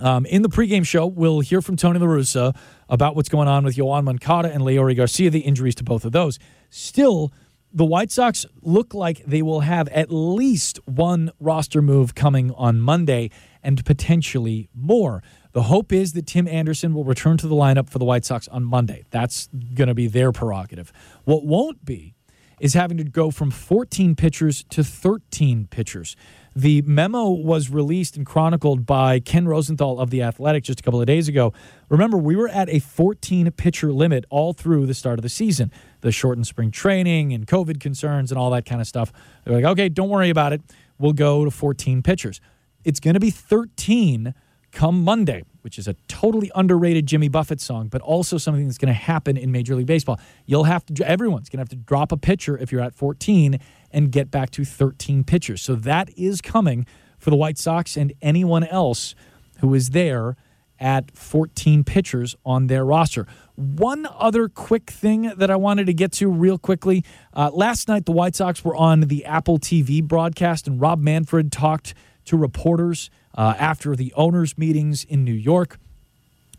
um, 0.01 0.26
in 0.26 0.41
the 0.41 0.49
pregame 0.49 0.85
show, 0.85 1.05
we'll 1.05 1.39
hear 1.39 1.61
from 1.61 1.76
Tony 1.76 1.99
La 1.99 2.07
Russa 2.07 2.55
about 2.88 3.15
what's 3.15 3.30
going 3.30 3.47
on 3.47 3.63
with 3.63 3.76
Yoan 3.76 4.03
Moncada 4.03 4.51
and 4.51 4.63
Leury 4.63 4.95
Garcia, 4.95 5.30
the 5.30 5.39
injuries 5.39 5.76
to 5.76 5.84
both 5.84 6.05
of 6.05 6.11
those. 6.11 6.39
Still, 6.69 7.31
the 7.71 7.85
White 7.85 8.11
Sox 8.11 8.45
look 8.61 8.93
like 8.93 9.23
they 9.26 9.41
will 9.41 9.59
have 9.61 9.88
at 9.89 10.11
least 10.11 10.80
one 10.85 11.31
roster 11.39 11.81
move 11.81 12.15
coming 12.15 12.51
on 12.51 12.80
Monday 12.80 13.30
and 13.61 13.84
potentially 13.85 14.69
more. 14.73 15.21
The 15.51 15.63
hope 15.63 15.91
is 15.91 16.13
that 16.13 16.26
Tim 16.26 16.47
Anderson 16.47 16.93
will 16.93 17.03
return 17.03 17.38
to 17.38 17.47
the 17.47 17.55
lineup 17.55 17.89
for 17.89 17.99
the 17.99 18.05
White 18.05 18.26
Sox 18.26 18.47
on 18.47 18.63
Monday. 18.63 19.05
That's 19.11 19.49
going 19.73 19.88
to 19.88 19.93
be 19.93 20.07
their 20.07 20.31
prerogative. 20.31 20.91
What 21.26 21.45
won't 21.45 21.85
be 21.85 22.15
is 22.59 22.73
having 22.73 22.97
to 22.97 23.03
go 23.03 23.31
from 23.31 23.51
14 23.51 24.15
pitchers 24.15 24.63
to 24.69 24.84
13 24.84 25.67
pitchers. 25.69 26.15
The 26.60 26.81
memo 26.81 27.30
was 27.30 27.69
released 27.69 28.18
and 28.18 28.26
chronicled 28.26 28.86
by 28.86 29.22
Ken 29.22 29.48
Rosenthal 29.48 29.98
of 29.98 30.10
The 30.10 30.22
Athletic 30.22 30.65
just 30.65 30.81
a 30.81 30.84
couple 30.84 30.99
of 30.99 31.07
days 31.07 31.30
ago. 31.30 31.53
Remember, 31.88 32.18
we 32.18 32.36
were 32.36 32.49
at 32.49 32.68
a 32.68 32.80
14 32.80 33.49
pitcher 33.52 33.94
limit 33.94 34.26
all 34.30 34.52
through 34.52 34.86
the 34.86 34.94
start 34.94 35.19
of 35.19 35.23
the 35.23 35.30
season. 35.30 35.72
The 36.02 36.11
shortened 36.11 36.48
spring 36.48 36.69
training 36.69 37.31
and 37.31 37.48
COVID 37.48 37.80
concerns 37.80 38.30
and 38.30 38.38
all 38.38 38.49
that 38.49 38.65
kind 38.65 38.81
of 38.81 38.88
stuff. 38.88 39.14
They're 39.45 39.56
like, 39.56 39.64
okay, 39.64 39.88
don't 39.88 40.10
worry 40.10 40.30
about 40.30 40.52
it. 40.52 40.61
We'll 40.98 41.14
go 41.14 41.45
to 41.45 41.52
14 41.52 42.03
pitchers. 42.03 42.41
It's 42.84 42.99
going 42.99 43.14
to 43.14 43.22
be 43.22 43.30
13 43.30 44.34
come 44.73 45.02
Monday, 45.03 45.45
which 45.61 45.80
is 45.80 45.88
a 45.88 45.94
totally 46.10 46.52
underrated 46.56 47.06
Jimmy 47.06 47.30
Buffett 47.30 47.61
song, 47.61 47.88
but 47.88 48.02
also 48.02 48.38
something 48.38 48.65
that's 48.65 48.77
going 48.77 48.94
to 48.94 48.99
happen 48.99 49.38
in 49.38 49.49
Major 49.53 49.76
League 49.76 49.88
Baseball. 49.88 50.19
You'll 50.45 50.65
have 50.65 50.86
to, 50.88 51.07
everyone's 51.07 51.48
going 51.48 51.60
to 51.60 51.61
have 51.61 51.69
to 51.69 51.77
drop 51.77 52.11
a 52.11 52.18
pitcher 52.18 52.57
if 52.57 52.69
you're 52.69 52.81
at 52.81 52.94
14 52.94 53.60
and 53.91 54.11
get 54.11 54.32
back 54.32 54.49
to 54.52 54.66
13 54.66 55.24
pitchers. 55.24 55.61
So 55.61 55.76
that 55.76 56.10
is 56.18 56.41
coming 56.41 56.86
for 57.18 57.30
the 57.30 57.36
White 57.36 57.57
Sox 57.57 57.98
and 57.98 58.14
anyone 58.22 58.64
else 58.64 59.16
who 59.60 59.74
is 59.74 59.90
there 59.90 60.36
at 60.80 61.11
14 61.16 61.84
pitchers 61.84 62.36
on 62.45 62.68
their 62.68 62.86
roster. 62.86 63.28
One 63.56 64.07
other 64.18 64.48
quick 64.48 64.90
thing 64.90 65.34
that 65.36 65.52
I 65.52 65.57
wanted 65.57 65.88
to 65.88 65.94
get 65.94 66.14
to 66.14 66.30
real 66.30 66.57
quickly. 66.57 67.03
Uh, 67.34 67.49
last 67.53 67.88
night, 67.88 68.06
the 68.06 68.14
White 68.14 68.36
Sox 68.36 68.64
were 68.64 68.76
on 68.76 69.02
the 69.02 69.26
Apple 69.26 69.60
TV 69.60 70.02
broadcast, 70.02 70.68
and 70.68 70.80
Rob 70.80 71.02
Manfred 71.02 71.52
talked 71.52 71.94
to 72.26 72.38
reporters 72.38 73.10
uh, 73.36 73.56
after 73.57 73.95
the 73.95 74.14
owners' 74.16 74.57
meetings 74.57 75.03
in 75.03 75.26
New 75.26 75.34
York. 75.34 75.78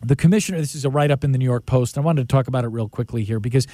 The 0.02 0.16
commissioner, 0.16 0.59
this 0.59 0.74
is 0.74 0.85
a 0.85 0.90
write 0.90 1.11
up 1.11 1.24
in 1.24 1.32
the 1.32 1.39
New 1.39 1.44
York 1.44 1.66
Post. 1.66 1.98
I 1.98 2.01
wanted 2.01 2.28
to 2.28 2.32
talk 2.32 2.48
about 2.48 2.65
it 2.65 2.69
real 2.69 2.89
quickly 2.89 3.24
here 3.24 3.40
because 3.40 3.66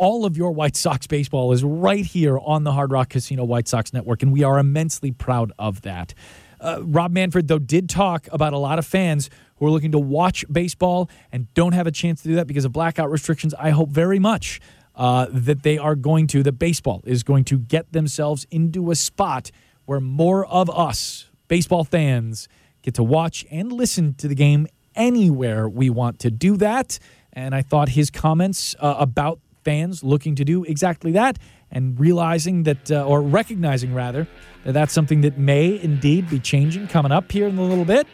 all 0.00 0.24
of 0.24 0.34
your 0.34 0.50
White 0.50 0.76
Sox 0.76 1.06
baseball 1.06 1.52
is 1.52 1.62
right 1.62 2.06
here 2.06 2.38
on 2.38 2.64
the 2.64 2.72
Hard 2.72 2.90
Rock 2.90 3.10
Casino 3.10 3.44
White 3.44 3.68
Sox 3.68 3.92
Network, 3.92 4.22
and 4.22 4.32
we 4.32 4.42
are 4.42 4.58
immensely 4.58 5.12
proud 5.12 5.52
of 5.58 5.82
that. 5.82 6.14
Uh, 6.58 6.78
Rob 6.82 7.12
Manfred, 7.12 7.48
though, 7.48 7.58
did 7.58 7.90
talk 7.90 8.26
about 8.32 8.54
a 8.54 8.58
lot 8.58 8.78
of 8.78 8.86
fans 8.86 9.28
who 9.56 9.66
are 9.66 9.70
looking 9.70 9.92
to 9.92 9.98
watch 9.98 10.42
baseball 10.50 11.10
and 11.30 11.52
don't 11.52 11.72
have 11.72 11.86
a 11.86 11.90
chance 11.90 12.22
to 12.22 12.28
do 12.28 12.34
that 12.36 12.46
because 12.46 12.64
of 12.64 12.72
blackout 12.72 13.10
restrictions. 13.10 13.52
I 13.58 13.70
hope 13.70 13.90
very 13.90 14.18
much 14.18 14.58
uh, 14.96 15.26
that 15.30 15.64
they 15.64 15.76
are 15.76 15.94
going 15.94 16.26
to, 16.28 16.42
that 16.44 16.52
baseball 16.52 17.02
is 17.04 17.22
going 17.22 17.44
to 17.44 17.58
get 17.58 17.92
themselves 17.92 18.46
into 18.50 18.90
a 18.90 18.94
spot 18.94 19.50
where 19.84 20.00
more 20.00 20.46
of 20.46 20.70
us, 20.70 21.30
baseball 21.46 21.84
fans, 21.84 22.48
get 22.80 22.94
to 22.94 23.02
watch 23.02 23.44
and 23.50 23.70
listen 23.70 24.14
to 24.14 24.28
the 24.28 24.34
game 24.34 24.66
anywhere 24.94 25.68
we 25.68 25.90
want 25.90 26.18
to 26.20 26.30
do 26.30 26.56
that. 26.56 26.98
And 27.34 27.54
I 27.54 27.60
thought 27.60 27.90
his 27.90 28.10
comments 28.10 28.74
uh, 28.80 28.96
about 28.98 29.40
fans 29.64 30.02
looking 30.02 30.34
to 30.36 30.44
do 30.44 30.64
exactly 30.64 31.12
that 31.12 31.38
and 31.70 31.98
realizing 31.98 32.64
that, 32.64 32.90
uh, 32.90 33.04
or 33.04 33.22
recognizing 33.22 33.94
rather, 33.94 34.26
that 34.64 34.72
that's 34.72 34.92
something 34.92 35.20
that 35.22 35.38
may 35.38 35.80
indeed 35.80 36.28
be 36.28 36.38
changing 36.38 36.88
coming 36.88 37.12
up 37.12 37.30
here 37.30 37.46
in 37.46 37.56
a 37.58 37.62
little 37.62 37.84
bit 37.84 38.06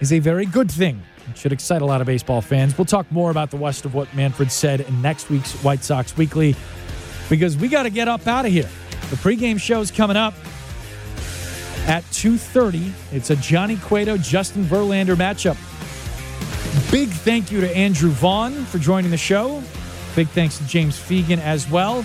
is 0.00 0.12
a 0.12 0.18
very 0.18 0.46
good 0.46 0.70
thing. 0.70 1.02
It 1.30 1.38
should 1.38 1.52
excite 1.52 1.82
a 1.82 1.86
lot 1.86 2.00
of 2.00 2.06
baseball 2.06 2.40
fans. 2.40 2.76
We'll 2.76 2.84
talk 2.84 3.10
more 3.10 3.30
about 3.30 3.50
the 3.50 3.58
rest 3.58 3.84
of 3.84 3.94
what 3.94 4.12
Manfred 4.14 4.50
said 4.50 4.80
in 4.80 5.02
next 5.02 5.30
week's 5.30 5.52
White 5.62 5.84
Sox 5.84 6.16
Weekly 6.16 6.56
because 7.28 7.56
we 7.56 7.68
got 7.68 7.84
to 7.84 7.90
get 7.90 8.08
up 8.08 8.26
out 8.26 8.44
of 8.44 8.52
here. 8.52 8.68
The 9.10 9.16
pregame 9.16 9.60
show's 9.60 9.90
coming 9.90 10.16
up 10.16 10.34
at 11.86 12.02
2.30. 12.04 12.92
It's 13.12 13.30
a 13.30 13.36
Johnny 13.36 13.76
Cueto, 13.76 14.16
Justin 14.16 14.64
Verlander 14.64 15.16
matchup. 15.16 15.56
Big 16.90 17.08
thank 17.08 17.50
you 17.52 17.60
to 17.60 17.76
Andrew 17.76 18.10
Vaughn 18.10 18.52
for 18.64 18.78
joining 18.78 19.10
the 19.10 19.16
show. 19.16 19.62
Big 20.14 20.28
thanks 20.28 20.58
to 20.58 20.66
James 20.66 20.98
Fegan 20.98 21.38
as 21.38 21.68
well. 21.70 22.04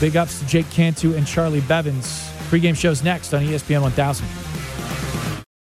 Big 0.00 0.16
ups 0.16 0.40
to 0.40 0.46
Jake 0.46 0.70
Cantu 0.70 1.14
and 1.14 1.26
Charlie 1.26 1.60
Bevins. 1.62 2.30
Pre-game 2.48 2.74
shows 2.74 3.02
next 3.02 3.32
on 3.34 3.42
ESPN 3.42 3.82
1000. 3.82 4.51